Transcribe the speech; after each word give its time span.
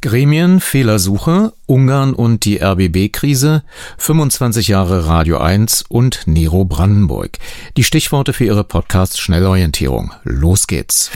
Gremien, 0.00 0.60
Fehlersuche, 0.60 1.52
Ungarn 1.66 2.14
und 2.14 2.44
die 2.44 2.62
RBB-Krise, 2.62 3.62
25 3.98 4.68
Jahre 4.68 5.06
Radio 5.06 5.38
1 5.38 5.84
und 5.88 6.22
Nero 6.26 6.64
Brandenburg. 6.64 7.38
Die 7.76 7.84
Stichworte 7.84 8.32
für 8.32 8.44
Ihre 8.44 8.64
Podcast 8.64 9.20
Schnellorientierung. 9.20 10.12
Los 10.22 10.66
geht's. 10.66 11.10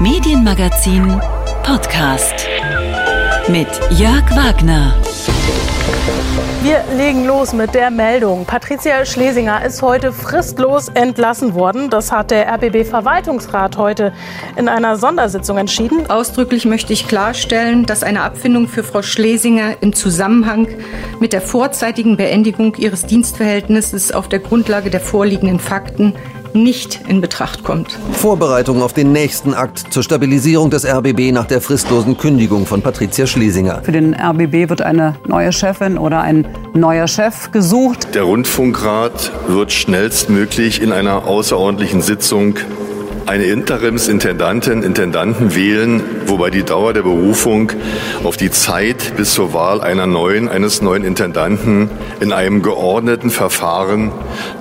Medienmagazin 0.00 1.20
Podcast 1.64 2.46
mit 3.48 3.68
Jörg 3.98 4.30
Wagner. 4.36 4.94
Wir 6.62 6.82
legen 6.96 7.24
los 7.24 7.52
mit 7.52 7.74
der 7.74 7.90
Meldung. 7.90 8.44
Patricia 8.44 9.04
Schlesinger 9.06 9.64
ist 9.64 9.80
heute 9.80 10.12
fristlos 10.12 10.88
entlassen 10.88 11.54
worden. 11.54 11.88
Das 11.88 12.10
hat 12.10 12.30
der 12.30 12.52
RBB-Verwaltungsrat 12.54 13.78
heute 13.78 14.12
in 14.56 14.68
einer 14.68 14.96
Sondersitzung 14.96 15.56
entschieden. 15.56 16.10
Ausdrücklich 16.10 16.64
möchte 16.64 16.92
ich 16.92 17.06
klarstellen, 17.06 17.86
dass 17.86 18.02
eine 18.02 18.22
Abfindung 18.22 18.68
für 18.68 18.82
Frau 18.82 19.02
Schlesinger 19.02 19.76
im 19.80 19.94
Zusammenhang 19.94 20.68
mit 21.20 21.32
der 21.32 21.40
vorzeitigen 21.40 22.16
Beendigung 22.16 22.74
ihres 22.74 23.06
Dienstverhältnisses 23.06 24.12
auf 24.12 24.28
der 24.28 24.40
Grundlage 24.40 24.90
der 24.90 25.00
vorliegenden 25.00 25.60
Fakten 25.60 26.14
nicht 26.62 27.00
in 27.08 27.20
Betracht 27.20 27.64
kommt. 27.64 27.98
Vorbereitung 28.12 28.82
auf 28.82 28.92
den 28.92 29.12
nächsten 29.12 29.54
Akt 29.54 29.92
zur 29.92 30.02
Stabilisierung 30.02 30.70
des 30.70 30.84
RBB 30.84 31.32
nach 31.32 31.46
der 31.46 31.60
fristlosen 31.60 32.16
Kündigung 32.16 32.66
von 32.66 32.82
Patricia 32.82 33.26
Schlesinger. 33.26 33.82
Für 33.82 33.92
den 33.92 34.14
RBB 34.14 34.68
wird 34.68 34.82
eine 34.82 35.16
neue 35.26 35.52
Chefin 35.52 35.98
oder 35.98 36.20
ein 36.20 36.46
neuer 36.74 37.08
Chef 37.08 37.50
gesucht. 37.52 38.14
Der 38.14 38.22
Rundfunkrat 38.22 39.32
wird 39.48 39.72
schnellstmöglich 39.72 40.82
in 40.82 40.92
einer 40.92 41.26
außerordentlichen 41.26 42.02
Sitzung 42.02 42.56
eine 43.28 43.44
Interimsintendantin, 43.44 44.82
Intendanten 44.82 45.54
wählen, 45.54 46.02
wobei 46.26 46.48
die 46.48 46.62
Dauer 46.62 46.94
der 46.94 47.02
Berufung 47.02 47.70
auf 48.24 48.38
die 48.38 48.50
Zeit 48.50 49.16
bis 49.18 49.34
zur 49.34 49.52
Wahl 49.52 49.82
einer 49.82 50.06
neuen, 50.06 50.48
eines 50.48 50.80
neuen 50.80 51.04
Intendanten 51.04 51.90
in 52.20 52.32
einem 52.32 52.62
geordneten 52.62 53.28
Verfahren 53.28 54.12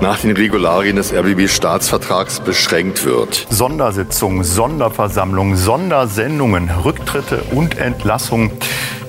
nach 0.01 0.19
den 0.19 0.31
Regularien 0.31 0.97
des 0.97 1.13
RBB-Staatsvertrags 1.13 2.41
beschränkt 2.41 3.05
wird. 3.05 3.47
Sondersitzungen, 3.49 4.43
Sonderversammlungen, 4.43 5.55
Sondersendungen, 5.55 6.69
Rücktritte 6.69 7.43
und 7.52 7.77
Entlassungen. 7.77 8.52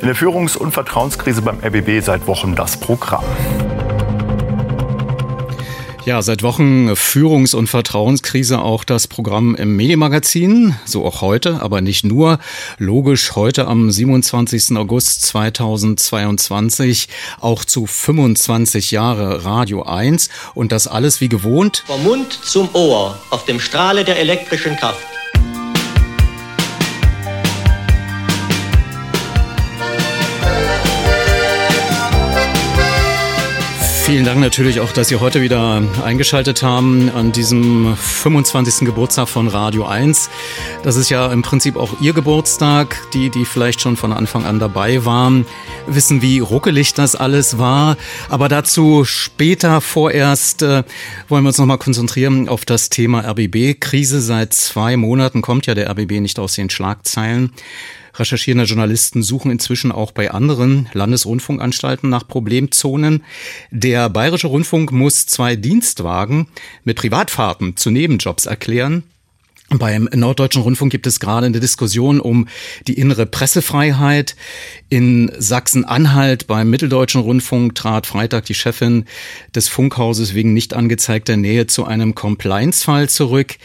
In 0.01 0.07
der 0.07 0.15
Führungs- 0.15 0.57
und 0.57 0.71
Vertrauenskrise 0.71 1.43
beim 1.43 1.59
RBB 1.59 2.01
seit 2.05 2.29
Wochen 2.29 2.55
das 2.55 2.77
Programm. 2.77 3.25
Ja, 6.09 6.23
seit 6.23 6.43
Wochen 6.43 6.97
Führungs- 6.97 7.55
und 7.55 7.67
Vertrauenskrise 7.67 8.61
auch 8.61 8.85
das 8.85 9.09
Programm 9.09 9.55
im 9.55 9.77
Medienmagazin, 9.77 10.75
so 10.87 11.05
auch 11.05 11.21
heute, 11.21 11.61
aber 11.61 11.83
nicht 11.83 12.03
nur. 12.07 12.39
Logisch 12.79 13.37
heute 13.37 13.67
am 13.67 13.91
27. 13.91 14.79
August 14.79 15.21
2022 15.27 17.09
auch 17.43 17.63
zu 17.63 17.85
25 17.85 18.91
Jahre 18.91 19.45
Radio 19.45 19.83
1 19.83 20.31
und 20.55 20.73
das 20.73 20.87
alles 20.87 21.21
wie 21.21 21.29
gewohnt. 21.29 21.85
Vom 21.87 22.03
Mund 22.05 22.41
zum 22.43 22.71
Ohr 22.73 23.19
auf 23.29 23.45
dem 23.45 23.61
Strahle 23.61 24.03
der 24.03 24.19
elektrischen 24.19 24.77
Kraft. 24.77 25.07
Vielen 34.09 34.25
Dank 34.25 34.41
natürlich 34.41 34.81
auch, 34.81 34.91
dass 34.93 35.09
Sie 35.09 35.17
heute 35.17 35.43
wieder 35.43 35.83
eingeschaltet 36.03 36.63
haben 36.63 37.11
an 37.11 37.31
diesem 37.31 37.95
25. 37.95 38.87
Geburtstag 38.87 39.29
von 39.29 39.49
Radio 39.49 39.85
1. 39.85 40.31
Das 40.83 40.97
ist 40.97 41.11
ja 41.11 41.31
im 41.31 41.43
Prinzip 41.43 41.77
auch 41.77 42.01
Ihr 42.01 42.15
Geburtstag. 42.15 42.97
Die, 43.13 43.29
die 43.29 43.45
vielleicht 43.45 43.83
schon 43.83 43.99
von 43.99 44.15
Anfang 44.15 44.47
an 44.47 44.61
dabei 44.61 45.05
waren, 45.05 45.45
wissen, 45.87 46.23
wie 46.23 46.39
ruckelig 46.39 46.95
das 46.95 47.17
alles 47.17 47.59
war. 47.59 47.99
Aber 48.31 48.49
dazu 48.49 49.05
später 49.05 49.83
vorerst 49.83 50.63
äh, 50.63 50.85
wollen 51.29 51.45
wir 51.45 51.49
uns 51.49 51.59
nochmal 51.59 51.77
konzentrieren 51.77 52.49
auf 52.49 52.65
das 52.65 52.89
Thema 52.89 53.21
RBB-Krise. 53.29 54.23
Seit 54.23 54.55
zwei 54.55 54.97
Monaten 54.97 55.43
kommt 55.43 55.67
ja 55.67 55.75
der 55.75 55.91
RBB 55.91 56.21
nicht 56.21 56.39
aus 56.39 56.55
den 56.55 56.71
Schlagzeilen. 56.71 57.53
Recherchierende 58.15 58.65
Journalisten 58.65 59.23
suchen 59.23 59.51
inzwischen 59.51 59.93
auch 59.93 60.13
bei 60.13 60.31
anderen 60.31 60.89
Landesrundfunkanstalten 60.93 62.09
nach 62.09 62.27
Problemzonen. 62.27 63.25
Der 63.71 64.09
Bayerische 64.09 64.49
Rundfunk 64.49 64.93
muss 64.93 65.27
zwei 65.27 65.57
Dienstwagen 65.57 66.49
mit 66.85 66.97
Privatfahrten 66.97 67.77
zu 67.77 67.91
Nebenjobs 67.91 68.47
erklären. 68.47 69.05
Beim 69.71 70.09
Norddeutschen 70.15 70.63
Rundfunk 70.63 70.91
gibt 70.91 71.07
es 71.07 71.21
gerade 71.21 71.45
eine 71.45 71.61
Diskussion 71.61 72.21
um 72.21 72.49
die 72.87 72.95
innere 72.95 73.27
Pressefreiheit. 73.27 74.35
In 74.89 75.31
Sachsen-Anhalt 75.37 76.47
beim 76.47 76.71
Mitteldeutschen 76.71 77.21
Rundfunk 77.21 77.75
trat 77.75 78.07
Freitag 78.07 78.47
die 78.47 78.55
Chefin 78.55 79.05
des 79.55 79.69
Funkhauses 79.69 80.33
wegen 80.33 80.55
nicht 80.55 80.73
angezeigter 80.73 81.37
Nähe 81.37 81.67
zu 81.67 81.85
einem 81.85 82.15
Compliance-Fall 82.15 83.11
zurück. 83.11 83.57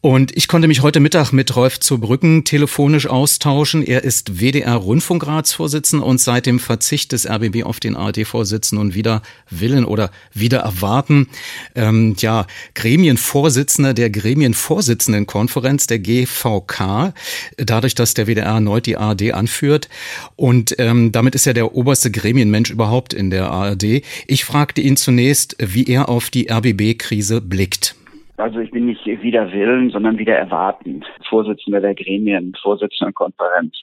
Und 0.00 0.36
ich 0.36 0.46
konnte 0.46 0.68
mich 0.68 0.82
heute 0.82 1.00
Mittag 1.00 1.32
mit 1.32 1.56
Rolf 1.56 1.80
zur 1.80 1.98
Brücken 1.98 2.44
telefonisch 2.44 3.08
austauschen. 3.08 3.82
Er 3.82 4.04
ist 4.04 4.40
WDR-Rundfunkratsvorsitzender 4.40 6.06
und 6.06 6.20
seit 6.20 6.46
dem 6.46 6.60
Verzicht 6.60 7.10
des 7.10 7.28
RBB 7.28 7.64
auf 7.64 7.80
den 7.80 7.96
ARD-Vorsitzenden 7.96 8.86
und 8.86 8.94
wieder 8.94 9.22
Willen 9.50 9.84
oder 9.84 10.12
wieder 10.32 10.60
erwarten, 10.60 11.26
ähm, 11.74 12.14
ja, 12.20 12.46
Gremienvorsitzender 12.76 13.92
der 13.92 14.08
Gremienvorsitzendenkonferenz 14.10 15.88
der 15.88 15.98
GVK, 15.98 17.12
dadurch, 17.56 17.96
dass 17.96 18.14
der 18.14 18.28
WDR 18.28 18.54
erneut 18.54 18.86
die 18.86 18.96
ARD 18.96 19.32
anführt. 19.32 19.88
Und 20.36 20.76
ähm, 20.78 21.10
damit 21.10 21.34
ist 21.34 21.48
er 21.48 21.54
der 21.54 21.74
oberste 21.74 22.12
Gremienmensch 22.12 22.70
überhaupt 22.70 23.14
in 23.14 23.30
der 23.30 23.50
ARD. 23.50 24.02
Ich 24.28 24.44
fragte 24.44 24.80
ihn 24.80 24.96
zunächst, 24.96 25.56
wie 25.58 25.86
er 25.86 26.08
auf 26.08 26.30
die 26.30 26.48
RBB-Krise 26.52 27.40
blickt. 27.40 27.96
Also 28.38 28.60
ich 28.60 28.70
bin 28.70 28.86
nicht 28.86 29.04
wieder 29.04 29.52
willen, 29.52 29.90
sondern 29.90 30.16
wieder 30.16 30.36
erwartend. 30.36 31.04
Vorsitzender 31.28 31.80
der 31.80 31.96
Gremien, 31.96 32.54
Vorsitzender 32.62 33.12
Konferenz. 33.12 33.76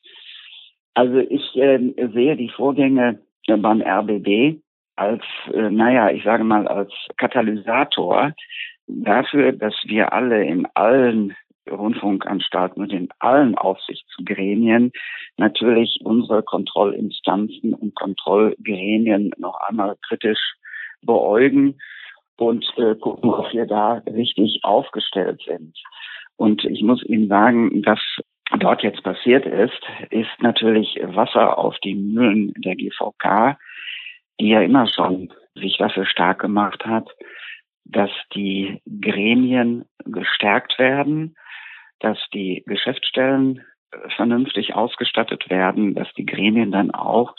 Also 0.93 1.17
ich 1.17 1.55
äh, 1.57 1.77
sehe 2.13 2.37
die 2.37 2.49
Vorgänge 2.49 3.19
beim 3.47 3.81
RBB 3.81 4.61
als, 4.95 5.23
äh, 5.53 5.69
naja, 5.69 6.09
ich 6.09 6.23
sage 6.23 6.45
mal, 6.45 6.69
als 6.69 6.91
Katalysator 7.17 8.31
dafür, 8.87 9.51
dass 9.51 9.75
wir 9.87 10.13
alle 10.13 10.45
in 10.45 10.65
allen 10.73 11.35
Rundfunkanstalten 11.69 12.81
und 12.81 12.93
in 12.93 13.09
allen 13.19 13.55
Aufsichtsgremien 13.55 14.93
natürlich 15.35 15.99
unsere 16.05 16.43
Kontrollinstanzen 16.43 17.73
und 17.73 17.93
Kontrollgremien 17.95 19.31
noch 19.37 19.59
einmal 19.67 19.97
kritisch 20.07 20.55
beäugen 21.01 21.75
und 22.37 22.65
äh, 22.77 22.95
gucken, 22.95 23.29
ob 23.29 23.51
wir 23.53 23.65
da 23.65 24.01
richtig 24.07 24.59
aufgestellt 24.63 25.41
sind. 25.45 25.77
Und 26.37 26.65
ich 26.65 26.81
muss 26.81 27.03
Ihnen 27.03 27.27
sagen, 27.27 27.83
was 27.85 27.99
dort 28.59 28.83
jetzt 28.83 29.03
passiert 29.03 29.45
ist, 29.45 29.81
ist 30.09 30.29
natürlich 30.39 30.99
Wasser 31.01 31.57
auf 31.57 31.77
die 31.79 31.95
Mühlen 31.95 32.53
der 32.57 32.75
GVK, 32.75 33.57
die 34.39 34.49
ja 34.49 34.61
immer 34.61 34.87
schon 34.87 35.33
sich 35.55 35.77
dafür 35.77 36.05
stark 36.05 36.39
gemacht 36.39 36.85
hat, 36.85 37.09
dass 37.85 38.11
die 38.33 38.81
Gremien 39.01 39.85
gestärkt 40.05 40.77
werden, 40.77 41.35
dass 41.99 42.17
die 42.33 42.63
Geschäftsstellen 42.65 43.63
vernünftig 44.15 44.75
ausgestattet 44.75 45.49
werden, 45.49 45.95
dass 45.95 46.07
die 46.17 46.25
Gremien 46.25 46.71
dann 46.71 46.91
auch 46.91 47.35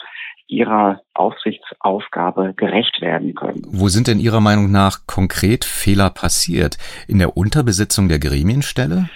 ihrer 0.47 1.01
Aufsichtsaufgabe 1.13 2.53
gerecht 2.55 3.01
werden 3.01 3.35
können. 3.35 3.61
Wo 3.67 3.89
sind 3.89 4.07
denn 4.07 4.19
Ihrer 4.19 4.39
Meinung 4.39 4.71
nach 4.71 5.05
konkret 5.05 5.65
Fehler 5.65 6.09
passiert? 6.09 6.77
In 7.07 7.19
der 7.19 7.35
Unterbesetzung 7.35 8.07
der 8.07 8.19
Gremienstelle? 8.19 9.09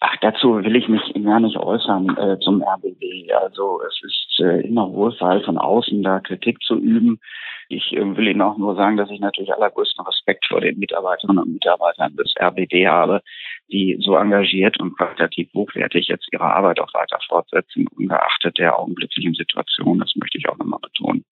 Ach, 0.00 0.14
dazu 0.20 0.56
will 0.56 0.76
ich 0.76 0.86
mich 0.88 1.02
gar 1.24 1.40
nicht 1.40 1.56
äußern 1.56 2.16
äh, 2.16 2.38
zum 2.40 2.62
RBB. 2.62 3.32
Also 3.42 3.80
es 3.88 4.00
ist 4.04 4.40
äh, 4.40 4.60
immer 4.60 4.92
Wohlfall 4.92 5.42
von 5.42 5.58
außen 5.58 6.02
da 6.02 6.20
Kritik 6.20 6.62
zu 6.62 6.76
üben. 6.76 7.20
Ich 7.68 7.92
äh, 7.92 8.16
will 8.16 8.28
Ihnen 8.28 8.42
auch 8.42 8.58
nur 8.58 8.74
sagen, 8.74 8.96
dass 8.96 9.10
ich 9.10 9.20
natürlich 9.20 9.52
allergrößten 9.52 10.04
Respekt 10.04 10.46
vor 10.46 10.60
den 10.60 10.78
Mitarbeiterinnen 10.78 11.42
und 11.42 11.52
Mitarbeitern 11.52 12.16
des 12.16 12.34
RBB 12.40 12.86
habe, 12.86 13.22
die 13.70 13.96
so 14.00 14.16
engagiert 14.16 14.78
und 14.80 14.96
qualitativ 14.96 15.52
hochwertig 15.54 16.08
jetzt 16.08 16.28
ihre 16.32 16.44
Arbeit 16.44 16.80
auch 16.80 16.92
weiter 16.94 17.18
fortsetzen, 17.28 17.86
ungeachtet 17.96 18.58
der 18.58 18.78
augenblicklichen 18.78 19.34
Situation. 19.34 19.98
Das 19.98 20.14
möchte 20.16 20.38
ich 20.38 20.48
auch 20.48 20.58
nochmal 20.58 20.80
betonen. 20.80 21.24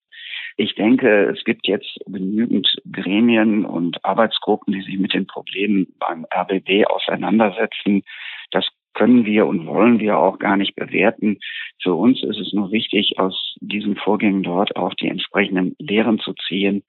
Ich 0.55 0.75
denke, 0.75 1.33
es 1.35 1.43
gibt 1.45 1.67
jetzt 1.67 1.99
genügend 2.05 2.67
Gremien 2.91 3.65
und 3.65 4.03
Arbeitsgruppen, 4.05 4.73
die 4.73 4.81
sich 4.81 4.99
mit 4.99 5.13
den 5.13 5.25
Problemen 5.25 5.87
beim 5.97 6.25
RBB 6.31 6.85
auseinandersetzen. 6.85 8.03
Können 8.93 9.25
wir 9.25 9.47
und 9.47 9.65
wollen 9.65 9.99
wir 9.99 10.17
auch 10.17 10.39
gar 10.39 10.57
nicht 10.57 10.75
bewerten. 10.75 11.39
Für 11.81 11.93
uns 11.93 12.23
ist 12.23 12.39
es 12.39 12.53
nur 12.53 12.71
wichtig, 12.71 13.17
aus 13.17 13.55
diesen 13.59 13.95
Vorgängen 13.95 14.43
dort 14.43 14.75
auch 14.75 14.93
die 14.93 15.07
entsprechenden 15.07 15.75
Lehren 15.79 16.19
zu 16.19 16.33
ziehen, 16.47 16.83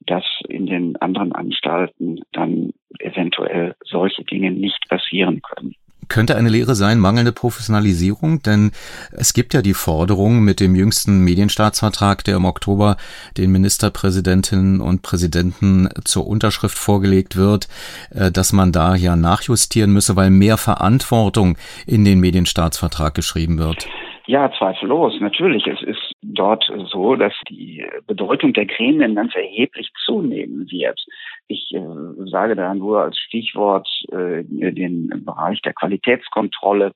dass 0.00 0.24
in 0.48 0.66
den 0.66 0.96
anderen 0.96 1.32
Anstalten 1.32 2.20
dann 2.32 2.72
eventuell 2.98 3.74
solche 3.84 4.24
Dinge 4.24 4.50
nicht 4.50 4.88
passieren 4.88 5.40
können. 5.42 5.74
Könnte 6.08 6.36
eine 6.36 6.48
Lehre 6.48 6.74
sein, 6.74 6.98
mangelnde 6.98 7.32
Professionalisierung, 7.32 8.42
denn 8.42 8.72
es 9.12 9.32
gibt 9.32 9.54
ja 9.54 9.62
die 9.62 9.74
Forderung 9.74 10.40
mit 10.40 10.60
dem 10.60 10.74
jüngsten 10.74 11.20
Medienstaatsvertrag, 11.20 12.24
der 12.24 12.36
im 12.36 12.44
Oktober 12.44 12.96
den 13.36 13.52
Ministerpräsidentinnen 13.52 14.80
und 14.80 15.02
Präsidenten 15.02 15.88
zur 16.04 16.26
Unterschrift 16.26 16.78
vorgelegt 16.78 17.36
wird, 17.36 17.68
äh, 18.14 18.30
dass 18.30 18.52
man 18.52 18.72
da 18.72 18.94
ja 18.94 19.16
nachjustieren 19.16 19.92
müsse, 19.92 20.16
weil 20.16 20.30
mehr 20.30 20.56
Verantwortung 20.56 21.56
in 21.86 22.04
den 22.04 22.20
Medienstaatsvertrag 22.20 23.14
geschrieben 23.14 23.58
wird. 23.58 23.86
Ja, 24.26 24.50
zweifellos. 24.58 25.14
Natürlich. 25.20 25.66
Es 25.66 25.82
ist 25.82 26.03
dort 26.32 26.64
so, 26.90 27.16
dass 27.16 27.34
die 27.48 27.86
Bedeutung 28.06 28.52
der 28.52 28.66
Gremien 28.66 29.14
ganz 29.14 29.34
erheblich 29.34 29.90
zunehmen 30.04 30.70
wird. 30.70 31.04
Ich 31.48 31.74
äh, 31.74 32.30
sage 32.30 32.56
da 32.56 32.74
nur 32.74 33.02
als 33.02 33.18
Stichwort 33.18 33.88
äh, 34.10 34.44
den 34.44 35.24
Bereich 35.24 35.60
der 35.62 35.74
Qualitätskontrolle. 35.74 36.92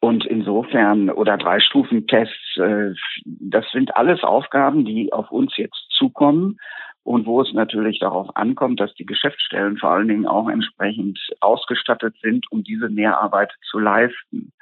Und 0.00 0.26
insofern, 0.26 1.10
oder 1.10 1.36
Drei-Stufen-Tests, 1.36 2.56
äh, 2.58 2.92
das 3.24 3.64
sind 3.72 3.96
alles 3.96 4.22
Aufgaben, 4.22 4.84
die 4.84 5.12
auf 5.12 5.30
uns 5.30 5.56
jetzt 5.56 5.86
zukommen 5.90 6.58
und 7.02 7.26
wo 7.26 7.40
es 7.40 7.52
natürlich 7.52 7.98
darauf 7.98 8.36
ankommt, 8.36 8.80
dass 8.80 8.94
die 8.94 9.06
Geschäftsstellen 9.06 9.78
vor 9.78 9.90
allen 9.90 10.08
Dingen 10.08 10.26
auch 10.26 10.48
entsprechend 10.48 11.18
ausgestattet 11.40 12.14
sind, 12.20 12.50
um 12.52 12.62
diese 12.62 12.90
Mehrarbeit 12.90 13.50
zu 13.70 13.78
leisten. 13.78 14.52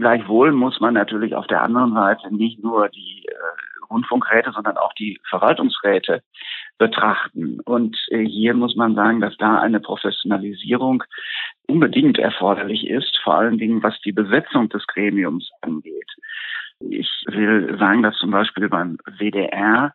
Gleichwohl 0.00 0.52
muss 0.52 0.80
man 0.80 0.94
natürlich 0.94 1.34
auf 1.34 1.46
der 1.46 1.62
anderen 1.62 1.94
Seite 1.94 2.34
nicht 2.34 2.62
nur 2.62 2.88
die 2.88 3.24
äh, 3.26 3.84
Rundfunkräte, 3.90 4.52
sondern 4.52 4.76
auch 4.76 4.92
die 4.94 5.20
Verwaltungsräte 5.28 6.22
betrachten. 6.78 7.60
Und 7.60 7.96
äh, 8.08 8.24
hier 8.24 8.54
muss 8.54 8.76
man 8.76 8.94
sagen, 8.94 9.20
dass 9.20 9.36
da 9.36 9.60
eine 9.60 9.80
Professionalisierung 9.80 11.04
unbedingt 11.66 12.18
erforderlich 12.18 12.88
ist, 12.88 13.18
vor 13.22 13.34
allen 13.34 13.58
Dingen 13.58 13.82
was 13.82 14.00
die 14.00 14.12
Besetzung 14.12 14.68
des 14.68 14.86
Gremiums 14.86 15.50
angeht. 15.60 16.10
Ich 16.80 17.10
will 17.26 17.76
sagen, 17.78 18.02
dass 18.02 18.16
zum 18.16 18.30
Beispiel 18.30 18.68
beim 18.68 18.96
WDR 19.18 19.92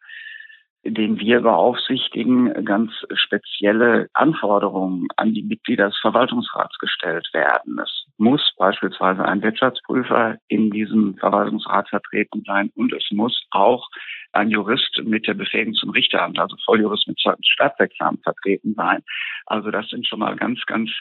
den 0.86 1.20
wir 1.20 1.42
beaufsichtigen, 1.42 2.64
ganz 2.64 2.92
spezielle 3.16 4.08
Anforderungen 4.14 5.08
an 5.16 5.34
die 5.34 5.42
Mitglieder 5.42 5.88
des 5.88 5.98
Verwaltungsrats 5.98 6.78
gestellt 6.78 7.28
werden. 7.34 7.80
Es 7.80 8.05
muss 8.18 8.54
beispielsweise 8.58 9.26
ein 9.26 9.42
Wirtschaftsprüfer 9.42 10.38
in 10.48 10.72
diesem 10.72 11.16
Verwaltungsrat 11.18 11.90
vertreten 11.90 12.44
sein 12.46 12.72
und 12.76 12.94
es 12.94 13.06
muss 13.12 13.46
auch 13.52 13.90
ein 14.32 14.50
Jurist 14.50 15.02
mit 15.04 15.28
der 15.28 15.34
Befähigung 15.34 15.74
zum 15.74 15.92
Richteramt, 15.92 16.40
also 16.40 16.56
Volljurist 16.66 17.08
mit 17.08 17.20
Staatsexamen 17.20 18.22
vertreten 18.22 18.74
sein. 18.76 19.04
Also 19.46 19.72
das 19.72 19.88
sind 19.90 20.08
schon 20.08 20.20
mal 20.20 20.36
ganz, 20.36 20.66
ganz 20.66 20.92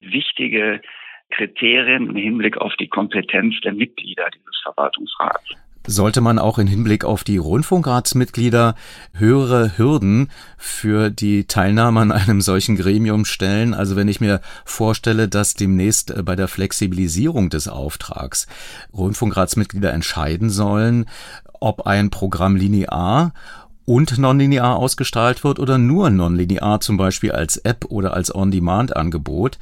wichtige 0.00 0.80
Kriterien 1.30 2.10
im 2.10 2.16
Hinblick 2.16 2.56
auf 2.56 2.74
die 2.76 2.88
Kompetenz 2.88 3.60
der 3.60 3.72
Mitglieder 3.72 4.28
dieses 4.30 4.60
Verwaltungsrats 4.62 5.56
sollte 5.90 6.20
man 6.20 6.38
auch 6.38 6.58
in 6.58 6.66
Hinblick 6.66 7.04
auf 7.04 7.24
die 7.24 7.36
Rundfunkratsmitglieder 7.36 8.74
höhere 9.12 9.76
Hürden 9.76 10.30
für 10.56 11.10
die 11.10 11.44
Teilnahme 11.44 12.00
an 12.00 12.12
einem 12.12 12.40
solchen 12.40 12.76
Gremium 12.76 13.24
stellen. 13.24 13.74
Also 13.74 13.96
wenn 13.96 14.08
ich 14.08 14.20
mir 14.20 14.40
vorstelle, 14.64 15.28
dass 15.28 15.54
demnächst 15.54 16.10
äh, 16.10 16.22
bei 16.22 16.36
der 16.36 16.48
Flexibilisierung 16.48 17.50
des 17.50 17.68
Auftrags 17.68 18.46
Rundfunkratsmitglieder 18.92 19.92
entscheiden 19.92 20.50
sollen, 20.50 21.06
ob 21.60 21.86
ein 21.86 22.10
Programm 22.10 22.56
linear 22.56 23.32
und 23.84 24.18
nonlinear 24.18 24.76
ausgestrahlt 24.76 25.42
wird 25.42 25.58
oder 25.58 25.76
nur 25.76 26.10
nonlinear, 26.10 26.80
zum 26.80 26.96
Beispiel 26.96 27.32
als 27.32 27.56
App 27.56 27.86
oder 27.86 28.14
als 28.14 28.32
On-Demand-Angebot, 28.32 29.58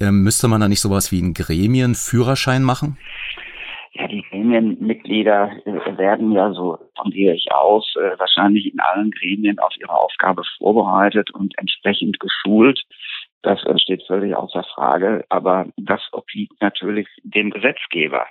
ähm, 0.00 0.22
müsste 0.22 0.48
man 0.48 0.60
da 0.60 0.68
nicht 0.68 0.80
sowas 0.80 1.12
wie 1.12 1.18
einen 1.18 1.34
Gremienführerschein 1.34 2.64
machen? 2.64 2.96
Gremienmitglieder 4.48 5.52
äh, 5.66 5.98
werden 5.98 6.32
ja, 6.32 6.52
so 6.52 6.78
von 6.96 7.10
gehe 7.10 7.34
ich 7.34 7.52
aus, 7.52 7.94
äh, 7.96 8.18
wahrscheinlich 8.18 8.72
in 8.72 8.80
allen 8.80 9.10
Gremien 9.10 9.58
auf 9.58 9.72
ihre 9.78 9.92
Aufgabe 9.92 10.42
vorbereitet 10.56 11.30
und 11.32 11.56
entsprechend 11.58 12.18
geschult. 12.18 12.82
Das 13.42 13.62
äh, 13.64 13.78
steht 13.78 14.02
völlig 14.06 14.34
außer 14.34 14.64
Frage. 14.74 15.24
Aber 15.28 15.66
das 15.76 16.00
obliegt 16.12 16.60
natürlich 16.60 17.08
dem 17.22 17.50
Gesetzgeber, 17.50 18.26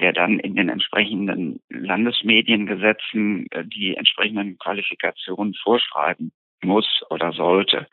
der 0.00 0.12
dann 0.12 0.40
in 0.40 0.56
den 0.56 0.68
entsprechenden 0.68 1.60
Landesmediengesetzen 1.68 3.46
die 3.64 3.96
entsprechenden 3.96 4.58
Qualifikationen 4.58 5.54
vorschreiben 5.62 6.32
muss 6.62 7.02
oder 7.10 7.32
sollte. 7.32 7.86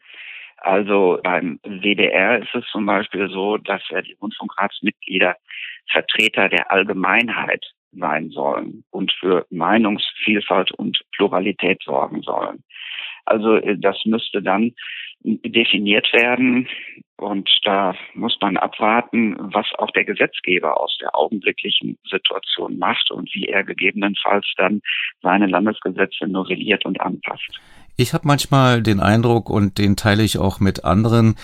Also 0.61 1.19
beim 1.23 1.59
WDR 1.63 2.39
ist 2.39 2.53
es 2.53 2.65
zum 2.71 2.85
Beispiel 2.85 3.29
so, 3.29 3.57
dass 3.57 3.81
ja 3.89 4.01
die 4.01 4.15
Rundfunkratsmitglieder 4.21 5.35
Vertreter 5.91 6.49
der 6.49 6.71
Allgemeinheit 6.71 7.65
sein 7.93 8.29
sollen 8.29 8.83
und 8.91 9.11
für 9.11 9.45
Meinungsvielfalt 9.49 10.71
und 10.71 11.01
Pluralität 11.15 11.81
sorgen 11.83 12.21
sollen. 12.21 12.63
Also 13.25 13.55
äh, 13.55 13.77
das 13.77 13.97
müsste 14.05 14.41
dann 14.41 14.71
definiert 15.23 16.11
werden 16.13 16.67
und 17.17 17.49
da 17.63 17.95
muss 18.15 18.35
man 18.41 18.57
abwarten, 18.57 19.35
was 19.53 19.67
auch 19.77 19.91
der 19.91 20.05
Gesetzgeber 20.05 20.79
aus 20.79 20.97
der 20.99 21.15
augenblicklichen 21.15 21.97
Situation 22.09 22.79
macht 22.79 23.11
und 23.11 23.29
wie 23.33 23.45
er 23.45 23.63
gegebenenfalls 23.63 24.47
dann 24.57 24.81
seine 25.21 25.45
Landesgesetze 25.45 26.27
novelliert 26.27 26.85
und 26.85 26.99
anpasst. 26.99 27.61
Ich 28.01 28.15
habe 28.15 28.27
manchmal 28.27 28.81
den 28.81 28.99
Eindruck, 28.99 29.47
und 29.47 29.77
den 29.77 29.95
teile 29.95 30.23
ich 30.23 30.39
auch 30.39 30.59
mit 30.59 30.83
anderen, 30.83 31.35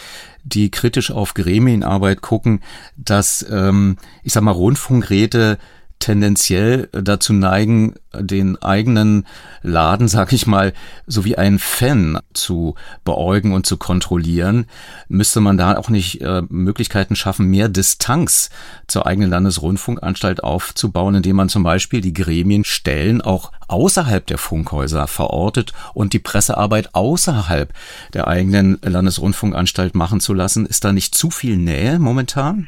die 0.44 0.72
kritisch 0.72 1.12
auf 1.12 1.36
Gremienarbeit 1.36 2.22
gucken, 2.22 2.62
dass, 2.96 3.46
ähm, 3.48 3.98
ich 4.24 4.34
sag 4.34 4.42
mal, 4.42 4.52
Rundfunkräte 4.52 5.60
tendenziell 6.00 6.90
dazu 6.92 7.34
neigen, 7.34 7.96
den 8.14 8.62
eigenen 8.62 9.26
Laden, 9.62 10.08
sag 10.08 10.34
ich 10.34 10.48
mal, 10.48 10.74
so 11.06 11.26
wie 11.26 11.38
ein 11.38 11.60
Fan 11.60 12.20
zu 12.34 12.76
beäugen 13.04 13.54
und 13.54 13.66
zu 13.66 13.78
kontrollieren, 13.78 14.66
müsste 15.08 15.42
man 15.42 15.58
da 15.58 15.78
auch 15.78 15.90
nicht 15.90 16.22
äh, 16.22 16.44
Möglichkeiten 16.50 17.16
schaffen, 17.16 17.48
mehr 17.48 17.70
Distanz 17.70 18.50
zur 18.88 19.06
eigenen 19.06 19.30
Landesrundfunkanstalt 19.30 20.44
aufzubauen, 20.44 21.16
indem 21.16 21.36
man 21.36 21.50
zum 21.50 21.64
Beispiel 21.64 22.02
die 22.02 22.14
Gremienstellen 22.14 23.22
auch 23.22 23.52
außerhalb 23.68 24.26
der 24.26 24.38
Funkhäuser 24.38 25.08
verortet 25.08 25.74
und 25.94 26.14
die 26.14 26.20
Pressearbeit 26.20 26.96
außerhalb 26.96 27.74
der 28.14 28.28
eigenen 28.28 28.80
Landesrundfunkanstalt 28.82 29.96
machen 29.96 30.20
zu 30.20 30.34
lassen. 30.34 30.66
Ist 30.66 30.86
da 30.86 30.94
nicht 30.94 31.16
zu 31.16 31.30
viel 31.30 31.58
Nähe 31.58 32.00
momentan? 32.00 32.68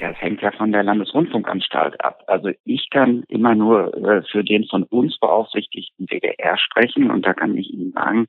Ja, 0.00 0.10
es 0.12 0.20
hängt 0.22 0.40
ja 0.40 0.50
von 0.52 0.72
der 0.72 0.82
Landesrundfunkanstalt 0.82 2.02
ab. 2.02 2.24
Also 2.26 2.50
ich 2.64 2.88
kann 2.88 3.22
immer 3.28 3.54
nur 3.54 3.94
äh, 3.94 4.22
für 4.22 4.42
den 4.42 4.64
von 4.64 4.84
uns 4.84 5.18
beaufsichtigten 5.18 6.06
DDR 6.06 6.56
sprechen 6.56 7.10
und 7.10 7.26
da 7.26 7.34
kann 7.34 7.56
ich 7.58 7.70
Ihnen 7.70 7.92
sagen, 7.92 8.26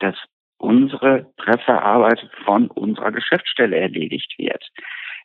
dass 0.00 0.16
unsere 0.58 1.26
Pressearbeit 1.38 2.28
von 2.44 2.68
unserer 2.68 3.10
Geschäftsstelle 3.10 3.76
erledigt 3.76 4.34
wird. 4.36 4.68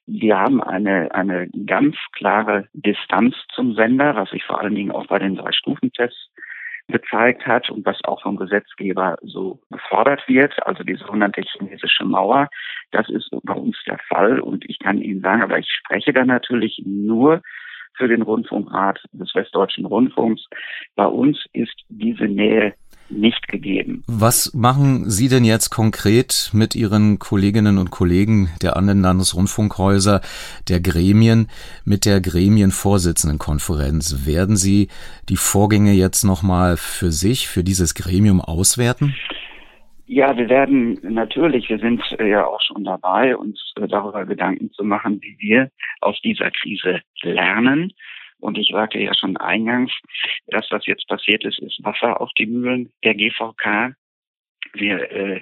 Wir 0.06 0.40
haben 0.40 0.64
eine, 0.64 1.14
eine 1.14 1.50
ganz 1.66 1.98
klare 2.14 2.70
Distanz 2.72 3.36
zum 3.54 3.76
Sender, 3.76 4.16
was 4.16 4.30
sich 4.30 4.46
vor 4.46 4.62
allen 4.62 4.76
Dingen 4.76 4.92
auch 4.92 5.08
bei 5.08 5.20
den 5.20 5.36
drei 5.36 5.52
Stufentests 5.52 6.32
gezeigt 6.88 7.46
hat 7.46 7.70
und 7.70 7.86
was 7.86 8.04
auch 8.04 8.22
vom 8.22 8.38
Gesetzgeber 8.38 9.18
so 9.22 9.60
gefordert 9.70 10.28
wird, 10.28 10.66
also 10.66 10.84
die 10.84 10.96
sogenannte 10.96 11.42
chinesische 11.42 12.06
Mauer. 12.06 12.48
Das 12.92 13.10
ist 13.10 13.30
bei 13.44 13.54
uns 13.54 13.78
der 13.86 14.00
Fall 14.08 14.40
und 14.40 14.68
ich 14.68 14.80
kann 14.80 15.02
Ihnen 15.02 15.22
sagen, 15.22 15.42
aber 15.42 15.60
ich 15.60 15.70
spreche 15.70 16.14
da 16.14 16.26
natürlich 16.26 16.82
nur 16.86 17.42
für 18.00 18.08
den 18.08 18.22
Rundfunkrat 18.22 19.00
des 19.12 19.36
Westdeutschen 19.36 19.86
Rundfunks. 19.86 20.42
Bei 20.96 21.06
uns 21.06 21.38
ist 21.54 21.76
diese 21.90 22.26
Nähe 22.26 22.74
nicht 23.10 23.48
gegeben. 23.48 24.04
Was 24.08 24.54
machen 24.54 25.10
Sie 25.10 25.30
denn 25.30 25.44
jetzt 25.44 25.70
konkret 25.70 26.52
mit 26.54 26.76
Ihren 26.76 27.20
Kolleginnen 27.20 27.78
und 27.78 27.90
Kollegen 27.90 28.50
der 28.62 28.78
anderen 28.78 29.02
Landesrundfunkhäuser, 29.02 30.22
der 30.68 30.80
Gremien, 30.80 31.48
mit 31.86 32.06
der 32.06 32.22
Gremienvorsitzendenkonferenz? 32.22 34.26
Werden 34.26 34.56
Sie 34.56 34.90
die 35.28 35.38
Vorgänge 35.38 35.94
jetzt 35.94 36.24
nochmal 36.24 36.78
für 36.78 37.12
sich, 37.12 37.48
für 37.48 37.64
dieses 37.64 37.96
Gremium 37.96 38.42
auswerten? 38.42 39.16
Ja, 40.12 40.36
wir 40.36 40.50
werden 40.50 41.00
natürlich, 41.04 41.70
wir 41.70 41.78
sind 41.78 42.02
ja 42.20 42.44
auch 42.44 42.60
schon 42.62 42.84
dabei, 42.84 43.38
uns 43.38 43.74
darüber 43.76 44.26
Gedanken 44.26 44.72
zu 44.72 44.84
machen, 44.84 45.22
wie 45.22 45.38
wir 45.38 45.70
aus 46.02 46.20
dieser 46.22 46.50
Krise 46.50 47.02
lernen 47.22 47.94
und 48.40 48.58
ich 48.58 48.70
sagte 48.70 48.98
ja 48.98 49.14
schon 49.14 49.38
eingangs, 49.38 49.92
das, 50.48 50.66
was 50.72 50.88
jetzt 50.88 51.08
passiert 51.08 51.44
ist, 51.44 51.60
ist 51.60 51.84
Wasser 51.84 52.20
auf 52.20 52.32
die 52.40 52.48
Mühlen 52.48 52.92
der 53.04 53.14
GVK. 53.14 53.94
Wir 54.74 55.12
äh, 55.12 55.42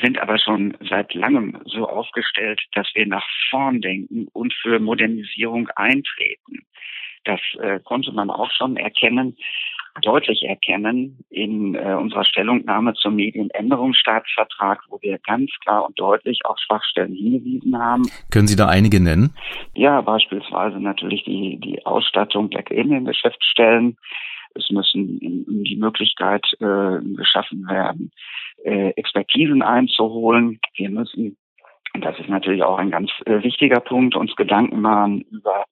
sind 0.00 0.18
aber 0.18 0.38
schon 0.38 0.74
seit 0.88 1.12
langem 1.12 1.60
so 1.66 1.86
aufgestellt, 1.86 2.62
dass 2.72 2.88
wir 2.94 3.06
nach 3.06 3.26
vorn 3.50 3.82
denken 3.82 4.26
und 4.32 4.54
für 4.54 4.78
Modernisierung 4.78 5.68
eintreten. 5.76 6.64
Das 7.24 7.40
äh, 7.60 7.78
konnte 7.80 8.12
man 8.12 8.30
auch 8.30 8.50
schon 8.52 8.78
erkennen 8.78 9.36
deutlich 10.00 10.42
erkennen 10.44 11.18
in 11.28 11.74
äh, 11.74 11.94
unserer 11.94 12.24
Stellungnahme 12.24 12.94
zum 12.94 13.16
Medienänderungsstaatsvertrag, 13.16 14.80
wo 14.88 14.98
wir 15.02 15.18
ganz 15.18 15.50
klar 15.62 15.84
und 15.86 15.98
deutlich 16.00 16.40
auf 16.44 16.58
Schwachstellen 16.58 17.14
hingewiesen 17.14 17.78
haben. 17.78 18.04
Können 18.30 18.46
Sie 18.46 18.56
da 18.56 18.68
einige 18.68 19.02
nennen? 19.02 19.34
Ja, 19.74 20.00
beispielsweise 20.00 20.80
natürlich 20.80 21.24
die, 21.24 21.58
die 21.60 21.84
Ausstattung 21.84 22.50
der 22.50 22.62
Gremiengeschäftsstellen. 22.62 23.96
Es 24.54 24.70
müssen 24.70 25.18
die 25.64 25.76
Möglichkeit 25.76 26.44
äh, 26.60 26.98
geschaffen 27.16 27.66
werden, 27.68 28.10
äh, 28.64 28.90
Expertisen 28.90 29.62
einzuholen. 29.62 30.60
Wir 30.76 30.90
müssen, 30.90 31.36
und 31.94 32.04
das 32.04 32.18
ist 32.18 32.28
natürlich 32.28 32.62
auch 32.62 32.78
ein 32.78 32.90
ganz 32.90 33.10
äh, 33.26 33.42
wichtiger 33.42 33.80
Punkt, 33.80 34.14
uns 34.14 34.34
Gedanken 34.36 34.80
machen 34.80 35.22
über 35.30 35.66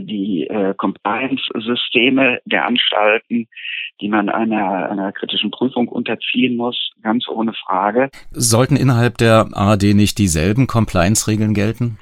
die 0.00 0.46
äh, 0.48 0.74
Compliance-Systeme 0.74 2.40
der 2.44 2.66
Anstalten, 2.66 3.48
die 4.00 4.08
man 4.08 4.28
einer, 4.28 4.90
einer 4.90 5.12
kritischen 5.12 5.50
Prüfung 5.50 5.88
unterziehen 5.88 6.56
muss, 6.56 6.92
ganz 7.02 7.28
ohne 7.28 7.52
Frage. 7.52 8.10
Sollten 8.30 8.76
innerhalb 8.76 9.18
der 9.18 9.48
ARD 9.52 9.94
nicht 9.94 10.18
dieselben 10.18 10.66
Compliance-Regeln 10.66 11.54
gelten? 11.54 11.98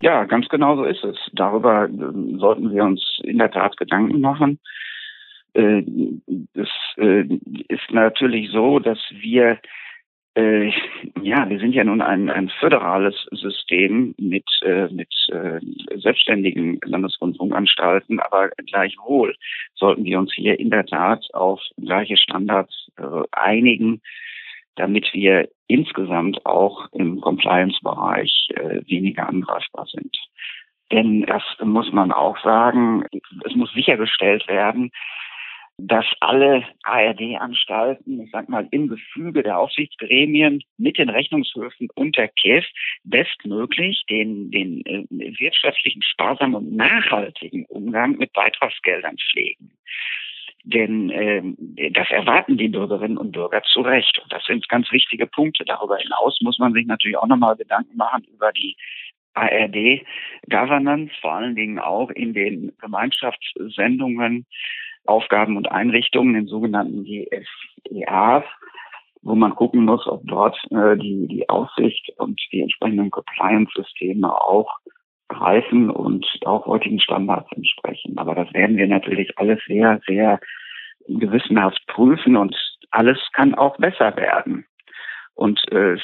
Ja, 0.00 0.24
ganz 0.24 0.48
genau 0.48 0.76
so 0.76 0.84
ist 0.84 1.02
es. 1.04 1.16
Darüber 1.32 1.84
äh, 1.86 2.38
sollten 2.38 2.72
wir 2.72 2.84
uns 2.84 3.20
in 3.22 3.38
der 3.38 3.50
Tat 3.50 3.76
Gedanken 3.76 4.20
machen. 4.20 4.58
Äh, 5.54 5.82
es 6.54 6.68
äh, 6.96 7.24
ist 7.68 7.90
natürlich 7.90 8.50
so, 8.50 8.80
dass 8.80 8.98
wir 9.10 9.58
äh, 10.36 10.72
ja, 11.22 11.48
wir 11.48 11.58
sind 11.58 11.74
ja 11.74 11.84
nun 11.84 12.02
ein, 12.02 12.28
ein 12.28 12.48
föderales 12.60 13.14
System 13.30 14.14
mit, 14.18 14.44
äh, 14.62 14.88
mit 14.88 15.12
äh, 15.28 15.60
selbstständigen 15.96 16.80
Landesrundfunkanstalten, 16.84 18.20
aber 18.20 18.50
gleichwohl 18.66 19.36
sollten 19.74 20.04
wir 20.04 20.18
uns 20.18 20.32
hier 20.34 20.58
in 20.58 20.70
der 20.70 20.86
Tat 20.86 21.24
auf 21.34 21.60
gleiche 21.80 22.16
Standards 22.16 22.90
äh, 22.96 23.22
einigen, 23.32 24.02
damit 24.76 25.12
wir 25.12 25.48
insgesamt 25.68 26.44
auch 26.44 26.92
im 26.92 27.20
Compliance-Bereich 27.20 28.48
äh, 28.56 28.80
weniger 28.86 29.28
angreifbar 29.28 29.86
sind. 29.86 30.16
Denn 30.90 31.22
das 31.22 31.42
muss 31.62 31.92
man 31.92 32.12
auch 32.12 32.38
sagen, 32.42 33.04
es 33.44 33.54
muss 33.54 33.72
sichergestellt 33.72 34.46
werden, 34.48 34.90
dass 35.78 36.06
alle 36.20 36.64
ARD-Anstalten, 36.84 38.20
ich 38.20 38.30
sag 38.30 38.48
mal, 38.48 38.68
im 38.70 38.88
Gefüge 38.88 39.42
der 39.42 39.58
Aufsichtsgremien 39.58 40.62
mit 40.78 40.98
den 40.98 41.08
Rechnungshöfen 41.08 41.88
und 41.94 42.16
der 42.16 42.28
KEF 42.28 42.64
bestmöglich 43.02 44.04
den, 44.08 44.50
den 44.50 44.86
äh, 44.86 45.04
wirtschaftlichen, 45.40 46.02
sparsamen 46.02 46.54
und 46.54 46.76
nachhaltigen 46.76 47.66
Umgang 47.66 48.16
mit 48.16 48.32
Beitragsgeldern 48.32 49.16
pflegen. 49.18 49.72
Denn 50.62 51.10
äh, 51.10 51.90
das 51.90 52.08
erwarten 52.10 52.56
die 52.56 52.68
Bürgerinnen 52.68 53.18
und 53.18 53.32
Bürger 53.32 53.62
zu 53.64 53.80
Recht. 53.80 54.18
Und 54.22 54.32
das 54.32 54.44
sind 54.44 54.68
ganz 54.68 54.90
wichtige 54.92 55.26
Punkte. 55.26 55.64
Darüber 55.64 55.98
hinaus 55.98 56.40
muss 56.40 56.58
man 56.58 56.72
sich 56.72 56.86
natürlich 56.86 57.18
auch 57.18 57.26
nochmal 57.26 57.56
Gedanken 57.56 57.96
machen 57.96 58.24
über 58.32 58.52
die 58.52 58.76
ARD-Governance, 59.34 61.12
vor 61.20 61.32
allen 61.32 61.56
Dingen 61.56 61.80
auch 61.80 62.10
in 62.10 62.32
den 62.32 62.72
Gemeinschaftssendungen 62.80 64.46
Aufgaben 65.06 65.56
und 65.56 65.70
Einrichtungen, 65.70 66.34
den 66.34 66.46
sogenannten 66.46 67.04
GFEAs, 67.04 68.44
wo 69.22 69.34
man 69.34 69.54
gucken 69.54 69.84
muss, 69.84 70.06
ob 70.06 70.22
dort 70.24 70.56
äh, 70.70 70.96
die, 70.96 71.26
die 71.28 71.48
Aufsicht 71.48 72.12
und 72.18 72.40
die 72.52 72.60
entsprechenden 72.60 73.10
Compliance-Systeme 73.10 74.30
auch 74.30 74.78
greifen 75.28 75.90
und 75.90 76.26
auch 76.44 76.66
heutigen 76.66 77.00
Standards 77.00 77.50
entsprechen. 77.52 78.18
Aber 78.18 78.34
das 78.34 78.52
werden 78.52 78.76
wir 78.76 78.86
natürlich 78.86 79.38
alles 79.38 79.58
sehr, 79.66 80.00
sehr 80.06 80.40
gewissenhaft 81.08 81.82
prüfen 81.86 82.36
und 82.36 82.56
alles 82.90 83.18
kann 83.32 83.54
auch 83.54 83.76
besser 83.76 84.16
werden. 84.16 84.66
Und 85.34 85.60
äh, 85.72 85.96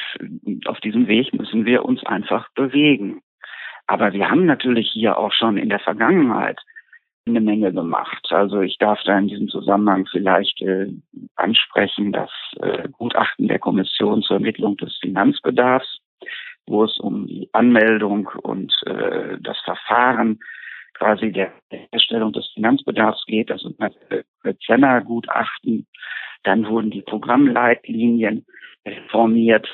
auf 0.67 0.81
diesem 0.81 1.07
Weg 1.07 1.33
müssen 1.35 1.65
wir 1.65 1.85
uns 1.85 2.05
einfach 2.05 2.49
bewegen. 2.55 3.23
Aber 3.87 4.13
wir 4.13 4.29
haben 4.29 4.47
natürlich 4.47 4.91
hier 4.93 5.19
auch 5.19 5.33
schon 5.33 5.57
in 5.57 5.69
der 5.69 5.79
Vergangenheit 5.79 6.61
eine 7.27 7.41
Menge 7.41 7.73
gemacht. 7.73 8.27
Also 8.31 8.61
ich 8.61 8.79
darf 8.79 9.01
da 9.05 9.19
in 9.19 9.29
diesem 9.29 9.49
Zusammenhang 9.49 10.07
vielleicht 10.11 10.61
äh, 10.63 10.89
ansprechen, 11.37 12.13
das 12.13 12.31
äh, 12.61 12.89
Gutachten 12.91 13.49
der 13.49 13.59
Kommission 13.59 14.23
zur 14.23 14.37
Ermittlung 14.37 14.77
des 14.77 14.97
Finanzbedarfs, 14.99 15.99
wo 16.67 16.85
es 16.85 16.99
um 16.99 17.27
die 17.27 17.49
Anmeldung 17.53 18.29
und 18.43 18.73
äh, 18.87 19.39
das 19.41 19.59
Verfahren 19.61 20.41
quasi 20.95 21.33
der 21.33 21.53
Herstellung 21.93 22.33
des 22.33 22.47
Finanzbedarfs 22.55 23.25
geht. 23.27 23.49
Das 23.49 23.63
sind 23.63 23.77
Zenner-Gutachten. 24.67 25.87
Dann 26.43 26.67
wurden 26.67 26.91
die 26.91 27.03
Programmleitlinien 27.03 28.45
reformiert, 28.87 29.67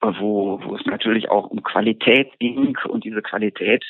wo, 0.00 0.60
wo 0.62 0.76
es 0.76 0.84
natürlich 0.86 1.30
auch 1.30 1.48
um 1.50 1.62
Qualität 1.62 2.38
ging 2.38 2.76
und 2.88 3.04
diese 3.04 3.22
Qualität 3.22 3.84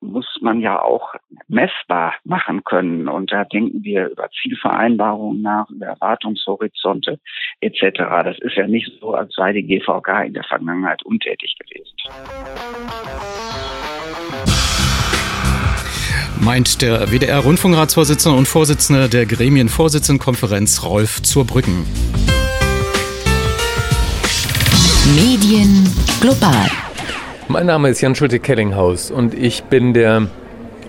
muss 0.00 0.26
man 0.40 0.60
ja 0.60 0.80
auch 0.80 1.14
messbar 1.48 2.14
machen 2.24 2.64
können. 2.64 3.08
Und 3.08 3.32
da 3.32 3.44
denken 3.44 3.82
wir 3.82 4.08
über 4.08 4.28
Zielvereinbarungen 4.42 5.42
nach, 5.42 5.68
über 5.70 5.86
Erwartungshorizonte 5.86 7.18
etc. 7.60 7.98
Das 8.24 8.38
ist 8.40 8.56
ja 8.56 8.66
nicht 8.66 8.90
so, 9.00 9.14
als 9.14 9.34
sei 9.34 9.52
die 9.52 9.62
GVK 9.62 10.26
in 10.26 10.34
der 10.34 10.44
Vergangenheit 10.44 11.02
untätig 11.04 11.56
gewesen. 11.58 11.94
Meint 16.40 16.82
der 16.82 17.10
WDR-Rundfunkratsvorsitzende 17.10 18.38
und 18.38 18.46
Vorsitzende 18.46 19.08
der 19.08 19.26
Gremienvorsitzendenkonferenz 19.26 20.84
Rolf 20.84 21.22
Zurbrücken. 21.22 21.84
Medien 25.16 25.84
global. 26.20 26.68
Mein 27.50 27.64
Name 27.64 27.88
ist 27.88 28.02
Jan 28.02 28.14
Schulte-Kellinghaus 28.14 29.10
und 29.10 29.32
ich 29.32 29.64
bin 29.64 29.94
der 29.94 30.26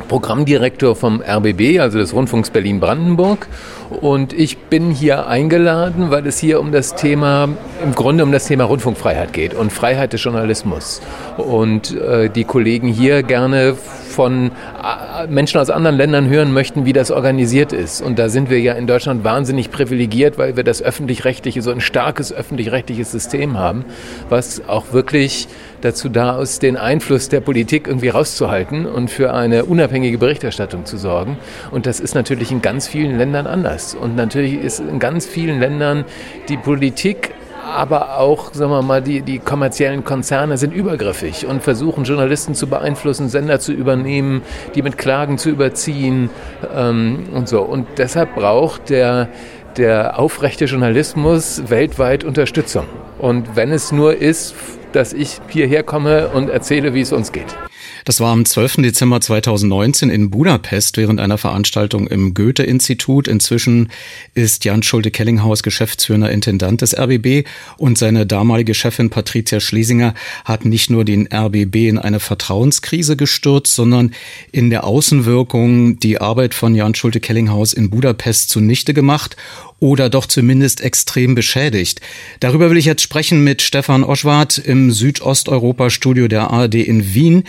Programmdirektor 0.10 0.94
vom 0.94 1.22
RBB, 1.22 1.80
also 1.80 2.00
des 2.00 2.14
Rundfunks 2.14 2.50
Berlin-Brandenburg. 2.50 3.48
Und 4.02 4.34
ich 4.34 4.58
bin 4.58 4.92
hier 4.92 5.28
eingeladen, 5.28 6.12
weil 6.12 6.28
es 6.28 6.38
hier 6.38 6.60
um 6.60 6.74
das 6.74 6.96
Thema, 6.96 7.48
im 7.82 7.96
Grunde 7.96 8.26
um 8.26 8.34
das 8.34 8.46
Thema 8.46 8.66
Rundfunkfreiheit 8.66 9.32
geht 9.32 9.54
und 9.54 9.72
Freiheit 9.72 10.12
des 10.12 10.22
Journalismus. 10.22 11.02
Und 11.38 11.96
äh, 11.96 12.30
die 12.30 12.44
Kollegen 12.44 12.90
hier 12.90 13.24
gerne 13.24 13.74
von 13.74 14.52
äh, 14.52 15.28
Menschen 15.28 15.62
aus 15.62 15.70
anderen 15.70 15.96
Ländern 15.96 16.28
hören 16.28 16.52
möchten, 16.52 16.86
wie 16.86 16.94
das 16.94 17.10
organisiert 17.10 17.72
ist. 17.72 18.02
Und 18.02 18.20
da 18.20 18.28
sind 18.28 18.50
wir 18.50 18.60
ja 18.60 18.74
in 18.74 18.86
Deutschland 18.86 19.24
wahnsinnig 19.24 19.72
privilegiert, 19.72 20.38
weil 20.38 20.58
wir 20.58 20.64
das 20.64 20.82
öffentlich-rechtliche, 20.82 21.62
so 21.62 21.72
ein 21.72 21.80
starkes 21.82 22.34
öffentlich-rechtliches 22.34 23.12
System 23.12 23.58
haben, 23.58 23.86
was 24.28 24.68
auch 24.68 24.92
wirklich 24.92 25.48
dazu 25.82 26.10
da 26.10 26.42
ist, 26.42 26.62
den 26.62 26.78
Einfluss 26.78 27.30
der 27.30 27.42
Politik 27.42 27.88
irgendwie 27.88 28.10
rauszuhalten 28.10 28.86
und 28.86 29.10
für 29.10 29.34
eine 29.34 29.66
unabhängige 29.66 30.18
Berichterstattung 30.18 30.86
zu 30.86 30.98
sorgen. 30.98 31.38
Und 31.72 31.86
das 31.86 32.00
ist 32.00 32.16
natürlich 32.16 32.52
in 32.52 32.62
ganz 32.62 32.88
vielen 32.88 33.18
Ländern 33.18 33.48
anders. 33.48 33.96
Und 33.96 34.16
natürlich 34.16 34.54
ist 34.54 34.80
in 34.80 35.00
ganz 35.00 35.26
vielen 35.26 35.60
Ländern 35.60 36.06
die 36.48 36.58
Politik 36.58 37.32
aber 37.70 38.18
auch, 38.18 38.54
sagen 38.54 38.72
wir 38.72 38.82
mal, 38.82 39.02
die, 39.02 39.22
die 39.22 39.40
kommerziellen 39.40 40.04
Konzerne 40.04 40.58
sind 40.58 40.74
übergriffig 40.74 41.46
und 41.46 41.62
versuchen 41.62 42.04
Journalisten 42.04 42.56
zu 42.56 42.68
beeinflussen, 42.68 43.30
Sender 43.30 43.60
zu 43.60 43.74
übernehmen, 43.74 44.42
die 44.76 44.82
mit 44.82 44.98
Klagen 44.98 45.38
zu 45.38 45.50
überziehen 45.50 46.30
ähm, 46.76 47.28
und 47.34 47.48
so. 47.48 47.62
Und 47.62 47.88
deshalb 47.98 48.36
braucht 48.36 48.90
der, 48.90 49.30
der 49.78 50.20
aufrechte 50.20 50.66
Journalismus 50.66 51.64
weltweit 51.68 52.24
Unterstützung. 52.24 52.86
Und 53.20 53.56
wenn 53.56 53.72
es 53.72 53.92
nur 53.92 54.16
ist, 54.16 54.56
dass 54.92 55.14
ich 55.14 55.40
hierher 55.50 55.84
komme 55.84 56.30
und 56.30 56.50
erzähle, 56.50 56.94
wie 56.94 57.02
es 57.02 57.12
uns 57.12 57.32
geht. 57.32 57.56
Das 58.06 58.20
war 58.20 58.32
am 58.32 58.46
12. 58.46 58.78
Dezember 58.78 59.22
2019 59.22 60.10
in 60.10 60.30
Budapest 60.30 60.98
während 60.98 61.20
einer 61.20 61.38
Veranstaltung 61.38 62.08
im 62.08 62.34
Goethe-Institut. 62.34 63.28
Inzwischen 63.28 63.90
ist 64.34 64.66
Jan 64.66 64.84
Schulte-Kellinghaus 64.84 65.64
geschäftsführender 65.64 66.32
Intendant 66.32 66.82
des 66.82 66.98
RBB 66.98 67.48
und 67.78 67.98
seine 67.98 68.26
damalige 68.26 68.74
Chefin 68.74 69.10
Patricia 69.10 69.60
Schlesinger 69.60 70.14
hat 70.46 70.66
nicht 70.66 70.90
nur 70.90 71.06
den 71.06 71.28
RBB 71.32 71.88
in 71.88 72.00
eine 72.00 72.20
Vertrauenskrise 72.20 73.16
gestürzt, 73.16 73.76
sondern 73.76 74.14
in 74.52 74.70
der 74.70 74.86
Außenwirkung 74.86 76.00
die 76.00 76.20
Arbeit 76.20 76.54
von 76.54 76.76
Jan 76.76 76.96
Schulte-Kellinghaus 76.96 77.74
in 77.74 77.90
Budapest 77.90 78.50
zunichte 78.50 78.94
gemacht 78.94 79.36
oder 79.80 80.10
doch 80.10 80.26
zumindest 80.26 80.82
extrem 80.82 81.36
beschädigt. 81.36 82.02
Darüber 82.40 82.70
will 82.70 82.78
ich 82.78 82.86
jetzt 82.86 83.02
sprechen 83.02 83.44
mit 83.44 83.62
Stefan 83.62 84.04
Oschwart 84.04 84.58
im 84.58 84.92
Südosteuropa-Studio 84.92 86.28
der 86.28 86.52
ARD 86.52 86.76
in 86.76 87.14
Wien, 87.14 87.44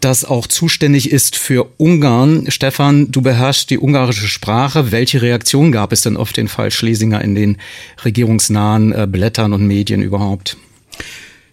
das 0.00 0.24
auch 0.24 0.46
zuständig 0.46 1.10
ist 1.10 1.36
für 1.36 1.70
Ungarn. 1.76 2.50
Stefan, 2.50 3.10
du 3.10 3.20
beherrschst 3.20 3.70
die 3.70 3.78
ungarische 3.78 4.28
Sprache. 4.28 4.92
Welche 4.92 5.22
Reaktion 5.22 5.72
gab 5.72 5.92
es 5.92 6.02
denn 6.02 6.16
auf 6.16 6.32
den 6.32 6.48
Fall 6.48 6.70
Schlesinger 6.70 7.20
in 7.22 7.34
den 7.34 7.56
regierungsnahen 8.04 8.92
äh, 8.92 9.06
Blättern 9.10 9.52
und 9.52 9.66
Medien 9.66 10.02
überhaupt? 10.02 10.56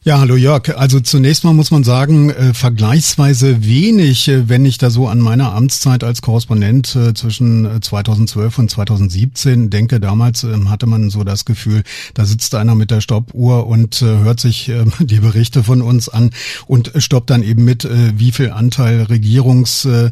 Ja, 0.08 0.20
hallo 0.20 0.36
Jörg. 0.36 0.78
Also 0.78 1.00
zunächst 1.00 1.44
mal 1.46 1.54
muss 1.54 1.72
man 1.72 1.84
sagen, 1.84 2.30
äh, 2.30 2.54
vergleichsweise 2.54 3.66
wenig, 3.66 4.28
äh, 4.28 4.48
wenn 4.48 4.64
ich 4.64 4.78
da 4.78 4.92
so 4.92 5.08
an 5.08 5.20
meine 5.20 5.52
Amtszeit 5.52 6.04
als 6.04 6.22
Korrespondent 6.22 6.96
äh, 6.96 7.16
zwischen 7.16 7.82
2012 7.82 8.60
und 8.60 8.70
2017 8.70 9.72
denke. 9.72 10.00
Damals 10.00 10.44
ähm, 10.44 10.70
hatte 10.70 10.86
man 10.86 11.10
so 11.10 11.24
das 11.24 11.44
Gefühl, 11.44 11.82
da 12.14 12.26
sitzt 12.26 12.54
einer 12.54 12.76
mit 12.76 12.92
der 12.92 13.02
Stoppuhr 13.02 13.66
und 13.66 14.00
äh, 14.04 14.06
hört 14.06 14.40
sich 14.40 14.70
ähm, 14.70 14.94
die 15.00 15.22
Berichte 15.22 15.64
von 15.64 15.82
uns 15.82 16.08
an 16.08 16.30
und 16.68 16.92
stoppt 16.98 17.32
dann 17.32 17.42
eben 17.42 17.66
mit, 17.66 17.84
äh, 17.84 18.14
wie 18.16 18.32
viel 18.32 18.52
Anteil 18.52 19.02
Regierungs 19.02 19.86
äh, 19.86 20.12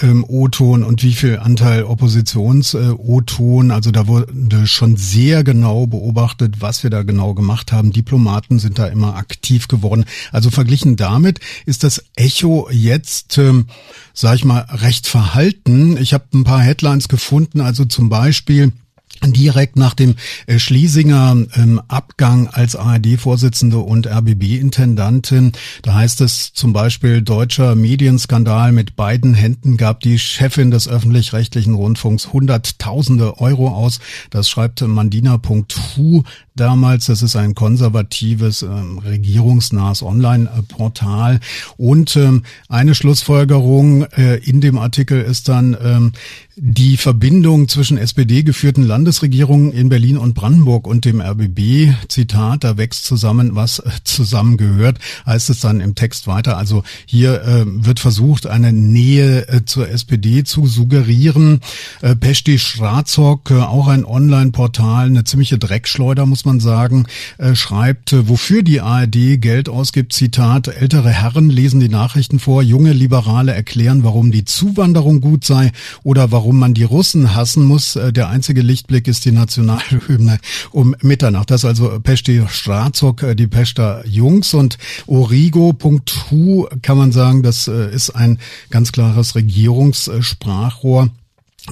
ähm, 0.00 0.24
O-Ton 0.26 0.84
und 0.84 1.02
wie 1.02 1.12
viel 1.12 1.38
Anteil 1.38 1.84
Oppositions-O-Ton. 1.84 3.70
Äh, 3.70 3.72
also 3.72 3.90
da 3.90 4.06
wurde 4.06 4.66
schon 4.66 4.96
sehr 4.96 5.44
genau 5.44 5.86
beobachtet, 5.86 6.60
was 6.60 6.82
wir 6.82 6.90
da 6.90 7.02
genau 7.02 7.34
gemacht 7.34 7.72
haben. 7.72 7.92
Diplomaten 7.92 8.58
sind 8.58 8.78
da 8.78 8.86
immer 8.86 9.16
aktiv 9.16 9.68
geworden. 9.68 10.04
Also 10.32 10.50
verglichen 10.50 10.96
damit 10.96 11.40
ist 11.66 11.84
das 11.84 12.04
Echo 12.16 12.68
jetzt, 12.70 13.38
ähm, 13.38 13.66
sag 14.12 14.36
ich 14.36 14.44
mal, 14.44 14.66
recht 14.70 15.06
verhalten. 15.06 15.96
Ich 15.96 16.12
habe 16.12 16.24
ein 16.34 16.44
paar 16.44 16.60
Headlines 16.60 17.08
gefunden, 17.08 17.60
also 17.60 17.84
zum 17.84 18.08
Beispiel 18.08 18.72
direkt 19.24 19.76
nach 19.76 19.94
dem 19.94 20.14
äh, 20.46 20.58
Schliesinger 20.58 21.36
ähm, 21.54 21.80
Abgang 21.88 22.48
als 22.48 22.76
ARD-Vorsitzende 22.76 23.78
und 23.78 24.06
RBB-Intendantin. 24.06 25.52
Da 25.82 25.94
heißt 25.94 26.20
es 26.20 26.52
zum 26.52 26.72
Beispiel, 26.72 27.22
deutscher 27.22 27.74
Medienskandal 27.74 28.72
mit 28.72 28.96
beiden 28.96 29.34
Händen 29.34 29.76
gab 29.76 30.00
die 30.00 30.18
Chefin 30.18 30.70
des 30.70 30.88
öffentlich-rechtlichen 30.88 31.74
Rundfunks 31.74 32.32
Hunderttausende 32.32 33.38
Euro 33.40 33.68
aus. 33.68 34.00
Das 34.30 34.48
schreibt 34.48 34.80
mandina.hu 34.80 36.22
damals. 36.58 37.06
Das 37.06 37.22
ist 37.22 37.36
ein 37.36 37.54
konservatives, 37.54 38.62
ähm, 38.62 38.98
regierungsnahes 38.98 40.02
Online-Portal. 40.02 41.40
Und 41.76 42.16
ähm, 42.16 42.42
eine 42.68 42.94
Schlussfolgerung 42.94 44.04
äh, 44.04 44.36
in 44.36 44.60
dem 44.60 44.78
Artikel 44.78 45.20
ist 45.20 45.48
dann, 45.48 45.76
ähm, 45.82 46.12
die 46.60 46.96
Verbindung 46.96 47.68
zwischen 47.68 47.98
SPD-geführten 47.98 48.82
Landesregierungen 48.82 49.72
in 49.72 49.88
Berlin 49.88 50.18
und 50.18 50.34
Brandenburg 50.34 50.86
und 50.86 51.04
dem 51.04 51.20
RBB, 51.20 51.94
Zitat, 52.08 52.64
da 52.64 52.76
wächst 52.76 53.04
zusammen, 53.04 53.54
was 53.54 53.78
äh, 53.78 53.90
zusammengehört, 54.02 54.98
heißt 55.24 55.50
es 55.50 55.60
dann 55.60 55.80
im 55.80 55.94
Text 55.94 56.26
weiter. 56.26 56.56
Also 56.56 56.82
hier 57.06 57.42
äh, 57.42 57.64
wird 57.66 58.00
versucht, 58.00 58.46
eine 58.46 58.72
Nähe 58.72 59.48
äh, 59.48 59.64
zur 59.64 59.88
SPD 59.88 60.42
zu 60.42 60.66
suggerieren. 60.66 61.60
Äh, 62.02 62.16
Pesti 62.16 62.58
Schrazok, 62.58 63.50
äh, 63.50 63.60
auch 63.60 63.86
ein 63.86 64.04
Online-Portal, 64.04 65.06
eine 65.06 65.24
ziemliche 65.24 65.58
Dreckschleuder, 65.58 66.26
muss 66.26 66.44
man 66.44 66.47
sagen, 66.58 67.06
äh, 67.36 67.54
schreibt, 67.54 68.12
äh, 68.12 68.28
wofür 68.28 68.62
die 68.62 68.80
ARD 68.80 69.40
Geld 69.40 69.68
ausgibt, 69.68 70.12
Zitat, 70.12 70.68
ältere 70.68 71.10
Herren 71.10 71.50
lesen 71.50 71.80
die 71.80 71.88
Nachrichten 71.88 72.38
vor, 72.38 72.62
junge 72.62 72.92
Liberale 72.92 73.52
erklären, 73.52 74.04
warum 74.04 74.30
die 74.30 74.44
Zuwanderung 74.44 75.20
gut 75.20 75.44
sei 75.44 75.72
oder 76.02 76.32
warum 76.32 76.58
man 76.58 76.74
die 76.74 76.84
Russen 76.84 77.34
hassen 77.34 77.64
muss. 77.64 77.96
Äh, 77.96 78.12
der 78.12 78.28
einzige 78.28 78.62
Lichtblick 78.62 79.06
ist 79.06 79.24
die 79.24 79.32
Nationalhymne 79.32 80.38
um 80.72 80.94
Mitternacht. 81.02 81.50
Das 81.50 81.60
ist 81.60 81.66
also 81.66 82.00
Pesti 82.00 82.42
Strazok, 82.48 83.22
äh, 83.22 83.34
die 83.34 83.46
Pester 83.46 84.02
Jungs 84.06 84.54
und 84.54 84.78
Origo.hu 85.06 86.66
kann 86.82 86.98
man 86.98 87.12
sagen, 87.12 87.42
das 87.42 87.68
äh, 87.68 87.94
ist 87.94 88.10
ein 88.10 88.38
ganz 88.70 88.92
klares 88.92 89.34
Regierungssprachrohr. 89.34 91.10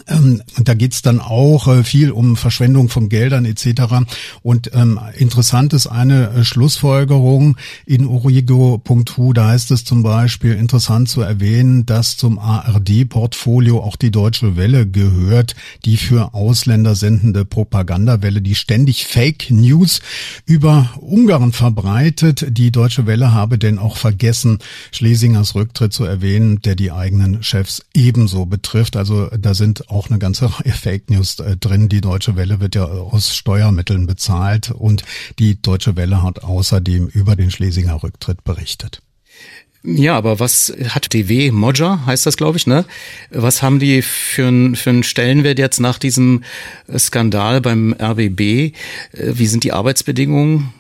Ähm, 0.07 0.43
da 0.59 0.75
geht's 0.75 1.03
dann 1.03 1.21
auch 1.21 1.69
äh, 1.69 1.85
viel 1.85 2.11
um 2.11 2.37
Verschwendung 2.37 2.89
von 2.89 3.09
Geldern 3.09 3.45
etc. 3.45 4.07
Und 4.43 4.71
ähm, 4.75 4.99
interessant 5.17 5.73
ist 5.73 5.87
eine 5.87 6.31
äh, 6.31 6.45
Schlussfolgerung 6.45 7.57
in 7.85 8.07
origo.hu, 8.07 9.33
da 9.33 9.49
heißt 9.49 9.71
es 9.71 9.85
zum 9.85 10.03
Beispiel 10.03 10.55
interessant 10.55 11.09
zu 11.09 11.21
erwähnen, 11.21 11.87
dass 11.87 12.17
zum 12.17 12.39
ARD-Portfolio 12.39 13.81
auch 13.81 13.97
die 13.97 14.11
Deutsche 14.11 14.57
Welle 14.57 14.87
gehört, 14.87 15.55
die 15.85 15.97
für 15.97 16.35
Ausländer 16.35 16.95
sendende 16.95 17.45
Propagandawelle, 17.45 18.43
die 18.43 18.55
ständig 18.55 19.07
Fake 19.07 19.51
News 19.51 20.01
über 20.45 20.91
Ungarn 21.01 21.53
verbreitet. 21.53 22.47
Die 22.51 22.71
Deutsche 22.71 23.07
Welle 23.07 23.33
habe 23.33 23.59
denn 23.59 23.79
auch 23.79 23.97
vergessen, 23.97 24.59
Schlesingers 24.93 25.55
Rücktritt 25.55 25.93
zu 25.93 26.05
erwähnen, 26.05 26.61
der 26.63 26.75
die 26.75 26.93
eigenen 26.93 27.43
Chefs 27.43 27.83
ebenso 27.95 28.47
betrifft. 28.47 28.97
Also 28.97 29.29
da 29.39 29.55
sind 29.55 29.86
auch 29.89 30.09
eine 30.09 30.19
ganze 30.19 30.47
Reihe 30.47 30.73
Fake 30.73 31.11
News 31.11 31.39
äh, 31.41 31.57
drin. 31.57 31.89
Die 31.89 32.01
Deutsche 32.01 32.37
Welle 32.37 32.61
wird 32.61 32.75
ja 32.75 32.85
aus 32.85 33.35
Steuermitteln 33.35 34.07
bezahlt 34.07 34.71
und 34.71 35.05
die 35.39 35.61
Deutsche 35.61 35.97
Welle 35.97 36.23
hat 36.23 36.45
außerdem 36.45 37.09
über 37.09 37.37
den 37.37 37.51
Schlesinger 37.51 38.03
Rücktritt 38.03 38.45
berichtet. 38.45 39.03
Ja, 39.89 40.17
aber 40.17 40.41
was 40.41 40.73
hat 40.89 41.15
DW 41.15 41.53
Moja, 41.53 42.05
heißt 42.07 42.27
das, 42.27 42.37
glaube 42.37 42.59
ich, 42.59 42.67
ne? 42.67 42.85
Was 43.31 43.63
haben 43.63 43.79
die 43.79 44.03
für, 44.03 44.49
ein, 44.49 44.75
für 44.75 44.91
einen 44.91 45.05
Stellenwert 45.05 45.61
jetzt 45.61 45.79
nach 45.79 46.01
diesem 46.01 46.43
Skandal 46.99 47.61
beim 47.61 47.95
RBB? 47.95 48.41
Äh, 48.41 48.73
wie 49.13 49.47
sind 49.47 49.63
die 49.63 49.73
Arbeitsbedingungen? 49.73 50.73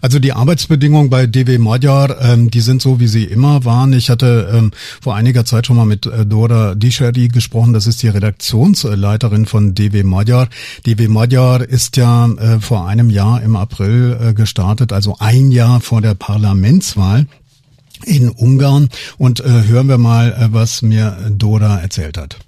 Also 0.00 0.18
die 0.18 0.32
Arbeitsbedingungen 0.32 1.10
bei 1.10 1.26
DW 1.26 1.58
Magyar, 1.58 2.20
ähm, 2.20 2.50
die 2.50 2.60
sind 2.60 2.82
so, 2.82 3.00
wie 3.00 3.08
sie 3.08 3.24
immer 3.24 3.64
waren. 3.64 3.92
Ich 3.92 4.10
hatte 4.10 4.50
ähm, 4.52 4.70
vor 5.00 5.14
einiger 5.14 5.44
Zeit 5.44 5.66
schon 5.66 5.76
mal 5.76 5.84
mit 5.84 6.06
äh, 6.06 6.24
Dora 6.26 6.74
Disheri 6.74 7.28
gesprochen. 7.28 7.72
Das 7.72 7.86
ist 7.86 8.02
die 8.02 8.08
Redaktionsleiterin 8.08 9.46
von 9.46 9.74
DW 9.74 10.02
Magyar. 10.02 10.48
DW 10.86 11.08
Magyar 11.08 11.62
ist 11.62 11.96
ja 11.96 12.26
äh, 12.26 12.60
vor 12.60 12.86
einem 12.86 13.10
Jahr 13.10 13.42
im 13.42 13.56
April 13.56 14.18
äh, 14.20 14.34
gestartet, 14.34 14.92
also 14.92 15.16
ein 15.18 15.50
Jahr 15.50 15.80
vor 15.80 16.00
der 16.00 16.14
Parlamentswahl 16.14 17.26
in 18.04 18.30
Ungarn 18.30 18.88
und 19.16 19.40
äh, 19.40 19.64
hören 19.66 19.88
wir 19.88 19.98
mal, 19.98 20.32
äh, 20.32 20.48
was 20.52 20.82
mir 20.82 21.16
Dora 21.30 21.78
erzählt 21.78 22.16
hat. 22.16 22.38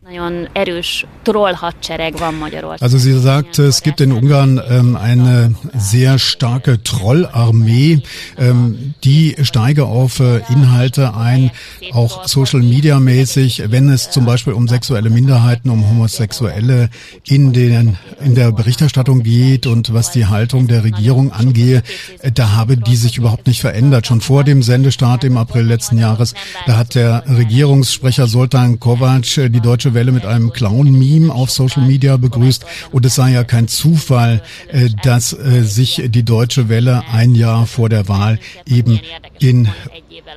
Also 2.82 2.98
sie 2.98 3.18
sagt, 3.18 3.58
es 3.58 3.82
gibt 3.82 4.00
in 4.00 4.12
Ungarn 4.12 4.60
ähm, 4.68 4.96
eine 4.96 5.54
sehr 5.74 6.18
starke 6.18 6.82
Trollarmee, 6.82 8.02
ähm, 8.36 8.94
die 9.04 9.36
steige 9.42 9.86
auf 9.86 10.18
äh, 10.20 10.40
Inhalte 10.48 11.14
ein, 11.14 11.50
auch 11.92 12.26
Social 12.26 12.60
Media 12.60 12.98
mäßig, 12.98 13.64
wenn 13.68 13.88
es 13.88 14.10
zum 14.10 14.24
Beispiel 14.24 14.52
um 14.52 14.66
sexuelle 14.66 15.10
Minderheiten, 15.10 15.70
um 15.70 15.88
Homosexuelle 15.88 16.90
in 17.26 17.52
den 17.52 17.96
in 18.20 18.34
der 18.34 18.52
Berichterstattung 18.52 19.22
geht 19.22 19.66
und 19.66 19.94
was 19.94 20.10
die 20.10 20.26
Haltung 20.26 20.66
der 20.66 20.84
Regierung 20.84 21.32
angehe, 21.32 21.82
äh, 22.20 22.32
da 22.32 22.52
habe 22.52 22.76
die 22.76 22.96
sich 22.96 23.16
überhaupt 23.16 23.46
nicht 23.46 23.60
verändert. 23.60 24.06
Schon 24.06 24.20
vor 24.20 24.44
dem 24.44 24.62
Sendestart 24.62 25.24
im 25.24 25.36
April 25.36 25.66
letzten 25.66 25.98
Jahres, 25.98 26.34
da 26.66 26.76
hat 26.76 26.94
der 26.94 27.24
Regierungssprecher 27.28 28.26
Sultan 28.26 28.80
Kovac 28.80 29.38
äh, 29.38 29.48
die 29.48 29.60
Deutsche 29.60 29.94
Welle 30.00 30.12
mit 30.12 30.24
einem 30.24 30.50
Clown-Meme 30.50 31.30
auf 31.30 31.50
Social 31.50 31.82
Media 31.86 32.16
begrüßt. 32.16 32.64
Und 32.90 33.04
es 33.04 33.16
sei 33.16 33.32
ja 33.32 33.44
kein 33.44 33.68
Zufall, 33.68 34.42
äh, 34.68 34.88
dass 35.02 35.34
äh, 35.34 35.62
sich 35.62 36.02
die 36.06 36.22
Deutsche 36.22 36.70
Welle 36.70 37.02
ein 37.12 37.34
Jahr 37.34 37.66
vor 37.66 37.90
der 37.90 38.08
Wahl 38.08 38.38
eben 38.64 38.98
in 39.38 39.68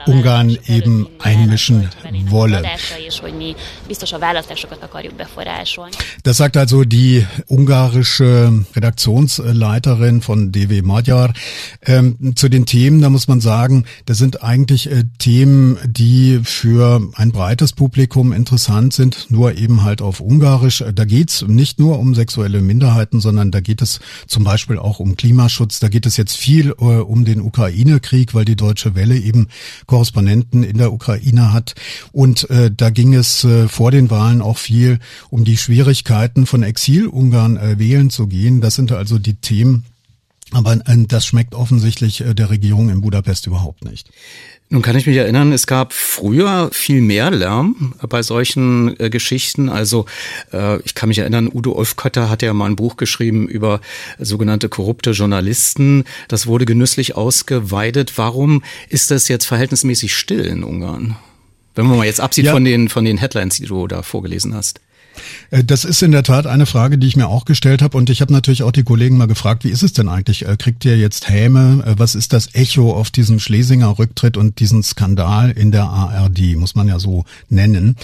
Ungarn 0.06 0.58
eben 0.68 1.08
einmischen 1.20 1.90
wolle. 2.30 2.64
Das 6.24 6.38
sagt 6.38 6.58
also 6.58 6.84
die 6.84 7.26
ungarische 7.48 8.66
Redaktionsleiterin 8.76 10.22
von 10.22 10.52
DW 10.52 10.82
Magyar. 10.82 11.34
Ähm, 11.86 12.36
zu 12.36 12.50
den 12.50 12.66
Themen, 12.66 13.02
da 13.02 13.10
muss 13.10 13.28
man 13.28 13.40
sagen, 13.40 13.86
das 14.06 14.18
sind 14.18 14.44
eigentlich 14.44 14.92
äh, 14.92 15.04
Themen, 15.20 15.78
die 15.86 16.42
für 16.44 17.02
ein 17.16 17.32
breites 17.32 17.74
Publikum 17.74 18.34
interessant 18.34 18.94
sind, 18.94 19.28
nur 19.30 19.53
eben 19.54 19.84
halt 19.84 20.02
auf 20.02 20.20
Ungarisch. 20.20 20.84
Da 20.94 21.06
geht's 21.06 21.44
nicht 21.48 21.80
nur 21.80 22.00
um 22.00 22.16
sexuelle 22.16 22.62
Minderheiten, 22.62 23.20
sondern 23.20 23.52
da 23.52 23.62
geht 23.62 23.82
es 23.82 24.00
zum 24.28 24.44
Beispiel 24.44 24.78
auch 24.78 25.00
um 25.00 25.16
Klimaschutz. 25.16 25.80
Da 25.80 25.88
geht 25.88 26.06
es 26.06 26.18
jetzt 26.18 26.36
viel 26.36 26.70
äh, 26.72 26.84
um 26.84 27.26
den 27.26 27.42
Ukraine-Krieg, 27.42 28.34
weil 28.34 28.46
die 28.46 28.56
Deutsche 28.56 28.96
Welle 28.96 29.18
eben 29.18 29.48
Korrespondenten 29.86 30.64
in 30.64 30.78
der 30.78 30.94
Ukraine 30.94 31.54
hat. 31.54 31.76
Und 32.12 32.50
äh, 32.50 32.72
da 32.76 32.90
ging 32.90 33.14
es 33.14 33.44
äh, 33.44 33.68
vor 33.68 33.92
den 33.92 34.10
Wahlen 34.10 34.42
auch 34.42 34.58
viel 34.58 35.00
um 35.30 35.44
die 35.44 35.58
Schwierigkeiten 35.58 36.46
von 36.46 36.64
Exil-Ungarn 36.64 37.58
äh, 37.58 37.80
wählen 37.80 38.10
zu 38.10 38.28
gehen. 38.28 38.62
Das 38.62 38.76
sind 38.76 38.92
also 38.92 39.20
die 39.20 39.36
Themen, 39.36 39.86
aber 40.52 40.74
äh, 40.74 41.06
das 41.08 41.26
schmeckt 41.26 41.56
offensichtlich 41.56 42.22
äh, 42.22 42.34
der 42.34 42.50
Regierung 42.50 42.90
in 42.90 43.02
Budapest 43.02 43.48
überhaupt 43.48 43.84
nicht. 43.86 44.10
Nun 44.70 44.82
kann 44.82 44.96
ich 44.96 45.06
mich 45.06 45.18
erinnern, 45.18 45.52
es 45.52 45.68
gab 45.68 45.94
früher 45.94 46.70
viel 46.72 47.02
mehr 47.02 47.30
Lärm 47.30 47.94
bei 48.10 48.24
solchen 48.24 49.00
äh, 49.00 49.12
Geschichten. 49.12 49.70
Also 49.70 50.06
äh, 50.52 50.82
ich 50.82 50.96
kann 50.96 51.10
mich 51.10 51.20
erinnern, 51.20 51.48
Udo 51.54 51.74
Olfkötter 51.74 52.30
hat 52.30 52.42
ja 52.42 52.54
mal 52.54 52.66
ein 52.66 52.76
Buch 52.76 52.98
geschrieben 52.98 53.48
über 53.48 53.82
sogenannte 54.18 54.70
korrupte 54.70 55.12
Journalisten. 55.12 56.06
Das 56.28 56.48
wurde 56.48 56.66
genüsslich 56.66 57.16
ausgeweidet. 57.16 58.14
Warum 58.18 58.64
ist 58.90 59.12
das 59.12 59.28
jetzt 59.28 59.46
verhältnismäßig 59.46 60.16
still 60.16 60.46
in 60.46 60.64
Ungarn? 60.64 61.18
Wenn 61.76 61.86
man 61.86 61.98
mal 61.98 62.06
jetzt 62.06 62.22
absieht 62.22 62.46
ja. 62.46 62.54
von 62.54 62.66
den, 62.66 62.90
von 62.90 63.06
den 63.06 63.18
Headlines, 63.18 63.58
die 63.58 63.66
du 63.66 63.88
da 63.88 64.02
vorgelesen 64.02 64.56
hast. 64.56 64.80
Äh, 65.52 65.64
das 65.64 65.86
ist 65.86 66.02
in 66.02 66.12
der 66.12 66.24
Tat 66.24 66.48
eine 66.48 66.66
Frage, 66.66 66.98
die 66.98 67.08
ich 67.08 67.16
mir 67.16 67.28
auch 67.28 67.46
gestellt 67.46 67.82
habe 67.82 67.98
und 67.98 68.10
ich 68.10 68.22
habe 68.22 68.34
natürlich 68.34 68.64
auch 68.64 68.72
die 68.72 68.84
Kollegen 68.84 69.18
mal 69.18 69.28
gefragt, 69.28 69.64
wie 69.64 69.70
ist 69.70 69.84
es 69.84 69.94
denn 69.94 70.10
eigentlich? 70.10 70.48
Äh, 70.48 70.58
kriegt 70.58 70.86
ihr 70.86 70.98
jetzt 70.98 71.30
Häme? 71.30 71.84
Äh, 71.86 71.96
was 71.98 72.16
ist 72.16 72.34
das 72.34 72.54
Echo 72.54 72.94
auf 72.94 73.12
diesen 73.12 73.40
Schlesinger 73.40 73.98
Rücktritt 74.00 74.38
und 74.38 74.60
diesen 74.60 74.84
Skandal 74.84 75.52
in 75.52 75.72
der 75.72 75.86
ARD, 75.86 76.56
muss 76.56 76.76
man 76.76 76.88
ja 76.88 77.00
so 77.00 77.26
nennen. 77.50 77.96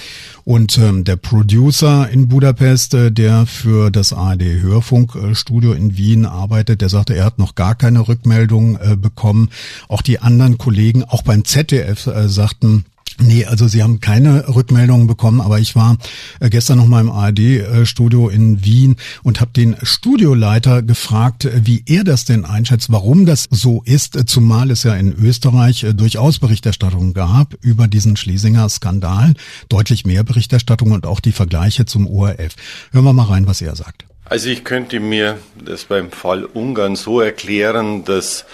Und 0.46 0.78
ähm, 0.78 1.04
der 1.04 1.16
Producer 1.16 2.10
in 2.10 2.28
Budapest, 2.28 2.94
der 2.94 3.46
für 3.46 3.92
das 3.92 4.14
ARD 4.14 4.44
Hörfunkstudio 4.44 5.74
in 5.74 5.98
Wien 5.98 6.26
arbeitet, 6.26 6.82
der 6.82 6.90
sagte, 6.90 7.16
er 7.16 7.26
hat 7.26 7.40
noch 7.40 7.56
gar 7.56 7.76
keine 7.76 8.08
Rückmeldung 8.08 8.78
äh, 8.78 8.96
bekommen. 8.96 9.50
Auch 9.88 10.02
die 10.02 10.20
anderen 10.20 10.58
Kollegen, 10.58 11.04
auch 11.04 11.24
beim 11.24 11.46
ZDF, 11.46 12.08
äh, 12.08 12.28
sagten, 12.28 12.86
Nee, 13.22 13.46
also 13.46 13.68
Sie 13.68 13.84
haben 13.84 14.00
keine 14.00 14.48
Rückmeldungen 14.48 15.06
bekommen, 15.06 15.42
aber 15.42 15.60
ich 15.60 15.76
war 15.76 15.98
äh, 16.40 16.50
gestern 16.50 16.78
noch 16.78 16.88
mal 16.88 17.02
im 17.02 17.12
ARD-Studio 17.12 18.30
in 18.30 18.64
Wien 18.64 18.96
und 19.24 19.42
habe 19.42 19.52
den 19.52 19.76
Studioleiter 19.84 20.82
gefragt, 20.82 21.46
äh, 21.46 21.62
wie 21.66 21.84
er 21.86 22.06
das 22.06 22.24
denn 22.24 22.46
einschätzt, 22.46 22.92
warum 22.92 23.26
das 23.26 23.48
so 23.52 23.82
ist, 23.84 24.16
äh, 24.16 24.26
zumal 24.26 24.72
es 24.72 24.84
ja 24.84 24.96
in 24.96 25.14
Österreich 25.14 25.86
durchaus 25.94 26.40
Berichterstattung 26.40 27.14
gab 27.14 27.56
über 27.62 27.88
diesen 27.88 28.16
Schlesinger 28.16 28.70
Skandal, 28.70 29.34
deutlich 29.68 30.06
mehr 30.06 30.24
Berichterstattung 30.24 30.92
und 30.92 31.06
auch 31.06 31.20
die 31.20 31.34
Vergleiche 31.34 31.86
zum 31.86 32.08
ORF. 32.08 32.56
Hören 32.92 33.04
wir 33.04 33.14
mal 33.14 33.24
rein, 33.24 33.48
was 33.48 33.62
er 33.62 33.76
sagt. 33.76 34.06
Also 34.26 34.50
ich 34.50 34.64
könnte 34.64 35.00
mir 35.00 35.40
das 35.64 35.86
beim 35.86 36.12
Fall 36.12 36.46
Ungarn 36.46 36.96
so 36.96 37.20
erklären, 37.20 38.06
dass 38.06 38.46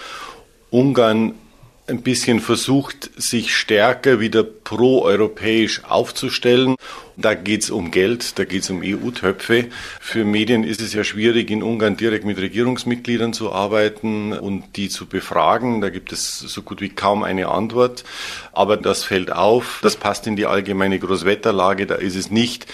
Ungarn 0.70 1.34
ein 1.88 2.02
bisschen 2.02 2.40
versucht, 2.40 3.10
sich 3.16 3.54
stärker 3.54 4.20
wieder 4.20 4.42
proeuropäisch 4.42 5.84
aufzustellen. 5.84 6.76
Da 7.16 7.34
geht's 7.34 7.70
um 7.70 7.90
Geld, 7.90 8.38
da 8.38 8.44
geht's 8.44 8.68
um 8.70 8.82
EU-Töpfe. 8.84 9.68
Für 10.00 10.24
Medien 10.24 10.64
ist 10.64 10.80
es 10.80 10.92
ja 10.92 11.04
schwierig, 11.04 11.50
in 11.50 11.62
Ungarn 11.62 11.96
direkt 11.96 12.24
mit 12.24 12.38
Regierungsmitgliedern 12.38 13.32
zu 13.32 13.52
arbeiten 13.52 14.32
und 14.32 14.76
die 14.76 14.88
zu 14.88 15.06
befragen. 15.06 15.80
Da 15.80 15.90
gibt 15.90 16.12
es 16.12 16.38
so 16.40 16.62
gut 16.62 16.80
wie 16.80 16.90
kaum 16.90 17.22
eine 17.22 17.48
Antwort. 17.48 18.04
Aber 18.52 18.76
das 18.76 19.04
fällt 19.04 19.32
auf. 19.32 19.80
Das 19.82 19.96
passt 19.96 20.26
in 20.26 20.36
die 20.36 20.46
allgemeine 20.46 20.98
Großwetterlage. 20.98 21.86
Da 21.86 21.94
ist 21.94 22.16
es 22.16 22.30
nicht 22.30 22.66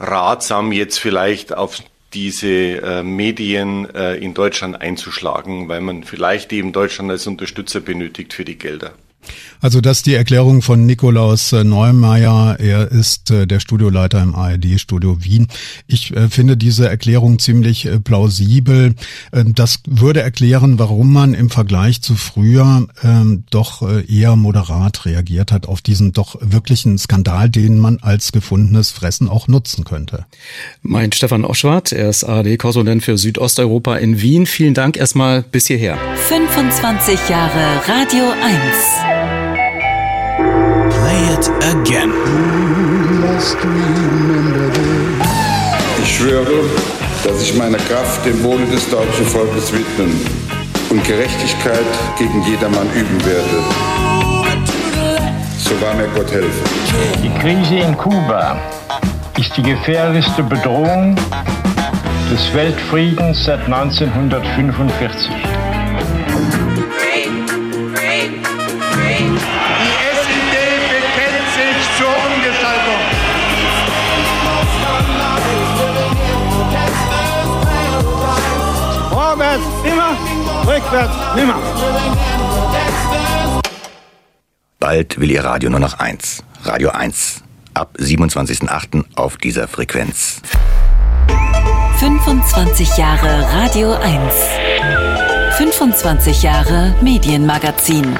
ratsam, 0.00 0.72
jetzt 0.72 0.98
vielleicht 0.98 1.54
auf 1.54 1.80
diese 2.16 2.48
äh, 2.48 3.02
Medien 3.02 3.94
äh, 3.94 4.16
in 4.16 4.32
Deutschland 4.32 4.80
einzuschlagen, 4.80 5.68
weil 5.68 5.82
man 5.82 6.02
vielleicht 6.02 6.50
eben 6.52 6.72
Deutschland 6.72 7.10
als 7.10 7.26
Unterstützer 7.26 7.80
benötigt 7.80 8.32
für 8.32 8.46
die 8.46 8.56
Gelder. 8.56 8.94
Also 9.60 9.80
das 9.80 9.98
ist 9.98 10.06
die 10.06 10.14
Erklärung 10.14 10.62
von 10.62 10.86
Nikolaus 10.86 11.52
äh, 11.52 11.64
Neumeier. 11.64 12.56
Er 12.60 12.90
ist 12.90 13.30
äh, 13.30 13.46
der 13.46 13.60
Studioleiter 13.60 14.22
im 14.22 14.34
ARD-Studio 14.34 15.24
Wien. 15.24 15.48
Ich 15.86 16.14
äh, 16.14 16.28
finde 16.28 16.56
diese 16.56 16.88
Erklärung 16.88 17.38
ziemlich 17.38 17.88
plausibel. 18.04 18.94
Ähm, 19.32 19.54
das 19.54 19.80
würde 19.86 20.22
erklären, 20.22 20.78
warum 20.78 21.12
man 21.12 21.34
im 21.34 21.50
Vergleich 21.50 22.02
zu 22.02 22.14
früher 22.14 22.86
ähm, 23.02 23.44
doch 23.50 23.82
eher 24.08 24.36
moderat 24.36 25.04
reagiert 25.04 25.52
hat 25.52 25.66
auf 25.66 25.80
diesen 25.80 26.12
doch 26.12 26.36
wirklichen 26.40 26.98
Skandal, 26.98 27.48
den 27.48 27.78
man 27.78 27.98
als 28.00 28.32
gefundenes 28.32 28.90
Fressen 28.90 29.28
auch 29.28 29.48
nutzen 29.48 29.84
könnte. 29.84 30.26
Mein 30.82 31.12
Stefan 31.12 31.44
Oschwart, 31.44 31.92
er 31.92 32.08
ist 32.08 32.24
ARD-Korrespondent 32.24 33.02
für 33.02 33.18
Südosteuropa 33.18 33.96
in 33.96 34.20
Wien. 34.20 34.46
Vielen 34.46 34.74
Dank 34.74 34.96
erstmal 34.96 35.42
bis 35.42 35.66
hierher. 35.66 35.98
25 36.28 37.28
Jahre 37.28 37.82
Radio 37.86 38.24
1. 38.30 39.15
Play 40.90 41.34
it 41.34 41.50
again. 41.72 42.12
Ich 46.02 46.16
schwöre, 46.16 46.64
dass 47.24 47.42
ich 47.42 47.54
meine 47.54 47.76
Kraft 47.76 48.24
dem 48.24 48.42
Wohle 48.42 48.66
des 48.66 48.88
deutschen 48.88 49.26
Volkes 49.26 49.72
widmen 49.72 50.20
und 50.90 51.04
Gerechtigkeit 51.04 51.84
gegen 52.18 52.42
jedermann 52.44 52.88
üben 52.94 53.24
werde. 53.24 53.62
So 55.58 55.80
wahr 55.80 55.94
mir 55.94 56.08
Gott 56.14 56.30
helfe. 56.30 56.62
Die 57.22 57.30
Krise 57.40 57.76
in 57.76 57.96
Kuba 57.96 58.56
ist 59.38 59.56
die 59.56 59.62
gefährlichste 59.62 60.42
Bedrohung 60.42 61.16
des 62.30 62.54
Weltfriedens 62.54 63.44
seit 63.44 63.64
1945. 63.64 65.55
Vorwärts 79.56 79.86
immer, 79.86 80.74
rückwärts 80.74 81.14
nimmer. 81.34 81.58
Bald 84.78 85.18
will 85.18 85.30
Ihr 85.30 85.44
Radio 85.44 85.70
nur 85.70 85.80
noch 85.80 85.98
eins. 85.98 86.42
Radio 86.64 86.90
1. 86.90 87.42
Ab 87.74 87.96
27.08. 87.98 89.04
auf 89.14 89.36
dieser 89.36 89.68
Frequenz. 89.68 90.40
25 91.98 92.96
Jahre 92.98 93.42
Radio 93.54 93.92
1. 93.94 94.34
25 95.56 96.42
Jahre 96.42 96.94
Medienmagazin. 97.00 98.18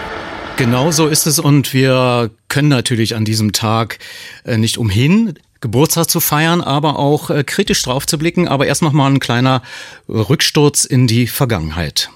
Genau 0.57 0.91
so 0.91 1.07
ist 1.07 1.27
es 1.27 1.39
und 1.39 1.75
wir 1.75 2.31
können 2.49 2.69
natürlich 2.69 3.15
an 3.15 3.27
diesem 3.27 3.53
Tag 3.53 3.99
äh, 4.45 4.57
nicht 4.57 4.79
umhin, 4.79 5.35
Geburtstag 5.67 6.09
zu 6.09 6.21
feiern, 6.21 6.61
aber 6.61 6.97
auch 6.97 7.29
äh, 7.29 7.43
kritisch 7.43 7.83
drauf 7.83 8.07
zu 8.07 8.19
blicken. 8.19 8.47
Aber 8.47 8.69
erst 8.69 8.83
noch 8.83 8.93
mal 8.93 9.11
ein 9.11 9.19
kleiner 9.19 9.63
Rücksturz 10.09 10.85
in 10.85 11.09
die 11.09 11.27
Vergangenheit. 11.27 12.09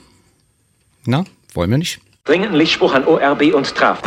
Na, 1.04 1.24
wollen 1.54 1.68
wir 1.70 1.78
nicht? 1.78 1.98
Dringenden 2.24 2.54
Lichtspruch 2.56 2.94
an 2.94 3.04
ORB 3.04 3.52
und 3.52 3.74
TRAF. 3.74 4.02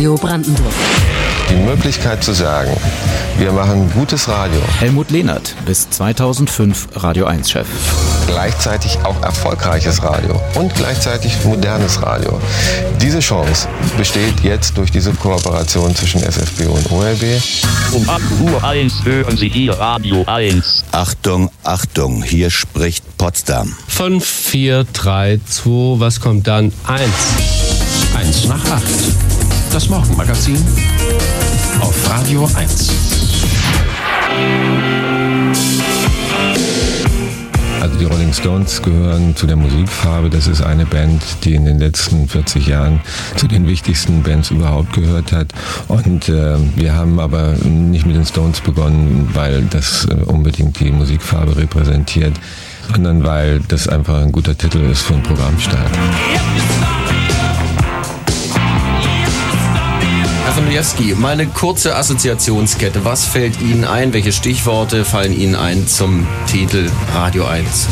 Radio 0.00 0.14
Brandenburg. 0.14 0.72
Die 1.50 1.56
Möglichkeit 1.56 2.24
zu 2.24 2.32
sagen, 2.32 2.74
wir 3.36 3.52
machen 3.52 3.92
gutes 3.92 4.28
Radio. 4.28 4.58
Helmut 4.78 5.10
Lehnert, 5.10 5.54
bis 5.66 5.90
2005 5.90 6.88
Radio 6.94 7.26
1-Chef. 7.26 7.66
Gleichzeitig 8.26 8.96
auch 9.04 9.22
erfolgreiches 9.22 10.02
Radio 10.02 10.40
und 10.54 10.74
gleichzeitig 10.74 11.44
modernes 11.44 12.00
Radio. 12.02 12.40
Diese 13.02 13.20
Chance 13.20 13.68
besteht 13.98 14.40
jetzt 14.42 14.78
durch 14.78 14.90
diese 14.90 15.12
Kooperation 15.12 15.94
zwischen 15.94 16.22
SFB 16.22 16.62
und 16.68 16.90
ORB. 16.90 17.22
Um 17.92 18.08
8 18.08 18.22
Uhr 18.40 18.64
1 18.64 19.04
hören 19.04 19.36
Sie 19.36 19.50
hier 19.50 19.78
Radio 19.78 20.24
1. 20.26 20.84
Achtung, 20.92 21.50
Achtung, 21.62 22.22
hier 22.22 22.48
spricht 22.48 23.04
Potsdam. 23.18 23.76
5, 23.86 24.24
4, 24.24 24.84
3, 24.94 25.40
2, 25.46 26.00
was 26.00 26.20
kommt 26.20 26.46
dann? 26.46 26.72
1. 26.86 27.02
1 28.16 28.48
nach 28.48 28.64
8. 28.64 29.39
Das 29.72 29.88
Morgenmagazin 29.88 30.56
auf 31.80 32.10
Radio 32.10 32.48
1. 32.56 32.90
Also 37.80 37.96
die 37.96 38.04
Rolling 38.04 38.32
Stones 38.32 38.82
gehören 38.82 39.36
zu 39.36 39.46
der 39.46 39.56
Musikfarbe. 39.56 40.28
Das 40.28 40.48
ist 40.48 40.60
eine 40.60 40.86
Band, 40.86 41.22
die 41.44 41.54
in 41.54 41.66
den 41.66 41.78
letzten 41.78 42.28
40 42.28 42.66
Jahren 42.66 43.00
zu 43.36 43.46
den 43.46 43.68
wichtigsten 43.68 44.24
Bands 44.24 44.50
überhaupt 44.50 44.92
gehört 44.92 45.30
hat. 45.30 45.52
Und 45.86 46.28
äh, 46.28 46.56
wir 46.74 46.94
haben 46.96 47.20
aber 47.20 47.54
nicht 47.64 48.06
mit 48.06 48.16
den 48.16 48.26
Stones 48.26 48.60
begonnen, 48.60 49.30
weil 49.34 49.62
das 49.70 50.04
äh, 50.06 50.14
unbedingt 50.24 50.80
die 50.80 50.90
Musikfarbe 50.90 51.56
repräsentiert, 51.56 52.34
sondern 52.92 53.22
weil 53.22 53.60
das 53.68 53.86
einfach 53.86 54.20
ein 54.20 54.32
guter 54.32 54.58
Titel 54.58 54.78
ist 54.90 55.02
für 55.02 55.14
einen 55.14 55.22
Programmstart. 55.22 55.90
Herr 60.60 60.66
von 60.66 60.68
Milewski, 60.68 61.14
mal 61.14 61.32
eine 61.32 61.46
kurze 61.46 61.96
Assoziationskette. 61.96 63.04
Was 63.04 63.24
fällt 63.24 63.60
Ihnen 63.62 63.84
ein? 63.84 64.12
Welche 64.12 64.30
Stichworte 64.30 65.06
fallen 65.06 65.32
Ihnen 65.32 65.54
ein 65.54 65.88
zum 65.88 66.26
Titel 66.46 66.90
Radio 67.14 67.46
1? 67.46 67.88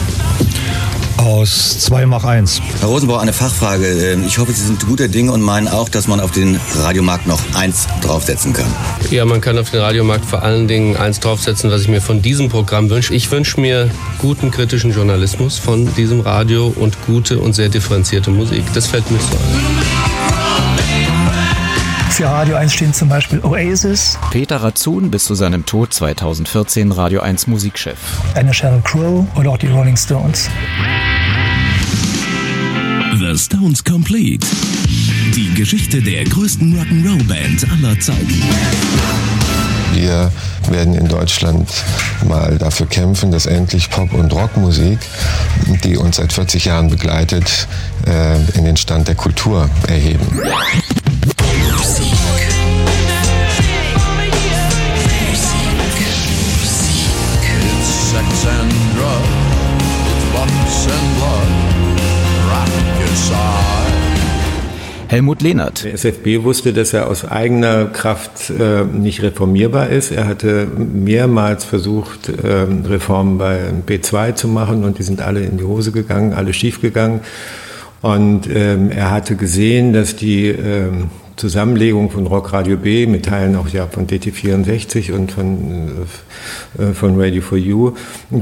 Autohaus 1.28 1.78
2 1.80 2.06
mach 2.06 2.24
1. 2.24 2.60
Herr 2.80 2.88
Rosenbauer, 2.88 3.20
eine 3.20 3.32
Fachfrage. 3.32 3.86
Ähm, 3.86 4.24
ich 4.26 4.38
hoffe, 4.38 4.52
Sie 4.52 4.64
sind 4.64 4.84
guter 4.86 5.08
Dinge 5.08 5.30
und 5.32 5.40
meinen 5.40 5.68
auch, 5.68 5.88
dass 5.88 6.08
man 6.08 6.20
auf 6.20 6.30
den 6.30 6.58
Radiomarkt 6.76 7.26
noch 7.26 7.40
eins 7.54 7.86
draufsetzen 8.02 8.52
kann. 8.52 8.66
Ja, 9.10 9.24
man 9.24 9.40
kann 9.40 9.58
auf 9.58 9.70
den 9.70 9.80
Radiomarkt 9.80 10.24
vor 10.24 10.42
allen 10.42 10.68
Dingen 10.68 10.96
eins 10.96 11.20
draufsetzen, 11.20 11.70
was 11.70 11.82
ich 11.82 11.88
mir 11.88 12.00
von 12.00 12.22
diesem 12.22 12.48
Programm 12.48 12.90
wünsche. 12.90 13.14
Ich 13.14 13.30
wünsche 13.30 13.60
mir 13.60 13.90
guten 14.18 14.50
kritischen 14.50 14.92
Journalismus 14.92 15.58
von 15.58 15.94
diesem 15.94 16.20
Radio 16.20 16.72
und 16.74 16.96
gute 17.06 17.38
und 17.38 17.52
sehr 17.52 17.68
differenzierte 17.68 18.30
Musik. 18.30 18.64
Das 18.74 18.86
fällt 18.86 19.10
mir 19.10 19.18
so 19.18 19.36
ein. 19.36 19.97
Für 22.18 22.26
Radio 22.26 22.56
1 22.56 22.72
stehen 22.72 22.92
zum 22.92 23.08
Beispiel 23.08 23.38
Oasis. 23.44 24.18
Peter 24.32 24.56
Razun 24.56 25.08
bis 25.08 25.22
zu 25.22 25.36
seinem 25.36 25.64
Tod 25.66 25.94
2014 25.94 26.90
Radio 26.90 27.20
1 27.20 27.46
Musikchef. 27.46 27.96
Eine 28.34 28.52
Sheryl 28.52 28.82
Crow 28.82 29.24
oder 29.36 29.50
auch 29.50 29.56
die 29.56 29.68
Rolling 29.68 29.96
Stones. 29.96 30.50
The 33.20 33.38
Stones 33.38 33.84
Complete. 33.84 34.44
Die 35.36 35.54
Geschichte 35.54 36.02
der 36.02 36.24
größten 36.24 36.76
Rock'n'Roll-Band 36.76 37.70
aller 37.70 38.00
Zeiten. 38.00 38.42
Wir 39.94 40.32
werden 40.70 40.94
in 40.94 41.06
Deutschland 41.06 41.70
mal 42.26 42.58
dafür 42.58 42.86
kämpfen, 42.86 43.30
dass 43.30 43.46
endlich 43.46 43.90
Pop- 43.90 44.12
und 44.12 44.32
Rockmusik, 44.32 44.98
die 45.84 45.96
uns 45.96 46.16
seit 46.16 46.32
40 46.32 46.64
Jahren 46.64 46.90
begleitet, 46.90 47.68
äh, 48.08 48.40
in 48.58 48.64
den 48.64 48.76
Stand 48.76 49.06
der 49.06 49.14
Kultur 49.14 49.70
erheben. 49.86 50.26
Helmut 65.08 65.40
Lehnert. 65.40 65.84
Der 65.84 65.94
SFB 65.94 66.42
wusste, 66.42 66.74
dass 66.74 66.92
er 66.92 67.08
aus 67.08 67.24
eigener 67.24 67.86
Kraft 67.86 68.50
äh, 68.50 68.84
nicht 68.84 69.22
reformierbar 69.22 69.88
ist. 69.88 70.12
Er 70.12 70.26
hatte 70.26 70.66
mehrmals 70.66 71.64
versucht, 71.64 72.28
äh, 72.28 72.66
Reformen 72.86 73.38
bei 73.38 73.58
B2 73.86 74.34
zu 74.34 74.48
machen 74.48 74.84
und 74.84 74.98
die 74.98 75.02
sind 75.02 75.22
alle 75.22 75.40
in 75.40 75.56
die 75.56 75.64
Hose 75.64 75.92
gegangen, 75.92 76.34
alle 76.34 76.52
schief 76.52 76.82
gegangen. 76.82 77.20
Und 78.02 78.48
ähm, 78.54 78.90
er 78.90 79.10
hatte 79.10 79.34
gesehen, 79.34 79.94
dass 79.94 80.14
die 80.14 80.48
ähm, 80.48 81.10
Zusammenlegung 81.38 82.10
von 82.10 82.26
Rock 82.26 82.52
Radio 82.52 82.76
B 82.76 83.06
mit 83.06 83.26
Teilen 83.26 83.54
auch 83.54 83.68
ja 83.68 83.86
von 83.86 84.06
DT64 84.06 85.12
und 85.12 85.32
von, 85.32 86.06
äh, 86.78 86.92
von 86.92 87.18
Radio 87.18 87.40
for 87.40 87.56
You 87.56 87.92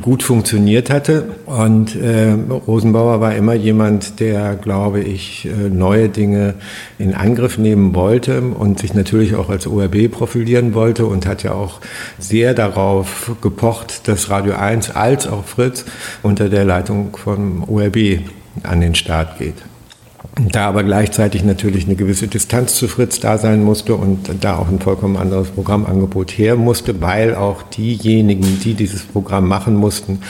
gut 0.00 0.22
funktioniert 0.22 0.88
hatte. 0.90 1.28
Und 1.44 1.94
äh, 1.94 2.32
Rosenbauer 2.32 3.20
war 3.20 3.34
immer 3.34 3.54
jemand, 3.54 4.18
der, 4.18 4.54
glaube 4.54 5.00
ich, 5.00 5.46
äh, 5.46 5.68
neue 5.68 6.08
Dinge 6.08 6.54
in 6.98 7.14
Angriff 7.14 7.58
nehmen 7.58 7.94
wollte 7.94 8.40
und 8.40 8.78
sich 8.78 8.94
natürlich 8.94 9.34
auch 9.34 9.50
als 9.50 9.66
ORB 9.66 10.10
profilieren 10.10 10.72
wollte 10.72 11.06
und 11.06 11.26
hat 11.26 11.42
ja 11.42 11.52
auch 11.52 11.80
sehr 12.18 12.54
darauf 12.54 13.36
gepocht, 13.42 14.08
dass 14.08 14.30
Radio 14.30 14.54
1 14.54 14.90
als 14.90 15.26
auch 15.26 15.44
Fritz 15.44 15.84
unter 16.22 16.48
der 16.48 16.64
Leitung 16.64 17.14
vom 17.16 17.62
ORB 17.68 18.20
an 18.62 18.80
den 18.80 18.94
Start 18.94 19.38
geht. 19.38 19.56
Da 20.38 20.68
aber 20.68 20.84
gleichzeitig 20.84 21.44
natürlich 21.44 21.86
eine 21.86 21.96
gewisse 21.96 22.28
Distanz 22.28 22.76
zu 22.76 22.88
Fritz 22.88 23.20
da 23.20 23.38
sein 23.38 23.64
musste 23.64 23.94
und 23.94 24.30
da 24.42 24.58
auch 24.58 24.68
ein 24.68 24.80
vollkommen 24.80 25.16
anderes 25.16 25.48
Programmangebot 25.48 26.30
her 26.30 26.56
musste, 26.56 27.00
weil 27.00 27.34
auch 27.34 27.62
diejenigen, 27.62 28.60
die 28.60 28.74
dieses 28.74 29.02
Programm 29.02 29.48
machen 29.48 29.74
mussten, 29.74 30.20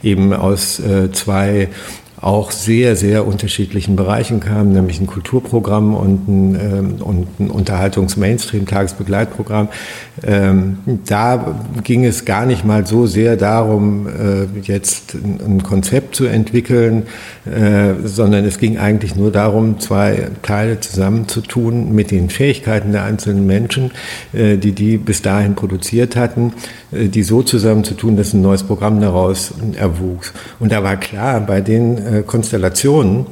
eben 0.00 0.32
aus 0.32 0.78
äh, 0.78 1.10
zwei 1.10 1.70
auch 2.20 2.50
sehr, 2.50 2.96
sehr 2.96 3.24
unterschiedlichen 3.26 3.94
Bereichen 3.94 4.40
kamen, 4.40 4.72
nämlich 4.72 5.00
ein 5.00 5.06
Kulturprogramm 5.06 5.94
und 5.94 6.28
ein, 6.28 6.54
ähm, 6.54 6.94
und 7.00 7.28
ein 7.38 7.50
Unterhaltungs-Mainstream-Tagesbegleitprogramm. 7.50 9.68
Ähm, 10.26 10.78
da 11.06 11.54
ging 11.84 12.04
es 12.04 12.24
gar 12.24 12.44
nicht 12.46 12.64
mal 12.64 12.84
so 12.86 13.06
sehr 13.06 13.36
darum, 13.36 14.08
äh, 14.08 14.46
jetzt 14.62 15.14
ein, 15.14 15.62
Konzept 15.62 16.16
zu 16.16 16.26
entwickeln, 16.26 17.04
äh, 17.44 17.94
sondern 18.04 18.44
es 18.44 18.58
ging 18.58 18.78
eigentlich 18.78 19.14
nur 19.14 19.30
darum, 19.30 19.78
zwei 19.78 20.30
Teile 20.42 20.80
zusammenzutun 20.80 21.94
mit 21.94 22.10
den 22.10 22.30
Fähigkeiten 22.30 22.90
der 22.92 23.04
einzelnen 23.04 23.46
Menschen, 23.46 23.92
äh, 24.32 24.56
die 24.56 24.72
die 24.72 24.96
bis 24.96 25.20
dahin 25.22 25.54
produziert 25.54 26.16
hatten, 26.16 26.52
äh, 26.90 27.06
die 27.08 27.22
so 27.22 27.42
zusammenzutun, 27.42 28.16
dass 28.16 28.32
ein 28.32 28.40
neues 28.40 28.64
Programm 28.64 29.00
daraus 29.00 29.54
erwuchs. 29.78 30.32
Und 30.58 30.72
da 30.72 30.82
war 30.82 30.96
klar, 30.96 31.40
bei 31.40 31.60
den 31.60 32.07
äh, 32.10 32.22
Konstellationen, 32.22 33.26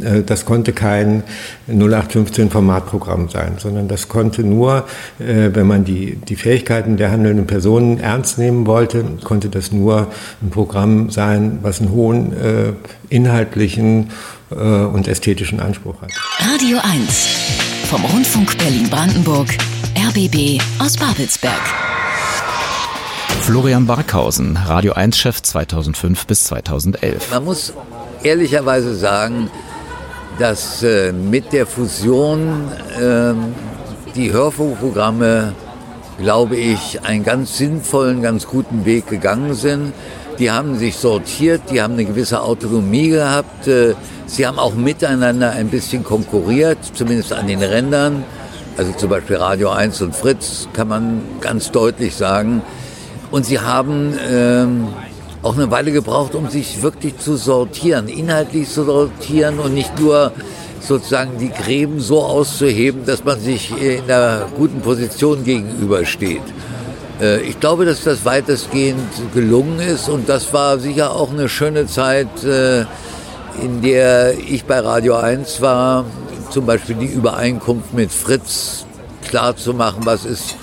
äh, 0.00 0.22
das 0.22 0.44
konnte 0.44 0.72
kein 0.72 1.22
0815 1.68 2.50
Formatprogramm 2.50 3.28
sein, 3.28 3.56
sondern 3.58 3.88
das 3.88 4.08
konnte 4.08 4.42
nur, 4.42 4.84
äh, 5.18 5.50
wenn 5.52 5.66
man 5.66 5.84
die, 5.84 6.16
die 6.16 6.36
Fähigkeiten 6.36 6.96
der 6.96 7.10
handelnden 7.10 7.46
Personen 7.46 7.98
ernst 7.98 8.38
nehmen 8.38 8.66
wollte, 8.66 9.04
konnte 9.24 9.48
das 9.48 9.72
nur 9.72 10.08
ein 10.40 10.50
Programm 10.50 11.10
sein, 11.10 11.58
was 11.62 11.80
einen 11.80 11.90
hohen 11.90 12.32
äh, 12.32 12.72
inhaltlichen 13.08 14.10
und 14.50 15.08
ästhetischen 15.08 15.60
Anspruch 15.60 16.02
hat. 16.02 16.10
Radio 16.38 16.76
1 16.76 17.26
vom 17.88 18.04
Rundfunk 18.04 18.58
Berlin-Brandenburg, 18.58 19.48
RBB 19.96 20.60
aus 20.78 20.98
Babelsberg. 20.98 21.62
Florian 23.40 23.86
Barkhausen, 23.86 24.58
Radio 24.58 24.92
1-Chef 24.92 25.40
2005 25.40 26.26
bis 26.26 26.44
2011. 26.44 27.30
Man 27.30 27.44
muss 27.46 27.72
ehrlicherweise 28.24 28.94
sagen, 28.94 29.50
dass 30.38 30.82
äh, 30.82 31.12
mit 31.12 31.52
der 31.52 31.66
Fusion 31.66 32.68
äh, 32.98 33.34
die 34.14 34.32
Hörfunkprogramme, 34.32 35.54
glaube 36.18 36.56
ich, 36.56 37.02
einen 37.04 37.24
ganz 37.24 37.58
sinnvollen, 37.58 38.22
ganz 38.22 38.46
guten 38.46 38.84
Weg 38.84 39.06
gegangen 39.06 39.54
sind. 39.54 39.92
Die 40.38 40.50
haben 40.50 40.78
sich 40.78 40.96
sortiert, 40.96 41.62
die 41.70 41.82
haben 41.82 41.94
eine 41.94 42.04
gewisse 42.04 42.42
Autonomie 42.42 43.10
gehabt. 43.10 43.66
Äh, 43.66 43.94
sie 44.26 44.46
haben 44.46 44.58
auch 44.58 44.74
miteinander 44.74 45.50
ein 45.50 45.68
bisschen 45.68 46.04
konkurriert, 46.04 46.78
zumindest 46.94 47.32
an 47.32 47.46
den 47.46 47.62
Rändern. 47.62 48.24
Also 48.76 48.92
zum 48.92 49.10
Beispiel 49.10 49.36
Radio 49.36 49.70
1 49.70 50.00
und 50.00 50.16
Fritz 50.16 50.68
kann 50.72 50.88
man 50.88 51.22
ganz 51.40 51.70
deutlich 51.70 52.16
sagen. 52.16 52.62
Und 53.30 53.44
sie 53.44 53.60
haben 53.60 54.18
ähm, 54.30 54.88
auch 55.42 55.56
eine 55.56 55.70
Weile 55.70 55.92
gebraucht, 55.92 56.34
um 56.34 56.48
sich 56.48 56.82
wirklich 56.82 57.18
zu 57.18 57.36
sortieren, 57.36 58.08
inhaltlich 58.08 58.68
zu 58.68 58.84
sortieren 58.84 59.58
und 59.58 59.74
nicht 59.74 59.98
nur 59.98 60.32
sozusagen 60.80 61.38
die 61.38 61.50
Gräben 61.50 62.00
so 62.00 62.22
auszuheben, 62.22 63.04
dass 63.06 63.24
man 63.24 63.38
sich 63.40 63.70
in 63.80 64.04
einer 64.04 64.46
guten 64.56 64.80
Position 64.80 65.44
gegenübersteht. 65.44 66.42
Äh, 67.20 67.40
ich 67.42 67.60
glaube, 67.60 67.84
dass 67.84 68.02
das 68.04 68.24
weitestgehend 68.24 69.00
gelungen 69.34 69.80
ist 69.80 70.08
und 70.08 70.28
das 70.28 70.52
war 70.52 70.78
sicher 70.78 71.14
auch 71.14 71.30
eine 71.30 71.48
schöne 71.48 71.86
Zeit, 71.86 72.44
äh, 72.44 72.84
in 73.62 73.82
der 73.82 74.34
ich 74.38 74.64
bei 74.64 74.80
Radio 74.80 75.16
1 75.16 75.60
war, 75.60 76.04
zum 76.50 76.66
Beispiel 76.66 76.96
die 76.96 77.06
Übereinkunft 77.06 77.94
mit 77.94 78.10
Fritz 78.10 78.86
klar 79.24 79.56
zu 79.56 79.74
machen, 79.74 80.00
was 80.04 80.24
ist 80.24 80.56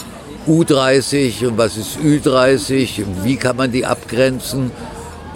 U30 0.49 1.47
und 1.47 1.57
was 1.57 1.77
ist 1.77 1.97
Ü30, 1.99 3.03
wie 3.23 3.35
kann 3.35 3.55
man 3.55 3.71
die 3.71 3.85
abgrenzen. 3.85 4.71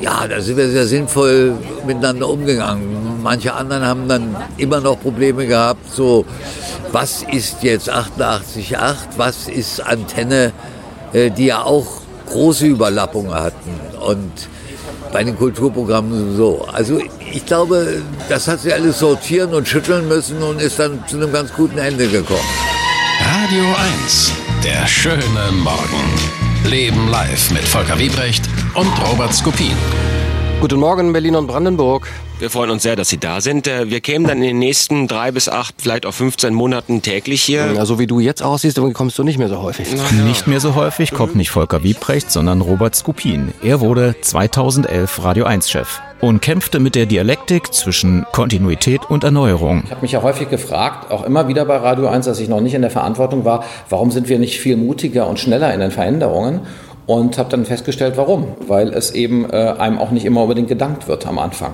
Ja, 0.01 0.27
da 0.27 0.41
sind 0.41 0.57
wir 0.57 0.69
sehr 0.69 0.87
sinnvoll 0.87 1.53
miteinander 1.85 2.27
umgegangen. 2.27 3.21
Manche 3.21 3.53
anderen 3.53 3.85
haben 3.85 4.07
dann 4.07 4.35
immer 4.57 4.81
noch 4.81 4.99
Probleme 4.99 5.45
gehabt, 5.45 5.93
so 5.93 6.25
was 6.91 7.23
ist 7.31 7.61
jetzt 7.61 7.91
88.8, 7.91 8.95
was 9.17 9.47
ist 9.47 9.79
Antenne, 9.85 10.51
äh, 11.13 11.29
die 11.29 11.45
ja 11.45 11.63
auch 11.63 11.85
große 12.29 12.65
Überlappungen 12.65 13.33
hatten 13.33 13.71
und 14.05 14.31
bei 15.11 15.23
den 15.23 15.37
Kulturprogrammen 15.37 16.35
so. 16.35 16.67
Also 16.73 16.99
ich 17.31 17.45
glaube, 17.45 18.01
das 18.29 18.47
hat 18.47 18.61
sich 18.61 18.73
alles 18.73 18.99
sortieren 18.99 19.53
und 19.53 19.67
schütteln 19.67 20.07
müssen 20.07 20.41
und 20.41 20.59
ist 20.59 20.79
dann 20.79 21.03
zu 21.07 21.17
einem 21.17 21.31
ganz 21.31 21.53
guten 21.53 21.77
Ende 21.77 22.07
gekommen. 22.07 22.39
Radio 23.19 23.63
1, 24.03 24.33
der 24.63 24.87
schöne 24.87 25.51
Morgen. 25.51 26.69
Leben 26.69 27.09
live 27.09 27.51
mit 27.51 27.63
Volker 27.63 27.99
Wiebrecht 27.99 28.47
und 28.75 28.87
Robert 29.09 29.33
Skopin. 29.33 29.75
Guten 30.63 30.79
Morgen, 30.79 31.11
Berlin 31.11 31.35
und 31.35 31.47
Brandenburg. 31.47 32.07
Wir 32.39 32.49
freuen 32.49 32.69
uns 32.69 32.83
sehr, 32.83 32.95
dass 32.95 33.09
Sie 33.09 33.17
da 33.17 33.41
sind. 33.41 33.67
Äh, 33.67 33.89
wir 33.89 33.99
kämen 33.99 34.25
dann 34.25 34.37
in 34.37 34.43
den 34.43 34.59
nächsten 34.59 35.09
drei 35.09 35.29
bis 35.29 35.49
acht, 35.49 35.75
vielleicht 35.79 36.05
auch 36.05 36.13
15 36.13 36.53
Monaten 36.53 37.01
täglich 37.01 37.43
hier. 37.43 37.73
Ja, 37.73 37.85
so 37.85 37.99
wie 37.99 38.07
du 38.07 38.21
jetzt 38.21 38.41
aussiehst, 38.41 38.79
kommst 38.93 39.19
du 39.19 39.23
nicht 39.23 39.37
mehr 39.37 39.49
so 39.49 39.61
häufig. 39.61 39.89
Ja. 39.91 40.23
Nicht 40.23 40.47
mehr 40.47 40.61
so 40.61 40.73
häufig 40.75 41.11
kommt 41.11 41.35
nicht 41.35 41.49
Volker 41.49 41.83
Wiebrecht, 41.83 42.31
sondern 42.31 42.61
Robert 42.61 42.95
Skopin. 42.95 43.53
Er 43.61 43.81
wurde 43.81 44.15
2011 44.21 45.21
Radio 45.21 45.47
1-Chef 45.47 45.99
und 46.21 46.41
kämpfte 46.41 46.79
mit 46.79 46.95
der 46.95 47.07
Dialektik 47.07 47.73
zwischen 47.73 48.25
Kontinuität 48.31 49.01
und 49.09 49.25
Erneuerung. 49.25 49.83
Ich 49.83 49.91
habe 49.91 50.01
mich 50.01 50.13
ja 50.13 50.21
häufig 50.21 50.49
gefragt, 50.49 51.11
auch 51.11 51.25
immer 51.25 51.49
wieder 51.49 51.65
bei 51.65 51.75
Radio 51.75 52.07
1, 52.07 52.25
dass 52.25 52.39
ich 52.39 52.47
noch 52.47 52.61
nicht 52.61 52.73
in 52.73 52.83
der 52.83 52.91
Verantwortung 52.91 53.43
war, 53.43 53.65
warum 53.89 54.11
sind 54.11 54.29
wir 54.29 54.39
nicht 54.39 54.61
viel 54.61 54.77
mutiger 54.77 55.27
und 55.27 55.41
schneller 55.41 55.73
in 55.73 55.81
den 55.81 55.91
Veränderungen? 55.91 56.61
Und 57.05 57.37
habe 57.37 57.49
dann 57.49 57.65
festgestellt, 57.65 58.13
warum. 58.15 58.55
Weil 58.67 58.93
es 58.93 59.11
eben 59.11 59.49
äh, 59.49 59.75
einem 59.77 59.97
auch 59.97 60.11
nicht 60.11 60.25
immer 60.25 60.43
unbedingt 60.43 60.69
gedankt 60.69 61.07
wird 61.07 61.27
am 61.27 61.39
Anfang. 61.39 61.73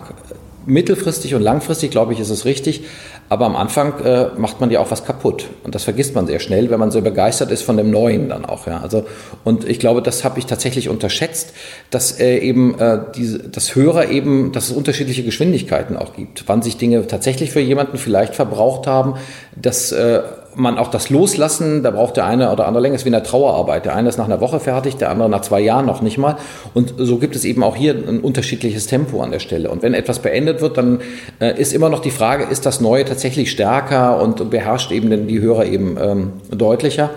mittelfristig 0.65 1.35
und 1.35 1.41
langfristig, 1.41 1.91
glaube 1.91 2.13
ich, 2.13 2.19
ist 2.19 2.29
es 2.29 2.45
richtig. 2.45 2.83
Aber 3.27 3.45
am 3.45 3.55
Anfang 3.55 3.99
äh, 4.03 4.29
macht 4.37 4.59
man 4.59 4.71
ja 4.71 4.79
auch 4.79 4.89
was 4.89 5.05
kaputt. 5.05 5.45
Und 5.63 5.75
das 5.75 5.83
vergisst 5.83 6.15
man 6.15 6.25
sehr 6.25 6.39
schnell, 6.39 6.71
wenn 6.71 6.79
man 6.79 6.89
so 6.89 7.01
begeistert 7.01 7.51
ist 7.51 7.61
von 7.61 7.77
dem 7.77 7.91
Neuen 7.91 8.29
dann 8.29 8.43
auch. 8.43 8.65
Ja. 8.65 8.79
Also, 8.81 9.05
und 9.43 9.69
ich 9.69 9.79
glaube, 9.79 10.01
das 10.01 10.23
habe 10.23 10.39
ich 10.39 10.47
tatsächlich 10.47 10.89
unterschätzt, 10.89 11.53
dass 11.91 12.19
äh, 12.19 12.37
eben 12.39 12.79
äh, 12.79 12.99
diese, 13.15 13.37
das 13.37 13.75
Hörer 13.75 14.09
eben, 14.09 14.51
dass 14.51 14.69
es 14.69 14.75
unterschiedliche 14.75 15.23
Geschwindigkeiten 15.23 15.95
auch 15.95 16.15
gibt. 16.15 16.45
Wann 16.47 16.63
sich 16.63 16.77
Dinge 16.77 17.05
tatsächlich 17.05 17.51
für 17.51 17.59
jemanden 17.59 17.97
vielleicht 17.97 18.33
verbraucht 18.33 18.87
haben, 18.87 19.13
dass 19.55 19.91
äh, 19.91 20.21
man 20.60 20.78
auch 20.78 20.89
das 20.89 21.10
Loslassen, 21.10 21.84
da 21.84 21.91
braucht 21.91 22.17
der 22.17 22.26
eine 22.26 22.52
oder 22.52 22.67
andere 22.67 22.82
länger, 22.82 22.95
ist 22.95 23.06
wie 23.06 23.10
eine 23.10 23.24
Trauerarbeit. 23.24 23.86
Der 23.86 23.95
eine 23.95 24.10
ist 24.10 24.17
nach 24.17 24.26
einer 24.26 24.41
Woche 24.41 24.60
fertig, 24.60 24.98
der 24.98 25.10
andere 25.10 25.30
nach 25.30 25.41
zwei 25.41 25.60
Jahren 25.60 25.86
noch 25.86 26.02
nicht 26.02 26.17
mal. 26.17 26.38
Und 26.74 26.93
so 26.98 27.17
gibt 27.17 27.36
es 27.36 27.45
eben 27.45 27.63
auch 27.63 27.76
hier 27.76 27.93
ein 27.93 28.19
unterschiedliches 28.19 28.88
Tempo 28.88 29.22
an 29.22 29.32
der 29.32 29.39
Stelle. 29.39 29.69
Und 29.69 29.84
wenn 29.84 29.93
etwas 29.93 30.19
beendet 30.19 30.62
wird, 30.62 30.78
dann 30.78 31.02
äh, 31.39 31.60
ist 31.60 31.74
immer 31.74 31.89
noch 31.89 32.02
die 32.02 32.12
Frage, 32.12 32.45
ist 32.45 32.65
das 32.65 32.82
Neue 32.82 33.06
tatsächlich 33.06 33.52
stärker 33.52 34.22
und 34.22 34.50
beherrscht 34.50 34.91
eben 34.91 35.28
die 35.28 35.39
Hörer 35.39 35.65
eben 35.65 35.98
ähm, 36.00 36.34
deutlicher? 36.50 37.10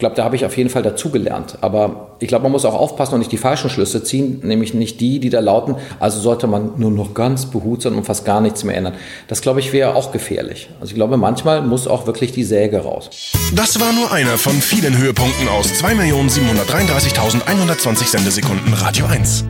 Ich 0.00 0.02
glaube, 0.02 0.16
da 0.16 0.24
habe 0.24 0.34
ich 0.34 0.46
auf 0.46 0.56
jeden 0.56 0.70
Fall 0.70 0.82
dazugelernt. 0.82 1.58
Aber 1.60 2.16
ich 2.20 2.28
glaube, 2.28 2.44
man 2.44 2.52
muss 2.52 2.64
auch 2.64 2.72
aufpassen 2.72 3.16
und 3.16 3.18
nicht 3.18 3.32
die 3.32 3.36
falschen 3.36 3.68
Schlüsse 3.68 4.02
ziehen, 4.02 4.40
nämlich 4.42 4.72
nicht 4.72 4.98
die, 4.98 5.20
die 5.20 5.28
da 5.28 5.40
lauten, 5.40 5.74
also 5.98 6.20
sollte 6.20 6.46
man 6.46 6.70
nur 6.78 6.90
noch 6.90 7.12
ganz 7.12 7.44
behutsam 7.44 7.98
und 7.98 8.06
fast 8.06 8.24
gar 8.24 8.40
nichts 8.40 8.64
mehr 8.64 8.78
ändern. 8.78 8.94
Das, 9.28 9.42
glaube 9.42 9.60
ich, 9.60 9.74
wäre 9.74 9.94
auch 9.94 10.10
gefährlich. 10.10 10.70
Also 10.80 10.92
ich 10.92 10.94
glaube, 10.94 11.18
manchmal 11.18 11.60
muss 11.60 11.86
auch 11.86 12.06
wirklich 12.06 12.32
die 12.32 12.44
Säge 12.44 12.78
raus. 12.78 13.10
Das 13.54 13.78
war 13.78 13.92
nur 13.92 14.10
einer 14.10 14.38
von 14.38 14.54
vielen 14.54 14.96
Höhepunkten 14.96 15.46
aus 15.48 15.66
2.733.120 15.66 18.06
Sendesekunden 18.06 18.72
Radio 18.72 19.04
1. 19.04 19.44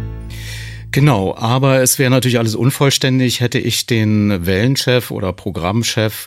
Genau, 0.93 1.37
aber 1.37 1.83
es 1.83 2.01
wäre 2.01 2.11
natürlich 2.11 2.41
alles 2.41 2.57
unvollständig, 2.57 3.41
hätte 3.41 3.61
ich 3.61 3.87
den 3.87 4.45
Wellenchef 4.45 5.13
oder 5.13 5.33
Programmchef 5.33 6.27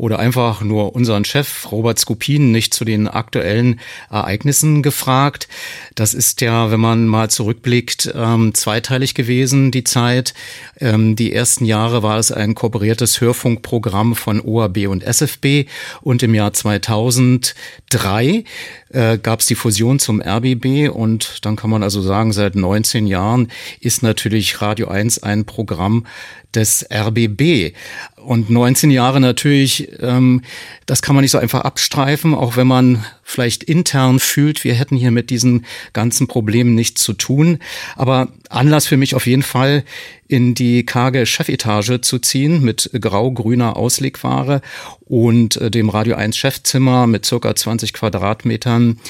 oder 0.00 0.18
einfach 0.18 0.62
nur 0.62 0.94
unseren 0.94 1.26
Chef 1.26 1.70
Robert 1.70 1.98
Skopin 1.98 2.50
nicht 2.52 2.72
zu 2.72 2.86
den 2.86 3.06
aktuellen 3.06 3.80
Ereignissen 4.08 4.82
gefragt. 4.82 5.46
Das 5.94 6.14
ist 6.14 6.40
ja, 6.40 6.70
wenn 6.70 6.80
man 6.80 7.06
mal 7.06 7.28
zurückblickt, 7.28 8.10
ähm, 8.14 8.54
zweiteilig 8.54 9.14
gewesen, 9.14 9.70
die 9.70 9.84
Zeit. 9.84 10.32
Ähm, 10.80 11.16
die 11.16 11.34
ersten 11.34 11.66
Jahre 11.66 12.02
war 12.02 12.18
es 12.18 12.32
ein 12.32 12.54
kooperiertes 12.54 13.20
Hörfunkprogramm 13.20 14.16
von 14.16 14.40
OAB 14.40 14.88
und 14.88 15.04
SFB 15.04 15.66
und 16.00 16.22
im 16.22 16.34
Jahr 16.34 16.54
2003 16.54 18.44
äh, 18.88 19.18
gab 19.18 19.40
es 19.40 19.46
die 19.46 19.54
Fusion 19.54 19.98
zum 19.98 20.22
RBB 20.22 20.88
und 20.90 21.44
dann 21.44 21.56
kann 21.56 21.68
man 21.68 21.82
also 21.82 22.00
sagen, 22.00 22.32
seit 22.32 22.54
19 22.54 23.06
Jahren 23.06 23.48
ist 23.80 24.02
natürlich 24.02 24.62
Radio 24.62 24.88
1 24.88 25.22
ein 25.22 25.44
Programm, 25.44 26.06
des 26.54 26.86
RBB. 26.92 27.74
Und 28.16 28.50
19 28.50 28.90
Jahre 28.90 29.20
natürlich, 29.20 29.88
ähm, 30.00 30.42
das 30.86 31.02
kann 31.02 31.14
man 31.14 31.22
nicht 31.22 31.30
so 31.30 31.38
einfach 31.38 31.60
abstreifen, 31.60 32.34
auch 32.34 32.56
wenn 32.56 32.66
man 32.66 33.04
vielleicht 33.30 33.62
intern 33.64 34.18
fühlt, 34.18 34.64
wir 34.64 34.74
hätten 34.74 34.96
hier 34.96 35.10
mit 35.10 35.30
diesen 35.30 35.64
ganzen 35.92 36.26
Problemen 36.26 36.74
nichts 36.74 37.02
zu 37.02 37.12
tun. 37.12 37.58
Aber 37.96 38.28
Anlass 38.48 38.86
für 38.86 38.96
mich 38.96 39.14
auf 39.14 39.26
jeden 39.26 39.42
Fall, 39.42 39.84
in 40.30 40.54
die 40.54 40.86
karge 40.86 41.26
Chefetage 41.26 42.00
zu 42.02 42.20
ziehen 42.20 42.62
mit 42.62 42.90
grau-grüner 42.92 43.76
Auslegware 43.76 44.60
und 45.04 45.56
äh, 45.56 45.72
dem 45.72 45.88
Radio 45.88 46.14
1 46.14 46.36
Chefzimmer 46.36 47.08
mit 47.08 47.26
circa 47.26 47.54
20 47.54 47.92
Quadratmetern, 47.92 49.00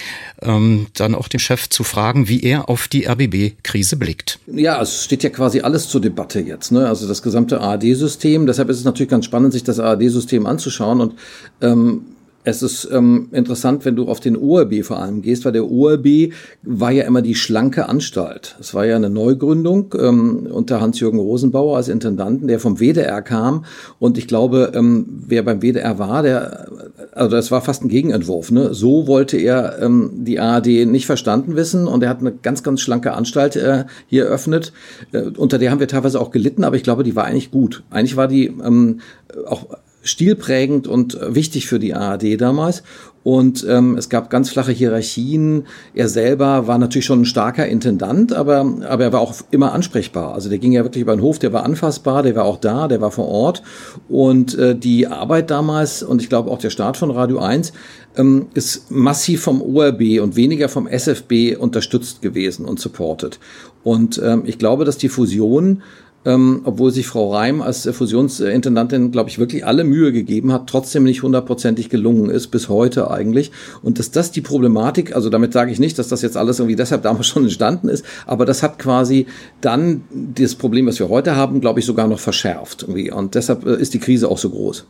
ähm, 0.40 0.86
dann 0.94 1.14
auch 1.14 1.28
den 1.28 1.40
Chef 1.40 1.68
zu 1.68 1.84
fragen, 1.84 2.28
wie 2.28 2.42
er 2.42 2.70
auf 2.70 2.88
die 2.88 3.06
RBB-Krise 3.06 3.96
blickt. 3.96 4.38
Ja, 4.46 4.80
es 4.80 5.04
steht 5.04 5.22
ja 5.22 5.28
quasi 5.28 5.60
alles 5.60 5.88
zur 5.88 6.00
Debatte 6.00 6.40
jetzt, 6.40 6.72
ne? 6.72 6.88
also 6.88 7.06
das 7.06 7.20
gesamte 7.20 7.60
ARD-System. 7.60 8.46
Deshalb 8.46 8.70
ist 8.70 8.78
es 8.78 8.84
natürlich 8.84 9.10
ganz 9.10 9.26
spannend, 9.26 9.52
sich 9.52 9.64
das 9.64 9.78
ARD-System 9.78 10.46
anzuschauen 10.46 11.02
und 11.02 11.14
ähm, 11.60 12.02
es 12.42 12.62
ist 12.62 12.88
ähm, 12.90 13.28
interessant, 13.32 13.84
wenn 13.84 13.96
du 13.96 14.08
auf 14.08 14.18
den 14.18 14.36
ORB 14.36 14.82
vor 14.82 14.98
allem 14.98 15.20
gehst, 15.20 15.44
weil 15.44 15.52
der 15.52 15.70
ORB 15.70 16.32
war 16.62 16.90
ja 16.90 17.04
immer 17.04 17.20
die 17.20 17.34
schlanke 17.34 17.88
Anstalt. 17.88 18.56
Es 18.58 18.72
war 18.72 18.86
ja 18.86 18.96
eine 18.96 19.10
Neugründung 19.10 19.94
ähm, 19.98 20.48
unter 20.50 20.80
Hans-Jürgen 20.80 21.18
Rosenbauer 21.18 21.76
als 21.76 21.88
Intendanten, 21.88 22.48
der 22.48 22.58
vom 22.58 22.80
WDR 22.80 23.20
kam. 23.20 23.66
Und 23.98 24.16
ich 24.16 24.26
glaube, 24.26 24.72
ähm, 24.74 25.06
wer 25.26 25.42
beim 25.42 25.60
WDR 25.60 25.98
war, 25.98 26.22
der, 26.22 26.68
also 27.12 27.36
das 27.36 27.50
war 27.50 27.60
fast 27.60 27.84
ein 27.84 27.88
Gegenentwurf. 27.88 28.50
Ne? 28.50 28.72
So 28.72 29.06
wollte 29.06 29.36
er 29.36 29.78
ähm, 29.82 30.10
die 30.24 30.40
ARD 30.40 30.86
nicht 30.86 31.04
verstanden 31.04 31.56
wissen 31.56 31.86
und 31.86 32.02
er 32.02 32.08
hat 32.08 32.20
eine 32.20 32.32
ganz, 32.32 32.62
ganz 32.62 32.80
schlanke 32.80 33.12
Anstalt 33.12 33.56
äh, 33.56 33.84
hier 34.06 34.24
eröffnet. 34.24 34.72
Äh, 35.12 35.24
unter 35.36 35.58
der 35.58 35.70
haben 35.70 35.80
wir 35.80 35.88
teilweise 35.88 36.18
auch 36.18 36.30
gelitten, 36.30 36.64
aber 36.64 36.76
ich 36.76 36.84
glaube, 36.84 37.02
die 37.02 37.16
war 37.16 37.26
eigentlich 37.26 37.50
gut. 37.50 37.82
Eigentlich 37.90 38.16
war 38.16 38.28
die 38.28 38.46
ähm, 38.46 39.00
auch 39.46 39.66
stilprägend 40.02 40.86
und 40.86 41.18
wichtig 41.20 41.66
für 41.66 41.78
die 41.78 41.94
ARD 41.94 42.40
damals. 42.40 42.82
Und 43.22 43.66
ähm, 43.68 43.98
es 43.98 44.08
gab 44.08 44.30
ganz 44.30 44.48
flache 44.48 44.72
Hierarchien. 44.72 45.66
Er 45.94 46.08
selber 46.08 46.66
war 46.66 46.78
natürlich 46.78 47.04
schon 47.04 47.22
ein 47.22 47.26
starker 47.26 47.66
Intendant, 47.66 48.32
aber, 48.32 48.60
aber 48.88 49.04
er 49.04 49.12
war 49.12 49.20
auch 49.20 49.34
immer 49.50 49.72
ansprechbar. 49.72 50.32
Also 50.32 50.48
der 50.48 50.58
ging 50.58 50.72
ja 50.72 50.84
wirklich 50.84 51.02
über 51.02 51.14
den 51.14 51.20
Hof, 51.20 51.38
der 51.38 51.52
war 51.52 51.64
anfassbar, 51.64 52.22
der 52.22 52.34
war 52.34 52.44
auch 52.44 52.56
da, 52.56 52.88
der 52.88 53.02
war 53.02 53.10
vor 53.10 53.28
Ort. 53.28 53.62
Und 54.08 54.56
äh, 54.58 54.74
die 54.74 55.06
Arbeit 55.06 55.50
damals 55.50 56.02
und 56.02 56.22
ich 56.22 56.30
glaube 56.30 56.50
auch 56.50 56.58
der 56.58 56.70
Start 56.70 56.96
von 56.96 57.10
Radio 57.10 57.40
1 57.40 57.74
ähm, 58.16 58.46
ist 58.54 58.90
massiv 58.90 59.42
vom 59.42 59.60
ORB 59.60 60.20
und 60.22 60.34
weniger 60.36 60.70
vom 60.70 60.86
SFB 60.86 61.56
unterstützt 61.58 62.22
gewesen 62.22 62.64
und 62.64 62.80
supported. 62.80 63.38
Und 63.82 64.20
ähm, 64.24 64.44
ich 64.46 64.58
glaube, 64.58 64.86
dass 64.86 64.96
die 64.96 65.10
Fusion 65.10 65.82
ähm, 66.24 66.60
obwohl 66.64 66.90
sich 66.90 67.06
Frau 67.06 67.32
Reim 67.32 67.62
als 67.62 67.88
Fusionsintendantin, 67.90 69.10
glaube 69.10 69.30
ich, 69.30 69.38
wirklich 69.38 69.64
alle 69.64 69.84
Mühe 69.84 70.12
gegeben 70.12 70.52
hat, 70.52 70.66
trotzdem 70.66 71.04
nicht 71.04 71.22
hundertprozentig 71.22 71.88
gelungen 71.88 72.28
ist, 72.28 72.48
bis 72.48 72.68
heute 72.68 73.10
eigentlich. 73.10 73.50
Und 73.82 73.98
dass 73.98 74.10
das 74.10 74.30
die 74.30 74.42
Problematik, 74.42 75.16
also 75.16 75.30
damit 75.30 75.52
sage 75.52 75.72
ich 75.72 75.78
nicht, 75.78 75.98
dass 75.98 76.08
das 76.08 76.22
jetzt 76.22 76.36
alles 76.36 76.58
irgendwie 76.58 76.76
deshalb 76.76 77.02
damals 77.02 77.26
schon 77.28 77.44
entstanden 77.44 77.88
ist, 77.88 78.04
aber 78.26 78.44
das 78.44 78.62
hat 78.62 78.78
quasi 78.78 79.26
dann 79.60 80.02
das 80.12 80.54
Problem, 80.54 80.86
was 80.86 80.98
wir 80.98 81.08
heute 81.08 81.36
haben, 81.36 81.60
glaube 81.60 81.80
ich, 81.80 81.86
sogar 81.86 82.06
noch 82.06 82.20
verschärft. 82.20 82.82
Irgendwie. 82.82 83.10
Und 83.10 83.34
deshalb 83.34 83.66
äh, 83.66 83.76
ist 83.76 83.94
die 83.94 83.98
Krise 83.98 84.28
auch 84.28 84.38
so 84.38 84.50
groß. 84.50 84.86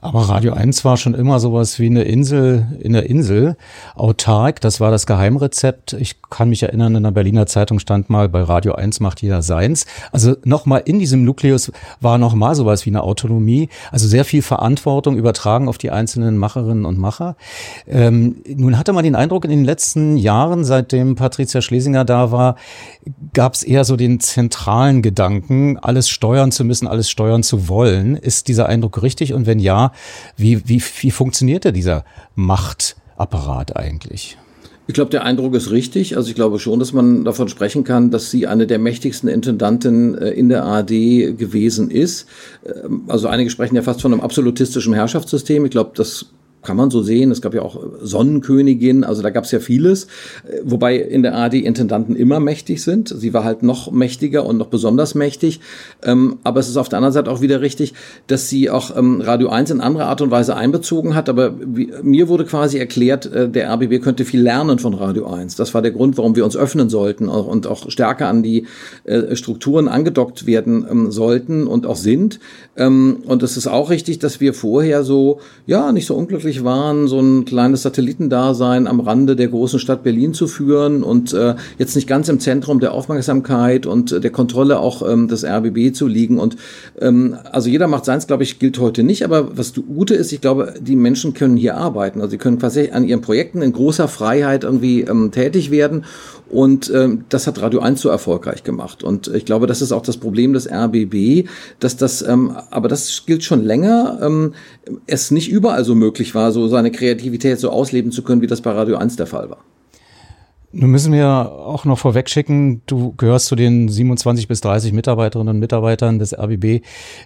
Aber 0.00 0.28
Radio 0.28 0.52
1 0.52 0.84
war 0.84 0.96
schon 0.96 1.14
immer 1.14 1.38
sowas 1.40 1.78
wie 1.78 1.86
eine 1.86 2.02
Insel 2.02 2.66
in 2.80 2.92
der 2.92 3.08
Insel, 3.08 3.56
autark. 3.94 4.60
Das 4.60 4.80
war 4.80 4.90
das 4.90 5.06
Geheimrezept. 5.06 5.92
Ich 5.94 6.20
kann 6.30 6.48
mich 6.48 6.62
erinnern, 6.62 6.96
in 6.96 7.02
der 7.02 7.10
Berliner 7.12 7.46
Zeitung 7.46 7.78
stand 7.78 8.10
mal, 8.10 8.28
bei 8.28 8.42
Radio 8.42 8.74
1 8.74 9.00
macht 9.00 9.22
jeder 9.22 9.42
seins. 9.42 9.86
Also 10.10 10.34
nochmal 10.44 10.82
in 10.84 10.98
diesem 10.98 11.24
Nukleus 11.24 11.70
war 12.00 12.18
nochmal 12.18 12.54
sowas 12.54 12.84
wie 12.86 12.90
eine 12.90 13.02
Autonomie. 13.02 13.68
Also 13.90 14.08
sehr 14.08 14.24
viel 14.24 14.42
Verantwortung 14.42 15.16
übertragen 15.16 15.68
auf 15.68 15.78
die 15.78 15.90
einzelnen 15.90 16.36
Macherinnen 16.36 16.84
und 16.84 16.98
Macher. 16.98 17.36
Ähm, 17.86 18.42
nun 18.46 18.78
hatte 18.78 18.92
man 18.92 19.04
den 19.04 19.14
Eindruck, 19.14 19.44
in 19.44 19.50
den 19.50 19.64
letzten 19.64 20.16
Jahren, 20.16 20.64
seitdem 20.64 21.14
Patricia 21.14 21.60
Schlesinger 21.60 22.04
da 22.04 22.32
war, 22.32 22.56
gab 23.34 23.54
es 23.54 23.62
eher 23.62 23.84
so 23.84 23.96
den 23.96 24.20
zentralen 24.20 25.02
Gedanken, 25.02 25.78
alles 25.78 26.08
steuern 26.08 26.52
zu 26.52 26.64
müssen, 26.64 26.86
alles 26.86 27.10
steuern 27.10 27.42
zu 27.42 27.68
wollen. 27.68 28.16
Ist 28.16 28.48
dieser 28.48 28.66
Eindruck 28.66 29.02
richtig? 29.02 29.32
Und 29.32 29.46
wenn 29.46 29.51
ja, 29.58 29.92
wie, 30.36 30.68
wie, 30.68 30.82
wie 31.00 31.10
funktionierte 31.10 31.72
dieser 31.72 32.04
Machtapparat 32.34 33.76
eigentlich? 33.76 34.38
Ich 34.88 34.94
glaube, 34.94 35.10
der 35.10 35.24
Eindruck 35.24 35.54
ist 35.54 35.70
richtig. 35.70 36.16
Also 36.16 36.28
ich 36.28 36.34
glaube 36.34 36.58
schon, 36.58 36.80
dass 36.80 36.92
man 36.92 37.24
davon 37.24 37.48
sprechen 37.48 37.84
kann, 37.84 38.10
dass 38.10 38.30
sie 38.30 38.46
eine 38.46 38.66
der 38.66 38.78
mächtigsten 38.78 39.28
Intendanten 39.28 40.18
äh, 40.18 40.30
in 40.30 40.48
der 40.48 40.64
ARD 40.64 40.88
gewesen 40.88 41.90
ist. 41.90 42.26
Ähm, 42.66 43.04
also 43.06 43.28
einige 43.28 43.48
sprechen 43.50 43.76
ja 43.76 43.82
fast 43.82 44.02
von 44.02 44.12
einem 44.12 44.20
absolutistischen 44.20 44.92
Herrschaftssystem. 44.92 45.64
Ich 45.64 45.70
glaube, 45.70 45.92
das 45.94 46.26
kann 46.62 46.76
man 46.76 46.90
so 46.90 47.02
sehen. 47.02 47.30
Es 47.30 47.42
gab 47.42 47.54
ja 47.54 47.62
auch 47.62 47.78
Sonnenkönigin, 48.00 49.04
also 49.04 49.22
da 49.22 49.30
gab 49.30 49.44
es 49.44 49.50
ja 49.50 49.60
vieles. 49.60 50.06
Wobei 50.62 50.96
in 50.96 51.22
der 51.22 51.34
ARD 51.34 51.54
Intendanten 51.54 52.16
immer 52.16 52.40
mächtig 52.40 52.82
sind. 52.82 53.08
Sie 53.08 53.34
war 53.34 53.44
halt 53.44 53.62
noch 53.62 53.90
mächtiger 53.90 54.46
und 54.46 54.58
noch 54.58 54.68
besonders 54.68 55.14
mächtig. 55.14 55.60
Ähm, 56.02 56.38
aber 56.44 56.60
es 56.60 56.68
ist 56.68 56.76
auf 56.76 56.88
der 56.88 56.98
anderen 56.98 57.12
Seite 57.12 57.30
auch 57.30 57.40
wieder 57.40 57.60
richtig, 57.60 57.94
dass 58.26 58.48
sie 58.48 58.70
auch 58.70 58.96
ähm, 58.96 59.20
Radio 59.20 59.48
1 59.48 59.70
in 59.70 59.80
anderer 59.80 60.06
Art 60.06 60.20
und 60.20 60.30
Weise 60.30 60.56
einbezogen 60.56 61.14
hat. 61.14 61.28
Aber 61.28 61.54
mir 62.02 62.28
wurde 62.28 62.44
quasi 62.44 62.78
erklärt, 62.78 63.26
äh, 63.26 63.48
der 63.48 63.72
RBB 63.72 64.02
könnte 64.02 64.24
viel 64.24 64.42
lernen 64.42 64.78
von 64.78 64.94
Radio 64.94 65.26
1. 65.26 65.56
Das 65.56 65.74
war 65.74 65.82
der 65.82 65.90
Grund, 65.90 66.16
warum 66.18 66.36
wir 66.36 66.44
uns 66.44 66.56
öffnen 66.56 66.88
sollten 66.88 67.28
und 67.28 67.66
auch 67.66 67.90
stärker 67.90 68.28
an 68.28 68.42
die 68.42 68.66
äh, 69.04 69.34
Strukturen 69.36 69.88
angedockt 69.88 70.46
werden 70.46 70.86
ähm, 70.88 71.10
sollten 71.10 71.66
und 71.66 71.86
auch 71.86 71.96
sind. 71.96 72.40
und 72.76 73.42
es 73.42 73.56
ist 73.56 73.66
auch 73.66 73.90
richtig, 73.90 74.18
dass 74.18 74.40
wir 74.40 74.54
vorher 74.54 75.04
so, 75.04 75.40
ja, 75.66 75.92
nicht 75.92 76.06
so 76.06 76.14
unglücklich 76.14 76.51
möglich 76.52 76.64
waren, 76.64 77.08
so 77.08 77.20
ein 77.20 77.44
kleines 77.44 77.82
Satellitendasein 77.82 78.86
am 78.86 79.00
Rande 79.00 79.36
der 79.36 79.48
großen 79.48 79.78
Stadt 79.78 80.02
Berlin 80.02 80.34
zu 80.34 80.46
führen 80.46 81.02
und 81.02 81.32
äh, 81.32 81.54
jetzt 81.78 81.96
nicht 81.96 82.06
ganz 82.06 82.28
im 82.28 82.40
Zentrum 82.40 82.80
der 82.80 82.92
Aufmerksamkeit 82.92 83.86
und 83.86 84.12
äh, 84.12 84.20
der 84.20 84.30
Kontrolle 84.30 84.78
auch 84.78 85.02
ähm, 85.08 85.28
des 85.28 85.44
RBB 85.44 85.94
zu 85.94 86.06
liegen. 86.06 86.38
Und 86.38 86.56
ähm, 87.00 87.36
also 87.50 87.70
jeder 87.70 87.88
macht 87.88 88.04
seins, 88.04 88.26
glaube 88.26 88.42
ich, 88.42 88.58
gilt 88.58 88.78
heute 88.78 89.02
nicht. 89.02 89.24
Aber 89.24 89.56
was 89.56 89.72
Gute 89.74 90.14
ist, 90.14 90.32
ich 90.32 90.40
glaube, 90.40 90.74
die 90.80 90.96
Menschen 90.96 91.32
können 91.32 91.56
hier 91.56 91.76
arbeiten. 91.76 92.20
Also 92.20 92.32
sie 92.32 92.38
können 92.38 92.58
quasi 92.58 92.90
an 92.92 93.04
ihren 93.04 93.22
Projekten 93.22 93.62
in 93.62 93.72
großer 93.72 94.08
Freiheit 94.08 94.64
irgendwie 94.64 95.02
ähm, 95.02 95.30
tätig 95.30 95.70
werden 95.70 96.04
Und 96.52 96.92
ähm, 96.94 97.24
das 97.30 97.46
hat 97.46 97.62
Radio 97.62 97.80
1 97.80 98.02
so 98.02 98.10
erfolgreich 98.10 98.62
gemacht. 98.62 99.02
Und 99.02 99.26
ich 99.28 99.46
glaube, 99.46 99.66
das 99.66 99.80
ist 99.80 99.90
auch 99.90 100.02
das 100.02 100.18
Problem 100.18 100.52
des 100.52 100.70
RBB, 100.70 101.48
dass 101.80 101.96
das, 101.96 102.20
ähm, 102.20 102.54
aber 102.70 102.88
das 102.88 103.24
gilt 103.24 103.42
schon 103.42 103.64
länger, 103.64 104.18
ähm, 104.22 104.52
es 105.06 105.30
nicht 105.30 105.50
überall 105.50 105.82
so 105.84 105.94
möglich 105.94 106.34
war, 106.34 106.52
so 106.52 106.68
seine 106.68 106.90
Kreativität 106.90 107.58
so 107.58 107.70
ausleben 107.70 108.12
zu 108.12 108.22
können, 108.22 108.42
wie 108.42 108.46
das 108.46 108.60
bei 108.60 108.70
Radio 108.70 108.96
1 108.96 109.16
der 109.16 109.26
Fall 109.26 109.48
war. 109.48 109.64
Nun 110.72 110.90
müssen 110.90 111.12
wir 111.12 111.26
auch 111.26 111.86
noch 111.86 111.98
vorweg 111.98 112.28
schicken, 112.28 112.82
du 112.86 113.14
gehörst 113.16 113.46
zu 113.46 113.56
den 113.56 113.88
27 113.88 114.46
bis 114.46 114.60
30 114.60 114.92
Mitarbeiterinnen 114.92 115.54
und 115.54 115.60
Mitarbeitern 115.60 116.18
des 116.18 116.38
RBB, 116.38 116.82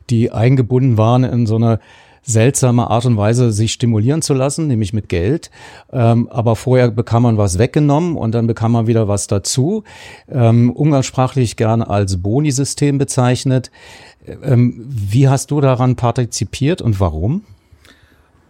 die 0.09 0.31
eingebunden 0.31 0.99
waren 0.99 1.25
in 1.25 1.47
so 1.47 1.57
eine 1.57 1.81
seltsame 2.27 2.91
Art 2.91 3.07
und 3.07 3.17
Weise, 3.17 3.53
sich 3.53 3.73
stimulieren 3.73 4.21
zu 4.21 4.35
lassen, 4.35 4.67
nämlich 4.67 4.93
mit 4.93 5.09
Geld. 5.09 5.51
Ähm, 5.93 6.29
aber 6.31 6.57
vorher 6.57 6.91
bekam 6.91 7.23
man 7.23 7.39
was 7.39 7.59
weggenommen 7.59 8.17
und 8.17 8.33
dann 8.33 8.47
bekam 8.47 8.73
man 8.73 8.87
wieder 8.87 9.09
was 9.09 9.29
dazu. 9.29 9.85
Ähm, 10.29 10.71
umgangssprachlich 10.71 11.57
gern 11.57 11.83
als 11.83 12.21
Boni-System 12.21 12.99
bezeichnet. 12.99 13.71
Ähm, 14.43 14.85
wie 14.87 15.29
hast 15.29 15.53
du 15.53 15.61
daran 15.61 15.95
partizipiert 15.95 16.83
und 16.83 16.99
warum? 16.99 17.43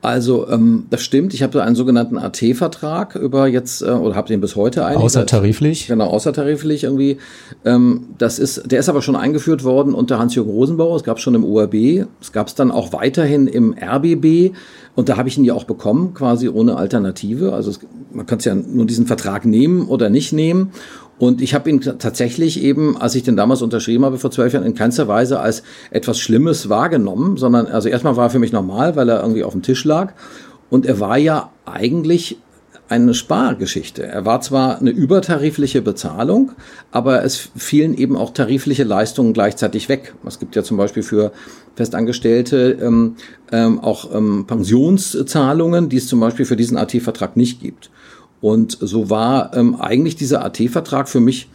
Also 0.02 0.48
ähm, 0.48 0.86
das 0.90 1.02
stimmt. 1.02 1.34
Ich 1.34 1.42
habe 1.42 1.62
einen 1.62 1.74
sogenannten 1.74 2.18
AT-Vertrag 2.18 3.16
über 3.16 3.46
jetzt 3.48 3.82
äh, 3.82 3.86
oder 3.86 4.14
habe 4.14 4.28
den 4.28 4.40
bis 4.40 4.54
heute 4.54 4.84
eigentlich. 4.84 5.02
Außertariflich? 5.02 5.88
Genau, 5.88 6.06
außertariflich 6.06 6.84
irgendwie. 6.84 7.18
Ähm, 7.64 8.08
das 8.18 8.38
ist, 8.38 8.70
der 8.70 8.78
ist 8.78 8.88
aber 8.88 9.02
schon 9.02 9.16
eingeführt 9.16 9.64
worden 9.64 9.94
unter 9.94 10.18
Hans-Jürgen 10.18 10.50
Rosenbauer. 10.50 10.96
Es 10.96 11.02
gab 11.02 11.18
schon 11.18 11.34
im 11.34 11.44
ORB. 11.44 12.06
Es 12.20 12.32
gab 12.32 12.48
es 12.48 12.54
dann 12.54 12.70
auch 12.70 12.92
weiterhin 12.92 13.48
im 13.48 13.74
RBB. 13.74 14.54
Und 14.94 15.08
da 15.08 15.16
habe 15.16 15.28
ich 15.28 15.38
ihn 15.38 15.44
ja 15.44 15.54
auch 15.54 15.64
bekommen, 15.64 16.14
quasi 16.14 16.48
ohne 16.48 16.76
Alternative. 16.76 17.52
Also 17.52 17.70
es, 17.70 17.80
man 18.12 18.26
kann 18.26 18.38
es 18.38 18.44
ja 18.44 18.54
nur 18.54 18.86
diesen 18.86 19.06
Vertrag 19.06 19.44
nehmen 19.44 19.88
oder 19.88 20.08
nicht 20.08 20.32
nehmen. 20.32 20.72
Und 21.18 21.40
ich 21.40 21.54
habe 21.54 21.70
ihn 21.70 21.80
tatsächlich 21.80 22.62
eben, 22.62 22.96
als 22.96 23.14
ich 23.14 23.22
den 23.22 23.36
damals 23.36 23.62
unterschrieben 23.62 24.04
habe 24.04 24.18
vor 24.18 24.30
zwölf 24.30 24.52
Jahren, 24.52 24.66
in 24.66 24.74
keinster 24.74 25.08
Weise 25.08 25.40
als 25.40 25.62
etwas 25.90 26.18
Schlimmes 26.18 26.68
wahrgenommen, 26.68 27.38
sondern 27.38 27.66
also 27.66 27.88
erstmal 27.88 28.16
war 28.16 28.26
er 28.26 28.30
für 28.30 28.38
mich 28.38 28.52
normal, 28.52 28.96
weil 28.96 29.08
er 29.08 29.22
irgendwie 29.22 29.44
auf 29.44 29.52
dem 29.52 29.62
Tisch 29.62 29.84
lag. 29.84 30.12
Und 30.68 30.84
er 30.84 31.00
war 31.00 31.16
ja 31.16 31.50
eigentlich 31.64 32.38
eine 32.88 33.14
Spargeschichte. 33.14 34.04
Er 34.04 34.24
war 34.24 34.40
zwar 34.40 34.78
eine 34.78 34.90
übertarifliche 34.90 35.82
Bezahlung, 35.82 36.52
aber 36.92 37.24
es 37.24 37.50
fielen 37.56 37.94
eben 37.94 38.16
auch 38.16 38.30
tarifliche 38.32 38.84
Leistungen 38.84 39.32
gleichzeitig 39.32 39.88
weg. 39.88 40.14
Es 40.24 40.38
gibt 40.38 40.54
ja 40.54 40.62
zum 40.62 40.76
Beispiel 40.76 41.02
für 41.02 41.32
Festangestellte 41.74 42.78
ähm, 42.80 43.16
ähm, 43.50 43.80
auch 43.80 44.14
ähm, 44.14 44.44
Pensionszahlungen, 44.46 45.88
die 45.88 45.96
es 45.96 46.06
zum 46.06 46.20
Beispiel 46.20 46.44
für 46.44 46.56
diesen 46.56 46.76
AT-Vertrag 46.76 47.36
nicht 47.36 47.60
gibt. 47.60 47.90
Und 48.40 48.76
so 48.80 49.10
war 49.10 49.56
ähm, 49.56 49.76
eigentlich 49.76 50.16
dieser 50.16 50.44
AT-Vertrag 50.44 51.08
für 51.08 51.20
mich 51.20 51.48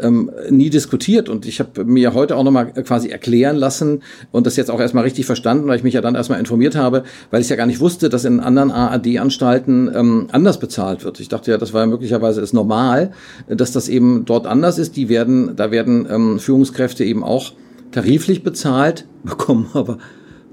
ähm, 0.00 0.30
nie 0.50 0.70
diskutiert 0.70 1.28
und 1.28 1.46
ich 1.46 1.60
habe 1.60 1.84
mir 1.84 2.14
heute 2.14 2.36
auch 2.36 2.44
nochmal 2.44 2.72
quasi 2.72 3.08
erklären 3.08 3.56
lassen 3.56 4.02
und 4.30 4.46
das 4.46 4.56
jetzt 4.56 4.70
auch 4.70 4.80
erstmal 4.80 5.04
richtig 5.04 5.26
verstanden, 5.26 5.68
weil 5.68 5.76
ich 5.76 5.82
mich 5.82 5.94
ja 5.94 6.00
dann 6.00 6.14
erstmal 6.14 6.38
informiert 6.38 6.76
habe, 6.76 7.04
weil 7.30 7.40
ich 7.40 7.48
ja 7.48 7.56
gar 7.56 7.66
nicht 7.66 7.80
wusste, 7.80 8.08
dass 8.08 8.24
in 8.24 8.40
anderen 8.40 8.70
AAD-Anstalten 8.70 9.90
ähm, 9.94 10.28
anders 10.32 10.58
bezahlt 10.58 11.04
wird. 11.04 11.20
Ich 11.20 11.28
dachte 11.28 11.50
ja, 11.50 11.58
das 11.58 11.72
war 11.72 11.82
ja 11.82 11.86
möglicherweise 11.86 12.40
ist 12.40 12.52
normal, 12.52 13.12
dass 13.48 13.72
das 13.72 13.88
eben 13.88 14.24
dort 14.24 14.46
anders 14.46 14.78
ist. 14.78 14.96
Die 14.96 15.08
werden, 15.08 15.56
da 15.56 15.70
werden 15.70 16.06
ähm, 16.10 16.38
Führungskräfte 16.38 17.04
eben 17.04 17.24
auch 17.24 17.52
tariflich 17.90 18.42
bezahlt, 18.42 19.06
bekommen 19.24 19.68
aber 19.72 19.98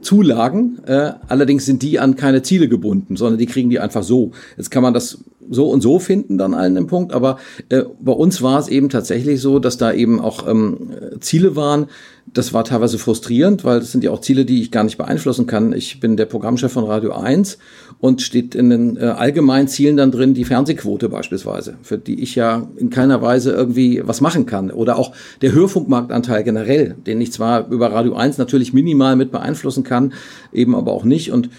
Zulagen. 0.01 0.79
Äh, 0.85 1.13
allerdings 1.27 1.65
sind 1.65 1.81
die 1.81 1.99
an 1.99 2.15
keine 2.15 2.41
Ziele 2.41 2.67
gebunden, 2.67 3.15
sondern 3.15 3.39
die 3.39 3.47
kriegen 3.47 3.69
die 3.69 3.79
einfach 3.79 4.03
so. 4.03 4.31
Jetzt 4.55 4.69
kann 4.69 4.83
man 4.83 4.93
das 4.93 5.23
so 5.49 5.69
und 5.69 5.81
so 5.81 5.99
finden 5.99 6.37
dann 6.37 6.53
allen 6.53 6.77
im 6.77 6.87
Punkt, 6.87 7.13
aber 7.13 7.37
äh, 7.69 7.83
bei 7.99 8.11
uns 8.11 8.41
war 8.41 8.59
es 8.59 8.67
eben 8.67 8.89
tatsächlich 8.89 9.41
so, 9.41 9.59
dass 9.59 9.77
da 9.77 9.91
eben 9.93 10.19
auch 10.19 10.47
ähm, 10.47 10.91
Ziele 11.19 11.55
waren. 11.55 11.87
Das 12.33 12.53
war 12.53 12.63
teilweise 12.63 12.97
frustrierend, 12.97 13.63
weil 13.63 13.79
das 13.79 13.91
sind 13.91 14.03
ja 14.03 14.11
auch 14.11 14.19
Ziele, 14.19 14.45
die 14.45 14.61
ich 14.61 14.71
gar 14.71 14.83
nicht 14.83 14.97
beeinflussen 14.97 15.45
kann. 15.45 15.73
Ich 15.73 15.99
bin 15.99 16.17
der 16.17 16.25
Programmchef 16.25 16.71
von 16.71 16.83
Radio 16.83 17.13
1 17.13 17.59
und 17.99 18.21
steht 18.21 18.55
in 18.55 18.69
den 18.69 18.97
äh, 18.97 19.05
allgemeinen 19.05 19.67
Zielen 19.67 19.95
dann 19.95 20.11
drin 20.11 20.33
die 20.33 20.43
Fernsehquote 20.43 21.07
beispielsweise, 21.07 21.75
für 21.83 21.97
die 21.97 22.21
ich 22.21 22.35
ja 22.35 22.67
in 22.77 22.89
keiner 22.89 23.21
Weise 23.21 23.51
irgendwie 23.51 24.01
was 24.03 24.21
machen 24.21 24.45
kann. 24.45 24.71
Oder 24.71 24.97
auch 24.97 25.13
der 25.41 25.53
Hörfunkmarktanteil 25.53 26.43
generell, 26.43 26.95
den 27.05 27.21
ich 27.21 27.31
zwar 27.31 27.69
über 27.69 27.91
Radio 27.91 28.15
1 28.15 28.37
natürlich 28.39 28.73
minimal 28.73 29.15
mit 29.15 29.31
beeinflussen 29.31 29.83
kann, 29.83 30.13
eben 30.51 30.75
aber 30.75 30.91
auch 30.91 31.03
nicht. 31.03 31.31
Und 31.31 31.49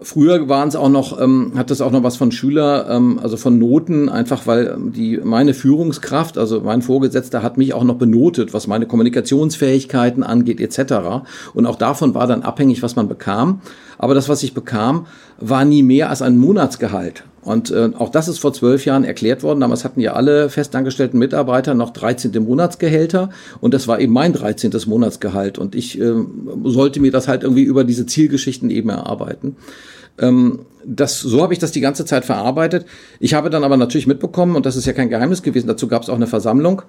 Früher 0.00 0.46
waren 0.48 0.68
es 0.68 0.76
auch 0.76 0.90
noch, 0.90 1.18
ähm, 1.18 1.52
hat 1.56 1.70
das 1.70 1.80
auch 1.80 1.90
noch 1.90 2.02
was 2.02 2.16
von 2.16 2.30
Schüler, 2.30 2.86
ähm, 2.90 3.18
also 3.22 3.38
von 3.38 3.58
Noten, 3.58 4.10
einfach 4.10 4.46
weil 4.46 4.66
ähm, 4.66 4.92
die 4.92 5.18
meine 5.24 5.54
Führungskraft, 5.54 6.36
also 6.36 6.60
mein 6.60 6.82
Vorgesetzter, 6.82 7.42
hat 7.42 7.56
mich 7.56 7.72
auch 7.72 7.84
noch 7.84 7.96
benotet, 7.96 8.52
was 8.52 8.66
meine 8.66 8.86
Kommunikationsfähigkeiten 8.86 10.22
angeht, 10.22 10.60
etc. 10.60 11.24
Und 11.54 11.64
auch 11.64 11.76
davon 11.76 12.14
war 12.14 12.26
dann 12.26 12.42
abhängig, 12.42 12.82
was 12.82 12.94
man 12.94 13.08
bekam. 13.08 13.60
Aber 13.96 14.14
das, 14.14 14.28
was 14.28 14.42
ich 14.42 14.52
bekam, 14.52 15.06
war 15.40 15.64
nie 15.64 15.82
mehr 15.82 16.10
als 16.10 16.20
ein 16.20 16.36
Monatsgehalt. 16.36 17.24
Und 17.46 17.70
äh, 17.70 17.90
auch 17.96 18.08
das 18.08 18.26
ist 18.26 18.40
vor 18.40 18.52
zwölf 18.52 18.84
Jahren 18.86 19.04
erklärt 19.04 19.44
worden. 19.44 19.60
Damals 19.60 19.84
hatten 19.84 20.00
ja 20.00 20.14
alle 20.14 20.50
festangestellten 20.50 21.16
Mitarbeiter 21.16 21.74
noch 21.74 21.90
13. 21.90 22.32
Monatsgehälter 22.42 23.30
und 23.60 23.72
das 23.72 23.86
war 23.86 24.00
eben 24.00 24.12
mein 24.12 24.32
13. 24.32 24.72
Monatsgehalt. 24.86 25.56
Und 25.56 25.76
ich 25.76 26.00
äh, 26.00 26.12
sollte 26.64 26.98
mir 26.98 27.12
das 27.12 27.28
halt 27.28 27.44
irgendwie 27.44 27.62
über 27.62 27.84
diese 27.84 28.04
Zielgeschichten 28.04 28.68
eben 28.68 28.88
erarbeiten. 28.88 29.54
Ähm, 30.18 30.60
das, 30.84 31.20
so 31.20 31.40
habe 31.40 31.52
ich 31.52 31.60
das 31.60 31.70
die 31.70 31.80
ganze 31.80 32.04
Zeit 32.04 32.24
verarbeitet. 32.24 32.84
Ich 33.20 33.34
habe 33.34 33.48
dann 33.48 33.62
aber 33.62 33.76
natürlich 33.76 34.08
mitbekommen, 34.08 34.56
und 34.56 34.66
das 34.66 34.74
ist 34.74 34.86
ja 34.86 34.92
kein 34.92 35.08
Geheimnis 35.08 35.44
gewesen, 35.44 35.68
dazu 35.68 35.86
gab 35.86 36.02
es 36.02 36.08
auch 36.08 36.16
eine 36.16 36.26
Versammlung, 36.26 36.82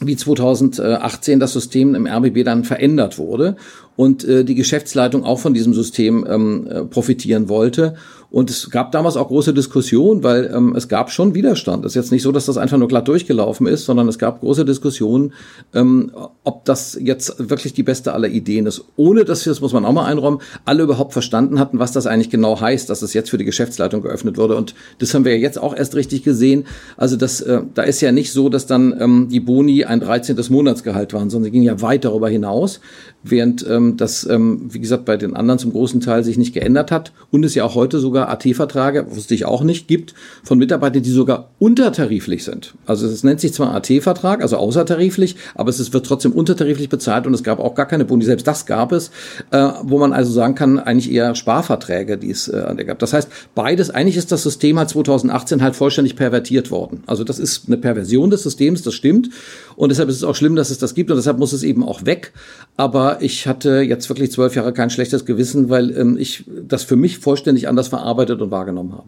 wie 0.00 0.16
2018 0.16 1.38
das 1.38 1.52
System 1.52 1.94
im 1.94 2.06
RBB 2.06 2.44
dann 2.44 2.64
verändert 2.64 3.18
wurde 3.18 3.56
und 3.96 4.24
äh, 4.24 4.44
die 4.44 4.54
Geschäftsleitung 4.54 5.24
auch 5.24 5.38
von 5.38 5.54
diesem 5.54 5.74
System 5.74 6.26
ähm, 6.28 6.66
äh, 6.66 6.84
profitieren 6.84 7.48
wollte. 7.48 7.94
Und 8.30 8.48
es 8.48 8.70
gab 8.70 8.92
damals 8.92 9.16
auch 9.16 9.26
große 9.26 9.52
Diskussionen, 9.52 10.22
weil 10.22 10.52
ähm, 10.54 10.74
es 10.76 10.86
gab 10.86 11.10
schon 11.10 11.34
Widerstand. 11.34 11.84
Es 11.84 11.92
ist 11.92 11.96
jetzt 11.96 12.12
nicht 12.12 12.22
so, 12.22 12.30
dass 12.30 12.46
das 12.46 12.58
einfach 12.58 12.78
nur 12.78 12.86
glatt 12.86 13.08
durchgelaufen 13.08 13.66
ist, 13.66 13.84
sondern 13.84 14.06
es 14.06 14.20
gab 14.20 14.40
große 14.40 14.64
Diskussionen, 14.64 15.32
ähm, 15.74 16.12
ob 16.44 16.64
das 16.64 16.96
jetzt 17.00 17.50
wirklich 17.50 17.72
die 17.72 17.82
beste 17.82 18.14
aller 18.14 18.28
Ideen 18.28 18.66
ist. 18.66 18.84
Ohne 18.96 19.24
dass 19.24 19.44
wir, 19.44 19.50
das 19.50 19.60
muss 19.60 19.72
man 19.72 19.84
auch 19.84 19.92
mal 19.92 20.06
einräumen, 20.06 20.38
alle 20.64 20.84
überhaupt 20.84 21.12
verstanden 21.12 21.58
hatten, 21.58 21.80
was 21.80 21.90
das 21.90 22.06
eigentlich 22.06 22.30
genau 22.30 22.60
heißt, 22.60 22.88
dass 22.88 23.02
es 23.02 23.14
jetzt 23.14 23.30
für 23.30 23.38
die 23.38 23.44
Geschäftsleitung 23.44 24.00
geöffnet 24.00 24.38
wurde. 24.38 24.56
Und 24.56 24.76
das 25.00 25.12
haben 25.12 25.24
wir 25.24 25.32
ja 25.32 25.38
jetzt 25.38 25.60
auch 25.60 25.74
erst 25.74 25.96
richtig 25.96 26.22
gesehen. 26.22 26.66
Also 26.96 27.16
das, 27.16 27.40
äh, 27.40 27.62
da 27.74 27.82
ist 27.82 28.00
ja 28.00 28.12
nicht 28.12 28.32
so, 28.32 28.48
dass 28.48 28.66
dann 28.66 28.94
ähm, 29.00 29.28
die 29.28 29.40
Boni 29.40 29.84
ein 29.84 29.98
13. 29.98 30.38
Monatsgehalt 30.50 31.12
waren, 31.12 31.30
sondern 31.30 31.46
sie 31.46 31.50
gingen 31.50 31.64
ja 31.64 31.82
weit 31.82 32.04
darüber 32.04 32.28
hinaus 32.28 32.80
während 33.22 33.66
ähm, 33.68 33.96
das, 33.96 34.26
ähm, 34.28 34.68
wie 34.70 34.80
gesagt, 34.80 35.04
bei 35.04 35.16
den 35.16 35.36
anderen 35.36 35.58
zum 35.58 35.72
großen 35.72 36.00
Teil 36.00 36.24
sich 36.24 36.38
nicht 36.38 36.54
geändert 36.54 36.90
hat 36.90 37.12
und 37.30 37.44
es 37.44 37.54
ja 37.54 37.64
auch 37.64 37.74
heute 37.74 37.98
sogar 37.98 38.28
AT-Verträge, 38.28 39.06
wusste 39.14 39.34
ich 39.34 39.44
auch 39.44 39.62
nicht, 39.62 39.88
gibt 39.88 40.14
von 40.42 40.58
Mitarbeitern, 40.58 41.02
die 41.02 41.10
sogar 41.10 41.50
untertariflich 41.58 42.44
sind. 42.44 42.74
Also 42.86 43.06
es 43.06 43.22
nennt 43.22 43.40
sich 43.40 43.52
zwar 43.52 43.74
AT-Vertrag, 43.74 44.42
also 44.42 44.56
außertariflich, 44.56 45.36
aber 45.54 45.70
es 45.70 45.92
wird 45.92 46.06
trotzdem 46.06 46.32
untertariflich 46.32 46.88
bezahlt 46.88 47.26
und 47.26 47.34
es 47.34 47.42
gab 47.42 47.58
auch 47.58 47.74
gar 47.74 47.86
keine 47.86 48.04
Boni, 48.04 48.24
selbst 48.24 48.46
das 48.46 48.64
gab 48.64 48.92
es, 48.92 49.10
äh, 49.50 49.68
wo 49.82 49.98
man 49.98 50.12
also 50.12 50.32
sagen 50.32 50.54
kann, 50.54 50.78
eigentlich 50.78 51.12
eher 51.12 51.34
Sparverträge, 51.34 52.16
die 52.16 52.30
es 52.30 52.48
äh, 52.48 52.84
gab. 52.86 52.98
Das 52.98 53.12
heißt, 53.12 53.28
beides, 53.54 53.90
eigentlich 53.90 54.16
ist 54.16 54.32
das 54.32 54.42
System 54.42 54.78
halt 54.78 54.88
2018 54.88 55.62
halt 55.62 55.76
vollständig 55.76 56.16
pervertiert 56.16 56.70
worden. 56.70 57.02
Also 57.06 57.24
das 57.24 57.38
ist 57.38 57.64
eine 57.66 57.76
Perversion 57.76 58.30
des 58.30 58.42
Systems, 58.42 58.82
das 58.82 58.94
stimmt 58.94 59.30
und 59.76 59.90
deshalb 59.90 60.08
ist 60.08 60.16
es 60.16 60.24
auch 60.24 60.34
schlimm, 60.34 60.56
dass 60.56 60.70
es 60.70 60.78
das 60.78 60.94
gibt 60.94 61.10
und 61.10 61.16
deshalb 61.16 61.38
muss 61.38 61.52
es 61.52 61.62
eben 61.62 61.84
auch 61.84 62.06
weg. 62.06 62.32
Aber 62.76 63.09
ich 63.20 63.46
hatte 63.46 63.80
jetzt 63.80 64.08
wirklich 64.08 64.32
zwölf 64.32 64.54
Jahre 64.54 64.72
kein 64.72 64.90
schlechtes 64.90 65.24
Gewissen, 65.24 65.70
weil 65.70 65.96
ähm, 65.96 66.16
ich 66.18 66.44
das 66.62 66.84
für 66.84 66.96
mich 66.96 67.18
vollständig 67.18 67.68
anders 67.68 67.88
verarbeitet 67.88 68.40
und 68.40 68.50
wahrgenommen 68.50 68.92
habe. 68.92 69.04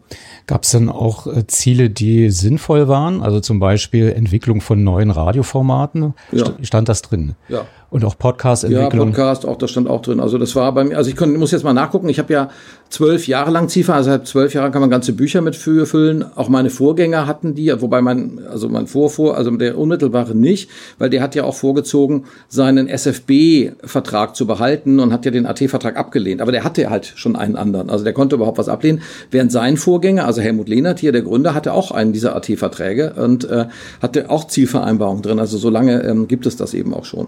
Gab 0.47 0.63
es 0.63 0.71
denn 0.71 0.89
auch 0.89 1.27
äh, 1.27 1.47
Ziele, 1.47 1.89
die 1.89 2.29
sinnvoll 2.29 2.87
waren? 2.87 3.21
Also 3.21 3.39
zum 3.39 3.59
Beispiel 3.59 4.09
Entwicklung 4.09 4.61
von 4.61 4.83
neuen 4.83 5.11
Radioformaten? 5.11 6.13
Ja. 6.31 6.45
Stand 6.61 6.89
das 6.89 7.01
drin? 7.01 7.35
Ja. 7.49 7.65
Und 7.93 8.03
auch 8.05 8.17
Podcast-Entwicklung? 8.17 8.91
Ja, 8.91 9.05
Podcast, 9.05 9.45
auch 9.45 9.55
das 9.55 9.69
stand 9.69 9.87
auch 9.87 10.01
drin. 10.01 10.19
Also 10.19 10.39
das 10.39 10.55
war 10.55 10.71
bei 10.71 10.83
mir, 10.83 10.97
also 10.97 11.11
ich 11.11 11.15
kann, 11.15 11.31
muss 11.35 11.51
jetzt 11.51 11.63
mal 11.63 11.73
nachgucken. 11.73 12.09
Ich 12.09 12.17
habe 12.17 12.33
ja 12.33 12.49
zwölf 12.89 13.27
Jahre 13.27 13.51
lang 13.51 13.69
Ziffer, 13.69 13.93
also 13.93 14.09
seit 14.09 14.25
zwölf 14.25 14.55
Jahren 14.55 14.71
kann 14.71 14.81
man 14.81 14.89
ganze 14.89 15.13
Bücher 15.13 15.41
mit 15.41 15.55
füllen. 15.55 16.25
Auch 16.35 16.49
meine 16.49 16.71
Vorgänger 16.71 17.27
hatten 17.27 17.53
die, 17.53 17.71
wobei 17.81 18.01
mein, 18.01 18.39
also 18.49 18.67
mein 18.67 18.87
Vorvor, 18.87 19.37
also 19.37 19.51
der 19.51 19.77
unmittelbare 19.77 20.33
nicht, 20.33 20.71
weil 20.97 21.11
der 21.11 21.21
hat 21.21 21.35
ja 21.35 21.43
auch 21.43 21.53
vorgezogen, 21.53 22.25
seinen 22.47 22.87
SFB-Vertrag 22.87 24.35
zu 24.35 24.47
behalten 24.47 24.99
und 24.99 25.13
hat 25.13 25.25
ja 25.25 25.29
den 25.31 25.45
AT-Vertrag 25.45 25.95
abgelehnt. 25.95 26.41
Aber 26.41 26.51
der 26.51 26.63
hatte 26.63 26.89
halt 26.89 27.13
schon 27.15 27.35
einen 27.35 27.55
anderen. 27.55 27.91
Also 27.91 28.03
der 28.03 28.13
konnte 28.13 28.37
überhaupt 28.37 28.57
was 28.57 28.69
ablehnen. 28.69 29.03
Während 29.29 29.51
sein 29.51 29.77
Vorgänger, 29.77 30.25
also 30.25 30.41
Helmut 30.41 30.67
Lehnert 30.67 30.99
hier, 30.99 31.11
der 31.11 31.21
Gründer, 31.21 31.53
hatte 31.53 31.73
auch 31.73 31.91
einen 31.91 32.11
dieser 32.11 32.35
AT-Verträge 32.35 33.13
und 33.17 33.47
äh, 33.47 33.67
hatte 34.01 34.31
auch 34.31 34.47
Zielvereinbarungen 34.47 35.21
drin. 35.21 35.37
Also 35.37 35.59
so 35.59 35.69
lange 35.69 36.01
ähm, 36.01 36.27
gibt 36.27 36.47
es 36.47 36.57
das 36.57 36.73
eben 36.73 36.91
auch 36.95 37.05
schon. 37.05 37.27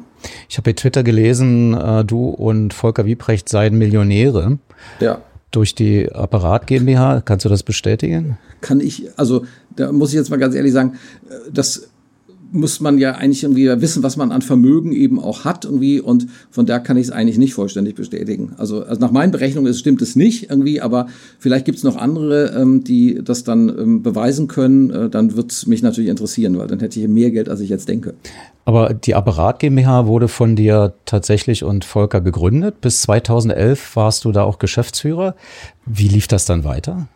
Ich 0.54 0.54
habe 0.57 0.71
bei 0.71 0.73
Twitter 0.73 1.03
gelesen, 1.03 1.73
äh, 1.73 2.03
du 2.05 2.29
und 2.29 2.73
Volker 2.73 3.05
Wiebrecht 3.05 3.49
seien 3.49 3.77
Millionäre. 3.77 4.57
Ja. 4.99 5.21
Durch 5.51 5.75
die 5.75 6.11
Apparat 6.11 6.67
GmbH. 6.67 7.21
Kannst 7.21 7.45
du 7.45 7.49
das 7.49 7.63
bestätigen? 7.63 8.37
Kann 8.61 8.79
ich, 8.79 9.07
also 9.17 9.45
da 9.75 9.91
muss 9.91 10.09
ich 10.09 10.15
jetzt 10.15 10.29
mal 10.29 10.37
ganz 10.37 10.55
ehrlich 10.55 10.73
sagen, 10.73 10.95
äh, 11.29 11.33
das 11.51 11.89
muss 12.55 12.79
man 12.79 12.97
ja 12.97 13.11
eigentlich 13.11 13.43
irgendwie 13.43 13.69
wissen, 13.81 14.01
was 14.03 14.17
man 14.17 14.31
an 14.31 14.41
Vermögen 14.41 14.93
eben 14.93 15.19
auch 15.19 15.45
hat 15.45 15.65
irgendwie 15.65 15.99
und 15.99 16.27
von 16.49 16.65
da 16.65 16.79
kann 16.79 16.97
ich 16.97 17.07
es 17.07 17.11
eigentlich 17.11 17.37
nicht 17.37 17.53
vollständig 17.53 17.95
bestätigen. 17.95 18.53
Also, 18.57 18.83
also 18.83 18.99
nach 18.99 19.11
meinen 19.11 19.31
Berechnungen 19.31 19.69
ist, 19.69 19.79
stimmt 19.79 20.01
es 20.01 20.15
nicht 20.15 20.49
irgendwie, 20.49 20.81
aber 20.81 21.07
vielleicht 21.39 21.65
gibt 21.65 21.77
es 21.77 21.83
noch 21.83 21.97
andere, 21.97 22.53
ähm, 22.55 22.83
die 22.83 23.21
das 23.23 23.43
dann 23.43 23.69
ähm, 23.69 24.03
beweisen 24.03 24.47
können. 24.47 24.89
Äh, 24.89 25.09
dann 25.09 25.35
wird 25.35 25.51
es 25.51 25.67
mich 25.67 25.81
natürlich 25.81 26.09
interessieren, 26.09 26.57
weil 26.57 26.67
dann 26.67 26.79
hätte 26.79 26.99
ich 26.99 27.07
mehr 27.07 27.31
Geld, 27.31 27.49
als 27.49 27.59
ich 27.59 27.69
jetzt 27.69 27.89
denke. 27.89 28.15
Aber 28.65 28.93
die 28.93 29.13
Apparat 29.13 29.59
GmbH 29.59 30.07
wurde 30.07 30.27
von 30.27 30.55
dir 30.55 30.95
tatsächlich 31.05 31.63
und 31.63 31.85
Volker 31.85 32.21
gegründet. 32.21 32.81
Bis 32.81 33.01
2011 33.03 33.95
warst 33.95 34.25
du 34.25 34.31
da 34.31 34.43
auch 34.43 34.57
Geschäftsführer. 34.57 35.35
Wie 35.85 36.07
lief 36.07 36.27
das 36.27 36.45
dann 36.45 36.63
weiter? 36.63 37.07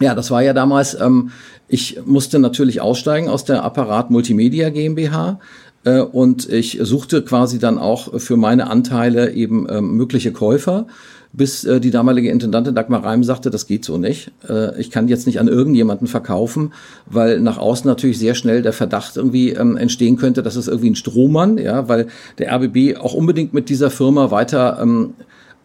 Ja, 0.00 0.14
das 0.14 0.30
war 0.30 0.42
ja 0.42 0.54
damals, 0.54 0.98
ähm, 0.98 1.30
ich 1.68 2.00
musste 2.06 2.38
natürlich 2.38 2.80
aussteigen 2.80 3.28
aus 3.28 3.44
der 3.44 3.62
Apparat 3.62 4.10
Multimedia 4.10 4.70
GmbH 4.70 5.38
äh, 5.84 6.00
und 6.00 6.48
ich 6.48 6.78
suchte 6.80 7.22
quasi 7.22 7.58
dann 7.58 7.78
auch 7.78 8.18
für 8.18 8.36
meine 8.36 8.70
Anteile 8.70 9.32
eben 9.32 9.66
ähm, 9.70 9.96
mögliche 9.96 10.32
Käufer, 10.32 10.86
bis 11.32 11.64
äh, 11.64 11.80
die 11.80 11.90
damalige 11.90 12.30
Intendantin 12.30 12.74
Dagmar 12.74 13.04
Reim 13.04 13.22
sagte, 13.22 13.50
das 13.50 13.66
geht 13.66 13.84
so 13.84 13.98
nicht. 13.98 14.32
Äh, 14.48 14.80
ich 14.80 14.90
kann 14.90 15.06
jetzt 15.06 15.26
nicht 15.26 15.38
an 15.38 15.48
irgendjemanden 15.48 16.06
verkaufen, 16.06 16.72
weil 17.06 17.40
nach 17.40 17.58
außen 17.58 17.86
natürlich 17.86 18.18
sehr 18.18 18.34
schnell 18.34 18.62
der 18.62 18.72
Verdacht 18.72 19.16
irgendwie 19.16 19.50
ähm, 19.50 19.76
entstehen 19.76 20.16
könnte, 20.16 20.42
dass 20.42 20.56
es 20.56 20.66
irgendwie 20.66 20.90
ein 20.90 20.96
Strohmann, 20.96 21.58
ja, 21.58 21.88
weil 21.88 22.08
der 22.38 22.52
RBB 22.54 22.98
auch 22.98 23.14
unbedingt 23.14 23.52
mit 23.52 23.68
dieser 23.68 23.90
Firma 23.90 24.30
weiter 24.30 24.78
ähm, 24.80 25.14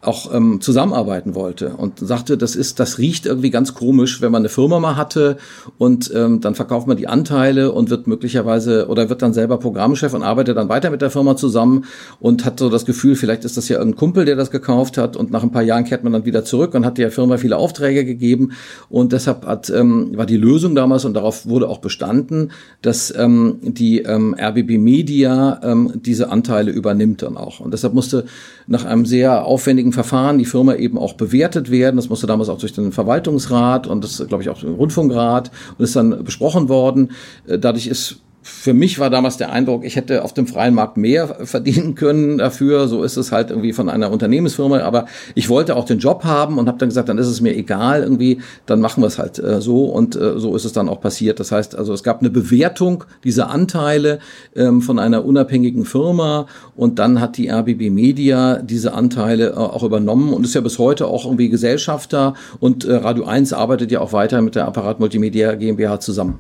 auch 0.08 0.34
ähm, 0.34 0.62
zusammenarbeiten 0.62 1.36
wollte 1.36 1.76
und 1.76 2.00
sagte, 2.00 2.38
das 2.38 2.56
ist, 2.56 2.80
das 2.80 2.98
riecht 2.98 3.26
irgendwie 3.26 3.50
ganz 3.50 3.74
komisch, 3.74 4.22
wenn 4.22 4.32
man 4.32 4.42
eine 4.42 4.50
Firma 4.50 4.80
mal 4.80 4.96
hatte 4.96 5.38
und 5.78 6.12
ähm, 6.14 6.42
dann 6.42 6.56
verkauft 6.56 6.88
man 6.88 6.98
die 6.98 7.08
Anteile 7.08 7.72
und 7.72 7.90
wird 7.90 8.08
möglicherweise 8.08 8.88
oder 8.88 9.10
wird 9.10 9.22
dann 9.22 9.34
selber 9.34 9.58
Programmchef 9.58 10.14
und 10.14 10.24
arbeitet 10.24 10.58
dann 10.58 10.70
weiter 10.70 10.90
mit 10.90 11.02
der 11.02 11.10
Firma 11.10 11.36
zusammen 11.36 11.86
und 12.20 12.46
hat 12.46 12.60
so 12.60 12.70
das 12.70 12.86
Gefühl, 12.86 13.16
vielleicht 13.16 13.46
ist 13.46 13.58
das 13.58 13.70
ja 13.70 13.78
irgendein 13.78 14.00
Kumpel, 14.00 14.26
der 14.26 14.36
das 14.36 14.52
gekauft 14.52 14.98
hat 14.98 15.18
und 15.18 15.32
nach 15.32 15.44
ein 15.44 15.52
paar 15.52 15.64
Jahren 15.64 15.86
kehrt 15.86 16.04
man 16.04 16.14
dann 16.14 16.26
wieder 16.26 16.46
zurück 16.46 16.76
und 16.76 16.86
hat 16.86 16.98
der 16.98 17.12
Firma 17.12 17.38
viele 17.38 17.58
Aufträge 17.58 18.06
gegeben 18.06 18.52
und 18.90 19.12
deshalb 19.12 19.46
hat, 19.46 19.70
ähm, 19.70 20.16
war 20.16 20.26
die 20.26 20.38
Lösung 20.38 20.76
damals 20.76 21.06
und 21.06 21.14
darauf 21.16 21.48
wurde 21.48 21.68
auch 21.68 21.80
bestanden, 21.80 22.52
dass 22.82 23.14
ähm, 23.18 23.58
die 23.62 24.02
ähm, 24.02 24.36
RBB 24.40 24.78
Media 24.78 25.60
ähm, 25.64 25.94
diese 25.96 26.30
Anteile 26.30 26.72
übernimmt 26.72 27.22
dann 27.24 27.38
auch 27.38 27.60
und 27.60 27.74
deshalb 27.74 27.94
musste 27.94 28.26
nach 28.68 28.86
einem 28.86 29.06
sehr 29.06 29.46
aufwendigen 29.46 29.95
Verfahren 29.96 30.38
die 30.38 30.46
Firma 30.46 30.76
eben 30.76 31.00
auch 31.00 31.14
bewertet 31.14 31.72
werden. 31.72 31.96
Das 31.96 32.10
musste 32.10 32.28
damals 32.28 32.50
auch 32.50 32.60
durch 32.60 32.74
den 32.74 32.92
Verwaltungsrat 32.92 33.88
und 33.88 34.04
das, 34.04 34.24
glaube 34.28 34.44
ich, 34.44 34.50
auch 34.50 34.60
den 34.60 34.76
Rundfunkrat 34.76 35.50
und 35.78 35.84
ist 35.84 35.96
dann 35.96 36.24
besprochen 36.24 36.70
worden. 36.70 37.12
Äh, 37.48 37.58
dadurch 37.58 37.88
ist 37.88 38.22
für 38.48 38.76
mich 38.76 39.00
war 39.00 39.10
damals 39.10 39.38
der 39.38 39.52
Eindruck, 39.52 39.84
ich 39.84 39.96
hätte 39.96 40.24
auf 40.24 40.32
dem 40.32 40.46
freien 40.46 40.76
Markt 40.76 40.98
mehr 40.98 41.28
verdienen 41.46 41.96
können 41.96 42.38
dafür. 42.38 42.88
So 42.88 43.02
ist 43.02 43.18
es 43.18 43.32
halt 43.32 43.50
irgendwie 43.50 43.74
von 43.74 43.90
einer 43.90 44.12
Unternehmensfirma. 44.12 44.82
Aber 44.82 45.08
ich 45.34 45.50
wollte 45.50 45.76
auch 45.76 45.86
den 45.86 45.98
Job 45.98 46.26
haben 46.26 46.60
und 46.60 46.68
habe 46.68 46.78
dann 46.78 46.90
gesagt, 46.90 47.10
dann 47.10 47.18
ist 47.18 47.26
es 47.26 47.42
mir 47.42 47.56
egal 47.56 48.04
irgendwie, 48.04 48.42
dann 48.68 48.82
machen 48.82 49.02
wir 49.02 49.08
es 49.08 49.18
halt 49.18 49.40
äh, 49.40 49.62
so. 49.62 49.86
Und 49.86 50.16
äh, 50.16 50.38
so 50.38 50.56
ist 50.56 50.64
es 50.64 50.74
dann 50.74 50.90
auch 50.90 51.02
passiert. 51.02 51.40
Das 51.40 51.52
heißt, 51.52 51.76
also 51.76 51.92
es 51.92 52.04
gab 52.04 52.20
eine 52.20 52.30
Bewertung 52.30 53.06
dieser 53.24 53.50
Anteile 53.50 54.20
ähm, 54.56 54.84
von 54.84 55.00
einer 55.00 55.26
unabhängigen 55.26 55.84
Firma 55.84 56.46
und 56.76 57.00
dann 57.00 57.20
hat 57.20 57.38
die 57.38 57.50
RBB 57.50 57.90
Media 57.90 58.62
diese 58.62 58.94
Anteile 58.94 59.54
äh, 59.54 59.56
auch 59.56 59.82
übernommen 59.82 60.32
und 60.32 60.46
ist 60.46 60.54
ja 60.54 60.62
bis 60.62 60.78
heute 60.78 61.08
auch 61.08 61.26
irgendwie 61.26 61.50
Gesellschafter 61.50 62.36
und 62.60 62.86
äh, 62.86 62.94
Radio 62.94 63.26
1 63.26 63.54
arbeitet 63.54 63.92
ja 63.92 64.02
auch 64.02 64.14
weiter 64.14 64.44
mit 64.44 64.54
der 64.54 64.68
Apparat 64.68 65.00
Multimedia 65.00 65.56
GmbH 65.56 66.00
zusammen. 66.00 66.40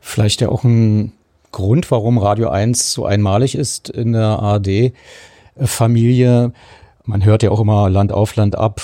Vielleicht 0.00 0.40
ja 0.40 0.48
auch 0.48 0.64
ein 0.64 1.12
Grund, 1.52 1.90
warum 1.90 2.16
Radio 2.18 2.48
1 2.48 2.92
so 2.92 3.04
einmalig 3.04 3.54
ist 3.54 3.90
in 3.90 4.14
der 4.14 4.40
ARD-Familie. 4.40 4.94
Man 7.04 7.24
hört 7.24 7.42
ja 7.42 7.50
auch 7.50 7.60
immer 7.60 7.90
Land 7.90 8.10
auf, 8.10 8.34
Land 8.36 8.56
ab. 8.56 8.80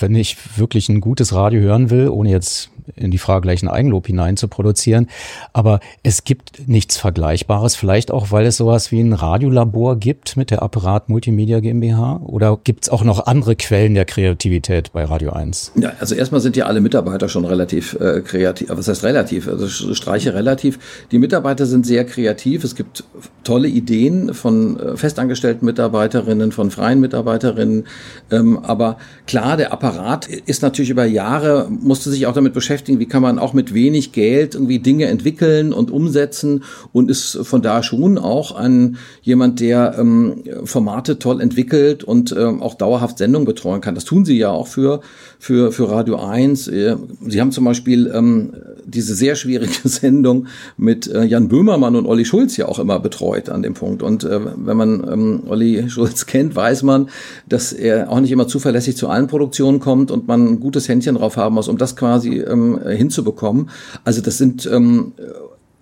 Wenn 0.00 0.16
ich 0.16 0.36
wirklich 0.58 0.88
ein 0.88 1.00
gutes 1.00 1.32
Radio 1.32 1.60
hören 1.60 1.90
will, 1.90 2.08
ohne 2.08 2.30
jetzt 2.30 2.71
in 2.96 3.10
die 3.10 3.18
Frage 3.18 3.42
gleich 3.42 3.62
ein 3.62 3.68
Eigenlob 3.68 4.06
hinein 4.06 4.36
zu 4.36 4.48
produzieren. 4.48 5.08
Aber 5.52 5.80
es 6.02 6.24
gibt 6.24 6.68
nichts 6.68 6.96
Vergleichbares, 6.96 7.76
vielleicht 7.76 8.10
auch, 8.10 8.30
weil 8.30 8.46
es 8.46 8.56
sowas 8.56 8.92
wie 8.92 9.00
ein 9.00 9.12
Radiolabor 9.12 9.96
gibt 9.96 10.36
mit 10.36 10.50
der 10.50 10.62
Apparat 10.62 11.08
Multimedia 11.08 11.60
GmbH? 11.60 12.20
Oder 12.24 12.58
gibt 12.62 12.84
es 12.84 12.88
auch 12.90 13.04
noch 13.04 13.26
andere 13.26 13.56
Quellen 13.56 13.94
der 13.94 14.04
Kreativität 14.04 14.92
bei 14.92 15.04
Radio 15.04 15.32
1? 15.32 15.72
Ja, 15.76 15.92
also 16.00 16.14
erstmal 16.14 16.40
sind 16.40 16.56
ja 16.56 16.66
alle 16.66 16.80
Mitarbeiter 16.80 17.28
schon 17.28 17.44
relativ 17.44 17.94
äh, 17.94 18.20
kreativ. 18.20 18.68
Was 18.70 18.88
heißt 18.88 19.04
relativ? 19.04 19.48
Also 19.48 19.68
streiche 19.68 20.34
relativ. 20.34 20.78
Die 21.10 21.18
Mitarbeiter 21.18 21.66
sind 21.66 21.86
sehr 21.86 22.04
kreativ. 22.04 22.64
Es 22.64 22.74
gibt 22.74 23.04
tolle 23.44 23.68
Ideen 23.68 24.34
von 24.34 24.78
äh, 24.78 24.96
festangestellten 24.96 25.66
Mitarbeiterinnen, 25.66 26.52
von 26.52 26.70
freien 26.70 27.00
Mitarbeiterinnen. 27.00 27.84
Ähm, 28.30 28.58
aber 28.58 28.98
klar, 29.26 29.56
der 29.56 29.72
Apparat 29.72 30.26
ist 30.28 30.62
natürlich 30.62 30.90
über 30.90 31.04
Jahre, 31.04 31.68
musste 31.70 32.10
sich 32.10 32.26
auch 32.26 32.34
damit 32.34 32.52
beschäftigen, 32.52 32.71
beschäftigen, 32.72 33.00
wie 33.00 33.06
kann 33.06 33.20
man 33.20 33.38
auch 33.38 33.52
mit 33.52 33.74
wenig 33.74 34.12
Geld 34.12 34.54
irgendwie 34.54 34.78
Dinge 34.78 35.04
entwickeln 35.06 35.74
und 35.74 35.90
umsetzen 35.90 36.64
und 36.92 37.10
ist 37.10 37.38
von 37.42 37.60
da 37.60 37.82
schon 37.82 38.16
auch 38.16 38.52
ein 38.52 38.96
jemand, 39.20 39.60
der 39.60 39.96
ähm, 39.98 40.42
Formate 40.64 41.18
toll 41.18 41.42
entwickelt 41.42 42.02
und 42.02 42.32
ähm, 42.32 42.62
auch 42.62 42.74
dauerhaft 42.74 43.18
Sendungen 43.18 43.44
betreuen 43.44 43.82
kann. 43.82 43.94
Das 43.94 44.06
tun 44.06 44.24
sie 44.24 44.38
ja 44.38 44.48
auch 44.48 44.68
für, 44.68 45.02
für, 45.38 45.70
für 45.70 45.90
Radio 45.90 46.16
1. 46.16 46.68
Äh, 46.68 46.96
sie 47.26 47.40
haben 47.42 47.52
zum 47.52 47.64
Beispiel 47.64 48.10
ähm, 48.14 48.54
diese 48.84 49.14
sehr 49.14 49.34
schwierige 49.34 49.72
Sendung 49.88 50.46
mit 50.76 51.06
äh, 51.06 51.24
Jan 51.24 51.48
Böhmermann 51.48 51.96
und 51.96 52.06
Olli 52.06 52.24
Schulz 52.24 52.56
ja 52.56 52.66
auch 52.66 52.78
immer 52.78 52.98
betreut 52.98 53.48
an 53.48 53.62
dem 53.62 53.74
Punkt. 53.74 54.02
Und 54.02 54.24
äh, 54.24 54.40
wenn 54.56 54.76
man 54.76 55.06
ähm, 55.10 55.42
Olli 55.46 55.88
Schulz 55.88 56.26
kennt, 56.26 56.54
weiß 56.56 56.82
man, 56.82 57.08
dass 57.48 57.72
er 57.72 58.10
auch 58.10 58.20
nicht 58.20 58.32
immer 58.32 58.48
zuverlässig 58.48 58.96
zu 58.96 59.08
allen 59.08 59.26
Produktionen 59.26 59.80
kommt 59.80 60.10
und 60.10 60.26
man 60.26 60.46
ein 60.46 60.60
gutes 60.60 60.88
Händchen 60.88 61.16
drauf 61.16 61.36
haben 61.36 61.54
muss, 61.54 61.68
um 61.68 61.78
das 61.78 61.96
quasi 61.96 62.40
ähm, 62.40 62.80
hinzubekommen. 62.86 63.70
Also 64.04 64.20
das 64.20 64.38
sind 64.38 64.66
ähm, 64.66 65.12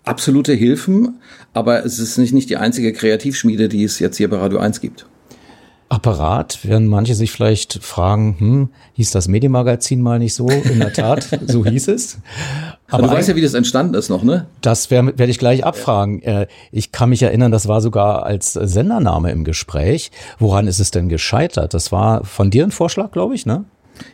absolute 0.05 0.53
Hilfen, 0.53 1.21
aber 1.53 1.85
es 1.85 1.99
ist 1.99 2.19
nicht, 2.19 2.33
nicht 2.33 2.51
die 2.51 2.57
einzige 2.57 2.93
Kreativschmiede, 2.93 3.69
die 3.69 3.85
es 3.85 3.99
jetzt 3.99 4.17
hier 4.17 4.29
bei 4.31 4.39
Radio 4.39 4.59
1 4.59 4.81
gibt. 4.81 5.07
Apparat, 5.91 6.65
werden 6.65 6.87
manche 6.87 7.17
sich 7.17 7.33
vielleicht 7.33 7.83
fragen, 7.83 8.37
hm, 8.39 8.69
hieß 8.93 9.11
das 9.11 9.27
Medienmagazin 9.27 10.01
mal 10.01 10.21
nicht 10.21 10.35
so? 10.35 10.49
In 10.49 10.79
der 10.79 10.93
Tat, 10.93 11.29
so 11.49 11.67
hieß 11.67 11.89
es. 11.89 12.19
Aber 12.91 13.07
du 13.07 13.13
weißt 13.13 13.29
ja, 13.29 13.37
wie 13.37 13.41
das 13.41 13.55
entstanden 13.55 13.95
ist 13.95 14.09
noch, 14.09 14.23
ne? 14.23 14.47
Das 14.61 14.91
werde 14.91 15.19
werd 15.19 15.31
ich 15.31 15.39
gleich 15.39 15.65
abfragen. 15.65 16.23
Äh, 16.23 16.47
ich 16.73 16.93
kann 16.93 17.11
mich 17.11 17.23
erinnern, 17.23 17.53
das 17.53 17.69
war 17.69 17.81
sogar 17.81 18.25
als 18.25 18.53
Sendername 18.53 19.31
im 19.31 19.45
Gespräch. 19.45 20.11
Woran 20.39 20.67
ist 20.67 20.81
es 20.81 20.91
denn 20.91 21.09
gescheitert? 21.09 21.75
Das 21.75 21.93
war 21.93 22.25
von 22.25 22.51
dir 22.51 22.65
ein 22.65 22.71
Vorschlag, 22.71 23.13
glaube 23.13 23.35
ich, 23.35 23.47
ne? 23.47 23.65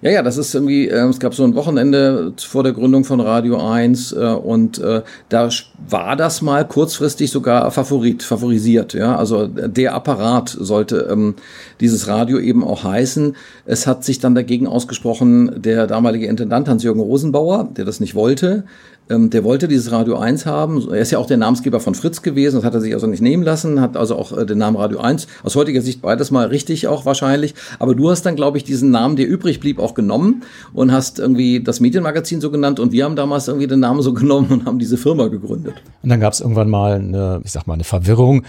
Ja, 0.03 0.11
ja, 0.11 0.23
das 0.23 0.37
ist 0.37 0.55
irgendwie, 0.55 0.89
äh, 0.89 1.09
es 1.09 1.21
gab 1.21 1.35
so 1.35 1.45
ein 1.45 1.55
Wochenende 1.55 2.33
vor 2.39 2.63
der 2.63 2.73
Gründung 2.73 3.05
von 3.05 3.21
Radio 3.21 3.59
1 3.59 4.13
äh, 4.13 4.17
und 4.17 4.79
äh, 4.79 5.03
da 5.29 5.49
war 5.89 6.17
das 6.17 6.43
mal 6.43 6.67
kurzfristig 6.67 7.31
sogar 7.31 7.71
Favorit, 7.71 8.23
favorisiert. 8.23 8.95
Ja, 8.95 9.17
also 9.17 9.47
der 9.47 9.95
Apparat 9.95 10.49
sollte 10.49 11.09
ähm, 11.11 11.35
dieses 11.81 12.09
Radio 12.09 12.39
eben 12.39 12.65
auch 12.65 12.85
heißen. 12.85 13.37
Es 13.65 13.87
hat 13.87 14.05
sich 14.05 14.19
dann 14.19 14.35
dagegen 14.35 14.67
ausgesprochen 14.67 15.63
der 15.63 15.87
damalige 15.87 16.27
Intendant 16.27 16.69
Hans-Jürgen 16.69 17.01
Rosenbauer, 17.01 17.69
der 17.77 17.85
das 17.85 18.01
nicht 18.01 18.15
wollte. 18.15 18.65
Ähm, 19.09 19.31
der 19.31 19.45
wollte 19.45 19.69
dieses 19.69 19.93
Radio 19.93 20.17
1 20.17 20.47
haben. 20.47 20.89
Er 20.91 20.99
ist 20.99 21.13
ja 21.13 21.19
auch 21.19 21.27
der 21.27 21.37
Namensgeber 21.37 21.79
von 21.79 21.95
Fritz 21.95 22.23
gewesen. 22.23 22.57
Das 22.57 22.65
hat 22.65 22.75
er 22.75 22.81
sich 22.81 22.93
also 22.93 23.07
nicht 23.07 23.23
nehmen 23.23 23.45
lassen. 23.45 23.81
Hat 23.81 23.97
also 23.97 24.17
auch 24.17 24.37
äh, 24.37 24.45
den 24.45 24.59
Namen 24.59 24.77
Radio 24.77 24.99
1 24.99 25.29
aus 25.45 25.55
heutiger 25.55 25.81
Sicht 25.81 26.03
beides 26.03 26.31
mal 26.31 26.49
richtig 26.49 26.89
auch 26.89 27.05
wahrscheinlich. 27.05 27.55
Aber 27.79 27.95
du 27.95 28.11
hast 28.11 28.23
dann, 28.23 28.35
glaube 28.35 28.59
ich, 28.59 28.65
diesen 28.65 28.91
Namen, 28.91 29.15
der 29.17 29.29
übrig 29.29 29.61
blieb, 29.61 29.79
auch 29.79 29.95
genommen 29.95 30.43
und 30.73 30.91
hast 30.91 31.21
irgendwie 31.21 31.63
das 31.63 31.79
Medienmagazin 31.79 32.41
so 32.41 32.51
genannt. 32.51 32.81
Und 32.81 32.91
wir 32.91 33.05
haben 33.05 33.15
damals 33.15 33.47
irgendwie 33.47 33.69
den 33.69 33.81
Namen 33.81 34.03
so 34.03 34.13
genommen 34.15 34.49
und 34.51 34.65
haben 34.67 34.79
diese 34.79 34.97
Firma 34.97 35.29
gegründet. 35.29 35.75
Und 36.03 36.09
dann 36.09 36.21
gab 36.21 36.33
es 36.33 36.41
irgendwann 36.41 36.69
mal 36.69 36.95
eine, 36.95 37.41
ich 37.45 37.53
sag 37.53 37.67
mal, 37.67 37.75
eine 37.75 37.85
Verwirrung. 37.85 38.43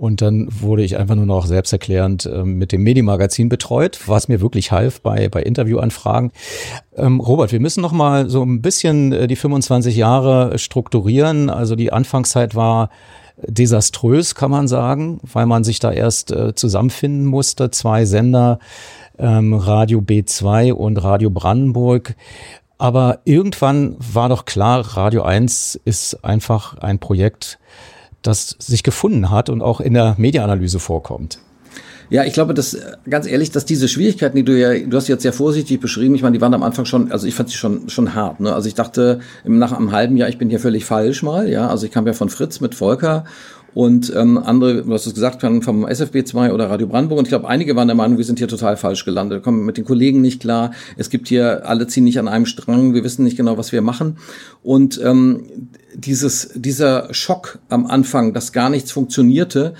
Und 0.00 0.22
dann 0.22 0.48
wurde 0.48 0.82
ich 0.82 0.96
einfach 0.96 1.14
nur 1.14 1.26
noch 1.26 1.44
selbsterklärend 1.44 2.24
äh, 2.24 2.42
mit 2.42 2.72
dem 2.72 2.82
Medienmagazin 2.82 3.50
betreut, 3.50 4.00
was 4.06 4.28
mir 4.28 4.40
wirklich 4.40 4.72
half 4.72 5.02
bei, 5.02 5.28
bei 5.28 5.42
Interviewanfragen. 5.42 6.32
Ähm, 6.96 7.20
Robert, 7.20 7.52
wir 7.52 7.60
müssen 7.60 7.82
noch 7.82 7.92
mal 7.92 8.30
so 8.30 8.42
ein 8.42 8.62
bisschen 8.62 9.12
äh, 9.12 9.26
die 9.26 9.36
25 9.36 9.94
Jahre 9.94 10.58
strukturieren. 10.58 11.50
Also 11.50 11.76
die 11.76 11.92
Anfangszeit 11.92 12.54
war 12.54 12.88
desaströs, 13.46 14.34
kann 14.34 14.50
man 14.50 14.68
sagen, 14.68 15.20
weil 15.22 15.44
man 15.44 15.64
sich 15.64 15.80
da 15.80 15.92
erst 15.92 16.32
äh, 16.32 16.54
zusammenfinden 16.54 17.26
musste. 17.26 17.70
Zwei 17.70 18.06
Sender, 18.06 18.58
ähm, 19.18 19.52
Radio 19.52 19.98
B2 19.98 20.72
und 20.72 20.96
Radio 20.96 21.28
Brandenburg. 21.28 22.14
Aber 22.78 23.18
irgendwann 23.26 23.96
war 23.98 24.30
doch 24.30 24.46
klar, 24.46 24.80
Radio 24.96 25.24
1 25.24 25.78
ist 25.84 26.24
einfach 26.24 26.78
ein 26.78 27.00
Projekt, 27.00 27.58
das 28.22 28.56
sich 28.58 28.82
gefunden 28.82 29.30
hat 29.30 29.48
und 29.48 29.62
auch 29.62 29.80
in 29.80 29.94
der 29.94 30.14
Mediaanalyse 30.18 30.78
vorkommt. 30.78 31.38
Ja, 32.10 32.24
ich 32.24 32.32
glaube, 32.32 32.54
dass 32.54 32.76
ganz 33.08 33.28
ehrlich, 33.28 33.52
dass 33.52 33.64
diese 33.64 33.86
Schwierigkeiten, 33.86 34.36
die 34.36 34.42
du 34.42 34.58
ja, 34.58 34.76
du 34.76 34.96
hast 34.96 35.06
jetzt 35.06 35.22
sehr 35.22 35.32
vorsichtig 35.32 35.78
beschrieben, 35.78 36.16
ich 36.16 36.22
meine, 36.22 36.36
die 36.36 36.40
waren 36.40 36.52
am 36.52 36.64
Anfang 36.64 36.84
schon, 36.84 37.12
also 37.12 37.28
ich 37.28 37.36
fand 37.36 37.50
sie 37.50 37.56
schon 37.56 37.88
schon 37.88 38.16
hart. 38.16 38.40
Ne? 38.40 38.52
Also 38.52 38.66
ich 38.66 38.74
dachte 38.74 39.20
nach 39.44 39.70
einem 39.70 39.92
halben 39.92 40.16
Jahr, 40.16 40.28
ich 40.28 40.36
bin 40.36 40.50
hier 40.50 40.58
völlig 40.58 40.84
falsch 40.84 41.22
mal. 41.22 41.48
Ja, 41.48 41.68
also 41.68 41.86
ich 41.86 41.92
kam 41.92 42.08
ja 42.08 42.12
von 42.12 42.28
Fritz 42.28 42.58
mit 42.60 42.74
Volker 42.74 43.24
und 43.74 44.12
ähm, 44.16 44.38
andere, 44.38 44.82
du 44.82 44.92
hast 44.92 45.06
es 45.06 45.14
gesagt, 45.14 45.40
vom 45.40 45.86
SFB2 45.86 46.52
oder 46.52 46.70
Radio 46.70 46.86
Brandenburg. 46.86 47.18
Und 47.18 47.24
ich 47.26 47.30
glaube, 47.30 47.48
einige 47.48 47.76
waren 47.76 47.88
der 47.88 47.96
Meinung, 47.96 48.18
wir 48.18 48.24
sind 48.24 48.38
hier 48.38 48.48
total 48.48 48.76
falsch 48.76 49.04
gelandet. 49.04 49.38
Wir 49.38 49.42
kommen 49.42 49.64
mit 49.64 49.76
den 49.76 49.84
Kollegen 49.84 50.20
nicht 50.20 50.40
klar. 50.40 50.72
Es 50.96 51.10
gibt 51.10 51.28
hier, 51.28 51.68
alle 51.68 51.86
ziehen 51.86 52.04
nicht 52.04 52.18
an 52.18 52.28
einem 52.28 52.46
Strang. 52.46 52.94
Wir 52.94 53.04
wissen 53.04 53.24
nicht 53.24 53.36
genau, 53.36 53.58
was 53.58 53.72
wir 53.72 53.82
machen. 53.82 54.18
Und 54.62 55.00
ähm, 55.02 55.44
dieses, 55.94 56.50
dieser 56.54 57.12
Schock 57.14 57.58
am 57.68 57.86
Anfang, 57.86 58.32
dass 58.32 58.52
gar 58.52 58.70
nichts 58.70 58.90
funktionierte, 58.90 59.74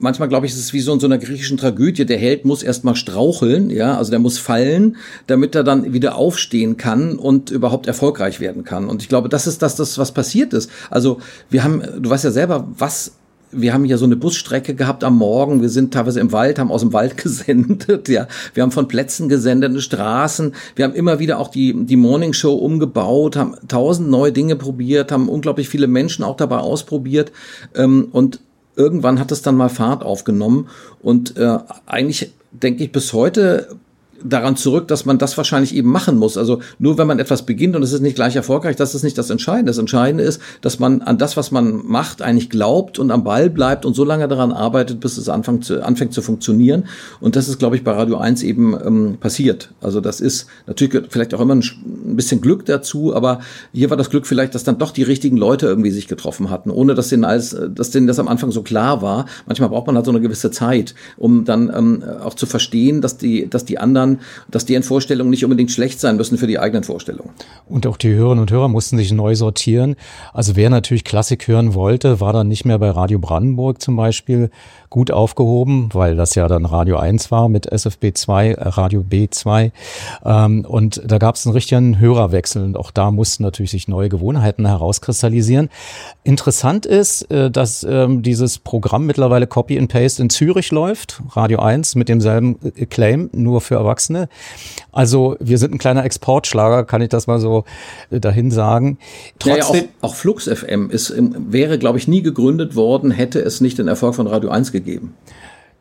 manchmal 0.00 0.28
glaube 0.28 0.46
ich, 0.46 0.52
ist 0.52 0.58
es 0.58 0.72
wie 0.72 0.80
so 0.80 0.92
in 0.92 1.00
so 1.00 1.06
einer 1.06 1.18
griechischen 1.18 1.56
Tragödie. 1.56 2.06
Der 2.06 2.18
Held 2.18 2.44
muss 2.44 2.62
erstmal 2.62 2.96
straucheln, 2.96 3.70
ja, 3.70 3.96
also 3.96 4.10
der 4.10 4.18
muss 4.18 4.38
fallen, 4.38 4.96
damit 5.26 5.54
er 5.54 5.62
dann 5.62 5.92
wieder 5.92 6.16
aufstehen 6.16 6.76
kann 6.76 7.16
und 7.16 7.50
überhaupt 7.50 7.86
erfolgreich 7.86 8.40
werden 8.40 8.64
kann. 8.64 8.88
Und 8.88 9.02
ich 9.02 9.08
glaube, 9.08 9.28
das 9.28 9.46
ist 9.46 9.62
das, 9.62 9.76
das 9.76 9.98
was 9.98 10.12
passiert 10.12 10.52
ist. 10.52 10.70
Also 10.90 11.20
wir 11.50 11.62
haben, 11.62 11.82
du 11.98 12.10
weißt 12.10 12.24
ja 12.24 12.30
selber, 12.30 12.66
was 12.76 13.12
wir 13.52 13.72
haben 13.72 13.84
hier 13.84 13.98
so 13.98 14.04
eine 14.04 14.16
Busstrecke 14.16 14.74
gehabt 14.74 15.04
am 15.04 15.18
Morgen. 15.18 15.62
Wir 15.62 15.68
sind 15.68 15.92
teilweise 15.92 16.20
im 16.20 16.32
Wald, 16.32 16.58
haben 16.58 16.70
aus 16.70 16.82
dem 16.82 16.92
Wald 16.92 17.16
gesendet. 17.22 18.08
Ja, 18.08 18.28
wir 18.54 18.62
haben 18.62 18.72
von 18.72 18.88
Plätzen 18.88 19.28
gesendet, 19.28 19.80
Straßen. 19.82 20.54
Wir 20.76 20.84
haben 20.84 20.94
immer 20.94 21.18
wieder 21.18 21.38
auch 21.38 21.48
die 21.48 21.74
die 21.84 21.96
Morning 21.96 22.32
Show 22.32 22.54
umgebaut, 22.54 23.36
haben 23.36 23.56
tausend 23.68 24.10
neue 24.10 24.32
Dinge 24.32 24.56
probiert, 24.56 25.12
haben 25.12 25.28
unglaublich 25.28 25.68
viele 25.68 25.86
Menschen 25.86 26.24
auch 26.24 26.36
dabei 26.36 26.58
ausprobiert 26.58 27.32
ähm, 27.74 28.08
und 28.12 28.40
irgendwann 28.76 29.18
hat 29.18 29.32
es 29.32 29.42
dann 29.42 29.56
mal 29.56 29.68
Fahrt 29.68 30.02
aufgenommen 30.02 30.68
und 31.02 31.36
äh, 31.36 31.58
eigentlich 31.86 32.32
denke 32.52 32.84
ich 32.84 32.92
bis 32.92 33.12
heute 33.12 33.76
daran 34.24 34.56
zurück, 34.56 34.88
dass 34.88 35.04
man 35.04 35.18
das 35.18 35.36
wahrscheinlich 35.36 35.74
eben 35.74 35.90
machen 35.90 36.16
muss. 36.16 36.36
Also 36.36 36.60
nur 36.78 36.98
wenn 36.98 37.06
man 37.06 37.18
etwas 37.18 37.42
beginnt 37.42 37.76
und 37.76 37.82
es 37.82 37.92
ist 37.92 38.00
nicht 38.00 38.16
gleich 38.16 38.36
erfolgreich, 38.36 38.76
das 38.76 38.94
ist 38.94 39.02
nicht 39.02 39.18
das 39.18 39.30
Entscheidende. 39.30 39.70
Das 39.70 39.78
Entscheidende 39.78 40.24
ist, 40.24 40.40
dass 40.60 40.78
man 40.78 41.02
an 41.02 41.18
das, 41.18 41.36
was 41.36 41.50
man 41.50 41.86
macht, 41.86 42.22
eigentlich 42.22 42.50
glaubt 42.50 42.98
und 42.98 43.10
am 43.10 43.24
Ball 43.24 43.50
bleibt 43.50 43.84
und 43.84 43.94
so 43.94 44.04
lange 44.04 44.28
daran 44.28 44.52
arbeitet, 44.52 45.00
bis 45.00 45.16
es 45.16 45.28
anfängt 45.28 45.64
zu, 45.64 45.84
anfängt 45.84 46.12
zu 46.12 46.22
funktionieren. 46.22 46.84
Und 47.20 47.36
das 47.36 47.48
ist, 47.48 47.58
glaube 47.58 47.76
ich, 47.76 47.84
bei 47.84 47.92
Radio 47.92 48.16
1 48.18 48.42
eben 48.42 48.74
ähm, 48.74 49.16
passiert. 49.20 49.70
Also 49.80 50.00
das 50.00 50.20
ist 50.20 50.46
natürlich 50.66 51.04
vielleicht 51.08 51.34
auch 51.34 51.40
immer 51.40 51.54
ein, 51.54 51.64
ein 52.06 52.16
bisschen 52.16 52.40
Glück 52.40 52.66
dazu, 52.66 53.14
aber 53.14 53.40
hier 53.72 53.90
war 53.90 53.96
das 53.96 54.10
Glück 54.10 54.26
vielleicht, 54.26 54.54
dass 54.54 54.64
dann 54.64 54.78
doch 54.78 54.90
die 54.90 55.02
richtigen 55.02 55.36
Leute 55.36 55.66
irgendwie 55.66 55.90
sich 55.90 56.08
getroffen 56.08 56.50
hatten, 56.50 56.70
ohne 56.70 56.94
dass 56.94 57.08
denen 57.08 57.24
alles, 57.24 57.56
dass 57.74 57.90
denen 57.90 58.06
das 58.06 58.18
am 58.18 58.28
Anfang 58.28 58.50
so 58.50 58.62
klar 58.62 59.02
war. 59.02 59.26
Manchmal 59.46 59.68
braucht 59.68 59.86
man 59.86 59.96
halt 59.96 60.06
so 60.06 60.12
eine 60.12 60.20
gewisse 60.20 60.50
Zeit, 60.50 60.94
um 61.16 61.44
dann 61.44 61.72
ähm, 61.74 62.04
auch 62.22 62.34
zu 62.34 62.46
verstehen, 62.46 63.00
dass 63.00 63.16
die, 63.16 63.48
dass 63.48 63.64
die 63.64 63.78
anderen 63.78 64.09
Hörern, 64.10 64.20
dass 64.50 64.66
deren 64.66 64.82
Vorstellungen 64.82 65.30
nicht 65.30 65.44
unbedingt 65.44 65.70
schlecht 65.70 66.00
sein 66.00 66.16
müssen 66.16 66.38
für 66.38 66.46
die 66.46 66.58
eigenen 66.58 66.84
Vorstellungen. 66.84 67.30
Und 67.68 67.86
auch 67.86 67.96
die 67.96 68.12
Hörerinnen 68.12 68.42
und 68.42 68.50
Hörer 68.50 68.68
mussten 68.68 68.96
sich 68.96 69.12
neu 69.12 69.34
sortieren. 69.34 69.96
Also 70.32 70.56
wer 70.56 70.70
natürlich 70.70 71.04
Klassik 71.04 71.48
hören 71.48 71.74
wollte, 71.74 72.20
war 72.20 72.32
dann 72.32 72.48
nicht 72.48 72.64
mehr 72.64 72.78
bei 72.78 72.90
Radio 72.90 73.18
Brandenburg 73.18 73.80
zum 73.80 73.96
Beispiel 73.96 74.50
gut 74.90 75.12
aufgehoben, 75.12 75.88
weil 75.92 76.16
das 76.16 76.34
ja 76.34 76.48
dann 76.48 76.66
Radio 76.66 76.96
1 76.96 77.30
war 77.30 77.48
mit 77.48 77.66
SFB 77.66 78.12
2, 78.12 78.48
äh, 78.48 78.68
Radio 78.68 79.04
B2. 79.08 79.70
Ähm, 80.24 80.64
und 80.68 81.00
da 81.06 81.18
gab 81.18 81.36
es 81.36 81.46
einen 81.46 81.54
richtigen 81.54 82.00
Hörerwechsel 82.00 82.64
und 82.64 82.76
auch 82.76 82.90
da 82.90 83.12
mussten 83.12 83.44
natürlich 83.44 83.70
sich 83.70 83.86
neue 83.86 84.08
Gewohnheiten 84.08 84.66
herauskristallisieren. 84.66 85.70
Interessant 86.24 86.86
ist, 86.86 87.30
äh, 87.30 87.52
dass 87.52 87.84
ähm, 87.84 88.22
dieses 88.22 88.58
Programm 88.58 89.06
mittlerweile 89.06 89.46
Copy 89.46 89.78
and 89.78 89.92
Paste 89.92 90.22
in 90.22 90.28
Zürich 90.28 90.72
läuft, 90.72 91.22
Radio 91.30 91.60
1 91.60 91.94
mit 91.94 92.08
demselben 92.08 92.58
äh, 92.74 92.86
Claim, 92.86 93.30
nur 93.32 93.60
für 93.60 93.76
Erwachsene. 93.76 94.28
Also 94.90 95.36
wir 95.38 95.58
sind 95.58 95.72
ein 95.72 95.78
kleiner 95.78 96.04
Exportschlager, 96.04 96.84
kann 96.84 97.00
ich 97.00 97.10
das 97.10 97.28
mal 97.28 97.38
so 97.38 97.62
äh, 98.10 98.18
dahin 98.18 98.50
sagen. 98.50 98.98
Trotzdem, 99.38 99.56
ja, 99.56 99.82
ja, 99.82 99.88
auch, 100.00 100.10
auch 100.10 100.14
Flux 100.16 100.48
FM 100.48 100.90
ist, 100.90 101.14
wäre, 101.16 101.78
glaube 101.78 101.98
ich, 101.98 102.08
nie 102.08 102.22
gegründet 102.22 102.74
worden, 102.74 103.12
hätte 103.12 103.38
es 103.38 103.60
nicht 103.60 103.78
den 103.78 103.86
Erfolg 103.86 104.16
von 104.16 104.26
Radio 104.26 104.50
1 104.50 104.72
gegeben 104.72 104.79
gegeben. 104.84 105.16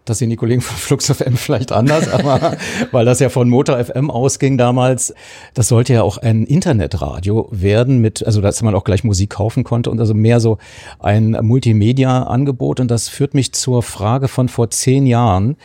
Das 0.10 0.18
sehen 0.18 0.30
die 0.32 0.36
Kollegen 0.36 0.62
von 0.62 0.76
Flux 0.78 1.05
FM 1.12 1.38
vielleicht 1.38 1.72
anders, 1.72 2.07
aber 2.12 2.57
weil 2.91 3.05
das 3.05 3.20
ja 3.20 3.30
von 3.30 3.47
Motor 3.47 3.84
FM 3.84 4.10
ausging 4.10 4.57
damals, 4.57 5.14
das 5.53 5.68
sollte 5.68 5.93
ja 5.93 6.01
auch 6.01 6.18
ein 6.18 6.45
Internetradio 6.45 7.47
werden 7.51 7.99
mit, 7.99 8.26
also 8.26 8.41
dass 8.41 8.62
man 8.64 8.74
auch 8.74 8.84
gleich 8.84 9.03
Musik 9.03 9.30
kaufen 9.30 9.64
konnte 9.64 9.91
und 9.91 9.99
also 9.99 10.14
mehr 10.14 10.39
so 10.39 10.57
ein 10.99 11.38
Multimedia-Angebot. 11.41 12.80
Und 12.80 12.89
das 12.89 13.07
führt 13.07 13.34
mich 13.34 13.53
zur 13.53 13.84
Frage 13.84 14.28
von 14.28 14.49
vor 14.49 14.72
zehn 14.72 15.05
Jahren. 15.05 15.57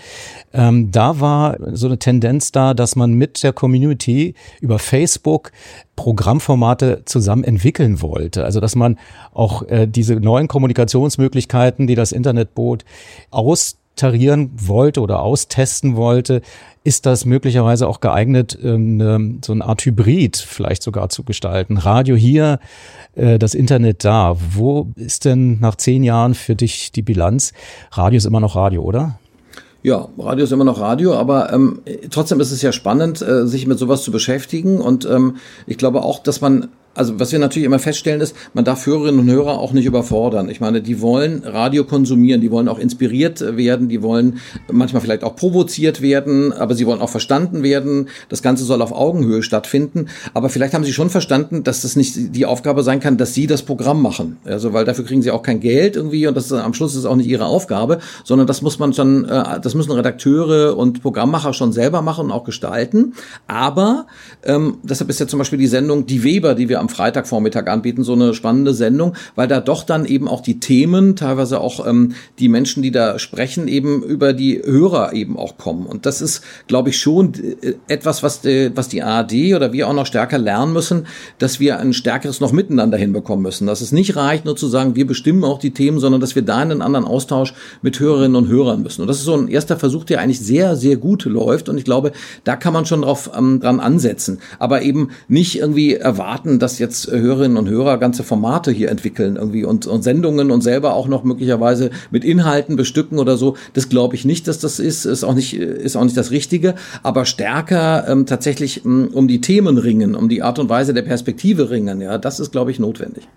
Ähm, 0.52 0.90
da 0.90 1.20
war 1.20 1.56
so 1.72 1.86
eine 1.86 1.98
Tendenz 1.98 2.52
da, 2.52 2.74
dass 2.74 2.96
man 2.96 3.14
mit 3.14 3.42
der 3.42 3.52
Community 3.52 4.34
über 4.60 4.78
Facebook 4.78 5.52
Programmformate 5.96 7.02
zusammen 7.04 7.44
entwickeln 7.44 8.02
wollte. 8.02 8.44
Also 8.44 8.60
dass 8.60 8.74
man 8.74 8.98
auch 9.32 9.62
äh, 9.68 9.86
diese 9.86 10.16
neuen 10.16 10.48
Kommunikationsmöglichkeiten, 10.48 11.86
die 11.86 11.94
das 11.94 12.12
Internet 12.12 12.54
bot, 12.54 12.84
austarieren 13.94 14.50
wollte 14.56 15.00
oder 15.00 15.20
austesten 15.20 15.94
wollte, 15.94 16.42
ist 16.82 17.06
das 17.06 17.24
möglicherweise 17.24 17.86
auch 17.86 18.00
geeignet, 18.00 18.58
ähm, 18.60 18.96
ne, 18.96 19.36
so 19.44 19.52
eine 19.52 19.64
Art 19.64 19.84
Hybrid 19.84 20.36
vielleicht 20.36 20.82
sogar 20.82 21.08
zu 21.08 21.22
gestalten. 21.22 21.78
Radio 21.78 22.16
hier, 22.16 22.58
äh, 23.14 23.38
das 23.38 23.54
Internet 23.54 24.04
da. 24.04 24.36
Wo 24.50 24.88
ist 24.96 25.24
denn 25.24 25.60
nach 25.60 25.76
zehn 25.76 26.02
Jahren 26.02 26.34
für 26.34 26.56
dich 26.56 26.90
die 26.90 27.02
Bilanz? 27.02 27.52
Radio 27.92 28.16
ist 28.16 28.26
immer 28.26 28.40
noch 28.40 28.56
Radio, 28.56 28.82
oder? 28.82 29.18
Ja, 29.82 30.08
Radio 30.18 30.44
ist 30.44 30.52
immer 30.52 30.64
noch 30.64 30.80
Radio, 30.80 31.14
aber 31.14 31.52
ähm, 31.52 31.80
trotzdem 32.10 32.40
ist 32.40 32.50
es 32.50 32.62
ja 32.62 32.72
spannend, 32.72 33.22
äh, 33.22 33.46
sich 33.46 33.66
mit 33.66 33.78
sowas 33.78 34.02
zu 34.02 34.10
beschäftigen. 34.10 34.80
Und 34.80 35.06
ähm, 35.06 35.36
ich 35.66 35.78
glaube 35.78 36.02
auch, 36.02 36.18
dass 36.18 36.40
man 36.40 36.68
also 36.94 37.18
was 37.18 37.32
wir 37.32 37.38
natürlich 37.38 37.66
immer 37.66 37.78
feststellen 37.78 38.20
ist, 38.20 38.36
man 38.52 38.64
darf 38.64 38.86
Hörerinnen 38.86 39.20
und 39.20 39.30
Hörer 39.30 39.58
auch 39.58 39.72
nicht 39.72 39.86
überfordern. 39.86 40.48
Ich 40.48 40.60
meine, 40.60 40.80
die 40.80 41.00
wollen 41.00 41.42
Radio 41.44 41.84
konsumieren, 41.84 42.40
die 42.40 42.50
wollen 42.50 42.68
auch 42.68 42.78
inspiriert 42.78 43.56
werden, 43.56 43.88
die 43.88 44.02
wollen 44.02 44.38
manchmal 44.70 45.02
vielleicht 45.02 45.24
auch 45.24 45.36
provoziert 45.36 46.02
werden, 46.02 46.52
aber 46.52 46.74
sie 46.74 46.86
wollen 46.86 47.00
auch 47.00 47.10
verstanden 47.10 47.62
werden. 47.62 48.08
Das 48.28 48.42
Ganze 48.42 48.64
soll 48.64 48.82
auf 48.82 48.92
Augenhöhe 48.92 49.42
stattfinden. 49.42 50.06
Aber 50.32 50.48
vielleicht 50.48 50.74
haben 50.74 50.84
sie 50.84 50.92
schon 50.92 51.10
verstanden, 51.10 51.64
dass 51.64 51.82
das 51.82 51.96
nicht 51.96 52.34
die 52.34 52.46
Aufgabe 52.46 52.82
sein 52.82 53.00
kann, 53.00 53.16
dass 53.16 53.34
sie 53.34 53.46
das 53.46 53.62
Programm 53.62 54.00
machen. 54.00 54.38
Also 54.44 54.72
weil 54.72 54.84
dafür 54.84 55.04
kriegen 55.04 55.22
sie 55.22 55.30
auch 55.30 55.42
kein 55.42 55.60
Geld 55.60 55.96
irgendwie 55.96 56.26
und 56.26 56.36
das 56.36 56.46
ist, 56.46 56.52
am 56.52 56.74
Schluss 56.74 56.94
ist 56.94 57.04
auch 57.04 57.16
nicht 57.16 57.28
ihre 57.28 57.46
Aufgabe, 57.46 57.98
sondern 58.22 58.46
das 58.46 58.62
muss 58.62 58.78
man 58.78 58.92
schon, 58.92 59.24
äh, 59.24 59.60
das 59.60 59.74
müssen 59.74 59.92
Redakteure 59.92 60.76
und 60.76 61.02
Programmmacher 61.02 61.52
schon 61.52 61.72
selber 61.72 62.02
machen 62.02 62.26
und 62.26 62.32
auch 62.32 62.44
gestalten. 62.44 63.14
Aber 63.46 64.06
ähm, 64.44 64.78
deshalb 64.82 65.10
ist 65.10 65.20
ja 65.20 65.26
zum 65.26 65.38
Beispiel 65.38 65.58
die 65.58 65.66
Sendung 65.66 66.06
Die 66.06 66.22
Weber, 66.22 66.54
die 66.54 66.68
wir 66.68 66.83
am 66.84 66.88
Freitagvormittag 66.90 67.66
anbieten, 67.68 68.04
so 68.04 68.12
eine 68.12 68.34
spannende 68.34 68.74
Sendung, 68.74 69.14
weil 69.34 69.48
da 69.48 69.60
doch 69.60 69.84
dann 69.84 70.04
eben 70.04 70.28
auch 70.28 70.42
die 70.42 70.60
Themen, 70.60 71.16
teilweise 71.16 71.60
auch 71.60 71.86
ähm, 71.86 72.14
die 72.38 72.48
Menschen, 72.48 72.82
die 72.82 72.90
da 72.90 73.18
sprechen, 73.18 73.68
eben 73.68 74.02
über 74.02 74.32
die 74.32 74.60
Hörer 74.62 75.14
eben 75.14 75.38
auch 75.38 75.56
kommen. 75.56 75.86
Und 75.86 76.04
das 76.04 76.20
ist, 76.20 76.42
glaube 76.66 76.90
ich, 76.90 76.98
schon 76.98 77.32
äh, 77.34 77.74
etwas, 77.88 78.22
was, 78.22 78.44
äh, 78.44 78.70
was 78.74 78.88
die 78.88 79.02
ARD 79.02 79.54
oder 79.54 79.72
wir 79.72 79.88
auch 79.88 79.94
noch 79.94 80.06
stärker 80.06 80.38
lernen 80.38 80.72
müssen, 80.72 81.06
dass 81.38 81.58
wir 81.58 81.78
ein 81.78 81.94
stärkeres 81.94 82.40
noch 82.40 82.52
Miteinander 82.52 82.98
hinbekommen 82.98 83.42
müssen. 83.42 83.66
Dass 83.66 83.80
es 83.80 83.92
nicht 83.92 84.16
reicht, 84.16 84.44
nur 84.44 84.56
zu 84.56 84.68
sagen, 84.68 84.94
wir 84.94 85.06
bestimmen 85.06 85.44
auch 85.44 85.58
die 85.58 85.72
Themen, 85.72 85.98
sondern 85.98 86.20
dass 86.20 86.34
wir 86.34 86.42
da 86.42 86.62
in 86.62 86.70
einen 86.70 86.82
anderen 86.82 87.06
Austausch 87.06 87.54
mit 87.80 87.98
Hörerinnen 87.98 88.36
und 88.36 88.48
Hörern 88.48 88.82
müssen. 88.82 89.00
Und 89.02 89.08
das 89.08 89.18
ist 89.18 89.24
so 89.24 89.36
ein 89.36 89.48
erster 89.48 89.78
Versuch, 89.78 90.04
der 90.04 90.20
eigentlich 90.20 90.40
sehr, 90.40 90.76
sehr 90.76 90.96
gut 90.96 91.24
läuft. 91.24 91.68
Und 91.68 91.78
ich 91.78 91.84
glaube, 91.84 92.12
da 92.44 92.56
kann 92.56 92.74
man 92.74 92.84
schon 92.84 93.02
drauf 93.02 93.30
ähm, 93.36 93.60
dran 93.60 93.80
ansetzen. 93.80 94.40
Aber 94.58 94.82
eben 94.82 95.08
nicht 95.28 95.58
irgendwie 95.58 95.94
erwarten, 95.94 96.58
dass 96.58 96.73
jetzt 96.78 97.10
Hörerinnen 97.10 97.56
und 97.56 97.68
Hörer 97.68 97.98
ganze 97.98 98.24
Formate 98.24 98.70
hier 98.70 98.90
entwickeln 98.90 99.36
irgendwie 99.36 99.64
und, 99.64 99.86
und 99.86 100.02
Sendungen 100.02 100.50
und 100.50 100.62
selber 100.62 100.94
auch 100.94 101.08
noch 101.08 101.24
möglicherweise 101.24 101.90
mit 102.10 102.24
Inhalten 102.24 102.76
bestücken 102.76 103.18
oder 103.18 103.36
so. 103.36 103.56
Das 103.72 103.88
glaube 103.88 104.14
ich 104.14 104.24
nicht, 104.24 104.48
dass 104.48 104.58
das 104.58 104.78
ist. 104.78 105.04
Ist 105.04 105.24
auch 105.24 105.34
nicht, 105.34 105.54
ist 105.54 105.96
auch 105.96 106.04
nicht 106.04 106.16
das 106.16 106.30
Richtige. 106.30 106.74
Aber 107.02 107.24
stärker 107.24 108.08
ähm, 108.08 108.26
tatsächlich 108.26 108.84
ähm, 108.84 109.10
um 109.12 109.28
die 109.28 109.40
Themen 109.40 109.78
ringen, 109.78 110.14
um 110.14 110.28
die 110.28 110.42
Art 110.42 110.58
und 110.58 110.68
Weise 110.68 110.94
der 110.94 111.02
Perspektive 111.02 111.70
ringen. 111.70 112.00
Ja, 112.00 112.18
das 112.18 112.40
ist, 112.40 112.52
glaube 112.52 112.70
ich, 112.70 112.78
notwendig. 112.78 113.28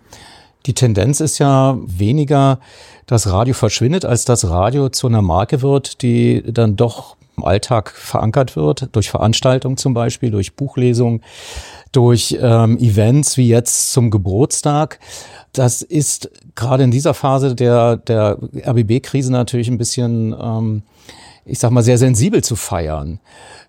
Die 0.66 0.74
Tendenz 0.74 1.22
ist 1.22 1.40
ja 1.40 1.78
weniger, 1.86 2.60
dass 3.06 3.28
Radio 3.28 3.54
verschwindet, 3.54 4.04
als 4.04 4.26
dass 4.26 4.50
Radio 4.50 4.90
zu 4.90 5.08
einer 5.08 5.22
Marke 5.22 5.62
wird, 5.62 6.02
die 6.02 6.44
dann 6.46 6.76
doch 6.76 7.16
im 7.38 7.46
Alltag 7.46 7.92
verankert 7.92 8.56
wird, 8.56 8.90
durch 8.94 9.10
Veranstaltungen 9.10 9.78
zum 9.78 9.94
Beispiel, 9.94 10.32
durch 10.32 10.56
Buchlesungen, 10.56 11.22
durch 11.98 12.38
ähm, 12.40 12.78
Events 12.78 13.38
wie 13.38 13.48
jetzt 13.48 13.92
zum 13.92 14.12
Geburtstag. 14.12 15.00
Das 15.52 15.82
ist 15.82 16.30
gerade 16.54 16.84
in 16.84 16.92
dieser 16.92 17.16
Phase 17.16 17.56
der, 17.56 17.98
der 17.98 18.38
RBB-Krise 18.68 19.32
natürlich 19.32 19.68
ein 19.68 19.80
bisschen, 19.80 20.36
ähm, 20.40 20.84
ich 21.44 21.58
sag 21.58 21.72
mal, 21.72 21.82
sehr 21.82 21.98
sensibel 21.98 22.44
zu 22.44 22.56
feiern. 22.56 23.20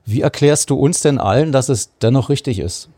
Wie 0.05 0.21
erklärst 0.21 0.69
du 0.69 0.75
uns 0.75 1.01
denn 1.01 1.17
allen, 1.17 1.53
dass 1.53 1.71
es 1.71 1.97
dennoch 2.03 2.29
richtig 2.29 2.59
ist? 2.59 2.91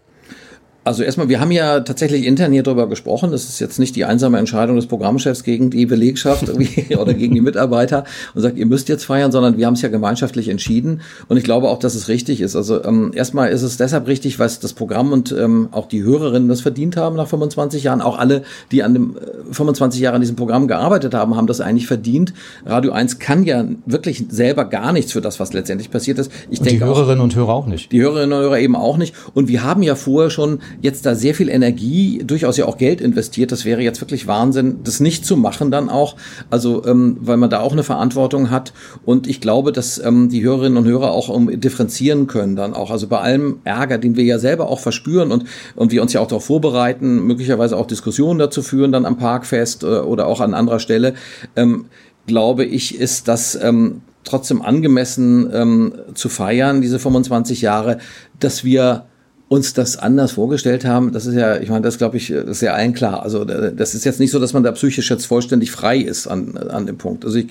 Also 0.83 1.03
erstmal, 1.03 1.29
wir 1.29 1.41
haben 1.41 1.51
ja 1.51 1.81
tatsächlich 1.81 2.25
intern 2.25 2.53
hier 2.53 2.63
drüber 2.63 2.89
gesprochen. 2.89 3.33
Das 3.33 3.45
ist 3.45 3.61
jetzt 3.61 3.79
nicht 3.79 3.97
die 3.97 4.07
einsame 4.07 4.39
Entscheidung 4.39 4.77
des 4.77 4.87
Programmchefs 4.87 5.45
gegen 5.45 5.69
die 5.69 5.85
Belegschaft 5.85 6.49
oder 6.99 7.13
gegen 7.13 7.35
die 7.35 7.43
Mitarbeiter 7.43 8.05
und 8.35 8.41
sagt, 8.41 8.57
ihr 8.57 8.65
müsst 8.65 8.89
jetzt 8.89 9.05
feiern, 9.05 9.31
sondern 9.31 9.59
wir 9.59 9.67
haben 9.67 9.75
es 9.75 9.83
ja 9.83 9.91
gemeinschaftlich 9.91 10.49
entschieden. 10.49 11.03
Und 11.29 11.37
ich 11.37 11.45
glaube 11.45 11.69
auch, 11.69 11.79
dass 11.79 11.95
es 11.95 12.09
richtig 12.09 12.41
ist. 12.41 12.57
Also 12.57 12.83
ähm, 12.83 13.13
erstmal 13.15 13.51
ist 13.51 13.61
es 13.61 13.77
deshalb 13.77 14.07
richtig, 14.07 14.39
weil 14.39 14.49
das 14.49 14.73
Programm 14.73 15.13
und 15.13 15.33
ähm, 15.33 15.69
auch 15.71 15.87
die 15.87 16.03
Hörerinnen 16.03 16.49
das 16.49 16.63
verdient 16.63 16.97
haben 16.97 17.15
nach 17.15 17.29
25 17.29 17.85
Jahren. 17.85 18.01
Auch 18.01 18.19
alle, 18.19 18.43
die 18.73 18.83
an 18.83 18.95
dem 18.95 19.17
äh, 19.19 19.53
25 19.53 20.01
Jahre 20.01 20.15
an 20.15 20.23
diesem 20.23 20.37
Programm 20.37 20.67
gearbeitet 20.67 21.13
haben, 21.13 21.37
haben 21.37 21.47
das 21.47 21.61
eigentlich 21.61 21.87
verdient. 21.87 22.33
Radio 22.65 22.93
1 22.93 23.19
kann 23.19 23.45
ja 23.45 23.67
wirklich 23.85 24.25
selber 24.31 24.65
gar 24.65 24.93
nichts 24.93 25.13
für 25.13 25.21
das, 25.21 25.41
was 25.41 25.53
letztendlich 25.53 25.91
passiert 25.91 26.19
ist. 26.19 26.33
Ich 26.49 26.61
und 26.61 26.67
denke 26.67 26.85
die 26.85 26.91
Hörerinnen 26.91 27.21
auch, 27.21 27.25
und 27.25 27.37
Hörer 27.37 27.53
auch 27.53 27.67
nicht. 27.67 27.93
Die 27.93 28.01
Hörerinnen 28.01 28.33
und 28.33 28.45
Hörer 28.45 28.59
eben 28.61 28.77
auch 28.77 28.97
nicht. 28.97 29.15
Und 29.35 29.49
wir 29.49 29.63
haben 29.63 29.83
ja 29.83 29.95
vorher 29.95 30.31
schon 30.31 30.61
jetzt 30.81 31.07
da 31.07 31.15
sehr 31.15 31.35
viel 31.35 31.49
Energie, 31.49 32.23
durchaus 32.25 32.57
ja 32.57 32.67
auch 32.67 32.79
Geld 32.79 33.01
investiert. 33.01 33.53
Das 33.53 33.65
wäre 33.65 33.83
jetzt 33.83 34.01
wirklich 34.01 34.27
Wahnsinn, 34.27 34.81
das 34.85 35.01
nicht 35.01 35.25
zu 35.25 35.37
machen 35.37 35.71
dann 35.71 35.89
auch. 35.89 36.17
Also, 36.51 36.85
ähm, 36.87 37.17
weil 37.21 37.37
man 37.37 37.51
da 37.51 37.61
auch 37.61 37.73
eine 37.73 37.83
Verantwortung 37.83 38.51
hat. 38.51 38.73
Und 39.05 39.27
ich 39.27 39.41
glaube, 39.41 39.73
dass 39.73 39.99
ähm, 39.99 40.29
die 40.29 40.43
Hörerinnen 40.43 40.79
und 40.79 40.85
Hörer 40.85 41.11
auch 41.11 41.29
um, 41.29 41.61
differenzieren 41.61 42.27
können 42.27 42.57
dann 42.57 42.75
auch. 42.75 42.91
Also 42.91 43.07
bei 43.07 43.19
allem 43.19 43.61
Ärger, 43.65 43.99
den 43.99 44.17
wir 44.17 44.25
ja 44.25 44.39
selber 44.39 44.69
auch 44.69 44.81
verspüren 44.81 45.33
und, 45.33 45.45
und 45.77 45.93
wir 45.93 46.03
uns 46.03 46.13
ja 46.13 46.21
auch 46.21 46.29
darauf 46.29 46.45
vorbereiten, 46.45 47.27
möglicherweise 47.27 47.77
auch 47.77 47.87
Diskussionen 47.87 48.39
dazu 48.39 48.63
führen, 48.63 48.93
dann 48.93 49.07
am 49.07 49.17
Parkfest 49.17 49.83
äh, 49.83 49.87
oder 49.87 50.27
auch 50.27 50.41
an 50.41 50.55
anderer 50.55 50.81
Stelle, 50.81 51.15
ähm, 51.57 51.87
glaube 52.27 52.65
ich, 52.65 52.99
ist 52.99 53.29
das 53.29 53.59
ähm, 53.61 54.03
trotzdem 54.25 54.63
angemessen 54.63 55.51
ähm, 55.53 55.93
zu 56.15 56.29
feiern, 56.29 56.81
diese 56.81 56.99
25 56.99 57.63
Jahre, 57.63 57.99
dass 58.39 58.65
wir 58.65 59.07
uns 59.51 59.75
das 59.75 59.97
anders 59.97 60.31
vorgestellt 60.31 60.85
haben, 60.85 61.11
das 61.11 61.27
ist 61.27 61.35
ja, 61.35 61.57
ich 61.57 61.71
meine, 61.71 61.83
das 61.83 61.99
glaube 61.99 62.17
ich, 62.17 62.29
das 62.29 62.59
ist 62.59 62.61
ja 62.61 62.73
allen 62.73 62.95
klar. 62.95 63.25
Also 63.25 63.45
das 63.45 63.97
ist 63.97 64.05
jetzt 64.05 64.21
nicht 64.21 64.31
so, 64.31 64.39
dass 64.39 64.53
man 64.53 64.63
da 64.63 64.71
psychisch 64.71 65.11
jetzt 65.11 65.27
vollständig 65.27 65.73
frei 65.73 65.99
ist 65.99 66.29
an, 66.29 66.57
an 66.57 66.87
dem 66.87 66.99
Punkt. 66.99 67.25
Also 67.25 67.37
ich, 67.37 67.49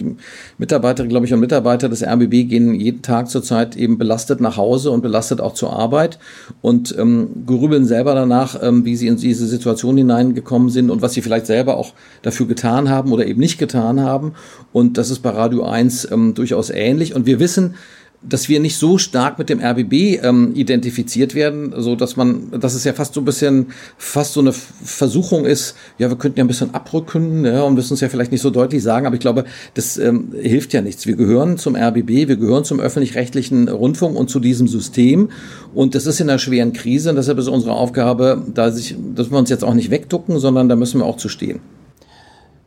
Mitarbeiter, 0.58 1.06
glaube 1.08 1.26
ich, 1.26 1.34
und 1.34 1.42
Mitarbeiter 1.42 1.90
des 1.90 2.02
RBB 2.02 2.48
gehen 2.48 2.74
jeden 2.74 3.02
Tag 3.02 3.30
zurzeit 3.30 3.76
eben 3.76 3.98
belastet 3.98 4.40
nach 4.40 4.56
Hause 4.56 4.92
und 4.92 5.02
belastet 5.02 5.42
auch 5.42 5.54
zur 5.56 5.74
Arbeit 5.74 6.20
und 6.62 6.96
ähm, 6.98 7.44
grübeln 7.46 7.84
selber 7.84 8.16
danach, 8.16 8.58
ähm, 8.64 8.86
wie 8.86 8.96
sie 8.96 9.08
in 9.08 9.18
diese 9.18 9.46
Situation 9.46 9.98
hineingekommen 9.98 10.70
sind 10.70 10.92
und 10.92 11.02
was 11.02 11.12
sie 11.12 11.22
vielleicht 11.22 11.48
selber 11.48 11.76
auch 11.76 11.92
dafür 12.22 12.48
getan 12.48 12.88
haben 12.88 13.12
oder 13.12 13.28
eben 13.28 13.42
nicht 13.42 13.58
getan 13.58 14.00
haben. 14.00 14.36
Und 14.72 14.98
das 14.98 15.10
ist 15.10 15.20
bei 15.20 15.32
Radio 15.32 15.66
1 15.66 16.10
ähm, 16.14 16.34
durchaus 16.34 16.70
ähnlich. 16.70 17.14
Und 17.14 17.26
wir 17.26 17.42
wissen, 17.42 17.76
dass 18.22 18.50
wir 18.50 18.60
nicht 18.60 18.78
so 18.78 18.98
stark 18.98 19.40
mit 19.40 19.50
dem 19.50 19.62
RBB 19.62 20.24
ähm, 20.24 20.52
identifiziert 20.54 21.36
werden, 21.36 21.74
so 21.78 21.96
dass 21.96 22.18
man, 22.18 22.52
dass 22.60 22.74
es 22.74 22.84
ja 22.84 22.92
fast 22.92 23.14
so 23.14 23.22
ein 23.22 23.26
bisschen, 23.26 23.68
fast 23.98 24.34
so 24.34 24.42
eine 24.42 24.52
Versuchung 24.52 25.46
ist, 25.46 25.76
ja, 25.98 26.10
wir 26.10 26.18
könnten 26.18 26.40
ja 26.40 26.44
ein 26.44 26.50
bisschen 26.50 26.74
abrücken 26.74 27.46
ja, 27.46 27.64
und 27.64 27.76
müssen 27.76 27.94
es 27.94 28.02
ja 28.02 28.10
vielleicht 28.10 28.32
nicht 28.32 28.42
so 28.42 28.50
deutlich 28.50 28.84
sagen, 28.84 29.06
aber 29.06 29.16
ich 29.16 29.22
glaube, 29.22 29.46
das 29.74 29.98
ähm, 29.98 30.34
hilft 30.40 30.74
ja 30.74 30.82
nichts. 30.82 31.08
Wir 31.08 31.16
gehören 31.16 31.58
zum 31.58 31.76
RBB, 31.76 32.28
wir 32.28 32.36
gehören 32.36 32.66
zum 32.66 32.82
öffentlich-rechtlichen 32.82 33.70
Rundfunk 33.70 34.18
und 34.18 34.30
zu 34.30 34.42
diesem 34.42 34.68
System 34.68 35.30
und 35.74 35.96
das 35.96 36.06
ist 36.06 36.20
in 36.20 36.30
einer 36.30 36.40
schweren 36.40 36.74
Krise 36.74 37.12
und 37.12 37.16
deshalb 37.16 37.38
ist 37.38 37.48
unsere 37.48 37.74
Aufgabe, 37.74 38.44
da 38.54 38.72
sich, 38.72 38.96
dass 39.16 39.32
wir 39.32 39.38
uns 39.38 39.50
jetzt 39.50 39.64
auch 39.64 39.74
nicht 39.74 39.92
wegducken, 39.92 40.40
sondern 40.40 40.68
da 40.68 40.76
müssen 40.76 41.00
wir 41.00 41.06
auch 41.06 41.18
zu 41.18 41.30
stehen. 41.30 41.62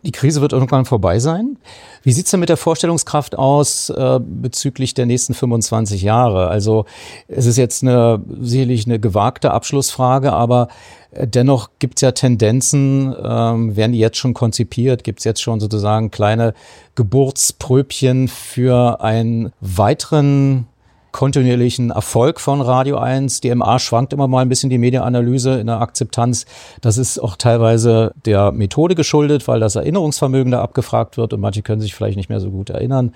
Die 0.03 0.13
Krise 0.13 0.41
wird 0.41 0.53
irgendwann 0.53 0.85
vorbei 0.85 1.21
sein. 1.21 1.59
Wie 2.03 2.13
sieht's 2.13 2.33
denn 2.33 2.41
mit 2.41 2.49
der 2.49 2.57
Vorstellungskraft 2.57 3.39
aus 3.39 3.89
äh, 3.91 4.19
bezüglich 4.21 4.95
der 4.95 5.07
nächsten 5.07 5.33
25 5.35 6.03
Jahre? 6.03 6.49
Also 6.49 6.87
es 7.29 7.47
ist 7.47 7.57
jetzt 7.57 7.83
eine 7.83 8.21
sicherlich 8.41 8.87
eine 8.87 8.99
gewagte 8.99 9.53
Abschlussfrage, 9.53 10.33
aber 10.33 10.69
äh, 11.13 11.29
dennoch 11.29 11.71
gibt's 11.79 12.01
ja 12.01 12.11
Tendenzen, 12.11 13.15
ähm, 13.23 13.77
werden 13.77 13.93
die 13.93 14.01
jetzt 14.01 14.17
schon 14.17 14.35
konzipiert? 14.35 15.05
Gibt's 15.05 15.23
jetzt 15.23 15.41
schon 15.41 15.61
sozusagen 15.61 16.11
kleine 16.11 16.55
Geburtspröbchen 16.97 18.27
für 18.27 19.01
einen 19.01 19.53
weiteren 19.61 20.67
kontinuierlichen 21.13 21.91
Erfolg 21.91 22.41
von 22.41 22.61
Radio 22.61 22.97
1. 22.97 23.41
Die 23.41 23.55
MA 23.55 23.79
schwankt 23.79 24.13
immer 24.13 24.29
mal 24.29 24.41
ein 24.41 24.49
bisschen 24.49 24.71
die 24.71 24.79
Medienanalyse 24.79 25.61
in 25.61 25.67
der 25.67 25.81
Akzeptanz. 25.81 26.47
Das 26.81 26.99
ist 26.99 27.19
auch 27.19 27.37
teilweise 27.37 28.13
der 28.25 28.51
Methode 28.51 28.95
geschuldet, 28.95 29.47
weil 29.47 29.61
das 29.61 29.77
Erinnerungsvermögen 29.77 30.51
da 30.51 30.63
abgefragt 30.63 31.17
wird 31.19 31.33
und 31.33 31.41
manche 31.41 31.63
können 31.63 31.81
sich 31.81 31.95
vielleicht 31.95 32.17
nicht 32.17 32.29
mehr 32.29 32.41
so 32.41 32.51
gut 32.51 32.71
erinnern. 32.71 33.15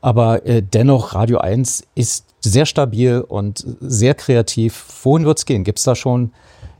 Aber 0.00 0.46
äh, 0.46 0.62
dennoch, 0.62 1.14
Radio 1.14 1.38
1 1.38 1.84
ist 1.94 2.26
sehr 2.40 2.66
stabil 2.66 3.20
und 3.26 3.64
sehr 3.80 4.14
kreativ. 4.14 4.84
Wohin 5.02 5.24
wird's 5.24 5.44
gehen? 5.44 5.64
Gibt's 5.64 5.84
da 5.84 5.94
schon 5.94 6.32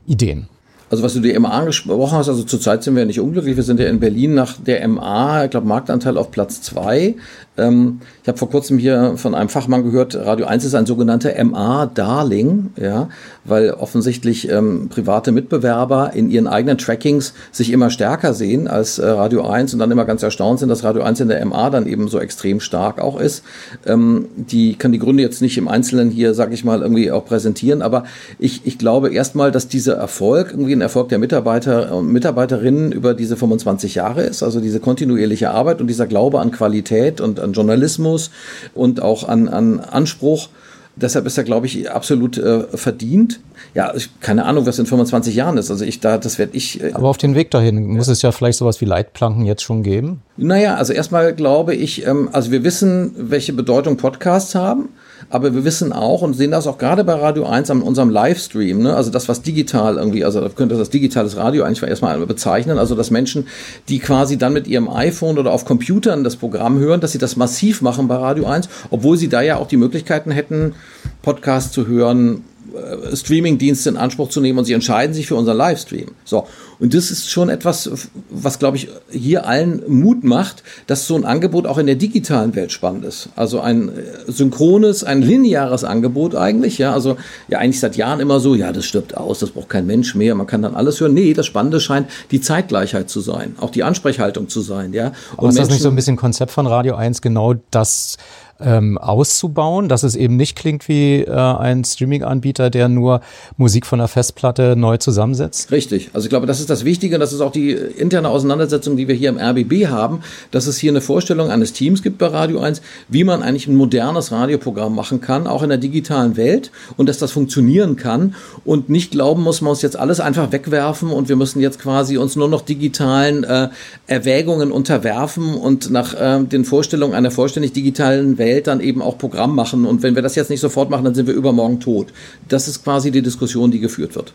Ideen? 0.05 0.47
Also 0.91 1.03
was 1.03 1.13
du 1.13 1.21
die 1.21 1.37
MA 1.39 1.49
angesprochen 1.49 2.11
hast, 2.11 2.27
also 2.27 2.43
zurzeit 2.43 2.83
sind 2.83 2.97
wir 2.97 3.05
nicht 3.05 3.21
unglücklich. 3.21 3.55
Wir 3.55 3.63
sind 3.63 3.79
ja 3.79 3.87
in 3.87 4.01
Berlin 4.01 4.33
nach 4.33 4.57
der 4.57 4.85
MA, 4.89 5.45
ich 5.45 5.51
glaube 5.51 5.65
Marktanteil 5.65 6.17
auf 6.17 6.31
Platz 6.31 6.61
zwei. 6.61 7.15
Ähm, 7.61 7.99
ich 8.21 8.27
habe 8.27 8.37
vor 8.37 8.49
kurzem 8.49 8.77
hier 8.77 9.13
von 9.17 9.35
einem 9.35 9.49
Fachmann 9.49 9.83
gehört, 9.83 10.15
Radio 10.15 10.45
1 10.45 10.65
ist 10.65 10.75
ein 10.75 10.85
sogenannter 10.85 11.31
MA-Darling, 11.43 12.71
ja, 12.79 13.09
weil 13.45 13.71
offensichtlich 13.71 14.49
ähm, 14.49 14.89
private 14.89 15.31
Mitbewerber 15.31 16.11
in 16.13 16.29
ihren 16.29 16.47
eigenen 16.47 16.77
Trackings 16.77 17.33
sich 17.51 17.71
immer 17.71 17.89
stärker 17.89 18.33
sehen 18.33 18.67
als 18.67 18.99
äh, 18.99 19.07
Radio 19.07 19.47
1 19.47 19.73
und 19.73 19.79
dann 19.79 19.91
immer 19.91 20.05
ganz 20.05 20.23
erstaunt 20.23 20.59
sind, 20.59 20.69
dass 20.69 20.83
Radio 20.83 21.03
1 21.03 21.19
in 21.21 21.27
der 21.27 21.45
MA 21.45 21.69
dann 21.69 21.87
eben 21.87 22.07
so 22.07 22.19
extrem 22.19 22.59
stark 22.59 22.99
auch 22.99 23.19
ist. 23.19 23.43
Ähm, 23.85 24.25
die 24.35 24.75
kann 24.75 24.91
die 24.91 24.99
Gründe 24.99 25.23
jetzt 25.23 25.41
nicht 25.41 25.57
im 25.57 25.67
Einzelnen 25.67 26.09
hier, 26.09 26.33
sage 26.33 26.53
ich 26.53 26.63
mal, 26.63 26.81
irgendwie 26.81 27.11
auch 27.11 27.25
präsentieren, 27.25 27.81
aber 27.81 28.03
ich, 28.39 28.61
ich 28.65 28.77
glaube 28.77 29.13
erstmal, 29.13 29.51
dass 29.51 29.67
dieser 29.67 29.95
Erfolg 29.95 30.51
irgendwie 30.51 30.73
ein 30.73 30.81
Erfolg 30.81 31.09
der 31.09 31.19
Mitarbeiter 31.19 31.95
und 31.95 32.11
Mitarbeiterinnen 32.11 32.91
über 32.91 33.13
diese 33.13 33.37
25 33.37 33.95
Jahre 33.95 34.23
ist, 34.23 34.43
also 34.43 34.59
diese 34.59 34.79
kontinuierliche 34.79 35.51
Arbeit 35.51 35.81
und 35.81 35.87
dieser 35.87 36.07
Glaube 36.07 36.39
an 36.39 36.51
Qualität 36.51 37.21
und 37.21 37.39
an 37.39 37.50
Journalismus 37.53 38.31
und 38.73 39.01
auch 39.01 39.27
an, 39.27 39.47
an 39.47 39.79
Anspruch. 39.79 40.49
Deshalb 40.95 41.25
ist 41.25 41.37
er, 41.37 41.45
glaube 41.45 41.67
ich, 41.67 41.89
absolut 41.89 42.37
äh, 42.37 42.63
verdient. 42.75 43.39
Ja, 43.73 43.93
ich, 43.95 44.09
keine 44.19 44.45
Ahnung, 44.45 44.65
was 44.65 44.77
in 44.77 44.85
25 44.85 45.33
Jahren 45.33 45.57
ist. 45.57 45.71
Also 45.71 45.85
ich 45.85 46.01
da, 46.01 46.17
das 46.17 46.37
werde 46.37 46.55
ich. 46.57 46.83
Äh, 46.83 46.91
Aber 46.93 47.07
auf 47.07 47.17
den 47.17 47.33
Weg 47.33 47.49
dahin 47.51 47.85
muss 47.85 48.09
es 48.09 48.21
ja 48.21 48.31
vielleicht 48.31 48.57
sowas 48.57 48.81
wie 48.81 48.85
Leitplanken 48.85 49.45
jetzt 49.45 49.63
schon 49.63 49.83
geben. 49.83 50.21
Naja, 50.35 50.75
also 50.75 50.91
erstmal 50.91 51.33
glaube 51.33 51.75
ich, 51.75 52.05
ähm, 52.05 52.29
also 52.33 52.51
wir 52.51 52.63
wissen, 52.63 53.13
welche 53.17 53.53
Bedeutung 53.53 53.95
Podcasts 53.95 54.53
haben. 54.53 54.89
Aber 55.29 55.53
wir 55.53 55.63
wissen 55.63 55.93
auch 55.93 56.21
und 56.21 56.33
sehen 56.33 56.51
das 56.51 56.67
auch 56.67 56.77
gerade 56.77 57.03
bei 57.03 57.13
Radio 57.13 57.45
1 57.45 57.69
an 57.69 57.81
unserem 57.81 58.09
Livestream, 58.09 58.81
ne? 58.81 58.95
also 58.95 59.11
das, 59.11 59.29
was 59.29 59.41
digital 59.41 59.97
irgendwie, 59.97 60.25
also 60.25 60.47
könnte 60.49 60.77
das 60.77 60.89
digitales 60.89 61.37
Radio 61.37 61.63
eigentlich 61.63 61.81
erstmal 61.81 62.19
bezeichnen, 62.25 62.77
also 62.77 62.95
dass 62.95 63.11
Menschen, 63.11 63.47
die 63.89 63.99
quasi 63.99 64.37
dann 64.37 64.53
mit 64.53 64.67
ihrem 64.67 64.89
iPhone 64.89 65.37
oder 65.37 65.51
auf 65.51 65.65
Computern 65.65 66.23
das 66.23 66.35
Programm 66.35 66.79
hören, 66.79 67.01
dass 67.01 67.11
sie 67.11 67.17
das 67.17 67.35
massiv 67.35 67.81
machen 67.81 68.07
bei 68.07 68.15
Radio 68.15 68.45
1, 68.45 68.69
obwohl 68.89 69.17
sie 69.17 69.29
da 69.29 69.41
ja 69.41 69.57
auch 69.57 69.67
die 69.67 69.77
Möglichkeiten 69.77 70.31
hätten, 70.31 70.73
Podcasts 71.21 71.71
zu 71.71 71.87
hören, 71.87 72.43
äh, 72.73 73.15
Streaming-Dienste 73.15 73.89
in 73.89 73.97
Anspruch 73.97 74.29
zu 74.29 74.41
nehmen 74.41 74.59
und 74.59 74.65
sie 74.65 74.73
entscheiden 74.73 75.13
sich 75.13 75.27
für 75.27 75.35
unseren 75.35 75.57
Livestream. 75.57 76.11
So. 76.23 76.47
Und 76.81 76.95
das 76.95 77.11
ist 77.11 77.29
schon 77.29 77.49
etwas, 77.49 78.09
was, 78.31 78.57
glaube 78.57 78.75
ich, 78.75 78.89
hier 79.11 79.45
allen 79.45 79.83
Mut 79.87 80.23
macht, 80.23 80.63
dass 80.87 81.05
so 81.05 81.15
ein 81.15 81.25
Angebot 81.25 81.67
auch 81.67 81.77
in 81.77 81.85
der 81.85 81.93
digitalen 81.93 82.55
Welt 82.55 82.71
spannend 82.71 83.05
ist. 83.05 83.29
Also 83.35 83.61
ein 83.61 83.89
äh, 83.89 83.91
synchrones, 84.27 85.03
ein 85.03 85.21
lineares 85.21 85.83
Angebot 85.83 86.33
eigentlich, 86.33 86.79
ja. 86.79 86.91
Also, 86.91 87.17
ja, 87.47 87.59
eigentlich 87.59 87.79
seit 87.79 87.97
Jahren 87.97 88.19
immer 88.19 88.39
so, 88.39 88.55
ja, 88.55 88.71
das 88.71 88.85
stirbt 88.85 89.15
aus, 89.15 89.37
das 89.37 89.51
braucht 89.51 89.69
kein 89.69 89.85
Mensch 89.85 90.15
mehr, 90.15 90.33
man 90.33 90.47
kann 90.47 90.63
dann 90.63 90.73
alles 90.73 90.99
hören. 90.99 91.13
Nee, 91.13 91.35
das 91.35 91.45
Spannende 91.45 91.79
scheint 91.79 92.07
die 92.31 92.41
Zeitgleichheit 92.41 93.11
zu 93.11 93.21
sein, 93.21 93.55
auch 93.59 93.69
die 93.69 93.83
Ansprechhaltung 93.83 94.49
zu 94.49 94.61
sein, 94.61 94.91
ja. 94.93 95.11
Und 95.33 95.37
Aber 95.37 95.49
ist 95.49 95.59
das 95.59 95.69
nicht 95.69 95.83
so 95.83 95.89
ein 95.89 95.95
bisschen 95.95 96.17
Konzept 96.17 96.51
von 96.51 96.65
Radio 96.65 96.95
1, 96.95 97.21
genau 97.21 97.53
das, 97.69 98.17
ähm, 98.63 98.97
auszubauen, 98.97 99.89
dass 99.89 100.03
es 100.03 100.15
eben 100.15 100.35
nicht 100.35 100.55
klingt 100.55 100.87
wie 100.87 101.21
äh, 101.21 101.31
ein 101.31 101.83
Streaming-Anbieter, 101.83 102.69
der 102.69 102.89
nur 102.89 103.21
Musik 103.57 103.85
von 103.85 103.99
der 103.99 104.07
Festplatte 104.07 104.75
neu 104.75 104.97
zusammensetzt? 104.97 105.71
Richtig. 105.71 106.09
Also 106.13 106.25
ich 106.25 106.29
glaube, 106.29 106.45
das 106.45 106.59
ist 106.59 106.69
das 106.69 106.85
Wichtige, 106.85 107.19
das 107.19 107.33
ist 107.33 107.41
auch 107.41 107.51
die 107.51 107.71
interne 107.71 108.29
Auseinandersetzung, 108.29 108.97
die 108.97 109.07
wir 109.07 109.15
hier 109.15 109.29
im 109.29 109.37
RBB 109.37 109.87
haben, 109.87 110.21
dass 110.51 110.67
es 110.67 110.77
hier 110.77 110.91
eine 110.91 111.01
Vorstellung 111.01 111.49
eines 111.49 111.73
Teams 111.73 112.01
gibt 112.01 112.17
bei 112.17 112.27
Radio 112.27 112.59
1, 112.59 112.81
wie 113.09 113.23
man 113.23 113.43
eigentlich 113.43 113.67
ein 113.67 113.75
modernes 113.75 114.31
Radioprogramm 114.31 114.95
machen 114.95 115.21
kann, 115.21 115.47
auch 115.47 115.63
in 115.63 115.69
der 115.69 115.77
digitalen 115.77 116.37
Welt 116.37 116.71
und 116.97 117.09
dass 117.09 117.17
das 117.17 117.31
funktionieren 117.31 117.95
kann 117.95 118.35
und 118.65 118.89
nicht 118.89 119.11
glauben 119.11 119.43
muss, 119.43 119.61
man 119.61 119.69
muss 119.69 119.81
jetzt 119.81 119.97
alles 119.97 120.19
einfach 120.19 120.51
wegwerfen 120.51 121.09
und 121.09 121.29
wir 121.29 121.35
müssen 121.35 121.61
jetzt 121.61 121.79
quasi 121.79 122.17
uns 122.17 122.35
nur 122.35 122.47
noch 122.47 122.61
digitalen 122.61 123.43
äh, 123.43 123.69
Erwägungen 124.07 124.71
unterwerfen 124.71 125.55
und 125.55 125.89
nach 125.91 126.13
äh, 126.13 126.43
den 126.43 126.65
Vorstellungen 126.65 127.13
einer 127.13 127.31
vollständig 127.31 127.73
digitalen 127.73 128.37
Welt 128.37 128.50
Welt 128.51 128.67
dann 128.67 128.81
eben 128.81 129.01
auch 129.01 129.17
Programm 129.17 129.55
machen. 129.55 129.85
Und 129.85 130.03
wenn 130.03 130.15
wir 130.15 130.21
das 130.21 130.35
jetzt 130.35 130.49
nicht 130.49 130.59
sofort 130.59 130.89
machen, 130.89 131.05
dann 131.05 131.15
sind 131.15 131.27
wir 131.27 131.33
übermorgen 131.33 131.79
tot. 131.79 132.07
Das 132.49 132.67
ist 132.67 132.83
quasi 132.83 133.11
die 133.11 133.21
Diskussion, 133.21 133.71
die 133.71 133.79
geführt 133.79 134.15
wird. 134.15 134.33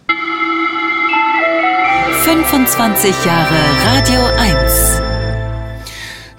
25 2.25 3.15
Jahre 3.25 3.59
Radio 3.85 4.21
1. 4.39 5.03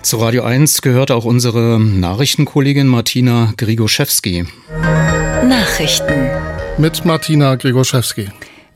Zu 0.02 0.18
Radio 0.18 0.44
1 0.44 0.82
gehört 0.82 1.12
auch 1.12 1.26
unsere 1.26 1.80
Nachrichtenkollegin 1.80 2.88
Martina 2.88 3.54
Grigoszewski. 3.58 4.46
Nachrichten 5.48 6.30
mit 6.78 7.06
Martina 7.06 7.56
Grigoszewski. 7.56 8.30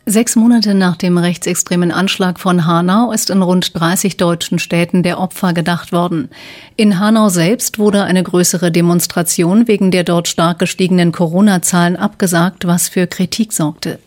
Sechs 0.08 0.36
Monate 0.36 0.74
nach 0.74 0.96
dem 0.96 1.20
rechtsextremen 1.20 1.92
Anschlag 1.92 2.40
von 2.40 2.66
Hanau 2.66 3.12
ist 3.12 3.30
in 3.30 3.44
rund 3.44 3.80
30 3.80 4.18
deutschen 4.18 4.58
Städten 4.58 5.04
der 5.04 5.20
Opfer 5.20 5.54
gedacht 5.54 5.92
worden. 5.92 6.30
In 6.76 7.00
Hanau 7.00 7.30
selbst 7.30 7.78
wurde 7.78 8.04
eine 8.04 8.24
größere 8.24 8.72
Demonstration 8.72 9.68
wegen 9.68 9.92
der 9.92 10.04
dort 10.04 10.28
stark 10.28 10.58
gestiegenen 10.58 11.12
Corona-Zahlen 11.12 11.98
abgesagt, 11.98 12.66
was 12.66 12.90
für 12.90 13.06
Kritik 13.06 13.54
sorgte. 13.54 14.00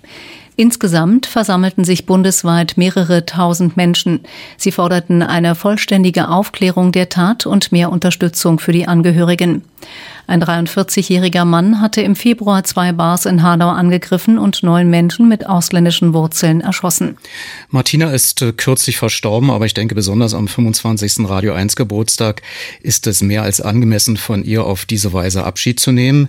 Insgesamt 0.56 1.26
versammelten 1.26 1.84
sich 1.84 2.06
bundesweit 2.06 2.76
mehrere 2.76 3.24
tausend 3.26 3.76
Menschen. 3.76 4.20
Sie 4.56 4.72
forderten 4.72 5.22
eine 5.22 5.54
vollständige 5.54 6.28
Aufklärung 6.28 6.90
der 6.90 7.08
Tat 7.08 7.46
und 7.46 7.70
mehr 7.70 7.90
Unterstützung 7.90 8.58
für 8.58 8.72
die 8.72 8.86
Angehörigen. 8.86 9.62
Ein 10.26 10.42
43-jähriger 10.42 11.44
Mann 11.44 11.82
hatte 11.82 12.00
im 12.00 12.16
Februar 12.16 12.64
zwei 12.64 12.92
Bars 12.92 13.26
in 13.26 13.42
Hanau 13.42 13.68
angegriffen 13.68 14.38
und 14.38 14.62
neun 14.62 14.88
Menschen 14.88 15.28
mit 15.28 15.46
ausländischen 15.46 16.14
Wurzeln 16.14 16.62
erschossen. 16.62 17.18
Martina 17.68 18.10
ist 18.10 18.40
äh, 18.40 18.52
kürzlich 18.52 18.96
verstorben, 18.96 19.50
aber 19.50 19.66
ich 19.66 19.74
denke 19.74 19.94
besonders 19.94 20.32
am 20.32 20.48
25. 20.48 21.28
Radio 21.28 21.52
1 21.52 21.76
Geburtstag 21.76 22.40
ist 22.80 23.06
es 23.06 23.20
mehr 23.20 23.42
als 23.42 23.60
angemessen 23.60 24.16
von 24.16 24.44
ihr 24.44 24.64
auf 24.64 24.86
diese 24.86 25.12
Weise 25.12 25.44
Abschied 25.44 25.78
zu 25.78 25.92
nehmen. 25.92 26.28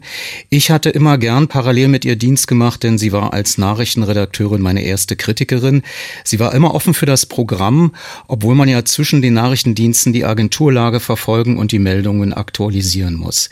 Ich 0.50 0.72
hatte 0.72 0.90
immer 0.90 1.18
gern 1.18 1.48
parallel 1.48 1.88
mit 1.88 2.04
ihr 2.04 2.18
Dienst 2.18 2.50
gemacht, 2.50 2.84
denn 2.84 2.98
sie 2.98 3.14
war 3.14 3.32
als 3.32 3.58
Nachrichtenredakteurin 3.58 4.62
meine 4.62 4.82
erste 4.82 5.16
Kritikerin. 5.16 5.84
Sie 6.26 6.40
war 6.42 6.54
immer 6.54 6.76
offen 6.76 6.94
für 6.94 7.06
das 7.06 7.26
Programm, 7.26 7.94
obwohl 8.28 8.56
man 8.56 8.68
ja 8.68 8.84
zwischen 8.84 9.22
den 9.22 9.36
Nachrichtendiensten 9.36 10.12
die 10.12 10.26
Agenturlage 10.26 11.00
verfolgen 11.00 11.58
und 11.58 11.72
die 11.72 11.80
Meldungen 11.80 12.34
aktualisieren 12.34 13.16
muss. 13.16 13.45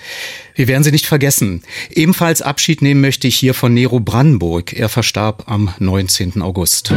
Wir 0.55 0.67
werden 0.67 0.83
sie 0.83 0.91
nicht 0.91 1.05
vergessen. 1.05 1.63
Ebenfalls 1.89 2.41
Abschied 2.41 2.81
nehmen 2.81 3.01
möchte 3.01 3.27
ich 3.27 3.35
hier 3.35 3.53
von 3.53 3.73
Nero 3.73 3.99
Brandenburg. 3.99 4.73
Er 4.73 4.89
verstarb 4.89 5.43
am 5.47 5.73
19. 5.79 6.41
August. 6.41 6.93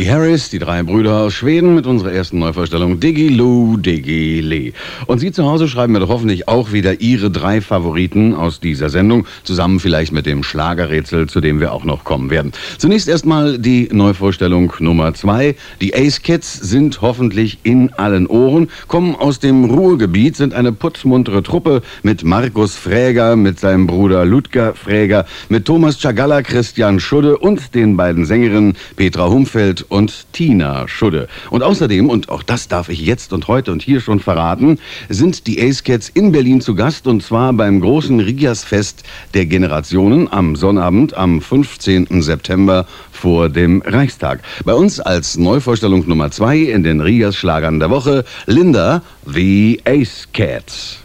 Die 0.00 0.10
Harris, 0.10 0.48
die 0.48 0.58
drei 0.58 0.82
Brüder 0.82 1.18
aus 1.18 1.34
Schweden 1.34 1.74
mit 1.74 1.86
unserer 1.86 2.10
ersten 2.10 2.38
Neuvorstellung 2.38 3.00
Diggy 3.00 3.28
Lou, 3.28 3.76
Diggy 3.76 4.40
Lee. 4.40 4.72
Und 5.06 5.18
Sie 5.18 5.30
zu 5.30 5.44
Hause 5.44 5.68
schreiben 5.68 5.92
mir 5.92 6.00
doch 6.00 6.08
hoffentlich 6.08 6.48
auch 6.48 6.72
wieder 6.72 7.02
Ihre 7.02 7.30
drei 7.30 7.60
Favoriten 7.60 8.32
aus 8.34 8.60
dieser 8.60 8.88
Sendung, 8.88 9.26
zusammen 9.44 9.78
vielleicht 9.78 10.12
mit 10.12 10.24
dem 10.24 10.42
Schlagerrätsel, 10.42 11.28
zu 11.28 11.42
dem 11.42 11.60
wir 11.60 11.74
auch 11.74 11.84
noch 11.84 12.04
kommen 12.04 12.30
werden. 12.30 12.52
Zunächst 12.78 13.08
erstmal 13.08 13.58
die 13.58 13.90
Neuvorstellung 13.92 14.72
Nummer 14.78 15.12
zwei. 15.12 15.54
Die 15.82 15.94
Ace 15.94 16.22
Kids 16.22 16.54
sind 16.54 17.02
hoffentlich 17.02 17.58
in 17.64 17.92
allen 17.92 18.26
Ohren, 18.26 18.70
kommen 18.88 19.14
aus 19.14 19.38
dem 19.38 19.66
Ruhrgebiet, 19.66 20.34
sind 20.34 20.54
eine 20.54 20.72
putzmuntere 20.72 21.42
Truppe 21.42 21.82
mit 22.02 22.24
Markus 22.24 22.74
Fräger, 22.74 23.36
mit 23.36 23.60
seinem 23.60 23.86
Bruder 23.86 24.24
Ludger 24.24 24.72
Fräger, 24.72 25.26
mit 25.50 25.66
Thomas 25.66 26.00
Chagalla, 26.00 26.40
Christian 26.40 27.00
Schudde 27.00 27.36
und 27.36 27.74
den 27.74 27.98
beiden 27.98 28.24
Sängerinnen 28.24 28.78
Petra 28.96 29.28
Humfeld 29.28 29.89
und 29.90 30.26
Tina 30.32 30.88
Schudde. 30.88 31.28
Und 31.50 31.62
außerdem, 31.62 32.08
und 32.08 32.30
auch 32.30 32.42
das 32.42 32.68
darf 32.68 32.88
ich 32.88 33.00
jetzt 33.00 33.32
und 33.32 33.48
heute 33.48 33.72
und 33.72 33.82
hier 33.82 34.00
schon 34.00 34.20
verraten, 34.20 34.78
sind 35.08 35.46
die 35.46 35.60
Ace 35.60 35.84
Cats 35.84 36.08
in 36.08 36.32
Berlin 36.32 36.60
zu 36.60 36.74
Gast 36.74 37.06
und 37.06 37.22
zwar 37.22 37.52
beim 37.52 37.80
großen 37.80 38.20
Rigas-Fest 38.20 39.02
der 39.34 39.46
Generationen 39.46 40.32
am 40.32 40.56
Sonnabend 40.56 41.14
am 41.14 41.40
15. 41.42 42.22
September 42.22 42.86
vor 43.12 43.48
dem 43.48 43.82
Reichstag. 43.84 44.40
Bei 44.64 44.74
uns 44.74 45.00
als 45.00 45.36
Neuvorstellung 45.36 46.08
Nummer 46.08 46.30
zwei 46.30 46.58
in 46.58 46.82
den 46.82 47.00
Rigas-Schlagern 47.00 47.80
der 47.80 47.90
Woche 47.90 48.24
Linda, 48.46 49.02
The 49.26 49.80
Ace 49.84 50.28
Cats. 50.32 51.00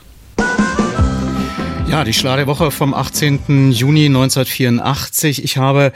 Ja, 1.87 2.03
die 2.03 2.13
Schlager 2.13 2.37
der 2.37 2.47
Woche 2.47 2.71
vom 2.71 2.93
18. 2.93 3.71
Juni 3.71 4.07
1984. 4.07 5.43
Ich 5.43 5.57
habe 5.57 5.93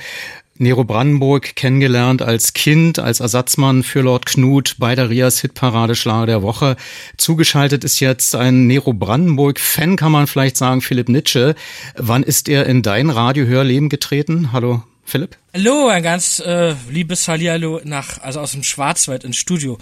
Nero 0.61 0.83
Brandenburg 0.83 1.55
kennengelernt 1.55 2.21
als 2.21 2.51
Kind, 2.51 2.99
als 2.99 3.21
Ersatzmann 3.21 3.81
für 3.81 4.01
Lord 4.01 4.25
Knut 4.25 4.75
bei 4.77 4.93
der 4.93 5.09
Rias 5.09 5.39
Hitparade 5.39 5.95
Schlager 5.95 6.25
der 6.25 6.41
Woche. 6.41 6.75
Zugeschaltet 7.15 7.85
ist 7.85 8.01
jetzt 8.01 8.35
ein 8.35 8.67
Nero 8.67 8.91
Brandenburg-Fan, 8.91 9.95
kann 9.95 10.11
man 10.11 10.27
vielleicht 10.27 10.57
sagen, 10.57 10.81
Philipp 10.81 11.07
Nitsche. 11.07 11.55
Wann 11.95 12.23
ist 12.23 12.49
er 12.49 12.65
in 12.65 12.81
dein 12.81 13.09
Radiohörleben 13.09 13.87
getreten? 13.87 14.51
Hallo, 14.51 14.83
Philipp? 15.05 15.37
Hallo, 15.53 15.87
ein 15.87 16.03
ganz 16.03 16.41
äh, 16.41 16.75
liebes 16.89 17.29
Hallihallo 17.29 17.79
nach, 17.85 18.21
also 18.21 18.41
aus 18.41 18.51
dem 18.51 18.63
Schwarzwald 18.63 19.23
ins 19.23 19.37
Studio. 19.37 19.77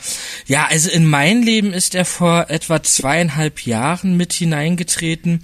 Ja, 0.46 0.68
also 0.70 0.92
in 0.92 1.08
mein 1.08 1.42
Leben 1.42 1.74
ist 1.74 1.96
er 1.96 2.06
vor 2.06 2.52
etwa 2.52 2.84
zweieinhalb 2.84 3.66
Jahren 3.66 4.16
mit 4.16 4.32
hineingetreten. 4.32 5.42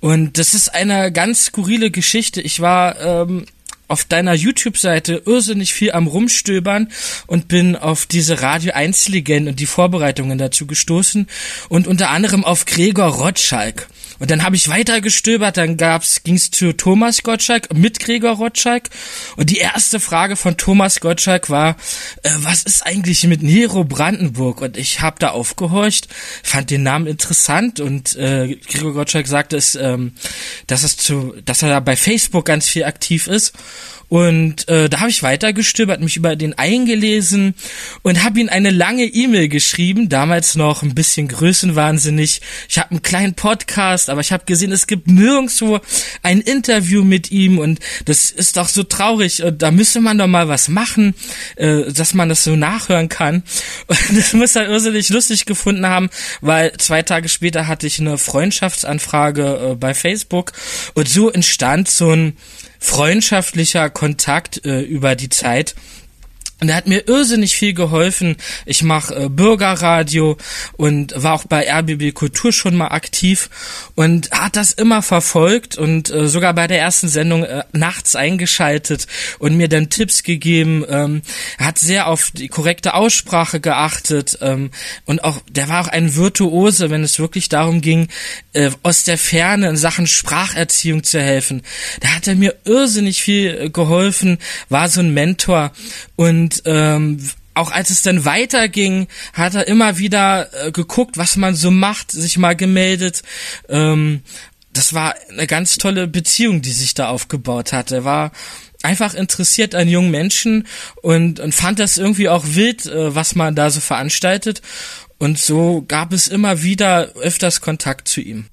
Und 0.00 0.36
das 0.36 0.52
ist 0.52 0.74
eine 0.74 1.10
ganz 1.10 1.46
skurrile 1.46 1.90
Geschichte. 1.90 2.42
Ich 2.42 2.60
war 2.60 3.00
ähm, 3.00 3.46
auf 3.88 4.04
deiner 4.04 4.34
YouTube-Seite 4.34 5.22
irrsinnig 5.26 5.74
viel 5.74 5.92
am 5.92 6.06
Rumstöbern 6.06 6.92
und 7.26 7.48
bin 7.48 7.74
auf 7.74 8.06
diese 8.06 8.42
Radio 8.42 8.72
1 8.74 9.08
Legenden 9.08 9.52
und 9.52 9.60
die 9.60 9.66
Vorbereitungen 9.66 10.38
dazu 10.38 10.66
gestoßen 10.66 11.26
und 11.68 11.86
unter 11.86 12.10
anderem 12.10 12.44
auf 12.44 12.66
Gregor 12.66 13.08
Rotschalk. 13.08 13.88
Und 14.18 14.30
dann 14.30 14.42
habe 14.42 14.56
ich 14.56 14.68
weiter 14.68 15.00
gestöbert, 15.00 15.56
dann 15.56 15.76
gab's, 15.76 16.22
ging's 16.24 16.50
zu 16.50 16.72
Thomas 16.72 17.22
Gottschalk 17.22 17.72
mit 17.72 18.00
Gregor 18.00 18.32
Rotschalk. 18.32 18.90
Und 19.36 19.50
die 19.50 19.58
erste 19.58 20.00
Frage 20.00 20.36
von 20.36 20.56
Thomas 20.56 21.00
Gottschalk 21.00 21.50
war, 21.50 21.76
äh, 22.22 22.30
was 22.38 22.62
ist 22.64 22.84
eigentlich 22.84 23.24
mit 23.24 23.42
Nero 23.42 23.84
Brandenburg? 23.84 24.60
Und 24.60 24.76
ich 24.76 25.00
habe 25.00 25.16
da 25.18 25.30
aufgehorcht, 25.30 26.08
fand 26.42 26.70
den 26.70 26.82
Namen 26.82 27.06
interessant 27.06 27.80
und 27.80 28.16
äh, 28.16 28.56
Gregor 28.68 28.94
Gottschalk 28.94 29.26
sagte 29.26 29.56
es, 29.56 29.74
ähm, 29.74 30.14
dass 30.66 30.82
es 30.82 30.96
zu, 30.96 31.34
dass 31.44 31.62
er 31.62 31.68
da 31.68 31.80
bei 31.80 31.96
Facebook 31.96 32.44
ganz 32.44 32.68
viel 32.68 32.84
aktiv 32.84 33.26
ist. 33.26 33.52
Und 34.08 34.68
äh, 34.68 34.88
da 34.88 35.00
habe 35.00 35.10
ich 35.10 35.22
weitergestöbert, 35.22 36.00
mich 36.00 36.16
über 36.16 36.34
den 36.34 36.56
eingelesen 36.56 37.54
und 38.02 38.24
habe 38.24 38.40
ihm 38.40 38.48
eine 38.48 38.70
lange 38.70 39.04
E-Mail 39.04 39.48
geschrieben, 39.48 40.08
damals 40.08 40.54
noch 40.56 40.82
ein 40.82 40.94
bisschen 40.94 41.28
größenwahnsinnig. 41.28 42.40
Ich 42.68 42.78
habe 42.78 42.90
einen 42.90 43.02
kleinen 43.02 43.34
Podcast, 43.34 44.08
aber 44.08 44.20
ich 44.20 44.32
habe 44.32 44.46
gesehen, 44.46 44.72
es 44.72 44.86
gibt 44.86 45.08
nirgendwo 45.08 45.80
ein 46.22 46.40
Interview 46.40 47.04
mit 47.04 47.30
ihm 47.30 47.58
und 47.58 47.80
das 48.06 48.30
ist 48.30 48.56
doch 48.56 48.68
so 48.68 48.82
traurig. 48.82 49.42
Und 49.42 49.60
da 49.60 49.70
müsste 49.70 50.00
man 50.00 50.16
doch 50.16 50.26
mal 50.26 50.48
was 50.48 50.68
machen, 50.68 51.14
äh, 51.56 51.92
dass 51.92 52.14
man 52.14 52.28
das 52.28 52.44
so 52.44 52.56
nachhören 52.56 53.08
kann. 53.08 53.42
Und 53.88 54.16
das 54.16 54.32
muss 54.32 54.56
er 54.56 54.68
irrsinnig 54.68 55.08
lustig 55.08 55.46
gefunden 55.46 55.86
haben, 55.86 56.10
weil 56.40 56.72
zwei 56.78 57.02
Tage 57.02 57.28
später 57.28 57.66
hatte 57.66 57.86
ich 57.86 57.98
eine 58.00 58.18
Freundschaftsanfrage 58.18 59.70
äh, 59.72 59.74
bei 59.74 59.94
Facebook 59.94 60.52
und 60.94 61.08
so 61.08 61.30
entstand 61.30 61.88
so 61.88 62.10
ein 62.10 62.36
freundschaftlicher 62.78 63.90
Kontakt 63.90 64.64
äh, 64.64 64.80
über 64.80 65.14
die 65.16 65.28
Zeit. 65.28 65.74
Und 66.60 66.70
er 66.70 66.76
hat 66.76 66.88
mir 66.88 67.06
irrsinnig 67.06 67.54
viel 67.54 67.72
geholfen. 67.72 68.36
Ich 68.66 68.82
mache 68.82 69.14
äh, 69.14 69.28
Bürgerradio 69.28 70.36
und 70.76 71.14
war 71.16 71.34
auch 71.34 71.44
bei 71.44 71.70
RBB 71.70 72.12
Kultur 72.14 72.52
schon 72.52 72.76
mal 72.76 72.88
aktiv 72.88 73.48
und 73.94 74.32
hat 74.32 74.56
das 74.56 74.72
immer 74.72 75.02
verfolgt 75.02 75.78
und 75.78 76.10
äh, 76.10 76.26
sogar 76.26 76.54
bei 76.54 76.66
der 76.66 76.80
ersten 76.80 77.08
Sendung 77.08 77.44
äh, 77.44 77.62
nachts 77.72 78.16
eingeschaltet 78.16 79.06
und 79.38 79.56
mir 79.56 79.68
dann 79.68 79.88
Tipps 79.88 80.24
gegeben. 80.24 80.84
Ähm, 80.88 81.22
er 81.58 81.66
hat 81.66 81.78
sehr 81.78 82.08
auf 82.08 82.32
die 82.32 82.48
korrekte 82.48 82.94
Aussprache 82.94 83.60
geachtet 83.60 84.38
ähm, 84.40 84.72
und 85.04 85.22
auch 85.22 85.40
der 85.48 85.68
war 85.68 85.82
auch 85.82 85.88
ein 85.88 86.16
Virtuose, 86.16 86.90
wenn 86.90 87.04
es 87.04 87.20
wirklich 87.20 87.48
darum 87.48 87.80
ging, 87.80 88.08
äh, 88.52 88.70
aus 88.82 89.04
der 89.04 89.18
Ferne 89.18 89.68
in 89.68 89.76
Sachen 89.76 90.08
Spracherziehung 90.08 91.04
zu 91.04 91.20
helfen. 91.20 91.62
Da 92.00 92.08
hat 92.08 92.26
er 92.26 92.34
mir 92.34 92.56
irrsinnig 92.64 93.22
viel 93.22 93.58
äh, 93.60 93.70
geholfen, 93.70 94.38
war 94.68 94.88
so 94.88 95.00
ein 95.00 95.14
Mentor 95.14 95.70
und 96.16 96.47
ähm, 96.64 97.18
auch 97.54 97.70
als 97.72 97.90
es 97.90 98.02
dann 98.02 98.24
weiterging, 98.24 99.08
hat 99.32 99.54
er 99.54 99.66
immer 99.66 99.98
wieder 99.98 100.48
äh, 100.66 100.72
geguckt, 100.72 101.18
was 101.18 101.36
man 101.36 101.54
so 101.54 101.70
macht, 101.70 102.12
sich 102.12 102.38
mal 102.38 102.54
gemeldet. 102.54 103.22
Ähm, 103.68 104.22
das 104.72 104.94
war 104.94 105.14
eine 105.28 105.46
ganz 105.46 105.76
tolle 105.76 106.06
Beziehung, 106.06 106.62
die 106.62 106.72
sich 106.72 106.94
da 106.94 107.08
aufgebaut 107.08 107.72
hat. 107.72 107.90
Er 107.90 108.04
war 108.04 108.30
einfach 108.82 109.14
interessiert 109.14 109.74
an 109.74 109.88
jungen 109.88 110.10
Menschen 110.10 110.66
und, 111.02 111.40
und 111.40 111.54
fand 111.54 111.80
das 111.80 111.98
irgendwie 111.98 112.28
auch 112.28 112.44
wild, 112.46 112.86
äh, 112.86 113.14
was 113.14 113.34
man 113.34 113.56
da 113.56 113.70
so 113.70 113.80
veranstaltet. 113.80 114.62
Und 115.18 115.38
so 115.38 115.84
gab 115.86 116.12
es 116.12 116.28
immer 116.28 116.62
wieder 116.62 117.12
öfters 117.16 117.60
Kontakt 117.60 118.06
zu 118.06 118.20
ihm. 118.20 118.46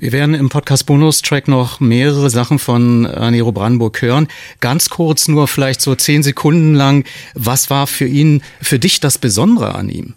Wir 0.00 0.12
werden 0.12 0.36
im 0.36 0.48
Podcast 0.48 0.86
Bonus-Track 0.86 1.48
noch 1.48 1.80
mehrere 1.80 2.30
Sachen 2.30 2.60
von 2.60 3.02
Nero 3.02 3.50
Brandenburg 3.50 4.00
hören. 4.00 4.28
Ganz 4.60 4.90
kurz, 4.90 5.26
nur 5.26 5.48
vielleicht 5.48 5.80
so 5.80 5.96
zehn 5.96 6.22
Sekunden 6.22 6.74
lang. 6.74 7.04
Was 7.34 7.68
war 7.68 7.88
für 7.88 8.06
ihn, 8.06 8.44
für 8.62 8.78
dich 8.78 9.00
das 9.00 9.18
Besondere 9.18 9.74
an 9.74 9.88
ihm? 9.88 10.14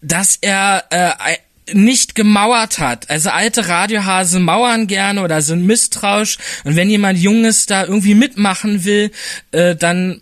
Dass 0.00 0.36
er 0.40 0.86
äh, 0.90 1.36
nicht 1.72 2.16
gemauert 2.16 2.80
hat. 2.80 3.08
Also 3.10 3.30
alte 3.30 3.68
Radiohasen 3.68 4.42
mauern 4.42 4.88
gerne 4.88 5.22
oder 5.22 5.40
sind 5.40 5.64
misstrauisch. 5.64 6.38
Und 6.64 6.74
wenn 6.74 6.90
jemand 6.90 7.16
Junges 7.16 7.66
da 7.66 7.84
irgendwie 7.84 8.16
mitmachen 8.16 8.84
will, 8.84 9.12
äh, 9.52 9.76
dann 9.76 10.20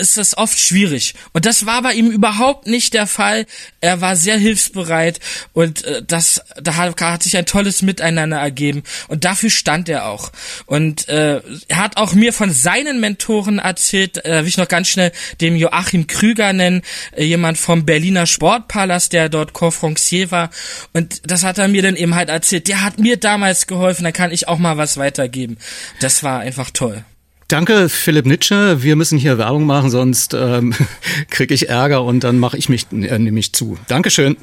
ist 0.00 0.18
es 0.18 0.36
oft 0.36 0.58
schwierig. 0.58 1.14
Und 1.32 1.46
das 1.46 1.66
war 1.66 1.82
bei 1.82 1.92
ihm 1.92 2.10
überhaupt 2.10 2.66
nicht 2.66 2.94
der 2.94 3.06
Fall. 3.06 3.46
Er 3.80 4.00
war 4.00 4.16
sehr 4.16 4.36
hilfsbereit 4.36 5.20
und 5.52 5.84
äh, 5.84 6.02
das, 6.06 6.42
da 6.60 6.76
hat, 6.76 7.00
hat 7.00 7.22
sich 7.22 7.36
ein 7.36 7.46
tolles 7.46 7.82
Miteinander 7.82 8.38
ergeben 8.38 8.82
und 9.08 9.24
dafür 9.24 9.50
stand 9.50 9.88
er 9.88 10.06
auch. 10.06 10.32
Und 10.66 11.08
äh, 11.08 11.40
er 11.68 11.76
hat 11.76 11.96
auch 11.96 12.12
mir 12.12 12.32
von 12.32 12.52
seinen 12.52 13.00
Mentoren 13.00 13.58
erzählt, 13.58 14.24
äh, 14.24 14.42
will 14.42 14.48
ich 14.48 14.58
noch 14.58 14.68
ganz 14.68 14.88
schnell 14.88 15.12
dem 15.40 15.56
Joachim 15.56 16.06
Krüger 16.06 16.52
nennen, 16.52 16.82
äh, 17.12 17.24
jemand 17.24 17.58
vom 17.58 17.84
Berliner 17.84 18.26
Sportpalast, 18.26 19.12
der 19.12 19.28
dort 19.28 19.52
Confrancier 19.52 20.30
war. 20.30 20.50
Und 20.92 21.30
das 21.30 21.44
hat 21.44 21.58
er 21.58 21.68
mir 21.68 21.82
dann 21.82 21.96
eben 21.96 22.14
halt 22.14 22.28
erzählt. 22.28 22.68
Der 22.68 22.82
hat 22.82 22.98
mir 22.98 23.16
damals 23.16 23.66
geholfen, 23.66 24.04
da 24.04 24.12
kann 24.12 24.32
ich 24.32 24.48
auch 24.48 24.58
mal 24.58 24.76
was 24.76 24.96
weitergeben. 24.96 25.58
Das 26.00 26.22
war 26.22 26.40
einfach 26.40 26.70
toll. 26.70 27.04
Danke, 27.50 27.88
Philipp 27.88 28.26
Nitsche. 28.26 28.80
Wir 28.84 28.94
müssen 28.94 29.18
hier 29.18 29.36
Werbung 29.36 29.66
machen, 29.66 29.90
sonst 29.90 30.34
ähm, 30.34 30.72
kriege 31.30 31.52
ich 31.52 31.68
Ärger 31.68 32.04
und 32.04 32.22
dann 32.22 32.38
mache 32.38 32.56
ich 32.56 32.68
mich 32.68 32.86
äh, 32.92 33.18
nämlich 33.18 33.52
zu. 33.52 33.76
Dankeschön. 33.88 34.36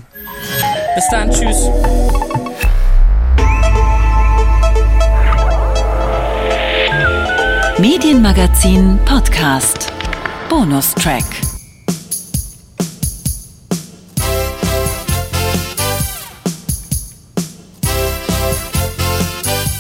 Bis 0.94 1.06
dann, 1.10 1.32
tschüss. 1.32 1.70
Medienmagazin 7.80 9.00
Podcast. 9.06 9.94
Bonustrack. 10.50 11.24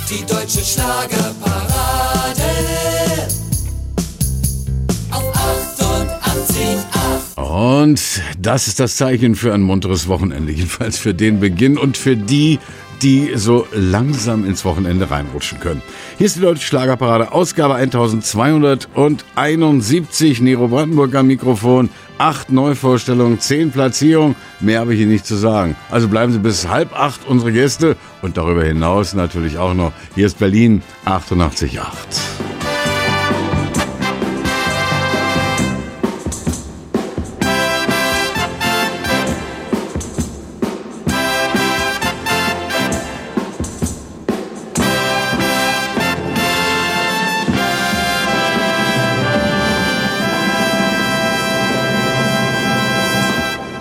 Die 0.10 0.26
deutsche 0.26 0.64
Schlagerparade 0.64 1.37
Und 7.84 8.24
das 8.42 8.68
ist 8.68 8.80
das 8.80 8.96
Zeichen 8.96 9.36
für 9.36 9.54
ein 9.54 9.62
munteres 9.62 10.08
Wochenende, 10.08 10.52
jedenfalls 10.56 10.98
für 10.98 11.14
den 11.14 11.40
Beginn 11.40 11.78
und 11.78 11.96
für 11.96 12.16
die, 12.16 12.58
die 13.04 13.34
so 13.36 13.68
langsam 13.72 14.46
ins 14.46 14.66
Wochenende 14.66 15.12
reinrutschen 15.12 15.60
können. 15.60 15.84
Hier 16.18 16.26
ist 16.26 16.38
die 16.38 16.42
Deutsche 16.42 16.66
Schlagerparade, 16.66 17.32
Ausgabe 17.32 17.76
1271, 17.76 20.42
Nero 20.42 20.70
Brandenburg 20.70 21.14
am 21.14 21.28
Mikrofon, 21.28 21.92
acht 22.18 22.52
Neuvorstellungen, 22.52 23.40
zehn 23.40 23.70
Platzierungen, 23.70 24.36
mehr 24.60 24.80
habe 24.80 24.96
ich 24.96 25.00
hier 25.00 25.08
nicht 25.08 25.28
zu 25.28 25.36
sagen. 25.36 25.76
Also 25.92 26.08
bleiben 26.08 26.34
Sie 26.34 26.40
bis 26.40 26.68
halb 26.68 27.00
acht 27.00 27.28
unsere 27.28 27.52
Gäste 27.52 27.96
und 28.24 28.38
darüber 28.38 28.64
hinaus 28.64 29.14
natürlich 29.14 29.60
auch 29.60 29.76
noch, 29.76 29.92
hier 30.16 30.26
ist 30.26 30.40
Berlin 30.40 30.82
88,8. 31.06 32.57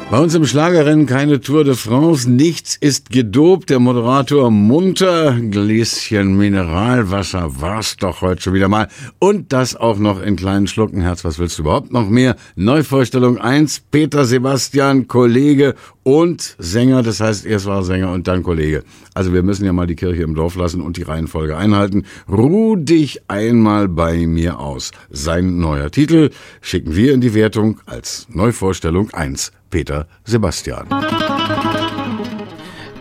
Bei 0.09 0.21
uns 0.21 0.37
im 0.37 0.47
Schlagerrennen 0.47 1.07
keine 1.07 1.41
Tour 1.41 1.65
de 1.65 1.75
France, 1.75 2.31
nichts 2.31 2.77
ist 2.77 3.11
gedopt, 3.11 3.71
der 3.71 3.81
Moderator 3.81 4.53
munter, 4.53 5.33
Gläschen 5.33 6.37
Mineralwasser 6.37 7.61
war's 7.61 7.97
doch 7.97 8.21
heute 8.21 8.41
schon 8.41 8.55
wieder 8.55 8.69
mal. 8.69 8.87
Und 9.19 9.53
das 9.53 9.75
auch 9.75 9.99
noch 9.99 10.23
in 10.23 10.37
kleinen 10.37 10.69
Schlucken. 10.69 11.01
Herz, 11.01 11.25
was 11.25 11.41
willst 11.41 11.59
du 11.59 11.63
überhaupt 11.63 11.93
noch 11.93 12.09
mehr? 12.09 12.37
Neuvorstellung 12.55 13.39
1, 13.39 13.83
Peter 13.91 14.25
Sebastian, 14.25 15.09
Kollege 15.09 15.75
und 16.07 16.55
Sänger, 16.61 17.03
das 17.03 17.19
heißt, 17.19 17.45
erst 17.45 17.67
war 17.67 17.83
Sänger 17.83 18.13
und 18.13 18.29
dann 18.29 18.45
Kollege. 18.45 18.85
Also 19.13 19.35
wir 19.35 19.43
müssen 19.43 19.65
ja 19.65 19.73
mal 19.73 19.89
die 19.89 19.97
Kirche 19.97 20.23
im 20.23 20.37
Dorf 20.37 20.55
lassen 20.55 20.81
und 20.81 20.99
die 20.99 21.03
Reihenfolge 21.03 21.57
einhalten. 21.57 22.05
Ruh 22.29 22.77
dich 22.77 23.23
einmal 23.27 23.89
bei 23.89 24.25
mir 24.29 24.61
aus. 24.61 24.93
Sein 25.11 25.59
neuer 25.59 25.91
Titel 25.91 26.31
schicken 26.61 26.95
wir 26.95 27.13
in 27.13 27.21
die 27.21 27.35
Wertung 27.35 27.81
als 27.87 28.29
Neuvorstellung 28.31 29.11
1. 29.11 29.51
Peter 29.69 30.07
Sebastian. 30.25 30.87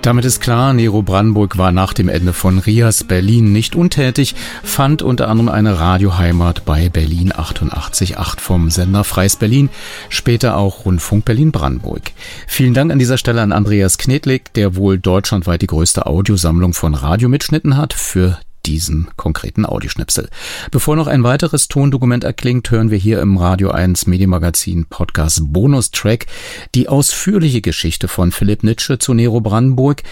Damit 0.06 0.24
ist 0.24 0.40
klar, 0.40 0.74
Nero 0.74 1.02
Brandenburg 1.02 1.58
war 1.58 1.72
nach 1.72 1.92
dem 1.92 2.10
Ende 2.10 2.32
von 2.32 2.60
Rias 2.60 3.06
Berlin 3.06 3.52
nicht 3.52 3.76
untätig, 3.76 4.36
fand 4.62 5.02
unter 5.02 5.30
anderem 5.30 5.50
eine 5.50 5.80
Radioheimat 5.80 6.64
bei 6.64 6.90
Berlin 6.90 7.34
88.8 7.34 8.40
vom 8.40 8.70
Sender 8.70 9.04
Freies 9.04 9.36
Berlin, 9.36 9.72
später 10.10 10.58
auch 10.58 10.86
Rundfunk 10.86 11.26
Berlin 11.26 11.52
Brandenburg. 11.52 12.12
Vielen 12.46 12.76
Dank 12.76 12.92
an 12.92 13.00
dieser 13.00 13.18
Stelle 13.18 13.42
an 13.42 13.52
Andreas 13.52 13.98
Knedlik, 13.98 14.54
der 14.54 14.76
wohl 14.76 15.00
deutschlandweit 15.00 15.64
die 15.64 15.68
größte 15.68 16.06
Audiosammlung 16.06 16.76
von 16.76 16.94
Radiomitschnitten 16.94 17.76
hat, 17.76 17.94
für 17.94 18.38
diesen 18.66 19.08
konkreten 19.16 19.66
Audioschnipsel. 19.66 20.30
Bevor 20.72 20.96
noch 20.96 21.08
ein 21.08 21.24
weiteres 21.24 21.68
Tondokument 21.68 22.24
erklingt, 22.24 22.70
hören 22.72 22.92
wir 22.92 22.98
hier 22.98 23.22
im 23.22 23.38
Radio 23.38 23.72
1 23.72 24.08
Medienmagazin 24.08 24.86
Podcast 24.86 25.42
Bonustrack 25.54 26.26
die 26.74 26.90
ausführliche 26.90 27.62
Geschichte 27.62 28.08
von 28.08 28.32
Philipp 28.32 28.64
Nitsche 28.64 29.00
zu 29.00 29.14
Nero 29.14 29.42
Brandenburg, 29.42 30.04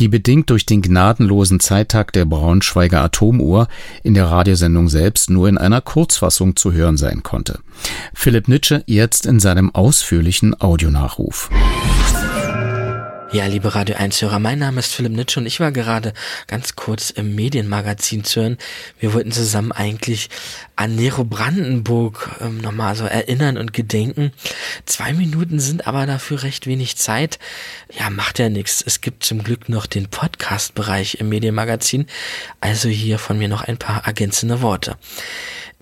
die 0.00 0.08
bedingt 0.08 0.50
durch 0.50 0.64
den 0.64 0.80
gnadenlosen 0.80 1.60
Zeittag 1.60 2.12
der 2.12 2.24
Braunschweiger 2.24 3.02
Atomuhr 3.02 3.68
in 4.02 4.14
der 4.14 4.26
Radiosendung 4.26 4.88
selbst 4.88 5.30
nur 5.30 5.48
in 5.48 5.58
einer 5.58 5.80
Kurzfassung 5.80 6.56
zu 6.56 6.72
hören 6.72 6.96
sein 6.96 7.22
konnte. 7.22 7.58
Philipp 8.14 8.48
Nitsche 8.48 8.84
jetzt 8.86 9.26
in 9.26 9.40
seinem 9.40 9.74
ausführlichen 9.74 10.58
Audionachruf. 10.60 11.50
Ja, 13.30 13.44
liebe 13.44 13.74
Radio 13.74 13.96
1-Hörer, 13.96 14.38
mein 14.38 14.58
Name 14.58 14.80
ist 14.80 14.94
Philipp 14.94 15.12
Nitsch 15.12 15.36
und 15.36 15.44
ich 15.44 15.60
war 15.60 15.70
gerade 15.70 16.14
ganz 16.46 16.76
kurz 16.76 17.10
im 17.10 17.34
Medienmagazin 17.34 18.24
zu 18.24 18.40
hören. 18.40 18.58
Wir 18.98 19.12
wollten 19.12 19.32
zusammen 19.32 19.70
eigentlich 19.70 20.30
an 20.76 20.96
Nero 20.96 21.24
Brandenburg 21.24 22.30
ähm, 22.40 22.56
nochmal 22.62 22.96
so 22.96 23.04
erinnern 23.04 23.58
und 23.58 23.74
gedenken. 23.74 24.32
Zwei 24.86 25.12
Minuten 25.12 25.60
sind 25.60 25.86
aber 25.86 26.06
dafür 26.06 26.42
recht 26.42 26.66
wenig 26.66 26.96
Zeit. 26.96 27.38
Ja, 27.98 28.08
macht 28.08 28.38
ja 28.38 28.48
nichts. 28.48 28.82
Es 28.84 29.02
gibt 29.02 29.24
zum 29.24 29.44
Glück 29.44 29.68
noch 29.68 29.84
den 29.84 30.08
Podcast-Bereich 30.08 31.16
im 31.20 31.28
Medienmagazin. 31.28 32.06
Also 32.62 32.88
hier 32.88 33.18
von 33.18 33.36
mir 33.36 33.48
noch 33.48 33.60
ein 33.60 33.76
paar 33.76 34.06
ergänzende 34.06 34.62
Worte. 34.62 34.96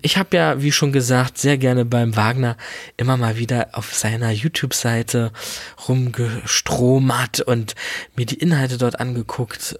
Ich 0.01 0.17
habe 0.17 0.37
ja, 0.37 0.61
wie 0.61 0.71
schon 0.71 0.91
gesagt, 0.91 1.39
sehr 1.39 1.57
gerne 1.57 1.83
beim 1.83 2.15
Wagner 2.15 2.55
immer 2.97 3.17
mal 3.17 3.37
wieder 3.37 3.69
auf 3.73 3.95
seiner 3.95 4.29
YouTube-Seite 4.29 5.31
rumgestromert 5.87 7.41
und 7.41 7.73
mir 8.15 8.27
die 8.27 8.37
Inhalte 8.37 8.77
dort 8.77 8.99
angeguckt 8.99 9.79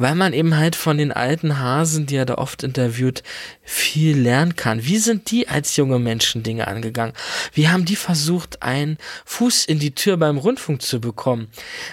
weil 0.00 0.14
man 0.14 0.32
eben 0.32 0.56
halt 0.56 0.76
von 0.76 0.96
den 0.96 1.12
alten 1.12 1.58
Hasen, 1.58 2.06
die 2.06 2.16
er 2.16 2.24
da 2.24 2.36
oft 2.36 2.62
interviewt, 2.62 3.22
viel 3.62 4.18
lernen 4.18 4.56
kann. 4.56 4.84
Wie 4.84 4.96
sind 4.96 5.30
die 5.30 5.48
als 5.48 5.76
junge 5.76 5.98
Menschen 5.98 6.42
Dinge 6.42 6.66
angegangen? 6.68 7.12
Wie 7.52 7.68
haben 7.68 7.84
die 7.84 7.96
versucht, 7.96 8.62
einen 8.62 8.96
Fuß 9.26 9.66
in 9.66 9.78
die 9.78 9.94
Tür 9.94 10.16
beim 10.16 10.38
Rundfunk 10.38 10.80
zu 10.80 11.00
bekommen? 11.00 11.48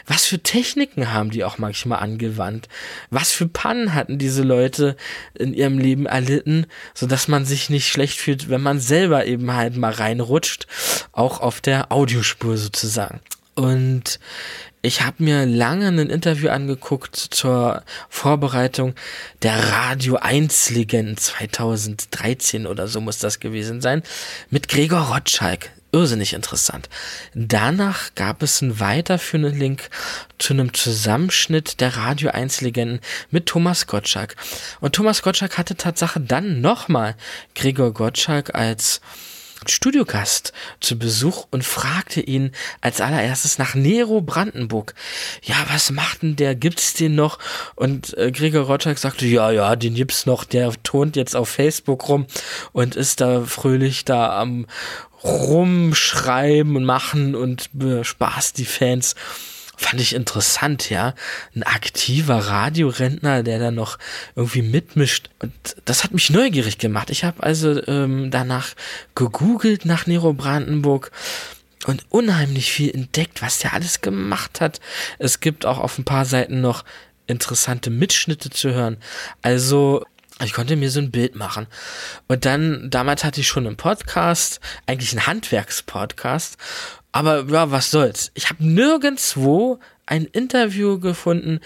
Was 0.06 0.26
für 0.26 0.40
Techniken 0.40 1.12
haben 1.12 1.32
die 1.32 1.44
auch 1.44 1.58
manchmal 1.58 2.00
angewandt? 2.00 2.70
Was 3.10 3.32
für 3.32 3.48
Pannen 3.48 3.94
hatten 3.94 4.18
diese 4.18 4.44
Leute 4.44 4.96
in 5.34 5.54
ihrem 5.54 5.78
Leben 5.78 6.06
erlitten, 6.06 6.66
sodass 6.94 7.28
man 7.28 7.46
sich 7.46 7.70
nicht 7.70 7.88
schlecht 7.90 8.20
fühlt, 8.20 8.50
wenn 8.50 8.62
man 8.62 8.80
selber 8.80 9.26
eben 9.26 9.54
halt 9.54 9.76
mal 9.76 9.92
reinrutscht, 9.92 10.66
auch 11.12 11.42
auf 11.42 11.60
der 11.60 11.92
Audiospur 11.92 12.58
sozusagen. 12.58 13.20
Und 13.58 14.20
ich 14.88 15.02
habe 15.02 15.22
mir 15.22 15.46
lange 15.46 15.88
ein 15.90 16.10
Interview 16.10 16.50
angeguckt 16.50 17.18
zur 17.18 17.84
Vorbereitung 18.08 18.96
der 19.42 19.72
Radio 19.72 20.16
1 20.16 20.70
Legenden 20.70 21.18
2013 21.18 22.66
oder 22.66 22.88
so 22.88 23.02
muss 23.02 23.20
das 23.20 23.42
gewesen 23.42 23.82
sein 23.82 24.02
mit 24.50 24.70
Gregor 24.70 25.14
Rotschalk. 25.14 25.72
Irrsinnig 25.92 26.34
interessant. 26.34 26.88
Danach 27.34 28.16
gab 28.16 28.42
es 28.44 28.62
einen 28.62 28.80
weiterführenden 28.80 29.60
Link 29.60 29.90
zu 30.38 30.54
einem 30.54 30.74
Zusammenschnitt 30.74 31.82
der 31.82 31.98
Radio 31.98 32.30
1 32.30 32.62
Legenden 32.62 33.02
mit 33.30 33.46
Thomas 33.46 33.88
Gottschalk. 33.88 34.38
Und 34.80 34.96
Thomas 34.96 35.22
Gottschalk 35.22 35.58
hatte 35.58 35.76
Tatsache 35.76 36.22
dann 36.22 36.62
nochmal 36.62 37.16
Gregor 37.56 37.94
Gottschalk 37.94 38.56
als 38.56 39.02
Studiogast 39.66 40.54
zu 40.80 40.98
Besuch 41.00 41.48
und 41.52 41.64
fragte 41.64 42.22
ihn 42.22 42.52
als 42.82 43.02
allererstes 43.02 43.58
nach 43.58 43.76
Nero 43.76 44.22
Brandenburg. 44.22 44.94
Ja, 45.44 45.56
was 45.70 45.92
macht 45.92 46.22
denn 46.22 46.36
der? 46.36 46.56
Gibt's 46.56 46.94
den 46.94 47.16
noch? 47.16 47.40
Und 47.76 48.18
äh, 48.18 48.32
Gregor 48.32 48.66
Rotschak 48.66 48.98
sagte, 48.98 49.26
ja, 49.26 49.52
ja, 49.52 49.76
den 49.76 49.96
gibt's 49.96 50.26
noch. 50.26 50.44
Der 50.44 50.72
turnt 50.84 51.16
jetzt 51.16 51.36
auf 51.36 51.50
Facebook 51.50 52.08
rum 52.08 52.28
und 52.72 52.96
ist 52.96 53.22
da 53.22 53.42
fröhlich 53.42 54.06
da 54.06 54.40
am 54.40 54.68
rumschreiben 55.24 56.76
und 56.76 56.86
machen 56.86 57.36
und 57.36 57.70
bespaßt 57.74 58.58
die 58.58 58.66
Fans. 58.66 59.16
Fand 59.78 60.02
ich 60.02 60.14
interessant, 60.14 60.90
ja. 60.90 61.14
Ein 61.56 61.64
aktiver 61.64 62.38
Radiorentner, 62.38 63.44
der 63.44 63.60
da 63.60 63.72
noch 63.72 63.98
irgendwie 64.36 64.64
mitmischt. 64.64 65.30
Und 65.40 65.54
das 65.86 66.04
hat 66.04 66.14
mich 66.14 66.30
neugierig 66.30 66.80
gemacht. 66.80 67.10
Ich 67.12 67.24
habe 67.24 67.44
also 67.44 67.82
ähm, 67.88 68.32
danach 68.32 68.70
gegoogelt 69.16 69.86
nach 69.86 70.08
Nero 70.08 70.34
Brandenburg 70.34 71.12
und 71.86 72.06
unheimlich 72.10 72.72
viel 72.72 72.94
entdeckt, 72.94 73.42
was 73.42 73.60
der 73.60 73.74
alles 73.74 74.02
gemacht 74.02 74.60
hat. 74.60 74.82
Es 75.20 75.40
gibt 75.40 75.66
auch 75.66 75.78
auf 75.78 75.98
ein 75.98 76.06
paar 76.06 76.26
Seiten 76.26 76.60
noch 76.60 76.84
interessante 77.28 77.90
Mitschnitte 77.90 78.50
zu 78.50 78.74
hören. 78.74 78.98
Also 79.42 80.04
ich 80.44 80.54
konnte 80.54 80.76
mir 80.76 80.92
so 80.92 81.00
ein 81.00 81.12
Bild 81.12 81.36
machen. 81.36 81.68
Und 82.28 82.46
dann, 82.46 82.90
damals 82.90 83.24
hatte 83.24 83.42
ich 83.42 83.48
schon 83.48 83.66
einen 83.66 83.78
Podcast, 83.78 84.60
eigentlich 84.86 85.12
einen 85.12 85.28
Handwerkspodcast. 85.28 86.58
Aber 87.12 87.46
ja, 87.50 87.72
was 87.72 87.92
soll's. 87.92 88.32
Ich 88.34 88.50
habe 88.50 88.66
nirgendwo 88.66 89.80
ein 90.06 90.26
Interview 90.26 91.00
gefunden, 91.00 91.60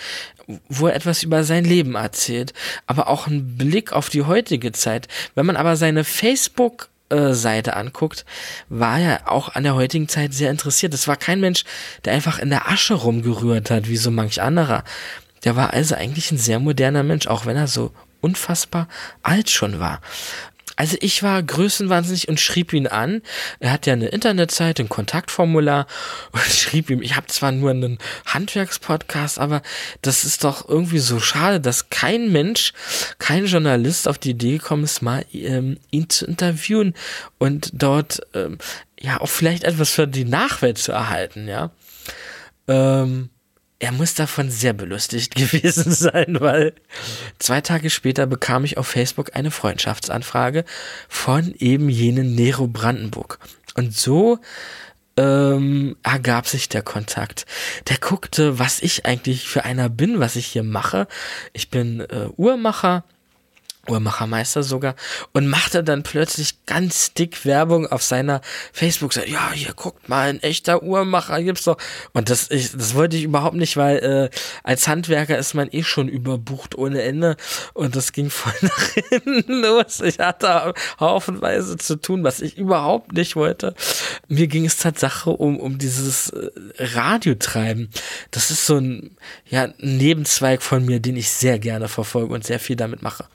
wo 0.69 0.87
er 0.87 0.95
etwas 0.95 1.23
über 1.23 1.43
sein 1.43 1.63
Leben 1.63 1.95
erzählt. 1.95 2.53
Aber 2.87 3.07
auch 3.07 3.27
einen 3.27 3.57
Blick 3.57 3.93
auf 3.93 4.09
die 4.09 4.23
heutige 4.23 4.71
Zeit. 4.71 5.07
Wenn 5.35 5.45
man 5.45 5.57
aber 5.57 5.75
seine 5.75 6.03
Facebook 6.03 6.89
Seite 7.13 7.75
anguckt, 7.75 8.25
war 8.69 8.97
er 8.99 9.29
auch 9.29 9.49
an 9.49 9.63
der 9.63 9.75
heutigen 9.75 10.07
Zeit 10.07 10.33
sehr 10.33 10.49
interessiert. 10.49 10.93
Es 10.93 11.09
war 11.09 11.17
kein 11.17 11.41
Mensch, 11.41 11.65
der 12.05 12.13
einfach 12.13 12.39
in 12.39 12.49
der 12.49 12.69
Asche 12.69 12.93
rumgerührt 12.93 13.69
hat, 13.69 13.89
wie 13.89 13.97
so 13.97 14.11
manch 14.11 14.41
anderer. 14.41 14.85
Der 15.43 15.57
war 15.57 15.73
also 15.73 15.95
eigentlich 15.95 16.31
ein 16.31 16.37
sehr 16.37 16.59
moderner 16.59 17.03
Mensch, 17.03 17.27
auch 17.27 17.45
wenn 17.45 17.57
er 17.57 17.67
so 17.67 17.91
unfassbar 18.21 18.87
alt 19.23 19.49
schon 19.49 19.79
war. 19.79 19.99
Also 20.81 20.97
ich 20.99 21.21
war 21.21 21.43
größenwahnsinnig 21.43 22.27
und 22.27 22.39
schrieb 22.39 22.73
ihn 22.73 22.87
an. 22.87 23.21
Er 23.59 23.71
hat 23.71 23.85
ja 23.85 23.93
eine 23.93 24.07
Internetseite, 24.07 24.81
ein 24.81 24.89
Kontaktformular 24.89 25.85
und 26.31 26.41
schrieb 26.41 26.89
ihm, 26.89 27.03
ich 27.03 27.15
habe 27.15 27.27
zwar 27.27 27.51
nur 27.51 27.69
einen 27.69 27.99
Handwerkspodcast, 28.25 29.37
aber 29.37 29.61
das 30.01 30.23
ist 30.23 30.43
doch 30.43 30.67
irgendwie 30.67 30.97
so 30.97 31.19
schade, 31.19 31.61
dass 31.61 31.91
kein 31.91 32.31
Mensch, 32.31 32.73
kein 33.19 33.45
Journalist 33.45 34.07
auf 34.07 34.17
die 34.17 34.31
Idee 34.31 34.57
gekommen 34.57 34.85
ist, 34.85 35.03
mal 35.03 35.23
ähm, 35.33 35.77
ihn 35.91 36.09
zu 36.09 36.25
interviewen 36.25 36.95
und 37.37 37.69
dort 37.73 38.21
ähm, 38.33 38.57
ja 38.99 39.21
auch 39.21 39.29
vielleicht 39.29 39.65
etwas 39.65 39.91
für 39.91 40.07
die 40.07 40.25
Nachwelt 40.25 40.79
zu 40.79 40.93
erhalten, 40.93 41.47
ja. 41.47 41.69
Ähm, 42.67 43.29
er 43.81 43.91
muss 43.91 44.13
davon 44.13 44.49
sehr 44.51 44.73
belustigt 44.73 45.35
gewesen 45.35 45.91
sein, 45.91 46.37
weil 46.39 46.73
zwei 47.39 47.61
Tage 47.61 47.89
später 47.89 48.27
bekam 48.27 48.63
ich 48.63 48.77
auf 48.77 48.87
Facebook 48.87 49.35
eine 49.35 49.51
Freundschaftsanfrage 49.51 50.63
von 51.09 51.53
eben 51.57 51.89
jenen 51.89 52.35
Nero 52.35 52.67
Brandenburg. 52.67 53.39
Und 53.75 53.95
so 53.95 54.39
ähm, 55.17 55.97
ergab 56.03 56.47
sich 56.47 56.69
der 56.69 56.83
Kontakt. 56.83 57.45
Der 57.89 57.97
guckte, 57.97 58.59
was 58.59 58.81
ich 58.81 59.05
eigentlich 59.05 59.47
für 59.47 59.65
einer 59.65 59.89
bin, 59.89 60.19
was 60.19 60.35
ich 60.35 60.45
hier 60.45 60.63
mache. 60.63 61.07
Ich 61.53 61.69
bin 61.69 62.01
äh, 62.01 62.27
Uhrmacher 62.37 63.03
Uhrmachermeister 63.89 64.61
sogar 64.61 64.95
und 65.33 65.47
machte 65.47 65.83
dann 65.83 66.03
plötzlich 66.03 66.65
ganz 66.65 67.13
dick 67.13 67.45
Werbung 67.45 67.87
auf 67.87 68.03
seiner 68.03 68.41
Facebook-Seite. 68.73 69.29
Ja, 69.29 69.51
hier 69.51 69.73
guckt 69.73 70.07
mal, 70.07 70.29
ein 70.29 70.41
echter 70.43 70.83
Uhrmacher 70.83 71.41
gibt's 71.41 71.63
doch. 71.63 71.77
Und 72.13 72.29
das, 72.29 72.51
ich, 72.51 72.71
das 72.71 72.93
wollte 72.93 73.17
ich 73.17 73.23
überhaupt 73.23 73.55
nicht, 73.55 73.77
weil 73.77 73.97
äh, 73.97 74.37
als 74.63 74.87
Handwerker 74.87 75.37
ist 75.37 75.55
man 75.55 75.67
eh 75.71 75.83
schon 75.83 76.07
überbucht 76.07 76.77
ohne 76.77 77.01
Ende 77.01 77.37
und 77.73 77.95
das 77.95 78.11
ging 78.11 78.29
voll 78.29 78.53
nach 78.61 78.89
hinten 79.09 79.61
los. 79.61 80.01
Ich 80.01 80.19
hatte 80.19 80.73
haufenweise 80.99 81.77
zu 81.77 81.95
tun, 81.95 82.23
was 82.23 82.39
ich 82.41 82.57
überhaupt 82.57 83.13
nicht 83.13 83.35
wollte. 83.35 83.73
Mir 84.27 84.47
ging 84.47 84.65
es 84.65 84.77
Tatsache 84.77 85.31
um, 85.31 85.59
um 85.59 85.79
dieses 85.79 86.29
äh, 86.29 86.49
Radiotreiben. 86.77 87.89
Das 88.29 88.51
ist 88.51 88.67
so 88.67 88.77
ein, 88.77 89.17
ja, 89.49 89.63
ein 89.63 89.73
Nebenzweig 89.79 90.61
von 90.61 90.85
mir, 90.85 90.99
den 90.99 91.17
ich 91.17 91.31
sehr 91.31 91.57
gerne 91.57 91.87
verfolge 91.87 92.33
und 92.33 92.45
sehr 92.45 92.59
viel 92.59 92.75
damit 92.75 93.01
mache. 93.01 93.25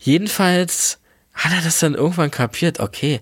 Jedenfalls 0.00 0.98
hat 1.34 1.52
er 1.52 1.62
das 1.62 1.78
dann 1.78 1.94
irgendwann 1.94 2.30
kapiert, 2.30 2.80
okay, 2.80 3.20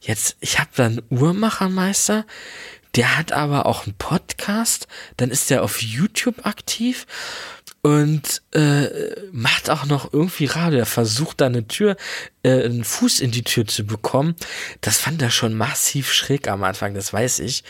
jetzt, 0.00 0.36
ich 0.40 0.58
habe 0.58 0.70
da 0.76 0.86
einen 0.86 1.02
Uhrmachermeister, 1.10 2.24
der 2.94 3.18
hat 3.18 3.32
aber 3.32 3.66
auch 3.66 3.86
einen 3.86 3.96
Podcast, 3.96 4.88
dann 5.16 5.30
ist 5.30 5.50
er 5.50 5.62
auf 5.62 5.82
YouTube 5.82 6.46
aktiv 6.46 7.06
und 7.82 8.42
äh, 8.52 8.88
macht 9.30 9.70
auch 9.70 9.86
noch 9.86 10.12
irgendwie 10.12 10.46
Radio. 10.46 10.80
Er 10.80 10.86
versucht 10.86 11.40
da 11.40 11.46
eine 11.46 11.68
Tür, 11.68 11.96
äh, 12.42 12.64
einen 12.64 12.84
Fuß 12.84 13.20
in 13.20 13.30
die 13.30 13.44
Tür 13.44 13.66
zu 13.66 13.84
bekommen. 13.84 14.34
Das 14.80 14.98
fand 14.98 15.22
er 15.22 15.30
schon 15.30 15.54
massiv 15.54 16.12
schräg 16.12 16.48
am 16.48 16.64
Anfang, 16.64 16.94
das 16.94 17.12
weiß 17.12 17.40
ich. 17.40 17.62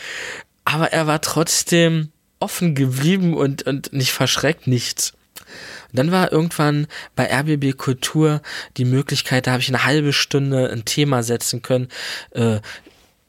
Aber 0.65 0.91
er 0.91 1.05
war 1.05 1.21
trotzdem 1.21 2.11
offen 2.39 2.73
geblieben 2.73 3.33
und, 3.33 3.63
und 3.63 3.93
nicht 3.93 4.11
verschreckt, 4.11 4.67
nichts. 4.67 5.13
Dann 5.93 6.11
war 6.11 6.31
irgendwann 6.31 6.87
bei 7.15 7.25
RBB 7.25 7.77
Kultur 7.77 8.41
die 8.77 8.85
Möglichkeit, 8.85 9.47
da 9.47 9.51
habe 9.51 9.61
ich 9.61 9.69
eine 9.69 9.85
halbe 9.85 10.13
Stunde 10.13 10.69
ein 10.69 10.85
Thema 10.85 11.23
setzen 11.23 11.61
können. 11.61 11.87
Äh, 12.31 12.59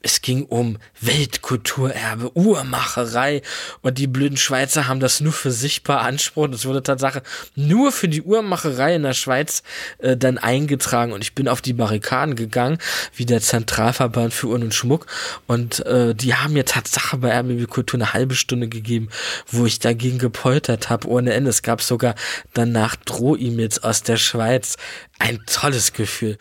es 0.03 0.22
ging 0.22 0.44
um 0.44 0.78
Weltkulturerbe, 1.01 2.36
Uhrmacherei 2.36 3.42
und 3.82 3.98
die 3.98 4.07
blöden 4.07 4.36
Schweizer 4.36 4.88
haben 4.88 5.01
das 5.01 5.20
nur 5.20 5.32
für 5.32 5.51
sich 5.51 5.82
beansprucht. 5.82 6.55
Es 6.55 6.64
wurde 6.64 6.82
Tatsache 6.82 7.22
nur 7.55 7.92
für 7.92 8.09
die 8.09 8.22
Uhrmacherei 8.22 8.94
in 8.94 9.03
der 9.03 9.12
Schweiz 9.12 9.62
äh, 9.98 10.16
dann 10.16 10.38
eingetragen 10.38 11.12
und 11.12 11.22
ich 11.22 11.34
bin 11.34 11.48
auf 11.48 11.61
die 11.61 11.72
Barrikaden 11.72 12.34
gegangen, 12.34 12.78
wie 13.14 13.26
der 13.26 13.40
Zentralverband 13.40 14.32
für 14.32 14.48
Uhren 14.48 14.62
und 14.62 14.74
Schmuck 14.74 15.07
und 15.46 15.84
äh, 15.86 16.14
die 16.14 16.34
haben 16.34 16.55
mir 16.55 16.64
Tatsache 16.64 17.18
bei 17.18 17.38
RBB 17.38 17.68
Kultur 17.68 17.98
eine 17.98 18.12
halbe 18.12 18.34
Stunde 18.34 18.68
gegeben, 18.68 19.09
wo 19.46 19.66
ich 19.66 19.78
dagegen 19.78 20.18
gepoltert 20.18 20.90
habe 20.90 21.09
ohne 21.09 21.32
Ende. 21.32 21.51
Es 21.51 21.62
gab 21.62 21.82
sogar 21.82 22.14
danach 22.55 22.96
Droh-E-Mails 22.96 23.82
aus 23.82 24.03
der 24.03 24.16
Schweiz. 24.16 24.76
Ein 25.18 25.40
tolles 25.46 25.92
Gefühl. 25.92 26.38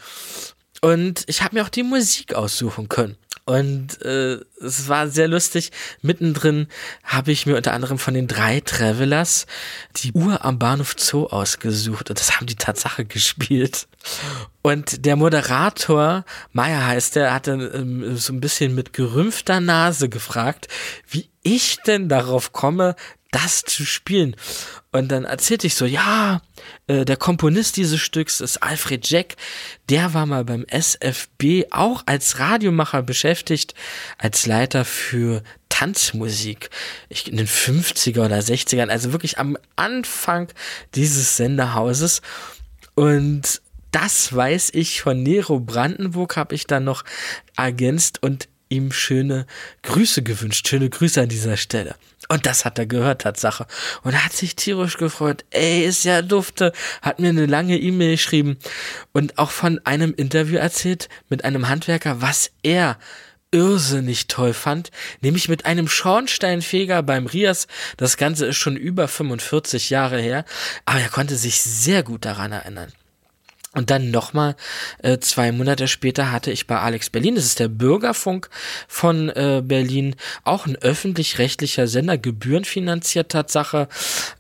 Und 0.82 1.24
ich 1.28 1.42
habe 1.42 1.56
mir 1.56 1.64
auch 1.64 1.70
die 1.70 1.84
Musik 1.84 2.34
aussuchen 2.34 2.90
können. 2.90 3.18
Und 3.50 4.00
äh, 4.04 4.38
es 4.62 4.90
war 4.90 5.08
sehr 5.08 5.28
lustig. 5.28 5.72
Mittendrin 6.04 6.68
habe 7.04 7.32
ich 7.32 7.48
mir 7.48 7.58
unter 7.58 7.74
anderem 7.74 7.98
von 7.98 8.14
den 8.14 8.28
drei 8.28 8.60
Travelers 8.60 9.48
die 9.96 10.12
Uhr 10.12 10.46
am 10.46 10.60
Bahnhof 10.60 10.94
Zoo 11.00 11.26
ausgesucht. 11.26 12.12
Und 12.12 12.20
das 12.20 12.36
haben 12.36 12.46
die 12.46 12.58
Tatsache 12.58 13.06
gespielt. 13.06 13.88
Und 14.62 15.04
der 15.04 15.16
Moderator, 15.16 16.26
Meier 16.52 16.86
heißt 16.86 17.16
der, 17.16 17.34
hatte 17.34 17.54
ähm, 17.54 18.18
so 18.18 18.34
ein 18.34 18.40
bisschen 18.40 18.76
mit 18.76 18.94
gerümpfter 18.94 19.60
Nase 19.60 20.10
gefragt, 20.10 20.68
wie 21.10 21.28
ich 21.42 21.78
denn 21.88 22.08
darauf 22.08 22.54
komme, 22.54 22.96
das 23.32 23.64
zu 23.64 23.84
spielen. 23.84 24.36
Und 24.92 25.12
dann 25.12 25.26
erzählte 25.26 25.68
ich 25.68 25.76
so, 25.76 25.86
ja, 25.86 26.42
äh, 26.88 27.06
der 27.06 27.18
Komponist 27.18 27.78
dieses 27.78 28.00
Stücks 28.00 28.40
ist 28.40 28.64
Alfred 28.64 29.08
Jack. 29.08 29.36
Der 29.88 30.16
war 30.16 30.26
mal 30.26 30.44
beim 30.46 30.66
SFB 30.66 31.66
auch 31.70 32.02
als 32.08 32.40
Radiomacher 32.40 33.04
beschäftigt, 33.04 33.76
als 34.18 34.48
Leiter 34.48 34.86
für 34.86 35.44
Tanzmusik. 35.70 36.72
Ich, 37.08 37.30
in 37.30 37.38
den 37.38 37.48
50er 37.48 38.26
oder 38.26 38.40
60ern, 38.40 38.90
also 38.90 39.12
wirklich 39.12 39.38
am 39.38 39.58
Anfang 39.76 40.52
dieses 40.96 41.38
Senderhauses. 41.38 42.24
Und 42.96 43.62
das 43.92 44.36
weiß 44.36 44.72
ich 44.74 45.02
von 45.02 45.22
Nero 45.22 45.60
Brandenburg, 45.60 46.36
habe 46.36 46.56
ich 46.56 46.66
dann 46.66 46.84
noch 46.84 47.04
ergänzt 47.56 48.24
und 48.24 48.48
ihm 48.70 48.92
schöne 48.92 49.46
Grüße 49.84 50.24
gewünscht. 50.24 50.68
Schöne 50.68 50.90
Grüße 50.90 51.22
an 51.22 51.30
dieser 51.30 51.58
Stelle. 51.58 51.96
Und 52.32 52.46
das 52.46 52.64
hat 52.64 52.78
er 52.78 52.86
gehört, 52.86 53.22
Tatsache. 53.24 53.66
Und 54.04 54.14
er 54.14 54.24
hat 54.24 54.34
sich 54.34 54.56
tierisch 54.56 54.98
gefreut. 54.98 55.46
Ey, 55.50 55.84
ist 55.84 56.06
ja 56.06 56.22
dufte. 56.22 56.72
Hat 57.02 57.20
mir 57.20 57.30
eine 57.30 57.48
lange 57.48 57.78
E-Mail 57.78 58.12
geschrieben 58.12 58.58
und 59.14 59.40
auch 59.40 59.50
von 59.50 59.80
einem 59.84 60.14
Interview 60.14 60.58
erzählt 60.58 61.10
mit 61.30 61.44
einem 61.44 61.68
Handwerker, 61.68 62.22
was 62.22 62.52
er 62.62 63.00
irrsinnig 63.52 64.28
toll 64.28 64.54
fand, 64.54 64.92
nämlich 65.22 65.50
mit 65.50 65.66
einem 65.66 65.88
Schornsteinfeger 65.88 67.02
beim 67.02 67.26
Rias. 67.26 67.68
Das 67.98 68.16
Ganze 68.16 68.46
ist 68.46 68.58
schon 68.58 68.76
über 68.76 69.08
45 69.08 69.90
Jahre 69.90 70.22
her, 70.22 70.46
aber 70.86 71.00
er 71.00 71.10
konnte 71.10 71.36
sich 71.36 71.62
sehr 71.62 72.04
gut 72.04 72.26
daran 72.26 72.52
erinnern. 72.52 72.92
Und 73.76 73.92
dann 73.92 74.10
nochmal 74.10 74.56
äh, 75.04 75.20
zwei 75.20 75.52
Monate 75.52 75.88
später 75.88 76.32
hatte 76.32 76.52
ich 76.52 76.66
bei 76.66 76.80
Alex 76.80 77.12
Berlin, 77.12 77.36
das 77.36 77.46
ist 77.46 77.60
der 77.60 77.68
Bürgerfunk 77.68 78.50
von 78.88 79.30
äh, 79.30 79.62
Berlin, 79.64 80.16
auch 80.44 80.66
ein 80.66 80.76
öffentlich-rechtlicher 80.76 81.88
Sender, 81.88 82.18
gebührenfinanziert 82.18 83.32
Tatsache, 83.32 83.88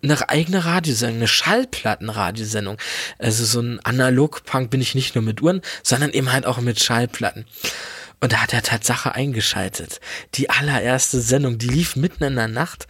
eine 0.01 0.29
eigene 0.29 0.65
Radiosendung, 0.65 1.17
eine 1.17 1.27
Schallplattenradiosendung. 1.27 2.77
Also 3.19 3.45
so 3.45 3.61
ein 3.61 3.79
Analogpunk 3.83 4.71
bin 4.71 4.81
ich 4.81 4.95
nicht 4.95 5.13
nur 5.13 5.23
mit 5.23 5.43
Uhren, 5.43 5.61
sondern 5.83 6.09
eben 6.09 6.31
halt 6.31 6.47
auch 6.47 6.59
mit 6.59 6.81
Schallplatten. 6.81 7.45
Und 8.21 8.33
da 8.33 8.37
hat 8.37 8.53
er 8.53 8.63
Tatsache 8.63 9.13
eingeschaltet. 9.13 10.01
Die 10.33 10.49
allererste 10.49 11.21
Sendung, 11.21 11.57
die 11.57 11.69
lief 11.69 11.95
mitten 11.95 12.23
in 12.23 12.35
der 12.35 12.47
Nacht 12.49 12.87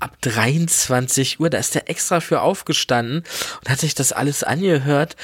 ab 0.00 0.16
23 0.22 1.38
Uhr. 1.38 1.50
Da 1.50 1.58
ist 1.58 1.76
er 1.76 1.88
extra 1.88 2.20
für 2.20 2.40
aufgestanden 2.40 3.22
und 3.60 3.68
hat 3.68 3.80
sich 3.80 3.94
das 3.94 4.12
alles 4.12 4.42
angehört 4.42 5.14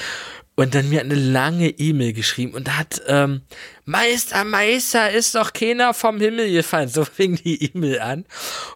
und 0.55 0.75
dann 0.75 0.89
mir 0.89 1.01
eine 1.01 1.15
lange 1.15 1.69
E-Mail 1.69 2.13
geschrieben 2.13 2.53
und 2.53 2.77
hat 2.77 3.01
ähm, 3.07 3.41
Meister, 3.85 4.43
Meister, 4.43 5.11
ist 5.11 5.35
doch 5.35 5.53
keiner 5.53 5.93
vom 5.93 6.19
Himmel 6.19 6.51
gefallen. 6.51 6.89
So 6.89 7.05
fing 7.05 7.35
die 7.35 7.63
E-Mail 7.63 7.99
an 7.99 8.25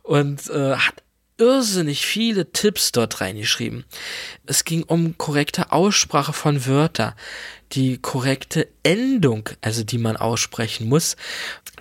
und 0.03 0.49
äh, 0.49 0.75
hat 0.75 1.03
irrsinnig 1.37 2.05
viele 2.05 2.51
Tipps 2.51 2.91
dort 2.91 3.19
reingeschrieben. 3.19 3.83
Es 4.45 4.63
ging 4.63 4.83
um 4.83 5.17
korrekte 5.17 5.71
Aussprache 5.71 6.31
von 6.31 6.65
Wörter, 6.65 7.15
die 7.73 7.97
korrekte 7.97 8.69
Endung, 8.83 9.49
also 9.61 9.83
die 9.83 9.97
man 9.97 10.15
aussprechen 10.15 10.87
muss, 10.87 11.17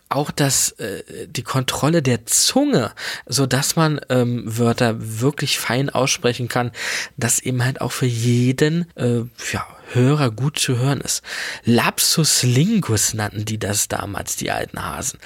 auch 0.08 0.30
das 0.30 0.72
äh, 0.72 1.26
die 1.28 1.42
Kontrolle 1.42 2.02
der 2.02 2.26
Zunge, 2.26 2.92
so 3.26 3.46
dass 3.46 3.76
man 3.76 4.00
ähm, 4.08 4.42
Wörter 4.44 4.96
wirklich 5.20 5.58
fein 5.58 5.90
aussprechen 5.90 6.48
kann, 6.48 6.72
dass 7.16 7.40
eben 7.40 7.64
halt 7.64 7.80
auch 7.80 7.92
für 7.92 8.06
jeden 8.06 8.86
äh, 8.96 9.22
ja, 9.52 9.66
Hörer 9.92 10.30
gut 10.30 10.58
zu 10.58 10.78
hören 10.78 11.00
ist. 11.00 11.22
Lapsus 11.64 12.42
lingus 12.42 13.14
nannten 13.14 13.44
die 13.44 13.58
das 13.58 13.88
damals, 13.88 14.36
die 14.36 14.50
alten 14.50 14.82
Hasen. 14.82 15.18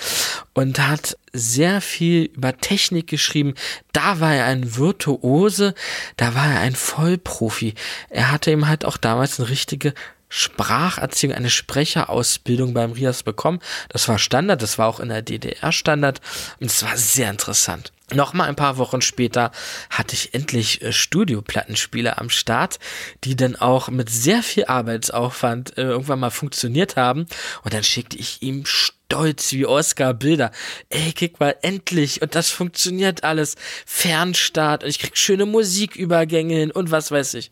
Und 0.55 0.79
hat 0.79 1.17
sehr 1.33 1.81
viel 1.81 2.25
über 2.35 2.57
Technik 2.57 3.07
geschrieben. 3.07 3.55
Da 3.93 4.21
war 4.21 4.35
er 4.35 4.47
ein 4.47 4.77
Virtuose, 4.77 5.75
da 6.17 6.35
war 6.35 6.53
er 6.53 6.61
ein 6.61 6.75
Vollprofi. 6.75 7.75
Er 8.11 8.31
hatte 8.33 8.51
eben 8.51 8.69
halt 8.69 8.85
auch 8.85 8.97
damals 8.97 9.39
eine 9.39 9.49
richtige 9.49 9.95
Spracherziehung, 10.29 11.35
eine 11.35 11.51
Sprecherausbildung 11.51 12.75
beim 12.75 12.93
RIAS 12.93 13.23
bekommen. 13.23 13.61
Das 13.89 14.09
war 14.09 14.19
Standard, 14.19 14.63
das 14.63 14.79
war 14.79 14.89
auch 14.89 15.01
in 15.01 15.09
der 15.09 15.23
DDR 15.23 15.73
Standard 15.73 16.21
und 16.61 16.67
es 16.67 16.83
war 16.83 16.97
sehr 16.97 17.31
interessant. 17.31 17.93
Nochmal 18.15 18.49
ein 18.49 18.57
paar 18.57 18.79
Wochen 18.79 19.03
später 19.03 19.51
hatte 19.91 20.15
ich 20.15 20.33
endlich 20.33 20.81
äh, 20.83 20.93
Studioplattenspieler 20.93 22.19
am 22.19 22.31
Start, 22.31 22.79
die 23.25 23.37
dann 23.37 23.57
auch 23.57 23.89
mit 23.89 24.09
sehr 24.09 24.43
viel 24.43 24.65
Arbeitsaufwand 24.65 25.77
äh, 25.77 25.83
irgendwann 25.83 26.21
mal 26.21 26.31
funktioniert 26.31 26.97
haben. 26.97 27.27
Und 27.65 27.75
dann 27.75 27.85
schickte 27.85 28.17
ich 28.17 28.43
ihm 28.43 28.65
stolz 28.65 29.53
wie 29.53 29.67
Oscar 29.67 30.15
Bilder. 30.15 30.53
Ey, 30.89 31.13
guck 31.19 31.39
mal, 31.39 31.57
endlich. 31.61 32.23
Und 32.23 32.35
das 32.35 32.51
funktioniert 32.51 33.25
alles. 33.25 33.57
Fernstart. 33.85 34.85
Und 34.85 34.91
ich 34.91 34.99
krieg 34.99 35.19
schöne 35.19 35.45
Musikübergänge 35.45 36.55
hin 36.55 36.71
und 36.71 36.91
was 36.91 37.11
weiß 37.11 37.35
ich. 37.35 37.51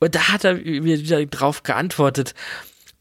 Und 0.00 0.16
da 0.16 0.28
hat 0.28 0.42
er 0.42 0.54
mir 0.54 0.98
wieder 0.98 1.24
drauf 1.26 1.62
geantwortet 1.62 2.34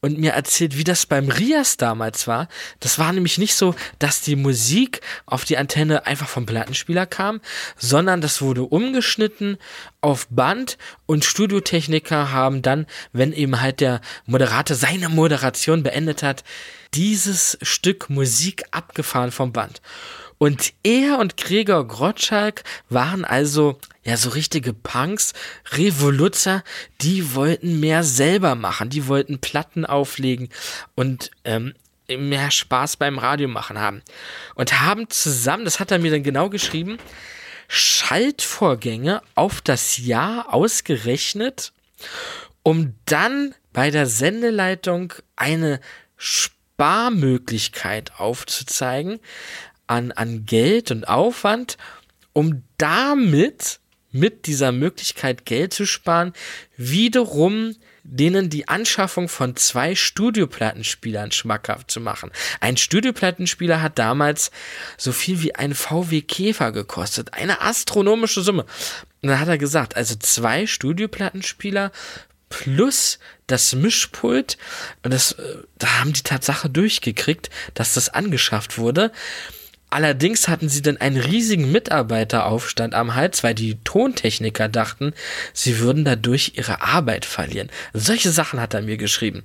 und 0.02 0.18
mir 0.18 0.32
erzählt, 0.32 0.78
wie 0.78 0.84
das 0.84 1.06
beim 1.06 1.30
Rias 1.30 1.78
damals 1.78 2.28
war. 2.28 2.48
Das 2.80 2.98
war 2.98 3.14
nämlich 3.14 3.38
nicht 3.38 3.54
so, 3.54 3.76
dass 4.00 4.22
die 4.22 4.36
Musik 4.36 5.02
auf 5.28 5.46
die 5.46 5.58
Antenne 5.58 6.08
einfach 6.08 6.28
vom 6.28 6.48
Plattenspieler 6.48 7.06
kam, 7.06 7.40
sondern 7.78 8.20
das 8.20 8.42
wurde 8.42 8.64
umgeschnitten 8.64 9.58
auf 10.02 10.28
Band 10.30 10.80
und 11.06 11.24
Studiotechniker 11.24 12.32
haben 12.32 12.64
dann, 12.64 12.88
wenn 13.14 13.32
eben 13.32 13.62
halt 13.62 13.80
der 13.80 14.02
Moderator 14.26 14.76
seine 14.76 15.08
Moderation 15.08 15.84
beendet 15.84 16.24
hat, 16.24 16.44
dieses 16.96 17.60
Stück 17.62 18.10
Musik 18.10 18.64
abgefahren 18.72 19.32
vom 19.32 19.54
Band. 19.54 19.82
Und 20.42 20.74
er 20.82 21.20
und 21.20 21.38
Gregor 21.38 21.88
Gottschalk 21.88 22.64
waren 22.90 23.26
also 23.26 23.78
ja 24.04 24.18
so 24.18 24.30
richtige 24.30 24.74
Punks, 24.74 25.34
Revoluzer, 25.74 26.64
die 27.00 27.36
wollten 27.36 27.80
mehr 27.80 28.04
selber 28.04 28.56
machen, 28.56 28.90
die 28.90 29.06
wollten 29.06 29.38
Platten 29.38 29.86
auflegen 29.86 30.50
und 30.96 31.30
ähm, 31.44 31.76
mehr 32.08 32.50
Spaß 32.50 32.98
beim 32.98 33.20
Radio 33.20 33.50
machen 33.50 33.78
haben. 33.78 34.02
Und 34.56 34.82
haben 34.82 35.12
zusammen, 35.12 35.64
das 35.64 35.80
hat 35.80 35.92
er 35.92 36.00
mir 36.00 36.10
dann 36.10 36.24
genau 36.24 36.50
geschrieben, 36.50 36.98
Schaltvorgänge 37.68 39.22
auf 39.36 39.62
das 39.62 40.00
Jahr 40.00 40.52
ausgerechnet, 40.52 41.72
um 42.64 42.96
dann 43.06 43.54
bei 43.74 43.92
der 43.92 44.08
Sendeleitung 44.08 45.14
eine 45.36 45.80
Sparmöglichkeit 46.18 48.14
aufzuzeigen, 48.18 49.20
an, 49.92 50.14
an 50.14 50.46
Geld 50.46 50.90
und 50.90 51.08
Aufwand, 51.08 51.78
um 52.32 52.64
damit 52.78 53.82
mit 54.14 54.46
dieser 54.46 54.72
Möglichkeit 54.72 55.46
Geld 55.46 55.74
zu 55.74 55.86
sparen, 55.86 56.32
wiederum 56.78 57.76
denen 58.04 58.50
die 58.50 58.68
Anschaffung 58.68 59.28
von 59.28 59.56
zwei 59.58 59.94
Studioplattenspielern 59.94 61.32
schmackhaft 61.32 61.92
zu 61.92 62.00
machen. 62.00 62.32
Ein 62.62 62.78
Studioplattenspieler 62.78 63.82
hat 63.82 64.00
damals 64.00 64.50
so 64.98 65.12
viel 65.12 65.44
wie 65.44 65.56
ein 65.56 65.76
VW 65.76 66.22
Käfer 66.22 66.72
gekostet. 66.72 67.34
Eine 67.34 67.62
astronomische 67.62 68.42
Summe. 68.42 68.66
Und 69.22 69.30
dann 69.30 69.40
hat 69.40 69.50
er 69.50 69.58
gesagt, 69.58 69.96
also 69.96 70.16
zwei 70.16 70.68
Studioplattenspieler 70.68 71.92
plus 72.50 73.20
das 73.48 73.76
Mischpult. 73.76 74.58
Und 75.04 75.14
das, 75.14 75.34
äh, 75.34 75.58
da 75.78 76.00
haben 76.00 76.14
die 76.14 76.24
Tatsache 76.24 76.70
durchgekriegt, 76.70 77.50
dass 77.74 77.94
das 77.94 78.10
angeschafft 78.10 78.78
wurde. 78.78 79.12
Allerdings 79.92 80.48
hatten 80.48 80.70
sie 80.70 80.82
dann 80.82 80.98
einen 80.98 81.18
riesigen 81.18 81.70
Mitarbeiteraufstand 81.70 82.96
am 82.96 83.14
Hals, 83.14 83.44
weil 83.44 83.54
die 83.54 83.78
Tontechniker 83.84 84.70
dachten, 84.70 85.14
sie 85.54 85.80
würden 85.80 86.06
dadurch 86.06 86.54
ihre 86.56 86.82
Arbeit 86.82 87.26
verlieren. 87.26 87.70
Solche 87.94 88.32
Sachen 88.32 88.62
hat 88.62 88.74
er 88.74 88.82
mir 88.82 88.96
geschrieben. 88.96 89.44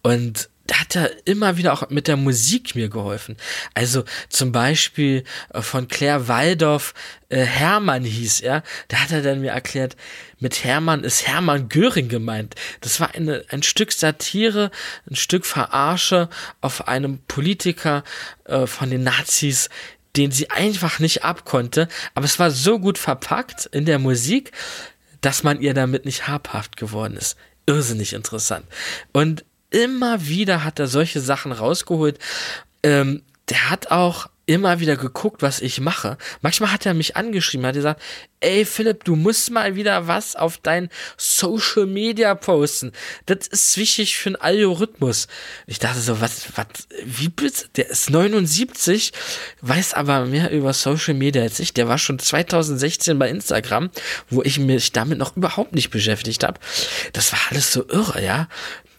Und 0.00 0.48
hat 0.72 0.96
er 0.96 1.10
immer 1.26 1.56
wieder 1.56 1.72
auch 1.72 1.90
mit 1.90 2.08
der 2.08 2.16
Musik 2.16 2.74
mir 2.74 2.88
geholfen. 2.88 3.36
Also 3.74 4.04
zum 4.28 4.52
Beispiel 4.52 5.24
äh, 5.52 5.60
von 5.60 5.88
Claire 5.88 6.28
Waldorf, 6.28 6.94
äh, 7.28 7.42
Hermann 7.42 8.04
hieß 8.04 8.40
er. 8.40 8.62
Da 8.88 8.98
hat 8.98 9.10
er 9.10 9.22
dann 9.22 9.40
mir 9.40 9.50
erklärt, 9.50 9.96
mit 10.38 10.64
Hermann 10.64 11.04
ist 11.04 11.26
Hermann 11.26 11.68
Göring 11.68 12.08
gemeint. 12.08 12.54
Das 12.80 13.00
war 13.00 13.14
eine, 13.14 13.44
ein 13.50 13.62
Stück 13.62 13.92
Satire, 13.92 14.70
ein 15.10 15.16
Stück 15.16 15.44
Verarsche 15.44 16.28
auf 16.60 16.88
einem 16.88 17.18
Politiker 17.28 18.04
äh, 18.44 18.66
von 18.66 18.90
den 18.90 19.02
Nazis, 19.02 19.68
den 20.16 20.30
sie 20.30 20.50
einfach 20.50 20.98
nicht 20.98 21.24
abkonnte. 21.24 21.88
Aber 22.14 22.24
es 22.24 22.38
war 22.38 22.50
so 22.50 22.78
gut 22.78 22.98
verpackt 22.98 23.66
in 23.66 23.84
der 23.84 23.98
Musik, 23.98 24.52
dass 25.20 25.42
man 25.42 25.60
ihr 25.60 25.74
damit 25.74 26.04
nicht 26.04 26.28
habhaft 26.28 26.76
geworden 26.76 27.16
ist. 27.16 27.36
Irrsinnig 27.66 28.12
interessant. 28.12 28.66
Und 29.12 29.44
immer 29.74 30.26
wieder 30.28 30.62
hat 30.64 30.78
er 30.78 30.86
solche 30.86 31.20
Sachen 31.20 31.50
rausgeholt. 31.50 32.18
Ähm, 32.84 33.22
der 33.48 33.70
hat 33.70 33.90
auch 33.90 34.28
immer 34.46 34.78
wieder 34.78 34.96
geguckt, 34.96 35.42
was 35.42 35.60
ich 35.60 35.80
mache. 35.80 36.18
Manchmal 36.42 36.70
hat 36.70 36.84
er 36.84 36.94
mich 36.94 37.16
angeschrieben, 37.16 37.66
hat 37.66 37.74
gesagt, 37.74 38.02
ey 38.40 38.66
Philipp, 38.66 39.04
du 39.04 39.16
musst 39.16 39.50
mal 39.50 39.74
wieder 39.74 40.06
was 40.06 40.36
auf 40.36 40.58
dein 40.58 40.90
Social 41.16 41.86
Media 41.86 42.34
posten. 42.34 42.92
Das 43.24 43.46
ist 43.46 43.76
wichtig 43.78 44.18
für 44.18 44.30
einen 44.30 44.36
Algorithmus. 44.36 45.28
Ich 45.66 45.78
dachte 45.78 46.00
so, 46.00 46.20
was, 46.20 46.48
was, 46.56 46.66
wie 47.04 47.30
bitte? 47.30 47.68
Der 47.76 47.88
ist 47.88 48.10
79, 48.10 49.12
weiß 49.62 49.94
aber 49.94 50.26
mehr 50.26 50.50
über 50.50 50.74
Social 50.74 51.14
Media 51.14 51.42
als 51.42 51.58
ich. 51.58 51.72
Der 51.72 51.88
war 51.88 51.96
schon 51.96 52.18
2016 52.18 53.18
bei 53.18 53.30
Instagram, 53.30 53.90
wo 54.28 54.42
ich 54.42 54.58
mich 54.58 54.92
damit 54.92 55.18
noch 55.18 55.36
überhaupt 55.36 55.74
nicht 55.74 55.88
beschäftigt 55.88 56.44
habe. 56.44 56.60
Das 57.14 57.32
war 57.32 57.40
alles 57.50 57.72
so 57.72 57.88
irre, 57.88 58.22
ja 58.22 58.48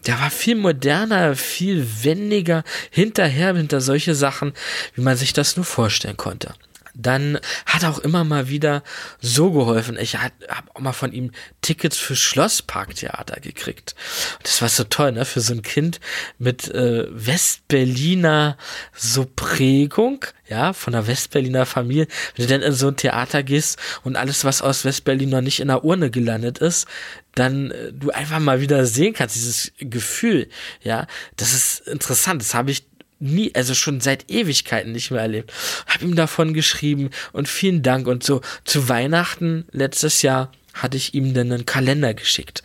der 0.06 0.20
war 0.20 0.30
viel 0.30 0.56
moderner, 0.56 1.34
viel 1.36 1.86
wendiger, 2.02 2.64
hinterher 2.90 3.54
hinter 3.54 3.80
solche 3.80 4.14
Sachen, 4.14 4.52
wie 4.94 5.02
man 5.02 5.16
sich 5.16 5.32
das 5.32 5.56
nur 5.56 5.64
vorstellen 5.64 6.16
konnte. 6.16 6.54
Dann 6.98 7.38
hat 7.66 7.82
er 7.82 7.90
auch 7.90 7.98
immer 7.98 8.24
mal 8.24 8.48
wieder 8.48 8.82
so 9.20 9.52
geholfen. 9.52 9.98
Ich 9.98 10.16
habe 10.16 10.32
auch 10.74 10.80
mal 10.80 10.92
von 10.92 11.12
ihm 11.12 11.30
Tickets 11.60 11.98
für 11.98 12.16
Schlossparktheater 12.16 13.40
gekriegt. 13.40 13.94
Das 14.42 14.62
war 14.62 14.68
so 14.68 14.84
toll, 14.84 15.12
ne? 15.12 15.24
Für 15.24 15.40
so 15.40 15.52
ein 15.52 15.62
Kind 15.62 16.00
mit 16.38 16.68
äh, 16.68 17.06
Westberliner 17.10 18.56
so 18.94 19.26
Prägung, 19.36 20.24
ja, 20.48 20.72
von 20.72 20.94
einer 20.94 21.06
Westberliner 21.06 21.66
Familie. 21.66 22.06
Wenn 22.34 22.46
du 22.46 22.52
dann 22.52 22.62
in 22.62 22.72
so 22.72 22.88
ein 22.88 22.96
Theater 22.96 23.42
gehst 23.42 23.78
und 24.02 24.16
alles, 24.16 24.44
was 24.44 24.62
aus 24.62 24.84
Westberlin 24.84 25.28
noch 25.28 25.42
nicht 25.42 25.60
in 25.60 25.68
der 25.68 25.84
Urne 25.84 26.10
gelandet 26.10 26.58
ist, 26.58 26.86
dann 27.34 27.70
äh, 27.70 27.92
du 27.92 28.10
einfach 28.10 28.40
mal 28.40 28.60
wieder 28.60 28.86
sehen 28.86 29.12
kannst, 29.12 29.36
dieses 29.36 29.72
Gefühl, 29.78 30.48
ja, 30.82 31.06
das 31.36 31.52
ist 31.52 31.86
interessant. 31.86 32.40
Das 32.40 32.54
habe 32.54 32.70
ich 32.70 32.86
nie, 33.18 33.54
also 33.54 33.74
schon 33.74 34.00
seit 34.00 34.30
Ewigkeiten 34.30 34.92
nicht 34.92 35.10
mehr 35.10 35.22
erlebt. 35.22 35.52
Hab 35.86 36.02
ihm 36.02 36.16
davon 36.16 36.54
geschrieben 36.54 37.10
und 37.32 37.48
vielen 37.48 37.82
Dank 37.82 38.06
und 38.06 38.22
so 38.22 38.40
zu 38.64 38.88
Weihnachten 38.88 39.64
letztes 39.72 40.22
Jahr 40.22 40.52
hatte 40.76 40.96
ich 40.96 41.14
ihm 41.14 41.34
dann 41.34 41.52
einen 41.52 41.66
Kalender 41.66 42.14
geschickt 42.14 42.62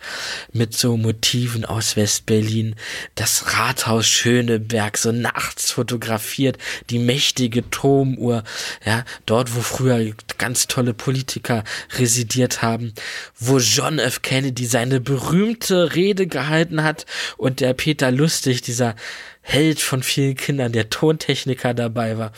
mit 0.52 0.74
so 0.74 0.96
Motiven 0.96 1.64
aus 1.64 1.96
Westberlin, 1.96 2.74
das 3.14 3.54
Rathaus 3.56 4.06
Schöneberg 4.06 4.98
so 4.98 5.12
nachts 5.12 5.70
fotografiert, 5.70 6.58
die 6.90 6.98
mächtige 6.98 7.68
Turmuhr, 7.70 8.44
ja, 8.84 9.04
dort 9.26 9.56
wo 9.56 9.60
früher 9.60 10.12
ganz 10.38 10.66
tolle 10.66 10.94
Politiker 10.94 11.64
residiert 11.96 12.62
haben, 12.62 12.92
wo 13.38 13.58
John 13.58 13.98
F. 13.98 14.22
Kennedy 14.22 14.66
seine 14.66 15.00
berühmte 15.00 15.94
Rede 15.94 16.26
gehalten 16.26 16.82
hat 16.82 17.06
und 17.36 17.60
der 17.60 17.72
Peter 17.72 18.10
Lustig, 18.10 18.62
dieser 18.62 18.94
Held 19.42 19.80
von 19.80 20.02
vielen 20.02 20.36
Kindern, 20.36 20.72
der 20.72 20.88
Tontechniker 20.88 21.74
dabei 21.74 22.16
war. 22.16 22.32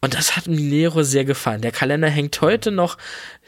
Und 0.00 0.14
das 0.14 0.36
hat 0.36 0.46
Minero 0.46 1.02
sehr 1.02 1.24
gefallen. 1.24 1.60
Der 1.60 1.72
Kalender 1.72 2.08
hängt 2.08 2.40
heute 2.40 2.70
noch 2.70 2.96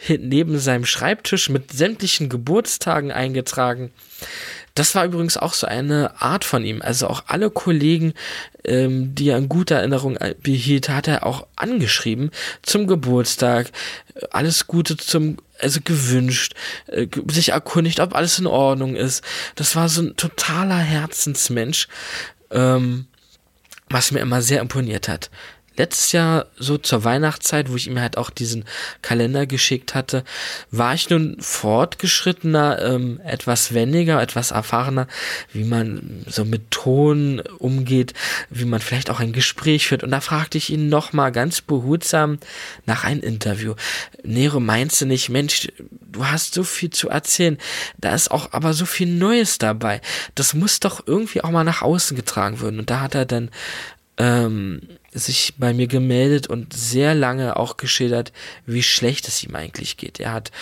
neben 0.08 0.58
seinem 0.58 0.84
Schreibtisch 0.84 1.48
mit 1.48 1.72
sämtlichen 1.72 2.28
Geburtstagen 2.28 3.10
eingetragen. 3.10 3.90
Das 4.74 4.94
war 4.94 5.04
übrigens 5.04 5.36
auch 5.36 5.52
so 5.54 5.66
eine 5.66 6.20
Art 6.20 6.44
von 6.44 6.64
ihm. 6.64 6.80
Also 6.82 7.08
auch 7.08 7.24
alle 7.26 7.50
Kollegen, 7.50 8.14
ähm, 8.64 9.14
die 9.14 9.28
er 9.28 9.38
in 9.38 9.48
guter 9.48 9.76
Erinnerung 9.76 10.18
behielt, 10.42 10.88
hat 10.88 11.08
er 11.08 11.26
auch 11.26 11.46
angeschrieben 11.56 12.30
zum 12.62 12.86
Geburtstag. 12.86 13.72
Alles 14.30 14.66
Gute 14.66 14.96
zum, 14.96 15.38
also 15.58 15.80
gewünscht, 15.82 16.54
äh, 16.86 17.08
sich 17.30 17.50
erkundigt, 17.50 18.00
ob 18.00 18.14
alles 18.14 18.38
in 18.38 18.46
Ordnung 18.46 18.94
ist. 18.94 19.24
Das 19.56 19.74
war 19.74 19.88
so 19.88 20.02
ein 20.02 20.16
totaler 20.16 20.78
Herzensmensch, 20.78 21.88
ähm, 22.50 23.06
was 23.88 24.12
mir 24.12 24.20
immer 24.20 24.42
sehr 24.42 24.60
imponiert 24.60 25.08
hat 25.08 25.30
letztes 25.80 26.12
Jahr 26.12 26.46
so 26.58 26.76
zur 26.76 27.04
Weihnachtszeit, 27.04 27.70
wo 27.70 27.76
ich 27.76 27.86
ihm 27.86 27.98
halt 27.98 28.18
auch 28.18 28.28
diesen 28.28 28.66
Kalender 29.00 29.46
geschickt 29.46 29.94
hatte, 29.94 30.24
war 30.70 30.92
ich 30.92 31.08
nun 31.08 31.38
fortgeschrittener, 31.40 32.82
ähm, 32.82 33.18
etwas 33.24 33.72
wendiger, 33.72 34.20
etwas 34.20 34.50
erfahrener, 34.50 35.06
wie 35.54 35.64
man 35.64 36.26
so 36.28 36.44
mit 36.44 36.70
Ton 36.70 37.40
umgeht, 37.58 38.12
wie 38.50 38.66
man 38.66 38.80
vielleicht 38.80 39.08
auch 39.08 39.20
ein 39.20 39.32
Gespräch 39.32 39.86
führt. 39.88 40.04
Und 40.04 40.10
da 40.10 40.20
fragte 40.20 40.58
ich 40.58 40.68
ihn 40.68 40.90
nochmal 40.90 41.32
ganz 41.32 41.62
behutsam 41.62 42.38
nach 42.84 43.04
einem 43.04 43.22
Interview. 43.22 43.74
Nero, 44.22 44.60
meinst 44.60 45.00
du 45.00 45.06
nicht, 45.06 45.30
Mensch, 45.30 45.68
du 46.12 46.26
hast 46.26 46.52
so 46.52 46.62
viel 46.62 46.90
zu 46.90 47.08
erzählen, 47.08 47.56
da 47.96 48.14
ist 48.14 48.30
auch 48.30 48.52
aber 48.52 48.74
so 48.74 48.84
viel 48.84 49.06
Neues 49.08 49.56
dabei. 49.56 50.02
Das 50.34 50.52
muss 50.52 50.78
doch 50.78 51.06
irgendwie 51.06 51.42
auch 51.42 51.50
mal 51.50 51.64
nach 51.64 51.80
außen 51.80 52.18
getragen 52.18 52.60
werden. 52.60 52.80
Und 52.80 52.90
da 52.90 53.00
hat 53.00 53.14
er 53.14 53.24
dann 53.24 53.50
ähm, 54.16 54.80
sich 55.12 55.54
bei 55.58 55.72
mir 55.72 55.88
gemeldet 55.88 56.46
und 56.46 56.72
sehr 56.72 57.14
lange 57.14 57.56
auch 57.56 57.76
geschildert, 57.76 58.32
wie 58.64 58.82
schlecht 58.82 59.26
es 59.26 59.42
ihm 59.42 59.56
eigentlich 59.56 59.96
geht. 59.96 60.20
Er 60.20 60.32
hat 60.32 60.52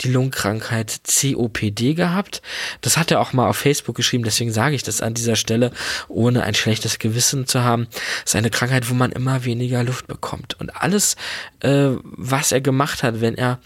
die 0.00 0.10
Lungenkrankheit 0.10 1.00
COPD 1.06 1.94
gehabt. 1.94 2.40
Das 2.80 2.96
hat 2.96 3.10
er 3.10 3.20
auch 3.20 3.34
mal 3.34 3.48
auf 3.48 3.58
Facebook 3.58 3.96
geschrieben, 3.96 4.24
deswegen 4.24 4.52
sage 4.52 4.74
ich 4.74 4.82
das 4.82 5.02
an 5.02 5.14
dieser 5.14 5.36
Stelle, 5.36 5.72
ohne 6.08 6.44
ein 6.44 6.54
schlechtes 6.54 6.98
Gewissen 6.98 7.46
zu 7.46 7.62
haben. 7.62 7.86
Das 8.22 8.32
ist 8.32 8.36
eine 8.36 8.50
Krankheit, 8.50 8.88
wo 8.88 8.94
man 8.94 9.12
immer 9.12 9.44
weniger 9.44 9.82
Luft 9.84 10.06
bekommt. 10.06 10.58
Und 10.58 10.70
alles, 10.70 11.16
äh, 11.60 11.90
was 12.02 12.52
er 12.52 12.62
gemacht 12.62 13.02
hat, 13.02 13.20
wenn 13.20 13.34
er 13.34 13.58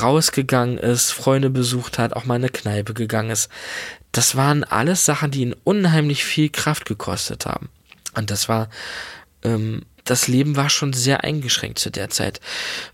rausgegangen 0.00 0.78
ist, 0.78 1.10
Freunde 1.10 1.50
besucht 1.50 1.98
hat, 1.98 2.12
auch 2.14 2.24
mal 2.24 2.34
eine 2.34 2.50
Kneipe 2.50 2.94
gegangen 2.94 3.30
ist, 3.30 3.50
das 4.12 4.36
waren 4.36 4.62
alles 4.62 5.06
Sachen, 5.06 5.30
die 5.30 5.40
ihn 5.40 5.56
unheimlich 5.64 6.24
viel 6.24 6.50
Kraft 6.50 6.84
gekostet 6.84 7.46
haben. 7.46 7.70
Und 8.14 8.30
das 8.30 8.48
war 8.48 8.68
ähm, 9.42 9.82
das 10.04 10.26
Leben 10.26 10.56
war 10.56 10.68
schon 10.68 10.92
sehr 10.92 11.24
eingeschränkt 11.24 11.78
zu 11.78 11.90
der 11.90 12.10
Zeit. 12.10 12.40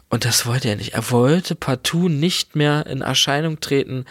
Und 0.08 0.24
das 0.24 0.46
wollte 0.46 0.68
er 0.68 0.76
nicht. 0.76 0.94
Er 0.94 1.10
wollte 1.10 1.54
partout 1.54 2.08
nicht 2.08 2.54
mehr 2.54 2.86
in 2.86 3.00
Erscheinung 3.00 3.60
treten. 3.60 4.04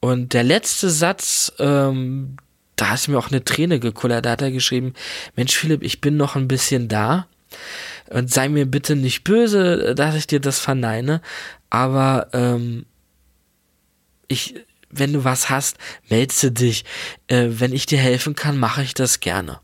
Und 0.00 0.32
der 0.32 0.44
letzte 0.44 0.90
Satz, 0.90 1.52
ähm, 1.58 2.36
da 2.76 2.94
ist 2.94 3.08
mir 3.08 3.18
auch 3.18 3.30
eine 3.30 3.44
Träne 3.44 3.78
gekullert. 3.78 4.24
Da 4.24 4.30
hat 4.30 4.42
er 4.42 4.50
geschrieben, 4.50 4.94
Mensch 5.36 5.54
Philipp, 5.54 5.82
ich 5.82 6.00
bin 6.00 6.16
noch 6.16 6.36
ein 6.36 6.48
bisschen 6.48 6.88
da. 6.88 7.26
Und 8.08 8.32
sei 8.32 8.48
mir 8.48 8.66
bitte 8.66 8.96
nicht 8.96 9.22
böse, 9.24 9.94
dass 9.94 10.14
ich 10.14 10.26
dir 10.26 10.40
das 10.40 10.58
verneine. 10.58 11.20
Aber 11.68 12.28
ähm, 12.32 12.86
ich, 14.28 14.54
wenn 14.88 15.12
du 15.12 15.24
was 15.24 15.50
hast, 15.50 15.76
meldest 16.08 16.58
dich. 16.58 16.84
Äh, 17.26 17.48
wenn 17.50 17.74
ich 17.74 17.84
dir 17.84 17.98
helfen 17.98 18.34
kann, 18.34 18.58
mache 18.58 18.82
ich 18.82 18.94
das 18.94 19.20
gerne. 19.20 19.60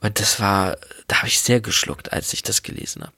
Und 0.00 0.20
das 0.20 0.40
war, 0.40 0.76
da 1.06 1.18
habe 1.18 1.28
ich 1.28 1.40
sehr 1.40 1.60
geschluckt, 1.60 2.12
als 2.12 2.32
ich 2.32 2.42
das 2.42 2.62
gelesen 2.62 3.02
habe. 3.02 3.14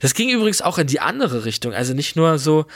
Das 0.00 0.14
ging 0.14 0.30
übrigens 0.30 0.62
auch 0.62 0.78
in 0.78 0.86
die 0.86 1.00
andere 1.00 1.44
Richtung. 1.44 1.74
Also 1.74 1.92
nicht 1.92 2.16
nur 2.16 2.38
so, 2.38 2.66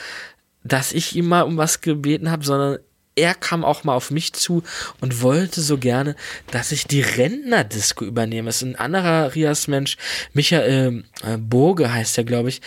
dass 0.62 0.92
ich 0.92 1.16
ihm 1.16 1.26
mal 1.26 1.42
um 1.42 1.56
was 1.56 1.80
gebeten 1.80 2.30
habe, 2.30 2.44
sondern 2.44 2.78
er 3.16 3.34
kam 3.34 3.64
auch 3.64 3.84
mal 3.84 3.94
auf 3.94 4.10
mich 4.10 4.32
zu 4.32 4.62
und 5.00 5.22
wollte 5.22 5.60
so 5.60 5.78
gerne, 5.78 6.16
dass 6.50 6.72
ich 6.72 6.86
die 6.86 7.00
Rentnerdisco 7.00 8.04
übernehme. 8.04 8.46
Das 8.46 8.56
ist 8.56 8.62
ein 8.62 8.76
anderer 8.76 9.34
Rias-Mensch, 9.34 9.96
Michael 10.32 11.04
äh, 11.22 11.36
Burge 11.36 11.92
heißt 11.92 12.18
er, 12.18 12.24
glaube 12.24 12.48
ich, 12.48 12.60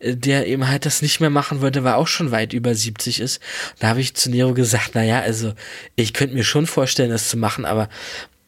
äh, 0.00 0.14
der 0.14 0.46
eben 0.46 0.68
halt 0.68 0.84
das 0.84 1.00
nicht 1.00 1.20
mehr 1.20 1.30
machen 1.30 1.62
wollte, 1.62 1.84
weil 1.84 1.94
er 1.94 1.98
auch 1.98 2.06
schon 2.06 2.30
weit 2.30 2.52
über 2.52 2.74
70 2.74 3.20
ist. 3.20 3.40
Da 3.78 3.88
habe 3.88 4.00
ich 4.00 4.14
zu 4.14 4.30
Nero 4.30 4.52
gesagt, 4.52 4.94
naja, 4.94 5.20
also 5.20 5.54
ich 5.96 6.12
könnte 6.12 6.34
mir 6.34 6.44
schon 6.44 6.66
vorstellen, 6.66 7.10
das 7.10 7.30
zu 7.30 7.38
machen, 7.38 7.64
aber 7.64 7.88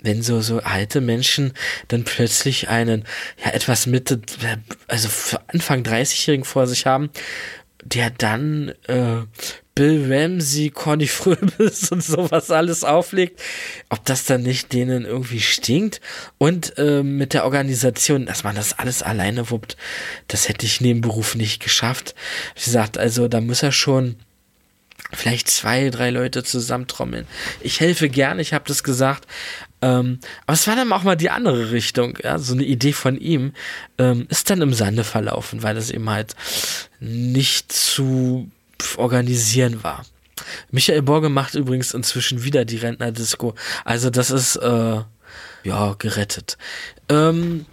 wenn 0.07 0.23
so, 0.23 0.41
so 0.41 0.61
alte 0.61 1.03
Menschen 1.03 1.53
dann 1.89 2.05
plötzlich 2.05 2.69
einen, 2.71 3.05
ja, 3.45 3.51
etwas 3.53 3.87
Mitte, 3.87 4.23
also 4.89 5.09
Anfang 5.49 5.83
30-Jährigen 5.83 6.45
vor 6.45 6.67
sich 6.67 6.87
haben, 6.87 7.11
der 7.85 8.11
dann 8.11 8.73
äh, 8.87 9.23
Bill 9.77 10.11
Ramsey, 10.11 10.71
Conny 10.71 11.07
Fröbis 11.07 11.91
und 11.93 12.03
sowas 12.03 12.51
alles 12.51 12.83
auflegt, 12.83 13.43
ob 13.91 14.05
das 14.07 14.25
dann 14.25 14.43
nicht 14.43 14.73
denen 14.73 15.05
irgendwie 15.05 15.41
stinkt 15.41 16.01
und 16.39 16.79
äh, 16.79 17.03
mit 17.03 17.35
der 17.35 17.45
Organisation, 17.45 18.25
dass 18.25 18.43
man 18.43 18.57
das 18.57 18.79
alles 18.79 19.03
alleine 19.03 19.51
wuppt, 19.51 19.77
das 20.29 20.49
hätte 20.49 20.65
ich 20.65 20.81
neben 20.81 21.03
Beruf 21.03 21.35
nicht 21.35 21.63
geschafft. 21.63 22.15
Wie 22.55 22.65
gesagt, 22.65 22.97
also 22.97 23.29
da 23.29 23.43
muss 23.43 23.63
er 23.63 23.73
schon 23.73 24.17
vielleicht 25.13 25.49
zwei, 25.49 25.91
drei 25.91 26.11
Leute 26.11 26.43
zusammentrommeln. 26.43 27.27
Ich 27.61 27.81
helfe 27.81 28.09
gern, 28.09 28.39
ich 28.39 28.53
habe 28.53 28.65
das 28.67 28.83
gesagt, 28.83 29.27
ähm, 29.83 30.21
aber 30.47 30.55
es 30.55 30.67
war 30.67 30.77
dann 30.77 30.93
auch 30.93 31.03
mal 31.03 31.17
die 31.17 31.31
andere 31.31 31.71
Richtung, 31.71 32.19
ja, 32.23 32.39
so 32.39 32.55
eine 32.55 32.65
Idee 32.65 32.93
von 32.93 33.19
ihm 33.19 33.53
ähm, 33.99 34.27
ist 34.31 34.51
dann 34.51 34.63
im 34.63 34.75
Sande 34.75 35.05
verlaufen, 35.05 35.63
weil 35.63 35.75
das 35.75 35.91
eben 35.91 36.09
halt 36.11 36.35
nicht 37.01 37.73
zu 37.73 38.51
organisieren 38.97 39.83
war. 39.83 40.05
Michael 40.71 41.03
Borge 41.03 41.29
macht 41.29 41.55
übrigens 41.55 41.95
inzwischen 41.95 42.43
wieder 42.45 42.65
die 42.65 42.77
Rentnerdisco, 42.77 43.55
also 43.85 44.11
das 44.11 44.31
ist 44.31 44.57
äh, 44.57 45.01
ja 45.65 45.95
gerettet. 45.99 46.59
Ähm, 47.09 47.67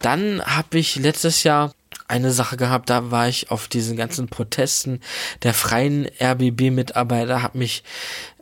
dann 0.00 0.42
habe 0.44 0.78
ich 0.78 0.96
letztes 0.96 1.42
Jahr 1.42 1.74
eine 2.08 2.32
Sache 2.32 2.56
gehabt, 2.56 2.90
da 2.90 3.10
war 3.10 3.28
ich 3.28 3.50
auf 3.50 3.68
diesen 3.68 3.96
ganzen 3.96 4.28
Protesten 4.28 5.00
der 5.42 5.54
freien 5.54 6.08
RBB-Mitarbeiter, 6.20 7.42
habe 7.42 7.58
mich 7.58 7.82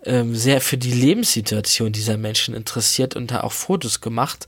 ähm, 0.04 0.34
sehr 0.34 0.60
für 0.60 0.78
die 0.78 0.92
Lebenssituation 0.92 1.92
dieser 1.92 2.16
Menschen 2.16 2.54
interessiert 2.54 3.16
und 3.16 3.30
da 3.30 3.40
auch 3.40 3.52
Fotos 3.52 4.00
gemacht. 4.00 4.46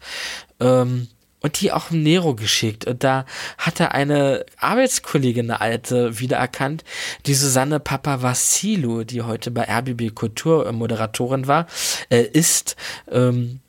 Ähm, 0.60 1.08
und 1.42 1.60
die 1.60 1.70
auch 1.70 1.90
im 1.92 2.02
Nero 2.02 2.34
geschickt. 2.34 2.86
Und 2.86 3.04
da 3.04 3.24
hat 3.56 3.78
er 3.78 3.92
eine 3.92 4.44
Arbeitskollegin, 4.58 5.50
eine 5.50 5.60
alte, 5.60 6.18
wiedererkannt, 6.18 6.82
die 7.26 7.34
Susanne 7.34 7.78
Papa 7.78 8.20
Vassilo, 8.22 9.04
die 9.04 9.22
heute 9.22 9.52
bei 9.52 9.62
RBB 9.62 10.14
Kultur 10.14 10.70
Moderatorin 10.72 11.46
war, 11.46 11.66
äh, 12.10 12.22
ist. 12.22 12.74
Ähm, 13.10 13.60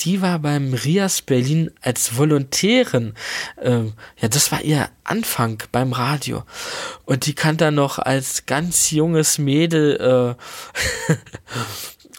die 0.00 0.22
war 0.22 0.38
beim 0.40 0.74
Rias 0.74 1.22
Berlin 1.22 1.70
als 1.80 2.16
Volontärin. 2.16 3.14
Ähm, 3.60 3.92
ja, 4.18 4.28
das 4.28 4.50
war 4.50 4.62
ihr 4.62 4.88
Anfang 5.04 5.62
beim 5.72 5.92
Radio. 5.92 6.44
Und 7.04 7.26
die 7.26 7.34
kann 7.34 7.56
dann 7.56 7.76
noch 7.76 7.98
als 7.98 8.46
ganz 8.46 8.90
junges 8.90 9.38
Mädel 9.38 10.36
äh, 11.08 11.12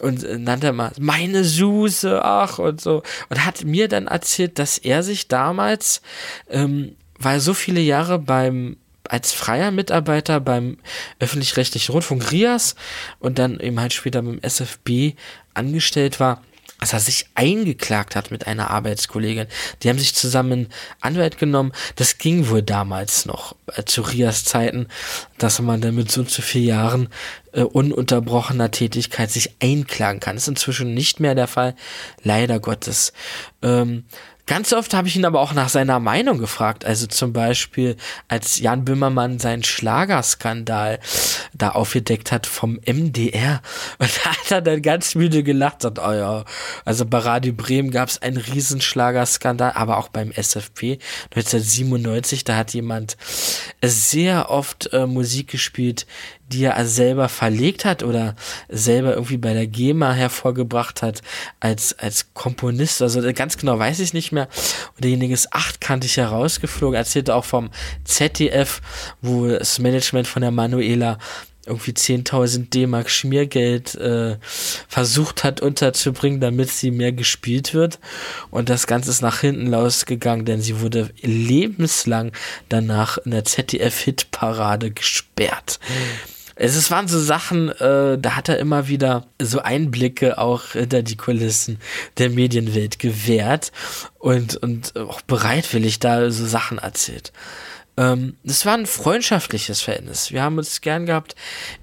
und 0.00 0.22
nannte 0.42 0.72
mal 0.72 0.92
meine 0.98 1.44
Suse, 1.44 2.22
ach 2.24 2.58
und 2.58 2.80
so. 2.80 3.02
Und 3.28 3.44
hat 3.44 3.64
mir 3.64 3.88
dann 3.88 4.06
erzählt, 4.06 4.58
dass 4.58 4.78
er 4.78 5.02
sich 5.02 5.28
damals, 5.28 6.00
ähm, 6.48 6.96
weil 7.18 7.40
so 7.40 7.54
viele 7.54 7.80
Jahre 7.80 8.18
beim 8.18 8.76
als 9.08 9.32
freier 9.32 9.70
Mitarbeiter 9.70 10.40
beim 10.40 10.78
öffentlich-rechtlichen 11.20 11.92
Rundfunk 11.92 12.32
RIAS 12.32 12.74
und 13.20 13.38
dann 13.38 13.60
eben 13.60 13.78
halt 13.78 13.92
später 13.92 14.20
beim 14.20 14.40
SFB 14.42 15.14
angestellt 15.54 16.18
war, 16.18 16.42
dass 16.80 16.92
er 16.92 17.00
sich 17.00 17.26
eingeklagt 17.34 18.16
hat 18.16 18.30
mit 18.30 18.46
einer 18.46 18.70
Arbeitskollegin. 18.70 19.46
Die 19.82 19.88
haben 19.88 19.98
sich 19.98 20.14
zusammen 20.14 20.68
Anwalt 21.00 21.38
genommen. 21.38 21.72
Das 21.96 22.18
ging 22.18 22.48
wohl 22.48 22.62
damals 22.62 23.26
noch 23.26 23.56
äh, 23.74 23.84
zu 23.84 24.02
Rias 24.02 24.44
Zeiten, 24.44 24.88
dass 25.38 25.60
man 25.60 25.80
dann 25.80 25.94
mit 25.94 26.10
so 26.10 26.22
zu 26.22 26.42
vier 26.42 26.62
Jahren 26.62 27.08
äh, 27.52 27.62
ununterbrochener 27.62 28.70
Tätigkeit 28.70 29.30
sich 29.30 29.56
einklagen 29.60 30.20
kann. 30.20 30.36
Das 30.36 30.44
ist 30.44 30.48
inzwischen 30.48 30.94
nicht 30.94 31.20
mehr 31.20 31.34
der 31.34 31.48
Fall, 31.48 31.74
leider 32.22 32.60
Gottes. 32.60 33.12
Ähm, 33.62 34.04
Ganz 34.46 34.72
oft 34.72 34.94
habe 34.94 35.08
ich 35.08 35.16
ihn 35.16 35.24
aber 35.24 35.40
auch 35.40 35.54
nach 35.54 35.68
seiner 35.68 35.98
Meinung 35.98 36.38
gefragt. 36.38 36.84
Also 36.84 37.08
zum 37.08 37.32
Beispiel, 37.32 37.96
als 38.28 38.60
Jan 38.60 38.84
Böhmermann 38.84 39.40
seinen 39.40 39.64
Schlagerskandal 39.64 41.00
da 41.52 41.70
aufgedeckt 41.70 42.30
hat 42.30 42.46
vom 42.46 42.78
MDR. 42.86 43.60
Und 43.98 44.10
da 44.24 44.30
hat 44.30 44.50
er 44.50 44.62
dann 44.62 44.82
ganz 44.82 45.16
müde 45.16 45.42
gelacht 45.42 45.84
und, 45.84 45.98
oh 45.98 46.12
ja, 46.12 46.44
also 46.84 47.04
bei 47.06 47.18
Radio 47.18 47.52
Bremen 47.52 47.90
gab 47.90 48.08
es 48.08 48.22
einen 48.22 48.36
Riesenschlagerskandal, 48.36 49.72
aber 49.74 49.96
auch 49.98 50.08
beim 50.08 50.30
SFP 50.30 50.98
1997, 51.34 52.44
da 52.44 52.56
hat 52.56 52.72
jemand 52.72 53.16
sehr 53.82 54.50
oft 54.50 54.92
äh, 54.92 55.06
Musik 55.06 55.48
gespielt, 55.48 56.06
die 56.48 56.64
er 56.64 56.86
selber 56.86 57.28
verlegt 57.28 57.84
hat 57.84 58.02
oder 58.02 58.36
selber 58.68 59.14
irgendwie 59.14 59.36
bei 59.36 59.52
der 59.52 59.66
GEMA 59.66 60.12
hervorgebracht 60.12 61.02
hat 61.02 61.22
als, 61.60 61.98
als 61.98 62.32
Komponist. 62.34 63.02
Also 63.02 63.20
ganz 63.32 63.56
genau 63.56 63.78
weiß 63.78 64.00
ich 64.00 64.12
nicht 64.12 64.32
mehr. 64.32 64.48
Und 64.94 65.04
derjenige 65.04 65.34
ist 65.34 65.52
achtkantig 65.52 66.16
herausgeflogen, 66.16 66.96
erzählte 66.96 67.34
auch 67.34 67.44
vom 67.44 67.70
ZDF, 68.04 68.80
wo 69.22 69.48
das 69.48 69.78
Management 69.78 70.28
von 70.28 70.42
der 70.42 70.50
Manuela 70.50 71.18
irgendwie 71.66 71.90
10.000 71.90 72.70
D-Mark 72.70 73.10
Schmiergeld 73.10 73.96
äh, 73.96 74.38
versucht 74.88 75.42
hat 75.44 75.60
unterzubringen, 75.60 76.40
damit 76.40 76.70
sie 76.70 76.92
mehr 76.92 77.12
gespielt 77.12 77.74
wird. 77.74 77.98
Und 78.50 78.68
das 78.68 78.86
Ganze 78.86 79.10
ist 79.10 79.20
nach 79.20 79.40
hinten 79.40 79.66
losgegangen, 79.66 80.46
denn 80.46 80.60
sie 80.60 80.80
wurde 80.80 81.10
lebenslang 81.22 82.30
danach 82.68 83.18
in 83.18 83.32
der 83.32 83.44
ZDF-Hitparade 83.44 84.92
gesperrt. 84.92 85.80
Es 86.58 86.90
waren 86.90 87.06
so 87.06 87.20
Sachen, 87.20 87.68
äh, 87.68 88.18
da 88.18 88.34
hat 88.34 88.48
er 88.48 88.58
immer 88.58 88.88
wieder 88.88 89.26
so 89.40 89.60
Einblicke 89.60 90.38
auch 90.38 90.72
hinter 90.72 91.02
die 91.02 91.16
Kulissen 91.16 91.78
der 92.16 92.30
Medienwelt 92.30 92.98
gewährt 92.98 93.72
und, 94.18 94.56
und 94.56 94.96
auch 94.96 95.20
bereitwillig 95.20 95.98
da 95.98 96.30
so 96.30 96.46
Sachen 96.46 96.78
erzählt. 96.78 97.32
Ähm, 97.98 98.36
es 98.44 98.64
war 98.64 98.74
ein 98.74 98.86
freundschaftliches 98.86 99.82
Verhältnis. 99.82 100.32
Wir 100.32 100.42
haben 100.42 100.56
uns 100.56 100.80
gern 100.80 101.04
gehabt. 101.04 101.34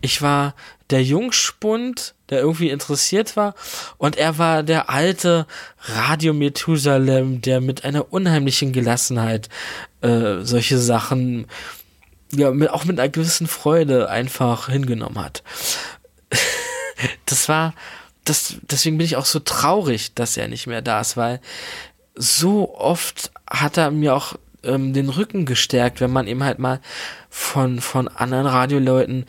Ich 0.01 0.21
war 0.23 0.55
der 0.89 1.03
Jungspund, 1.03 2.13
der 2.29 2.39
irgendwie 2.39 2.69
interessiert 2.69 3.35
war, 3.35 3.55
und 3.97 4.17
er 4.17 4.37
war 4.37 4.63
der 4.63 4.89
alte 4.89 5.47
Radio 5.79 6.33
Methusalem, 6.33 7.41
der 7.41 7.61
mit 7.61 7.83
einer 7.83 8.11
unheimlichen 8.11 8.73
Gelassenheit 8.73 9.49
äh, 10.01 10.41
solche 10.41 10.77
Sachen 10.77 11.47
ja, 12.35 12.51
mit, 12.51 12.69
auch 12.69 12.85
mit 12.85 12.99
einer 12.99 13.09
gewissen 13.09 13.47
Freude 13.47 14.09
einfach 14.09 14.69
hingenommen 14.69 15.23
hat. 15.23 15.43
das 17.25 17.49
war, 17.49 17.73
das, 18.25 18.55
deswegen 18.61 18.97
bin 18.97 19.05
ich 19.05 19.15
auch 19.15 19.25
so 19.25 19.39
traurig, 19.39 20.13
dass 20.13 20.37
er 20.37 20.47
nicht 20.47 20.67
mehr 20.67 20.81
da 20.81 21.01
ist, 21.01 21.17
weil 21.17 21.39
so 22.15 22.75
oft 22.75 23.31
hat 23.49 23.77
er 23.77 23.91
mir 23.91 24.15
auch 24.15 24.35
ähm, 24.63 24.93
den 24.93 25.09
Rücken 25.09 25.45
gestärkt, 25.45 25.99
wenn 26.01 26.11
man 26.11 26.27
eben 26.27 26.43
halt 26.43 26.59
mal 26.59 26.79
von, 27.29 27.81
von 27.81 28.07
anderen 28.07 28.45
Radioleuten 28.45 29.25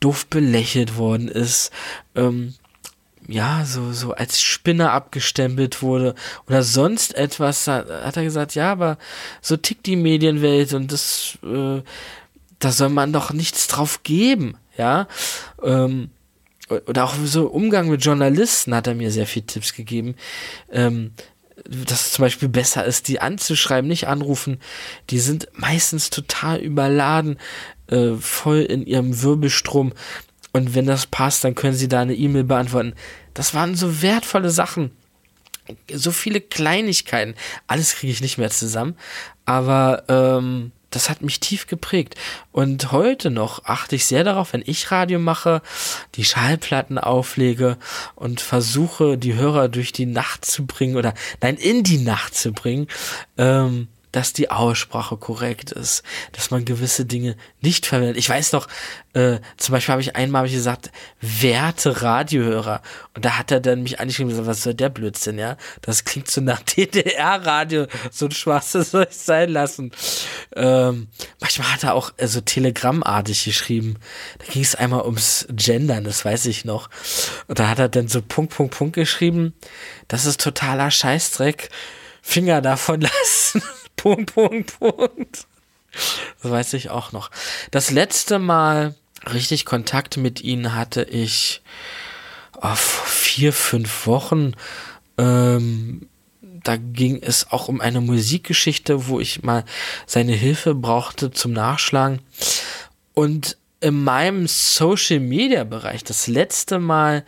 doof 0.00 0.26
belächelt 0.26 0.96
worden 0.96 1.28
ist, 1.28 1.70
ähm, 2.14 2.54
ja, 3.28 3.64
so, 3.64 3.92
so 3.92 4.12
als 4.12 4.40
Spinner 4.40 4.92
abgestempelt 4.92 5.82
wurde 5.82 6.14
oder 6.46 6.62
sonst 6.62 7.14
etwas, 7.16 7.66
hat, 7.66 8.16
er 8.16 8.22
gesagt, 8.22 8.54
ja, 8.54 8.70
aber 8.70 8.98
so 9.40 9.56
tickt 9.56 9.86
die 9.86 9.96
Medienwelt 9.96 10.74
und 10.74 10.92
das, 10.92 11.38
äh, 11.42 11.82
da 12.58 12.72
soll 12.72 12.88
man 12.88 13.12
doch 13.12 13.32
nichts 13.32 13.66
drauf 13.66 14.02
geben, 14.02 14.56
ja. 14.76 15.08
Ähm, 15.62 16.10
oder 16.68 17.04
auch 17.04 17.14
so 17.24 17.46
Umgang 17.46 17.88
mit 17.88 18.04
Journalisten 18.04 18.74
hat 18.74 18.86
er 18.88 18.94
mir 18.94 19.10
sehr 19.10 19.26
viel 19.26 19.42
Tipps 19.42 19.72
gegeben. 19.72 20.16
Ähm, 20.70 21.12
dass 21.64 22.06
es 22.06 22.12
zum 22.12 22.22
Beispiel 22.24 22.48
besser 22.48 22.84
ist, 22.84 23.08
die 23.08 23.20
anzuschreiben, 23.20 23.88
nicht 23.88 24.08
anrufen. 24.08 24.60
Die 25.10 25.18
sind 25.18 25.48
meistens 25.54 26.10
total 26.10 26.58
überladen, 26.58 27.38
äh, 27.88 28.14
voll 28.14 28.60
in 28.60 28.86
ihrem 28.86 29.22
Wirbelstrom. 29.22 29.92
Und 30.52 30.74
wenn 30.74 30.86
das 30.86 31.06
passt, 31.06 31.44
dann 31.44 31.54
können 31.54 31.74
sie 31.74 31.88
da 31.88 32.00
eine 32.00 32.14
E-Mail 32.14 32.44
beantworten. 32.44 32.94
Das 33.34 33.54
waren 33.54 33.74
so 33.74 34.02
wertvolle 34.02 34.50
Sachen. 34.50 34.90
So 35.92 36.12
viele 36.12 36.40
Kleinigkeiten. 36.40 37.34
Alles 37.66 37.94
kriege 37.94 38.12
ich 38.12 38.20
nicht 38.20 38.38
mehr 38.38 38.50
zusammen. 38.50 38.96
Aber 39.44 40.04
ähm, 40.08 40.72
das 40.96 41.10
hat 41.10 41.22
mich 41.22 41.40
tief 41.40 41.66
geprägt. 41.66 42.14
Und 42.52 42.90
heute 42.90 43.30
noch 43.30 43.64
achte 43.66 43.96
ich 43.96 44.06
sehr 44.06 44.24
darauf, 44.24 44.54
wenn 44.54 44.62
ich 44.64 44.90
Radio 44.90 45.18
mache, 45.18 45.60
die 46.14 46.24
Schallplatten 46.24 46.98
auflege 46.98 47.76
und 48.14 48.40
versuche, 48.40 49.18
die 49.18 49.34
Hörer 49.34 49.68
durch 49.68 49.92
die 49.92 50.06
Nacht 50.06 50.46
zu 50.46 50.64
bringen 50.64 50.96
oder 50.96 51.12
nein, 51.42 51.56
in 51.56 51.82
die 51.82 51.98
Nacht 51.98 52.34
zu 52.34 52.52
bringen. 52.52 52.88
Ähm, 53.36 53.88
dass 54.16 54.32
die 54.32 54.50
Aussprache 54.50 55.18
korrekt 55.18 55.72
ist, 55.72 56.02
dass 56.32 56.50
man 56.50 56.64
gewisse 56.64 57.04
Dinge 57.04 57.36
nicht 57.60 57.84
verwendet. 57.84 58.16
Ich 58.16 58.30
weiß 58.30 58.52
noch, 58.52 58.66
äh, 59.12 59.40
zum 59.58 59.74
Beispiel 59.74 59.92
habe 59.92 60.00
ich 60.00 60.16
einmal 60.16 60.40
hab 60.40 60.46
ich 60.46 60.54
gesagt, 60.54 60.90
werte 61.20 62.00
Radiohörer. 62.00 62.80
Und 63.14 63.26
da 63.26 63.36
hat 63.36 63.50
er 63.50 63.60
dann 63.60 63.82
mich 63.82 64.00
angeschrieben 64.00 64.30
und 64.30 64.38
gesagt, 64.38 64.48
was 64.48 64.62
soll 64.62 64.72
der 64.72 64.88
Blödsinn, 64.88 65.38
ja? 65.38 65.58
Das 65.82 66.04
klingt 66.04 66.30
so 66.30 66.40
nach 66.40 66.62
DDR-Radio, 66.76 67.88
so 68.10 68.24
ein 68.24 68.30
schwarzes 68.30 68.92
soll 68.92 69.06
ich 69.10 69.18
sein 69.18 69.50
lassen. 69.50 69.92
Ähm, 70.54 71.08
manchmal 71.38 71.74
hat 71.74 71.84
er 71.84 71.92
auch 71.92 72.14
äh, 72.16 72.26
so 72.26 72.40
telegrammartig 72.40 73.44
geschrieben. 73.44 73.98
Da 74.38 74.50
ging 74.50 74.62
es 74.62 74.76
einmal 74.76 75.04
ums 75.04 75.46
Gendern, 75.50 76.04
das 76.04 76.24
weiß 76.24 76.46
ich 76.46 76.64
noch. 76.64 76.88
Und 77.48 77.58
da 77.58 77.68
hat 77.68 77.80
er 77.80 77.90
dann 77.90 78.08
so 78.08 78.22
Punkt, 78.22 78.54
Punkt, 78.54 78.74
Punkt 78.74 78.94
geschrieben. 78.94 79.52
Das 80.08 80.24
ist 80.24 80.40
totaler 80.40 80.90
Scheißdreck. 80.90 81.68
Finger 82.22 82.62
davon 82.62 83.00
lassen. 83.22 83.62
Punkt, 84.06 84.34
Punkt, 84.34 84.78
Punkt. 84.78 85.46
Das 86.42 86.50
weiß 86.50 86.74
ich 86.74 86.90
auch 86.90 87.12
noch. 87.12 87.30
Das 87.70 87.90
letzte 87.90 88.38
Mal 88.38 88.94
richtig 89.32 89.64
Kontakt 89.64 90.16
mit 90.16 90.42
ihnen 90.42 90.74
hatte 90.74 91.02
ich 91.02 91.62
oh, 92.56 92.74
vor 92.74 93.06
vier, 93.06 93.52
fünf 93.52 94.06
Wochen. 94.06 94.52
Ähm, 95.18 96.08
da 96.40 96.76
ging 96.76 97.22
es 97.22 97.50
auch 97.50 97.68
um 97.68 97.80
eine 97.80 98.00
Musikgeschichte, 98.00 99.06
wo 99.08 99.20
ich 99.20 99.42
mal 99.42 99.64
seine 100.06 100.32
Hilfe 100.32 100.74
brauchte 100.74 101.30
zum 101.30 101.52
Nachschlagen. 101.52 102.20
Und 103.14 103.56
in 103.80 104.02
meinem 104.02 104.46
Social 104.46 105.20
Media 105.20 105.64
Bereich 105.64 106.02
das 106.02 106.26
letzte 106.26 106.78
Mal 106.78 107.24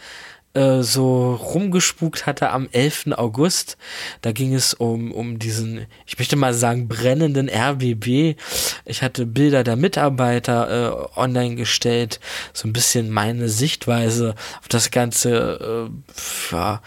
äh, 0.58 0.82
so 0.82 1.34
rumgespukt 1.34 2.26
hatte 2.26 2.50
am 2.50 2.68
11. 2.72 3.12
August. 3.12 3.76
Da 4.22 4.32
ging 4.32 4.54
es 4.54 4.74
um, 4.74 5.12
um 5.12 5.38
diesen, 5.38 5.86
ich 6.04 6.18
möchte 6.18 6.34
mal 6.34 6.52
sagen, 6.52 6.88
brennenden 6.88 7.48
RBB. 7.48 8.36
Ich 8.84 9.02
hatte 9.02 9.24
Bilder 9.24 9.62
der 9.62 9.76
Mitarbeiter 9.76 11.10
äh, 11.14 11.18
online 11.18 11.54
gestellt, 11.54 12.18
so 12.52 12.66
ein 12.66 12.72
bisschen 12.72 13.10
meine 13.10 13.48
Sichtweise 13.48 14.34
auf 14.60 14.68
das 14.68 14.90
Ganze 14.90 15.88
äh, 15.88 16.52
ja, 16.52 16.82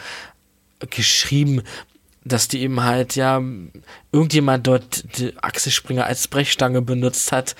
geschrieben, 0.90 1.62
dass 2.24 2.48
die 2.48 2.62
eben 2.62 2.84
halt, 2.84 3.16
ja, 3.16 3.42
irgendjemand 4.12 4.68
dort 4.68 5.18
die 5.18 5.34
Achselspringer 5.42 6.06
als 6.06 6.28
Brechstange 6.28 6.82
benutzt 6.82 7.32
hat, 7.32 7.56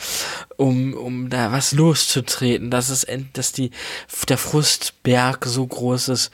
um, 0.58 0.94
um 0.94 1.30
da 1.30 1.52
was 1.52 1.72
loszutreten, 1.72 2.70
dass 2.70 2.90
es, 2.90 3.08
dass 3.34 3.52
die, 3.52 3.72
der 4.30 4.38
Frustberg 4.38 5.46
so 5.46 5.66
groß 5.66 6.10
ist 6.10 6.32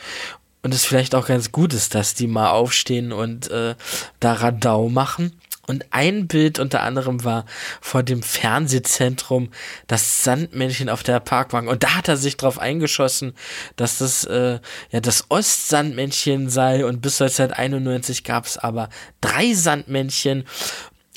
und 0.64 0.74
es 0.74 0.86
vielleicht 0.86 1.16
auch 1.16 1.28
ganz 1.28 1.52
gut 1.52 1.74
ist, 1.74 1.96
dass 1.96 2.14
die 2.14 2.28
mal 2.28 2.50
aufstehen 2.50 3.14
und 3.14 3.50
äh, 3.50 3.76
da 4.20 4.34
Radau 4.34 4.90
machen. 4.90 5.32
Und 5.68 5.86
ein 5.92 6.28
Bild 6.28 6.60
unter 6.60 6.82
anderem 6.82 7.26
war 7.26 7.46
vor 7.82 8.02
dem 8.02 8.24
Fernsehzentrum 8.24 9.50
das 9.86 10.24
Sandmännchen 10.24 10.88
auf 10.90 11.04
der 11.04 11.20
Parkbank. 11.20 11.70
Und 11.70 11.84
da 11.84 11.96
hat 11.96 12.08
er 12.08 12.16
sich 12.16 12.38
drauf 12.38 12.58
eingeschossen, 12.58 13.34
dass 13.76 13.98
das 13.98 14.24
äh, 14.24 14.60
ja 14.92 15.02
das 15.02 15.26
Ostsandmännchen 15.30 16.50
sei. 16.50 16.86
Und 16.86 17.02
bis 17.02 17.22
1991 17.22 18.24
gab 18.24 18.46
es 18.46 18.58
aber 18.58 18.88
drei 19.20 19.54
Sandmännchen. 19.54 20.46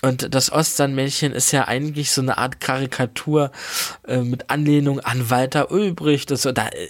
Und 0.03 0.35
das 0.35 0.51
Ostsandmännchen 0.51 1.33
ist 1.33 1.53
ja 1.53 1.69
eigentlich 1.69 2.11
so 2.11 2.21
eine 2.21 2.39
Art 2.39 2.59
Karikatur 2.61 3.53
äh, 4.09 4.19
mit 4.19 4.51
Anlehnung 4.51 4.99
an 4.99 5.31
Walter 5.31 5.71
Ulbricht. 5.71 6.31
Das, 6.31 6.43
da 6.43 6.69
äh, 6.69 6.89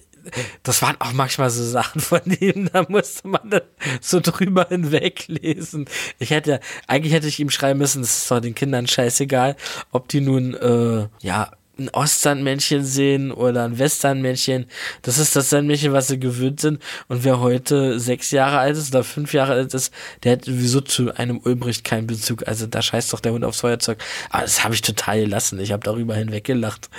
das 0.63 0.83
waren 0.83 0.97
auch 1.01 1.13
manchmal 1.13 1.51
so 1.51 1.65
Sachen 1.65 2.01
von 2.01 2.21
ihm, 2.41 2.71
da 2.73 2.85
musste 2.89 3.29
man 3.29 3.51
dann 3.51 3.63
so 4.01 4.21
drüber 4.21 4.67
hinweglesen. 4.69 5.87
Ich 6.19 6.31
hätte, 6.31 6.61
eigentlich 6.87 7.13
hätte 7.13 7.29
ich 7.29 7.41
ihm 7.41 7.51
schreiben 7.51 7.79
müssen, 7.79 8.03
es 8.03 8.19
ist 8.19 8.31
doch 8.31 8.41
den 8.41 8.55
Kindern 8.55 8.87
scheißegal, 8.87 9.57
ob 9.93 10.09
die 10.09 10.21
nun, 10.21 10.55
äh, 10.55 11.09
ja, 11.23 11.51
ein 11.81 11.89
Ostsandmännchen 11.89 12.85
sehen 12.85 13.33
oder 13.33 13.65
ein 13.65 13.79
Westsandmännchen. 13.79 14.67
Das 15.03 15.19
ist 15.19 15.35
das 15.35 15.51
Sandmännchen, 15.51 15.93
was 15.93 16.09
sie 16.09 16.21
gewöhnt 16.21 16.61
sind. 16.61 16.81
Und 17.09 17.25
wer 17.25 17.41
heute 17.41 17.99
sechs 17.99 18.31
Jahre 18.31 18.59
alt 18.59 18.77
ist 18.77 18.95
oder 18.95 19.03
fünf 19.03 19.33
Jahre 19.33 19.55
alt 19.55 19.75
ist, 19.75 19.93
der 20.23 20.33
hat 20.33 20.45
sowieso 20.45 20.81
zu 20.83 21.15
einem 21.15 21.41
Ulbricht 21.43 21.83
keinen 21.85 22.07
Bezug. 22.07 22.47
Also 22.47 22.67
da 22.67 22.83
scheißt 22.83 23.13
doch 23.13 23.21
der 23.21 23.33
Hund 23.33 23.45
aufs 23.45 23.61
Feuerzeug. 23.61 23.99
Aber 24.29 24.43
das 24.43 24.63
habe 24.63 24.75
ich 24.75 24.83
total 24.83 25.21
gelassen. 25.21 25.59
Ich 25.59 25.73
habe 25.73 25.83
darüber 25.83 26.15
hinweggelacht 26.15 26.91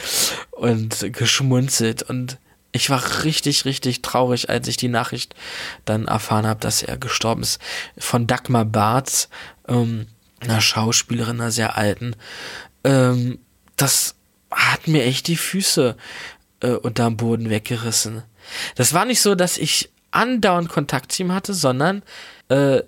und 0.52 1.14
geschmunzelt 1.14 2.04
und 2.04 2.40
ich 2.72 2.90
war 2.90 3.24
richtig, 3.24 3.66
richtig 3.66 4.02
traurig, 4.02 4.50
als 4.50 4.68
ich 4.68 4.78
die 4.78 4.88
Nachricht 4.88 5.36
dann 5.86 6.06
erfahren 6.06 6.48
habe, 6.48 6.60
dass 6.60 6.84
er 6.84 6.98
gestorben 6.98 7.42
ist. 7.42 7.60
Von 7.98 8.28
Dagmar 8.28 8.66
Barth, 8.66 9.30
ähm, 9.68 10.08
einer 10.40 10.62
Schauspielerin, 10.62 11.42
einer 11.42 11.52
sehr 11.52 11.78
alten. 11.78 12.16
Ähm, 12.84 13.40
das 13.76 14.16
hat 14.50 14.88
mir 14.88 15.04
echt 15.04 15.28
die 15.28 15.36
Füße 15.36 15.96
äh, 16.62 16.72
unterm 16.72 17.18
Boden 17.18 17.50
weggerissen. 17.50 18.24
Das 18.76 18.94
war 18.94 19.06
nicht 19.06 19.22
so, 19.22 19.36
dass 19.36 19.58
ich 19.58 19.92
andauernd 20.12 20.70
Kontakt 20.70 21.12
zu 21.12 21.24
ihm 21.24 21.32
hatte, 21.32 21.54
sondern 21.54 22.04
äh, 22.50 22.82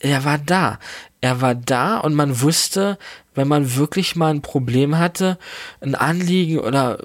er 0.00 0.24
war 0.24 0.38
da. 0.38 0.78
Er 1.20 1.40
war 1.40 1.54
da 1.54 1.98
und 1.98 2.14
man 2.14 2.40
wusste, 2.40 2.98
wenn 3.34 3.48
man 3.48 3.76
wirklich 3.76 4.16
mal 4.16 4.32
ein 4.32 4.42
Problem 4.42 4.98
hatte, 4.98 5.38
ein 5.80 5.94
Anliegen 5.94 6.58
oder 6.58 6.98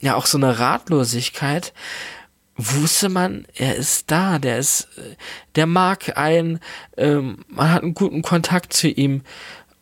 ja 0.00 0.14
auch 0.14 0.26
so 0.26 0.38
eine 0.38 0.58
Ratlosigkeit, 0.58 1.72
wusste 2.56 3.08
man, 3.08 3.46
er 3.54 3.76
ist 3.76 4.10
da, 4.10 4.38
der 4.38 4.58
ist, 4.58 4.88
der 5.56 5.66
mag 5.66 6.16
einen, 6.16 6.60
ähm, 6.96 7.44
man 7.48 7.70
hat 7.70 7.82
einen 7.82 7.94
guten 7.94 8.22
Kontakt 8.22 8.72
zu 8.72 8.88
ihm 8.88 9.22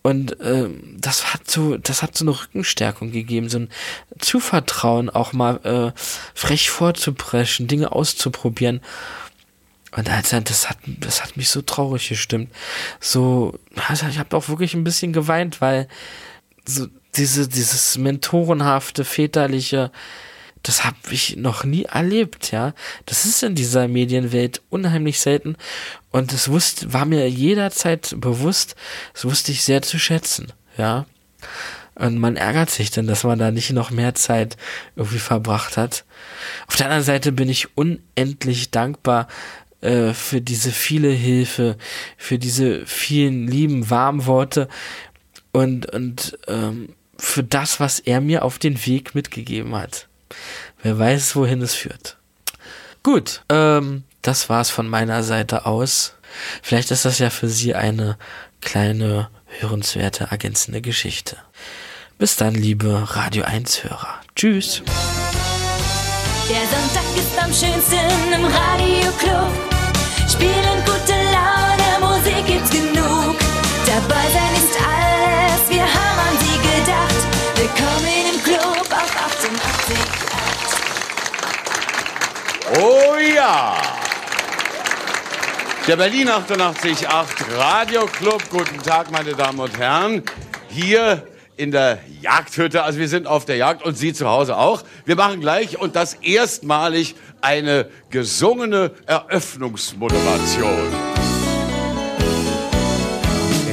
Und 0.06 0.36
ähm, 0.42 0.96
das 0.98 1.32
hat 1.32 1.50
so, 1.50 1.78
das 1.78 2.02
hat 2.02 2.14
so 2.14 2.26
eine 2.26 2.38
Rückenstärkung 2.38 3.10
gegeben, 3.10 3.48
so 3.48 3.60
ein 3.60 3.70
Zuvertrauen, 4.18 5.08
auch 5.08 5.32
mal 5.32 5.56
äh, 5.64 5.98
frech 6.34 6.68
vorzupreschen, 6.68 7.68
Dinge 7.68 7.90
auszuprobieren. 7.90 8.82
Und 9.96 10.10
also 10.10 10.40
das 10.40 10.68
hat, 10.68 10.76
das 10.86 11.22
hat 11.22 11.38
mich 11.38 11.48
so 11.48 11.62
traurig 11.62 12.06
gestimmt. 12.10 12.50
So, 13.00 13.58
also 13.88 14.06
ich 14.06 14.18
habe 14.18 14.36
auch 14.36 14.48
wirklich 14.50 14.74
ein 14.74 14.84
bisschen 14.84 15.14
geweint, 15.14 15.62
weil 15.62 15.88
so 16.66 16.88
diese, 17.16 17.48
dieses 17.48 17.98
mentorenhafte, 17.98 19.04
väterliche, 19.04 19.90
das 20.62 20.84
habe 20.84 20.96
ich 21.10 21.36
noch 21.36 21.64
nie 21.64 21.84
erlebt, 21.84 22.50
ja. 22.50 22.74
Das 23.06 23.24
ist 23.24 23.42
in 23.42 23.54
dieser 23.54 23.86
Medienwelt 23.86 24.62
unheimlich 24.70 25.20
selten 25.20 25.56
und 26.10 26.32
das 26.32 26.48
wusste, 26.48 26.92
war 26.92 27.04
mir 27.04 27.28
jederzeit 27.28 28.14
bewusst, 28.18 28.74
das 29.12 29.24
wusste 29.24 29.52
ich 29.52 29.62
sehr 29.62 29.82
zu 29.82 29.98
schätzen, 29.98 30.52
ja. 30.76 31.06
Und 31.96 32.18
man 32.18 32.36
ärgert 32.36 32.70
sich 32.70 32.90
dann, 32.90 33.06
dass 33.06 33.22
man 33.22 33.38
da 33.38 33.52
nicht 33.52 33.70
noch 33.70 33.92
mehr 33.92 34.16
Zeit 34.16 34.56
irgendwie 34.96 35.20
verbracht 35.20 35.76
hat. 35.76 36.04
Auf 36.66 36.74
der 36.74 36.86
anderen 36.86 37.04
Seite 37.04 37.30
bin 37.30 37.48
ich 37.48 37.76
unendlich 37.76 38.72
dankbar 38.72 39.28
äh, 39.80 40.12
für 40.12 40.40
diese 40.40 40.72
viele 40.72 41.10
Hilfe, 41.10 41.76
für 42.16 42.38
diese 42.38 42.84
vielen 42.86 43.46
lieben, 43.46 43.90
warmen 43.90 44.26
Worte 44.26 44.68
und, 45.52 45.86
und 45.92 46.36
ähm, 46.48 46.94
für 47.18 47.42
das, 47.42 47.80
was 47.80 48.00
er 48.00 48.20
mir 48.20 48.44
auf 48.44 48.58
den 48.58 48.86
Weg 48.86 49.14
mitgegeben 49.14 49.74
hat. 49.74 50.08
Wer 50.82 50.98
weiß, 50.98 51.36
wohin 51.36 51.62
es 51.62 51.74
führt. 51.74 52.16
Gut, 53.02 53.42
ähm, 53.48 54.04
das 54.22 54.48
war's 54.48 54.70
von 54.70 54.88
meiner 54.88 55.22
Seite 55.22 55.66
aus. 55.66 56.14
Vielleicht 56.62 56.90
ist 56.90 57.04
das 57.04 57.18
ja 57.18 57.30
für 57.30 57.48
Sie 57.48 57.74
eine 57.74 58.16
kleine, 58.60 59.28
hörenswerte, 59.60 60.28
ergänzende 60.30 60.80
Geschichte. 60.80 61.36
Bis 62.18 62.36
dann, 62.36 62.54
liebe 62.54 63.08
Radio 63.14 63.44
1-Hörer. 63.44 64.20
Tschüss. 64.34 64.82
Der 66.48 66.60
Sonntag 66.60 67.04
ist 67.16 67.38
am 67.38 67.52
schönsten 67.52 68.32
im 68.32 68.44
Radioclub. 68.44 69.52
Spielen 70.30 70.84
gute 70.84 71.16
Laune, 71.32 72.00
Musik 72.00 72.46
gibt's 72.46 72.70
genug. 72.70 73.36
Dabei 73.86 74.24
sein 74.32 74.54
ist 74.56 74.73
Oh 82.76 83.14
ja! 83.36 83.76
Der 85.86 85.96
Berlin 85.96 86.28
88.8 86.28 87.56
Radio 87.56 88.06
Club. 88.06 88.42
Guten 88.51 88.82
Tag, 88.82 89.10
meine 89.10 89.34
Damen 89.34 89.60
und 89.60 89.78
Herren. 89.78 90.22
Hier 90.68 91.26
in 91.56 91.70
der 91.70 92.01
Jagdhütte. 92.20 92.82
Also 92.82 92.98
wir 92.98 93.09
sind 93.09 93.26
auf 93.26 93.44
der 93.44 93.56
Jagd 93.56 93.84
und 93.84 93.96
Sie 93.96 94.12
zu 94.12 94.28
Hause 94.28 94.56
auch. 94.56 94.82
Wir 95.05 95.14
machen 95.14 95.40
gleich 95.40 95.78
und 95.78 95.94
das 95.94 96.14
erstmalig 96.14 97.14
eine 97.42 97.88
gesungene 98.10 98.90
Eröffnungsmoderation. 99.06 100.88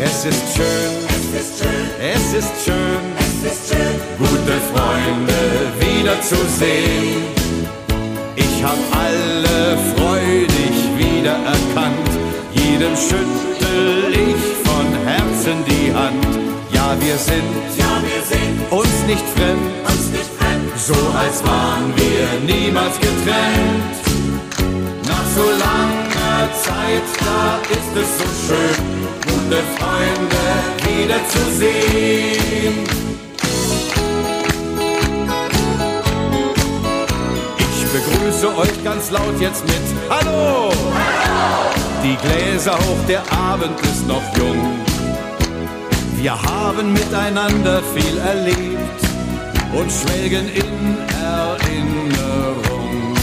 Es 0.03 0.25
ist 0.25 0.55
schön, 0.55 0.65
es 1.07 1.41
ist 1.41 1.63
schön, 1.63 1.89
es 1.99 2.33
ist 2.33 2.65
schön, 2.65 3.15
es 3.19 3.51
ist 3.51 3.73
schön, 3.73 4.17
gute 4.17 4.59
Freunde 4.73 5.33
wiederzusehen. 5.79 7.40
Ich 8.61 8.67
hab 8.67 8.77
alle 8.95 9.75
freudig 9.95 10.75
wiedererkannt, 10.95 12.11
jedem 12.53 12.95
schüttel 12.95 14.13
ich 14.13 14.37
von 14.63 14.85
Herzen 15.03 15.65
die 15.65 15.91
Hand. 15.91 16.27
Ja, 16.71 16.95
wir 16.99 17.17
sind, 17.17 17.41
ja, 17.75 18.03
wir 18.05 18.21
sind 18.21 18.61
uns 18.69 19.03
nicht 19.07 19.25
fremd, 19.35 19.71
uns 19.83 20.11
nicht 20.11 20.29
fremd, 20.37 20.77
so 20.77 20.93
als 20.93 21.43
waren 21.43 21.91
wir 21.95 22.39
niemals 22.55 22.99
getrennt. 22.99 23.95
Nach 25.07 25.25
so 25.35 25.49
langer 25.65 26.53
Zeit, 26.61 27.07
da 27.19 27.59
ist 27.67 27.95
es 27.97 28.19
so 28.19 28.27
schön, 28.45 28.77
gute 29.25 29.63
Freunde 29.75 30.43
wiederzusehen. 30.85 33.10
Begrüße 37.91 38.57
euch 38.57 38.83
ganz 38.83 39.11
laut 39.11 39.39
jetzt 39.39 39.63
mit 39.65 39.81
Hallo! 40.09 40.71
Die 42.03 42.15
Gläser 42.15 42.77
hoch, 42.77 43.05
der 43.07 43.21
Abend 43.31 43.79
ist 43.81 44.07
noch 44.07 44.23
jung. 44.37 44.79
Wir 46.15 46.41
haben 46.41 46.93
miteinander 46.93 47.81
viel 47.93 48.17
erlebt 48.17 49.01
und 49.73 49.91
schwelgen 49.91 50.47
in 50.53 50.97
Erinnerung. 51.21 53.15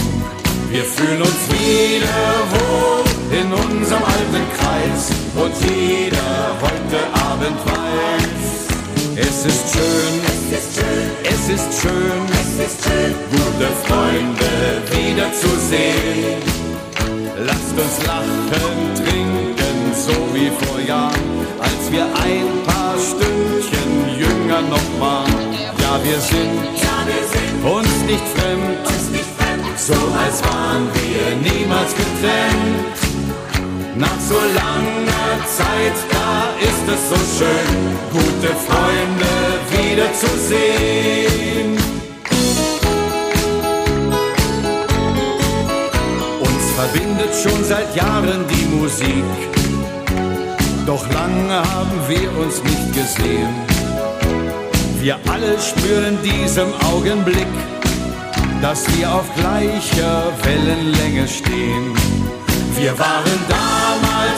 Wir 0.69 0.83
fühlen 0.83 1.21
uns 1.21 1.49
wieder 1.49 2.29
wohl 2.53 3.03
in 3.39 3.51
unserem 3.51 4.03
alten 4.03 4.45
Kreis 4.57 5.09
und 5.35 5.53
jeder 5.67 6.55
heute 6.61 6.99
Abend 7.27 7.57
weiß, 7.65 8.68
es 9.19 9.45
ist 9.45 9.73
schön, 9.73 10.21
es 10.51 11.49
ist 11.49 11.81
schön, 11.81 12.21
es 12.33 12.65
ist 12.65 12.83
schön, 12.83 13.13
gute 13.31 13.69
Freunde 13.85 14.81
wiederzusehen. 14.91 16.41
Lasst 17.45 17.73
uns 17.83 18.05
lachen, 18.05 18.95
trinken, 18.95 19.93
so 19.93 20.15
wie 20.33 20.51
vor 20.61 20.79
Jahren, 20.79 21.45
als 21.59 21.91
wir 21.91 22.05
ein 22.05 22.63
paar 22.65 22.95
Stündchen 22.97 24.17
jünger 24.17 24.61
noch 24.61 24.99
waren. 24.99 25.53
Ja, 25.81 25.99
wir 26.03 26.19
sind, 26.19 26.69
uns 27.63 28.01
nicht 28.07 28.23
fremd, 28.35 29.77
so 29.77 29.93
als 29.93 30.41
waren 30.43 30.87
wir 30.93 31.51
niemals 31.51 31.93
getrennt. 31.95 33.08
Nach 33.99 34.17
so 34.17 34.35
langer 34.35 35.45
Zeit, 35.45 35.97
da 36.09 36.53
ist 36.61 36.87
es 36.87 37.09
so 37.09 37.17
schön, 37.37 37.75
gute 38.13 38.55
Freunde 38.55 39.33
wiederzusehen. 39.75 41.69
Uns 46.39 46.63
verbindet 46.77 47.35
schon 47.43 47.61
seit 47.65 47.93
Jahren 47.93 48.45
die 48.47 48.67
Musik, 48.73 49.25
doch 50.85 51.05
lange 51.11 51.57
haben 51.57 51.99
wir 52.07 52.31
uns 52.37 52.63
nicht 52.63 52.93
gesehen. 52.93 53.53
Wir 55.01 55.19
alle 55.29 55.59
spüren 55.59 56.17
diesem 56.23 56.73
Augenblick, 56.93 57.53
dass 58.61 58.85
wir 58.97 59.13
auf 59.13 59.25
gleicher 59.35 60.31
Wellenlänge 60.43 61.27
stehen. 61.27 61.93
Wir 62.79 62.97
waren 62.97 63.39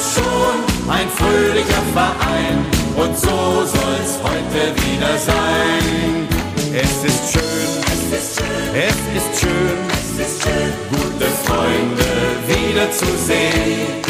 schon. 0.01 0.89
Ein 0.89 1.09
fröhlicher 1.09 1.83
Verein. 1.93 2.65
Und 2.95 3.17
so 3.17 3.63
soll's 3.65 4.19
heute 4.23 4.75
wieder 4.83 5.17
sein. 5.17 6.27
Es 6.73 7.03
ist 7.03 7.33
schön, 7.33 7.71
es 7.93 8.03
ist 8.17 8.39
schön, 8.39 8.71
es 8.73 8.99
ist 9.17 9.41
schön, 9.41 9.77
es 9.99 10.27
ist 10.27 10.43
schön. 10.43 10.71
Gute 10.89 11.27
Freunde 11.45 12.09
wiederzusehen. 12.47 14.01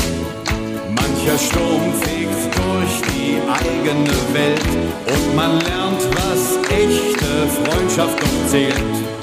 Mancher 0.90 1.38
Sturm 1.38 1.94
fegt 2.02 2.42
durch 2.56 2.96
die 3.12 3.42
eigene 3.50 4.16
Welt. 4.34 4.62
Und 5.08 5.36
man 5.36 5.60
lernt, 5.62 6.04
was 6.18 6.58
echte 6.70 7.32
Freundschaft 7.64 8.22
doch 8.22 8.50
zählt. 8.50 8.76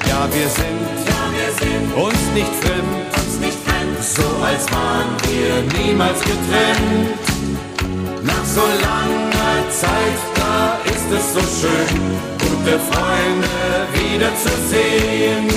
Ja, 0.07 0.27
wir 0.31 0.49
sind, 0.49 0.89
ja, 1.07 1.21
wir 1.37 1.51
sind. 1.59 1.93
Uns 1.95 2.23
nicht 2.33 2.53
fremd, 2.61 3.07
uns 3.15 3.39
nicht 3.39 3.58
fremd, 3.79 4.03
so 4.03 4.23
als 4.43 4.65
waren 4.71 5.15
wir 5.27 5.61
niemals 5.79 6.19
getrennt. 6.19 7.19
Nach 8.23 8.45
so 8.45 8.61
langer 8.61 9.69
Zeit, 9.69 10.19
da 10.35 10.77
ist 10.85 11.11
es 11.11 11.33
so 11.33 11.39
schön, 11.39 11.99
gute 12.39 12.79
Freunde 12.89 13.87
wiederzusehen. 13.93 15.47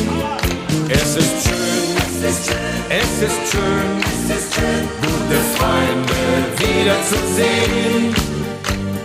Es 0.89 1.16
ist 1.16 1.44
schön, 1.44 1.97
es 1.99 2.23
ist 2.31 2.47
schön, 2.47 2.85
es 2.89 3.23
ist 3.23 3.40
schön, 3.51 3.90
es 4.12 4.24
ist 4.36 4.49
schön, 4.55 4.85
gute 5.01 5.39
Freunde 5.57 6.20
wiederzusehen. 6.59 8.05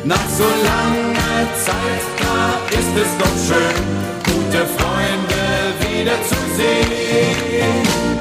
Nach 0.04 0.28
so 0.38 0.44
langer 0.44 1.48
Zeit, 1.66 2.06
da 2.20 2.38
ist 2.78 2.94
es 3.04 3.12
doch 3.18 3.38
schön, 3.48 3.78
gute 4.26 4.62
Freunde 4.78 5.42
wiederzusehen. 5.82 8.17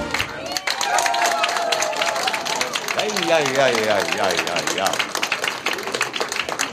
Ja, 3.28 3.40
ja, 3.40 3.66
ja, 3.66 3.98
ja, 4.16 4.77
ja. 4.77 4.90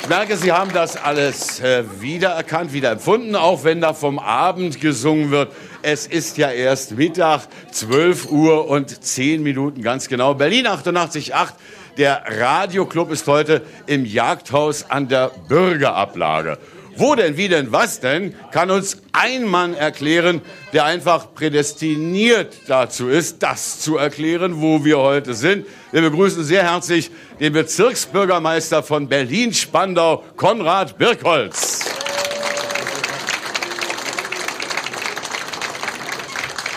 Ich 0.01 0.07
merke, 0.07 0.37
Sie 0.37 0.51
haben 0.51 0.71
das 0.71 0.95
alles 0.97 1.59
äh, 1.61 1.83
wiedererkannt, 1.99 2.73
wieder 2.73 2.91
empfunden, 2.91 3.35
auch 3.35 3.63
wenn 3.63 3.81
da 3.81 3.93
vom 3.93 4.19
Abend 4.19 4.79
gesungen 4.79 5.31
wird. 5.31 5.51
Es 5.81 6.05
ist 6.05 6.37
ja 6.37 6.51
erst 6.51 6.91
Mittag, 6.91 7.47
12 7.71 8.29
Uhr 8.29 8.67
und 8.67 9.03
10 9.03 9.41
Minuten 9.41 9.81
ganz 9.81 10.07
genau. 10.07 10.35
Berlin 10.35 10.67
88.8, 10.67 11.53
Der 11.97 12.23
Radioclub 12.27 13.11
ist 13.11 13.25
heute 13.25 13.63
im 13.87 14.05
Jagdhaus 14.05 14.91
an 14.91 15.07
der 15.07 15.31
Bürgerablage. 15.47 16.59
Wo 16.95 17.15
denn, 17.15 17.37
wie 17.37 17.47
denn, 17.47 17.71
was 17.71 17.99
denn, 17.99 18.35
kann 18.51 18.69
uns 18.69 19.01
ein 19.13 19.45
Mann 19.45 19.73
erklären, 19.73 20.41
der 20.73 20.85
einfach 20.85 21.33
prädestiniert 21.33 22.55
dazu 22.67 23.09
ist, 23.09 23.41
das 23.41 23.79
zu 23.79 23.97
erklären, 23.97 24.61
wo 24.61 24.85
wir 24.85 24.99
heute 24.99 25.33
sind. 25.33 25.65
Wir 25.91 26.01
begrüßen 26.01 26.43
sehr 26.43 26.63
herzlich 26.63 27.09
den 27.39 27.53
Bezirksbürgermeister 27.53 28.83
von 28.83 29.07
Berlin-Spandau, 29.07 30.23
Konrad 30.35 30.97
Birkholz. 30.97 31.79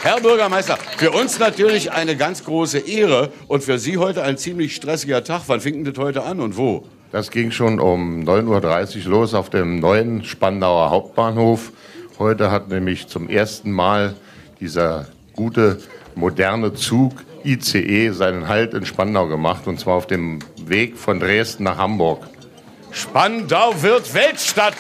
Herr 0.03 0.21
Bürgermeister, 0.21 0.79
für 0.99 1.11
uns 1.11 1.39
natürlich 1.41 1.91
eine 1.91 2.17
ganz 2.17 2.45
große 2.45 2.79
Ehre 2.79 3.33
und 3.49 3.65
für 3.65 3.79
Sie 3.79 3.99
heute 3.99 4.23
ein 4.23 4.39
ziemlich 4.39 4.77
stressiger 4.77 5.25
Tag. 5.25 5.43
Wann 5.49 5.61
fing 5.61 5.85
das 5.85 5.99
heute 5.99 6.23
an 6.23 6.41
und 6.41 6.57
wo? 6.57 6.87
Das 7.13 7.31
ging 7.31 7.51
schon 7.53 7.79
um 7.79 8.25
9.30 8.25 9.05
Uhr 9.05 9.11
los 9.11 9.35
auf 9.35 9.49
dem 9.49 9.79
neuen 9.79 10.25
Spandauer 10.25 10.91
Hauptbahnhof. 10.91 11.73
Heute 12.19 12.51
hat 12.51 12.69
nämlich 12.69 13.07
zum 13.07 13.29
ersten 13.29 13.71
Mal 13.71 14.15
dieser 14.61 15.07
gute, 15.35 15.79
moderne 16.15 16.75
Zug 16.75 17.13
ICE 17.45 18.11
seinen 18.11 18.49
Halt 18.49 18.75
in 18.75 18.85
Spandau 18.85 19.29
gemacht 19.29 19.69
und 19.69 19.79
zwar 19.79 19.95
auf 19.95 20.07
dem 20.09 20.41
Weg 20.65 20.97
von 20.97 21.21
Dresden 21.21 21.65
nach 21.65 21.79
Hamburg. 21.79 22.27
Spandau 22.91 23.73
wird 23.81 24.13
Weltstadt. 24.13 24.75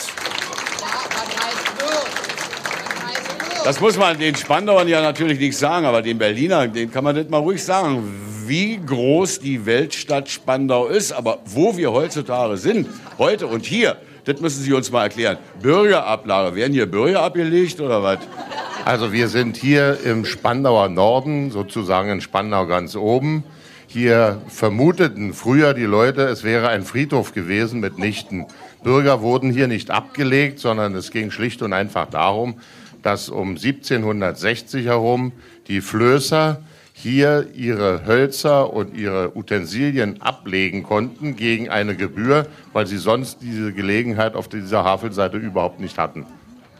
Das 3.62 3.81
muss 3.81 3.97
man 3.97 4.19
den 4.19 4.35
Spandauern 4.35 4.89
ja 4.89 5.01
natürlich 5.01 5.39
nicht 5.39 5.57
sagen, 5.57 5.86
aber 5.86 6.03
den 6.03 6.19
Berlinern, 6.19 6.73
den 6.73 6.90
kann 6.90 7.05
man 7.05 7.15
das 7.15 7.28
mal 7.28 7.39
ruhig 7.39 7.62
sagen, 7.62 8.35
wie 8.48 8.78
groß 8.85 9.40
die 9.40 9.66
Weltstadt 9.66 10.28
Spandau 10.28 10.86
ist. 10.86 11.12
Aber 11.12 11.39
wo 11.44 11.77
wir 11.77 11.93
heutzutage 11.93 12.56
sind, 12.56 12.89
heute 13.18 13.47
und 13.47 13.64
hier, 13.64 13.97
das 14.24 14.40
müssen 14.40 14.62
Sie 14.62 14.73
uns 14.73 14.90
mal 14.90 15.05
erklären. 15.05 15.39
Bürgerablage, 15.62 16.56
werden 16.56 16.73
hier 16.73 16.86
Bürger 16.86 17.23
abgelegt 17.23 17.81
oder 17.81 18.02
was? 18.02 18.18
Also 18.85 19.12
wir 19.12 19.28
sind 19.28 19.56
hier 19.56 19.98
im 20.05 20.24
Spandauer 20.24 20.89
Norden, 20.89 21.51
sozusagen 21.51 22.10
in 22.10 22.20
Spandau 22.20 22.66
ganz 22.66 22.94
oben. 22.94 23.44
Hier 23.89 24.43
vermuteten 24.48 25.32
früher 25.32 25.74
die 25.74 25.85
Leute, 25.85 26.23
es 26.23 26.44
wäre 26.44 26.68
ein 26.68 26.85
Friedhof 26.85 27.32
gewesen 27.32 27.81
mit 27.81 27.98
Nichten. 27.98 28.47
Bürger 28.82 29.23
wurden 29.23 29.51
hier 29.51 29.68
nicht 29.68 29.90
abgelegt, 29.90 30.59
sondern 30.59 30.94
es 30.94 31.10
ging 31.10 31.31
schlicht 31.31 31.62
und 31.62 31.73
einfach 31.73 32.06
darum, 32.09 32.60
dass 33.02 33.28
um 33.28 33.51
1760 33.51 34.86
herum 34.86 35.32
die 35.68 35.81
Flößer 35.81 36.62
hier 36.98 37.48
ihre 37.55 38.06
Hölzer 38.06 38.73
und 38.73 38.97
ihre 38.97 39.36
Utensilien 39.36 40.23
ablegen 40.23 40.82
konnten 40.82 41.36
gegen 41.36 41.68
eine 41.68 41.94
Gebühr, 41.94 42.47
weil 42.73 42.86
sie 42.86 42.97
sonst 42.97 43.43
diese 43.43 43.74
Gelegenheit 43.74 44.35
auf 44.35 44.48
dieser 44.48 44.82
Havelseite 44.82 45.36
überhaupt 45.36 45.78
nicht 45.78 45.98
hatten. 45.98 46.24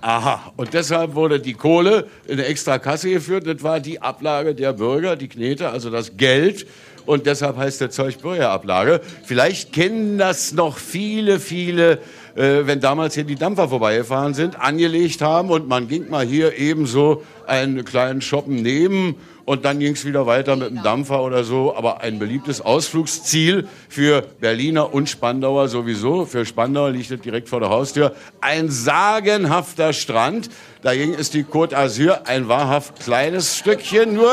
Aha, 0.01 0.53
und 0.57 0.73
deshalb 0.73 1.15
wurde 1.15 1.39
die 1.39 1.53
Kohle 1.53 2.07
in 2.27 2.35
eine 2.35 2.47
extra 2.47 2.79
Kasse 2.79 3.11
geführt. 3.11 3.47
Das 3.47 3.63
war 3.63 3.79
die 3.79 4.01
Ablage 4.01 4.55
der 4.55 4.73
Bürger, 4.73 5.17
die 5.17 5.29
Knete, 5.29 5.69
also 5.69 5.91
das 5.91 6.17
Geld. 6.17 6.67
Und 7.05 7.27
deshalb 7.27 7.59
heißt 7.59 7.83
der 7.83 7.91
Zeug 7.91 8.19
Bürgerablage. 8.19 9.03
Vielleicht 9.25 9.73
kennen 9.73 10.17
das 10.17 10.53
noch 10.53 10.79
viele, 10.79 11.41
viele 11.41 11.99
äh, 12.37 12.67
wenn 12.67 12.81
damals 12.81 13.15
hier 13.15 13.25
die 13.25 13.37
Dampfer 13.37 13.69
vorbeigefahren 13.69 14.35
sind, 14.35 14.61
angelegt 14.61 15.23
haben 15.23 15.51
und 15.51 15.69
man 15.69 15.89
ging 15.89 16.11
mal 16.11 16.27
hier 16.27 16.59
ebenso 16.59 17.23
einen 17.47 17.85
kleinen 17.85 18.21
Shoppen 18.21 18.57
nehmen 18.57 19.17
und 19.47 19.65
dann 19.65 19.79
ging 19.79 19.93
es 19.93 20.05
wieder 20.05 20.27
weiter 20.27 20.57
mit 20.57 20.71
dem 20.71 20.83
Dampfer 20.83 21.23
oder 21.23 21.45
so. 21.45 21.75
Aber 21.77 22.01
ein 22.01 22.19
beliebtes 22.19 22.61
Ausflugsziel 22.61 23.69
für 23.89 24.23
Berliner 24.41 24.93
und 24.93 25.09
Spandauer 25.09 25.69
sowieso. 25.69 26.27
Für 26.27 26.45
Spandauer 26.45 26.91
liegt 26.91 27.13
es 27.13 27.21
direkt 27.21 27.49
vor 27.49 27.61
der 27.61 27.71
Haustür. 27.71 28.13
Ein 28.41 28.69
sagenhafter 28.71 29.93
Strand. 29.93 30.51
Dagegen 30.83 31.15
ist 31.15 31.33
die 31.33 31.45
Côte 31.45 31.77
d'Azur 31.77 32.27
ein 32.27 32.49
wahrhaft 32.49 32.99
kleines 32.99 33.57
Stückchen 33.57 34.15
nur. 34.15 34.33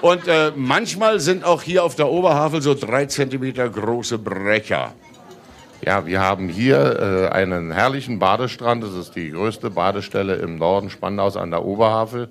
Und 0.00 0.26
äh, 0.26 0.52
manchmal 0.56 1.20
sind 1.20 1.44
auch 1.44 1.60
hier 1.60 1.84
auf 1.84 1.94
der 1.94 2.08
Oberhavel 2.08 2.62
so 2.62 2.72
drei 2.72 3.04
Zentimeter 3.04 3.68
große 3.68 4.16
Brecher. 4.16 4.94
Ja, 5.84 6.06
wir 6.06 6.20
haben 6.20 6.48
hier 6.48 7.28
äh, 7.30 7.34
einen 7.34 7.72
herrlichen 7.72 8.18
Badestrand. 8.18 8.82
Das 8.82 8.94
ist 8.94 9.16
die 9.16 9.32
größte 9.32 9.68
Badestelle 9.68 10.36
im 10.36 10.56
Norden 10.56 10.88
Spandaus 10.88 11.36
an 11.36 11.50
der 11.50 11.62
Oberhavel. 11.62 12.30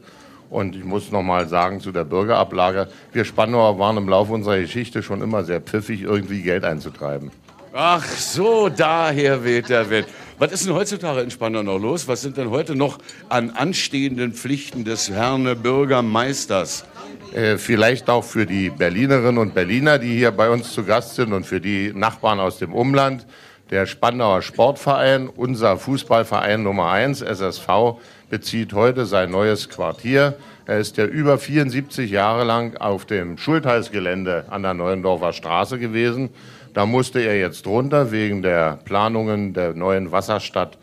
Und 0.49 0.75
ich 0.75 0.83
muss 0.83 1.11
noch 1.11 1.21
mal 1.21 1.47
sagen 1.47 1.79
zu 1.79 1.91
der 1.91 2.03
Bürgerablage, 2.03 2.87
wir 3.11 3.25
Spandauer 3.25 3.77
waren 3.77 3.97
im 3.97 4.09
Laufe 4.09 4.33
unserer 4.33 4.59
Geschichte 4.59 5.03
schon 5.03 5.21
immer 5.21 5.43
sehr 5.43 5.61
pfiffig, 5.61 6.01
irgendwie 6.01 6.41
Geld 6.41 6.63
einzutreiben. 6.63 7.31
Ach 7.71 8.03
so, 8.03 8.67
daher 8.67 9.43
weht 9.43 9.69
der 9.69 9.89
Wind. 9.91 10.07
Was 10.39 10.51
ist 10.51 10.65
denn 10.65 10.73
heutzutage 10.73 11.19
in 11.19 11.29
Spandau 11.29 11.61
noch 11.61 11.77
los? 11.77 12.07
Was 12.07 12.21
sind 12.21 12.37
denn 12.37 12.49
heute 12.49 12.75
noch 12.75 12.97
an 13.27 13.51
anstehenden 13.51 14.33
Pflichten 14.33 14.85
des 14.85 15.09
Herrn 15.09 15.61
Bürgermeisters? 15.61 16.85
Äh, 17.33 17.57
vielleicht 17.57 18.09
auch 18.09 18.23
für 18.23 18.47
die 18.47 18.71
Berlinerinnen 18.71 19.37
und 19.37 19.53
Berliner, 19.53 19.99
die 19.99 20.17
hier 20.17 20.31
bei 20.31 20.49
uns 20.49 20.73
zu 20.73 20.83
Gast 20.83 21.15
sind 21.15 21.31
und 21.31 21.45
für 21.45 21.61
die 21.61 21.91
Nachbarn 21.93 22.39
aus 22.39 22.57
dem 22.57 22.73
Umland. 22.73 23.27
Der 23.69 23.85
Spandauer 23.85 24.41
Sportverein, 24.41 25.27
unser 25.27 25.77
Fußballverein 25.77 26.63
Nummer 26.63 26.89
eins, 26.89 27.21
SSV, 27.21 27.99
bezieht 28.29 28.73
heute 28.73 29.05
sein 29.05 29.31
neues 29.31 29.69
Quartier. 29.69 30.35
Er 30.65 30.77
ist 30.77 30.97
ja 30.97 31.05
über 31.05 31.37
74 31.37 32.11
Jahre 32.11 32.43
lang 32.43 32.77
auf 32.77 33.05
dem 33.05 33.37
Schultheißgelände 33.37 34.45
an 34.49 34.61
der 34.61 34.73
Neuendorfer 34.73 35.33
Straße 35.33 35.79
gewesen. 35.79 36.29
Da 36.73 36.85
musste 36.85 37.19
er 37.19 37.39
jetzt 37.39 37.65
runter 37.65 38.11
wegen 38.11 38.43
der 38.43 38.79
Planungen 38.85 39.53
der 39.53 39.73
neuen 39.73 40.11
Wasserstadt 40.11 40.77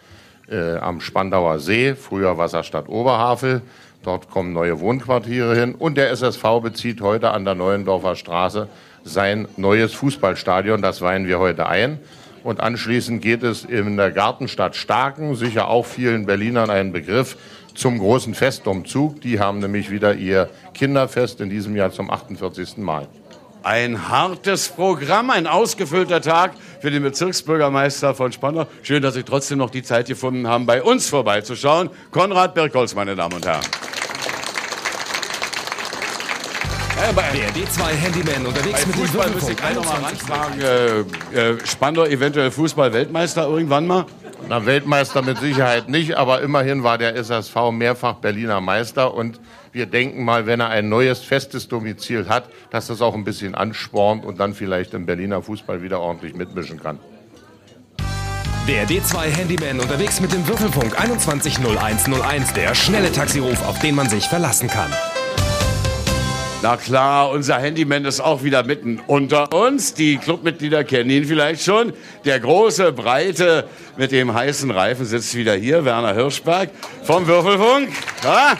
äh, 0.51 0.77
am 0.77 1.01
Spandauer 1.01 1.60
See, 1.60 1.94
früher 1.94 2.36
Wasserstadt 2.39 2.89
Oberhavel. 2.89 3.62
Dort 4.02 4.31
kommen 4.31 4.52
neue 4.52 4.81
Wohnquartiere 4.81 5.55
hin. 5.56 5.74
Und 5.74 5.97
der 5.97 6.10
SSV 6.10 6.60
bezieht 6.62 7.01
heute 7.01 7.31
an 7.31 7.44
der 7.44 7.55
Neuendorfer 7.55 8.16
Straße 8.16 8.68
sein 9.05 9.48
neues 9.56 9.94
Fußballstadion. 9.94 10.82
Das 10.82 11.01
weihen 11.01 11.27
wir 11.27 11.39
heute 11.39 11.66
ein. 11.66 11.98
Und 12.47 12.60
anschließend 12.60 13.23
geht 13.23 13.43
es 13.43 13.64
in 13.64 13.97
der 13.97 14.12
Gartenstadt 14.12 14.77
Starken, 14.77 15.35
sicher 15.35 15.66
auch 15.66 15.85
vielen 15.85 16.27
Berlinern 16.27 16.70
ein 16.70 16.93
Begriff, 16.93 17.36
zum 17.74 17.98
großen 17.98 18.35
Festumzug. 18.35 19.20
Die 19.20 19.40
haben 19.40 19.59
nämlich 19.59 19.90
wieder 19.90 20.14
ihr 20.14 20.48
Kinderfest 20.73 21.40
in 21.40 21.51
diesem 21.51 21.74
Jahr 21.74 21.90
zum 21.90 22.09
48. 22.09 22.77
Mal. 22.77 23.09
Ein 23.64 24.09
hartes 24.09 24.68
Programm, 24.68 25.31
ein 25.31 25.48
ausgefüllter 25.48 26.20
Tag 26.20 26.52
für 26.81 26.93
den 26.93 27.02
Bezirksbürgermeister 27.02 28.14
von 28.14 28.31
Spandau. 28.31 28.68
Schön, 28.82 29.02
dass 29.02 29.14
Sie 29.14 29.24
trotzdem 29.24 29.59
noch 29.59 29.70
die 29.70 29.82
Zeit 29.82 30.06
gefunden 30.06 30.47
haben, 30.47 30.66
bei 30.66 30.85
uns 30.85 31.09
vorbeizuschauen. 31.09 31.90
Konrad 32.12 32.55
Birkholz, 32.55 32.94
meine 32.94 33.16
Damen 33.16 33.35
und 33.35 33.44
Herren. 33.44 33.64
Der 37.07 37.15
D2 37.15 37.85
Handyman 38.03 38.47
unterwegs 38.47 38.81
Bei 38.81 38.87
mit 38.89 38.97
dem 38.97 39.03
Fußball 39.03 39.31
müsste 39.31 39.53
Würfelpunkt 39.53 39.70
ich 39.70 39.77
noch 39.77 39.85
mal 39.85 40.05
21. 40.07 40.28
ranfragen. 40.28 40.61
Äh, 41.33 41.51
äh, 41.53 41.59
Spandau 41.65 42.05
eventuell 42.05 42.51
Fußball-Weltmeister 42.51 43.47
irgendwann 43.47 43.87
mal? 43.87 44.07
Na, 44.49 44.66
Weltmeister 44.66 45.23
mit 45.23 45.39
Sicherheit 45.39 45.89
nicht, 45.89 46.16
aber 46.16 46.43
immerhin 46.43 46.83
war 46.83 46.99
der 46.99 47.15
SSV 47.15 47.70
mehrfach 47.70 48.15
Berliner 48.15 48.61
Meister 48.61 49.15
und 49.15 49.39
wir 49.70 49.87
denken 49.87 50.24
mal, 50.24 50.47
wenn 50.47 50.59
er 50.59 50.70
ein 50.70 50.89
neues 50.89 51.20
festes 51.20 51.69
Domizil 51.69 52.28
hat, 52.28 52.51
dass 52.70 52.89
das 52.89 53.01
auch 53.01 53.15
ein 53.15 53.23
bisschen 53.23 53.55
anspornt 53.55 54.24
und 54.24 54.41
dann 54.41 54.53
vielleicht 54.55 54.93
im 54.93 55.07
Berliner 55.07 55.43
Fußball 55.43 55.83
wieder 55.83 56.01
ordentlich 56.01 56.35
mitmischen 56.35 56.83
kann. 56.83 56.99
Der 58.66 58.85
D2 58.89 59.27
Handyman 59.27 59.78
unterwegs 59.78 60.20
mit 60.20 60.33
dem 60.33 60.45
Würfelfunk 60.49 60.97
210101. 60.97 62.53
Der 62.55 62.74
schnelle 62.74 63.12
Taxiruf, 63.12 63.65
auf 63.65 63.78
den 63.78 63.95
man 63.95 64.09
sich 64.09 64.27
verlassen 64.27 64.69
kann. 64.69 64.91
Na 66.68 66.76
klar, 66.76 67.30
unser 67.30 67.59
Handyman 67.60 68.05
ist 68.06 68.18
auch 68.18 68.43
wieder 68.43 68.64
mitten 68.64 69.01
unter 69.06 69.52
uns. 69.52 69.94
Die 69.94 70.16
Clubmitglieder 70.16 70.82
kennen 70.82 71.10
ihn 71.10 71.24
vielleicht 71.24 71.62
schon. 71.62 71.93
Der 72.24 72.40
große, 72.40 72.90
breite, 72.90 73.68
mit 73.97 74.10
dem 74.10 74.34
heißen 74.34 74.72
Reifen 74.72 75.06
sitzt 75.06 75.36
wieder 75.36 75.55
hier, 75.55 75.84
Werner 75.84 76.12
Hirschberg 76.12 76.70
vom 77.05 77.24
Würfelfunk. 77.28 77.90
Ja? 78.24 78.56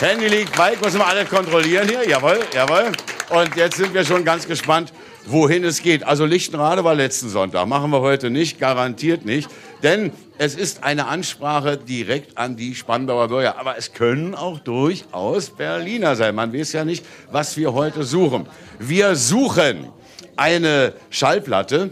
Handy 0.00 0.26
liegt 0.26 0.58
weit, 0.58 0.82
müssen 0.82 0.98
wir 0.98 1.06
alle 1.06 1.24
kontrollieren 1.24 1.88
hier. 1.88 2.08
Jawohl, 2.08 2.40
jawohl. 2.52 2.90
Und 3.28 3.54
jetzt 3.54 3.76
sind 3.76 3.94
wir 3.94 4.04
schon 4.04 4.24
ganz 4.24 4.48
gespannt, 4.48 4.92
wohin 5.24 5.62
es 5.62 5.80
geht. 5.80 6.04
Also 6.04 6.24
Lichtenrade 6.26 6.82
war 6.82 6.96
letzten 6.96 7.28
Sonntag, 7.28 7.68
machen 7.68 7.92
wir 7.92 8.00
heute 8.00 8.30
nicht, 8.30 8.58
garantiert 8.58 9.24
nicht. 9.24 9.48
Denn 9.82 10.12
es 10.38 10.54
ist 10.54 10.84
eine 10.84 11.06
Ansprache 11.06 11.76
direkt 11.76 12.38
an 12.38 12.56
die 12.56 12.74
Spandauer 12.74 13.28
Bürger. 13.28 13.58
Aber 13.58 13.76
es 13.76 13.92
können 13.92 14.34
auch 14.34 14.60
durchaus 14.60 15.50
Berliner 15.50 16.16
sein. 16.16 16.34
Man 16.34 16.52
weiß 16.52 16.72
ja 16.72 16.84
nicht, 16.84 17.04
was 17.30 17.56
wir 17.56 17.72
heute 17.72 18.02
suchen. 18.04 18.46
Wir 18.78 19.16
suchen 19.16 19.88
eine 20.36 20.92
Schallplatte 21.10 21.90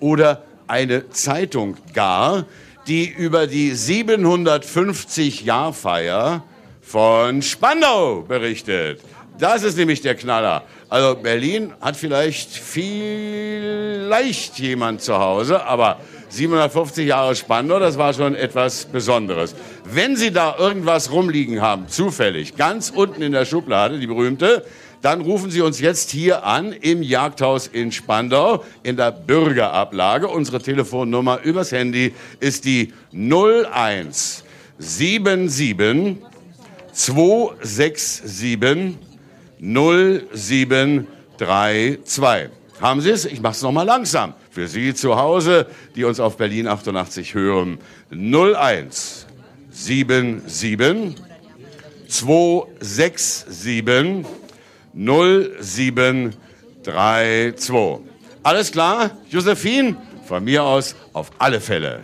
oder 0.00 0.42
eine 0.66 1.08
Zeitung 1.10 1.76
gar, 1.94 2.46
die 2.86 3.08
über 3.08 3.46
die 3.46 3.72
750-Jahrfeier 3.72 6.42
von 6.80 7.42
Spandau 7.42 8.22
berichtet. 8.22 9.02
Das 9.38 9.62
ist 9.62 9.76
nämlich 9.76 10.00
der 10.00 10.14
Knaller. 10.16 10.64
Also 10.88 11.14
Berlin 11.14 11.72
hat 11.80 11.96
vielleicht 11.96 12.50
vielleicht 12.50 14.58
jemand 14.58 15.02
zu 15.02 15.18
Hause, 15.18 15.64
aber 15.64 16.00
750 16.28 17.06
Jahre 17.06 17.34
Spandau, 17.34 17.78
das 17.78 17.98
war 17.98 18.12
schon 18.12 18.34
etwas 18.34 18.86
Besonderes. 18.86 19.54
Wenn 19.84 20.16
Sie 20.16 20.30
da 20.30 20.56
irgendwas 20.58 21.12
rumliegen 21.12 21.60
haben, 21.60 21.88
zufällig, 21.88 22.56
ganz 22.56 22.90
unten 22.90 23.22
in 23.22 23.32
der 23.32 23.44
Schublade, 23.44 23.98
die 23.98 24.06
berühmte, 24.06 24.64
dann 25.00 25.20
rufen 25.20 25.50
Sie 25.50 25.60
uns 25.60 25.80
jetzt 25.80 26.10
hier 26.10 26.44
an 26.44 26.72
im 26.72 27.02
Jagdhaus 27.02 27.68
in 27.68 27.92
Spandau 27.92 28.64
in 28.82 28.96
der 28.96 29.12
Bürgerablage. 29.12 30.28
Unsere 30.28 30.60
Telefonnummer 30.60 31.40
übers 31.42 31.72
Handy 31.72 32.14
ist 32.40 32.64
die 32.64 32.92
01 33.12 34.44
77 34.78 36.16
267 36.92 38.96
0732. 39.60 42.50
Haben 42.80 43.00
Sie 43.00 43.10
es? 43.10 43.24
Ich 43.24 43.40
mache 43.40 43.54
es 43.54 43.62
nochmal 43.62 43.86
langsam. 43.86 44.34
Für 44.50 44.68
Sie 44.68 44.94
zu 44.94 45.16
Hause, 45.16 45.66
die 45.96 46.04
uns 46.04 46.20
auf 46.20 46.36
Berlin 46.36 46.68
88 46.68 47.34
hören. 47.34 47.78
01 48.10 49.26
77 49.70 51.16
267 52.08 54.24
0732. 54.94 57.74
Alles 58.42 58.72
klar, 58.72 59.10
Josephine? 59.28 59.96
Von 60.26 60.44
mir 60.44 60.62
aus 60.62 60.96
auf 61.12 61.30
alle 61.38 61.60
Fälle. 61.60 62.00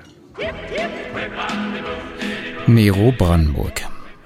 Nero 2.67 3.13
Brandenburg. 3.13 3.83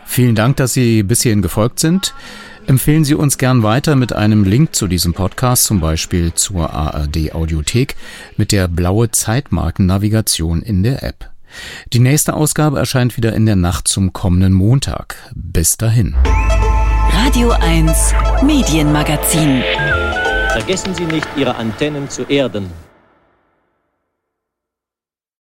Vielen 0.07 0.35
Dank, 0.35 0.57
dass 0.57 0.73
Sie 0.73 1.03
bis 1.03 1.21
hierhin 1.23 1.43
gefolgt 1.43 1.81
sind. 1.81 2.15
Empfehlen 2.69 3.03
Sie 3.03 3.15
uns 3.15 3.39
gern 3.39 3.63
weiter 3.63 3.97
mit 3.97 4.13
einem 4.13 4.45
Link 4.45 4.75
zu 4.75 4.89
diesem 4.89 5.15
Podcast, 5.15 5.65
zum 5.65 5.81
Beispiel 5.81 6.35
zur 6.35 6.71
ARD 6.71 7.33
Audiothek 7.33 7.97
mit 8.37 8.53
der 8.53 8.69
blaue 8.69 9.11
Zeitmarkennavigation 9.11 10.61
in 10.61 10.83
der 10.83 11.03
App. 11.03 11.31
Die 11.95 11.99
nächste 11.99 12.35
Ausgabe 12.35 12.79
erscheint 12.79 13.17
wieder 13.17 13.33
in 13.33 13.47
der 13.47 13.57
Nacht 13.57 13.89
zum 13.89 14.13
kommenden 14.13 14.53
Montag. 14.53 15.17
Bis 15.35 15.79
dahin. 15.79 16.15
Radio 17.11 17.53
1 17.53 18.13
Medienmagazin. 18.43 19.63
Vergessen 20.51 20.95
Sie 20.95 21.07
nicht, 21.07 21.27
Ihre 21.39 21.55
Antennen 21.57 22.11
zu 22.11 22.25
erden. 22.25 22.67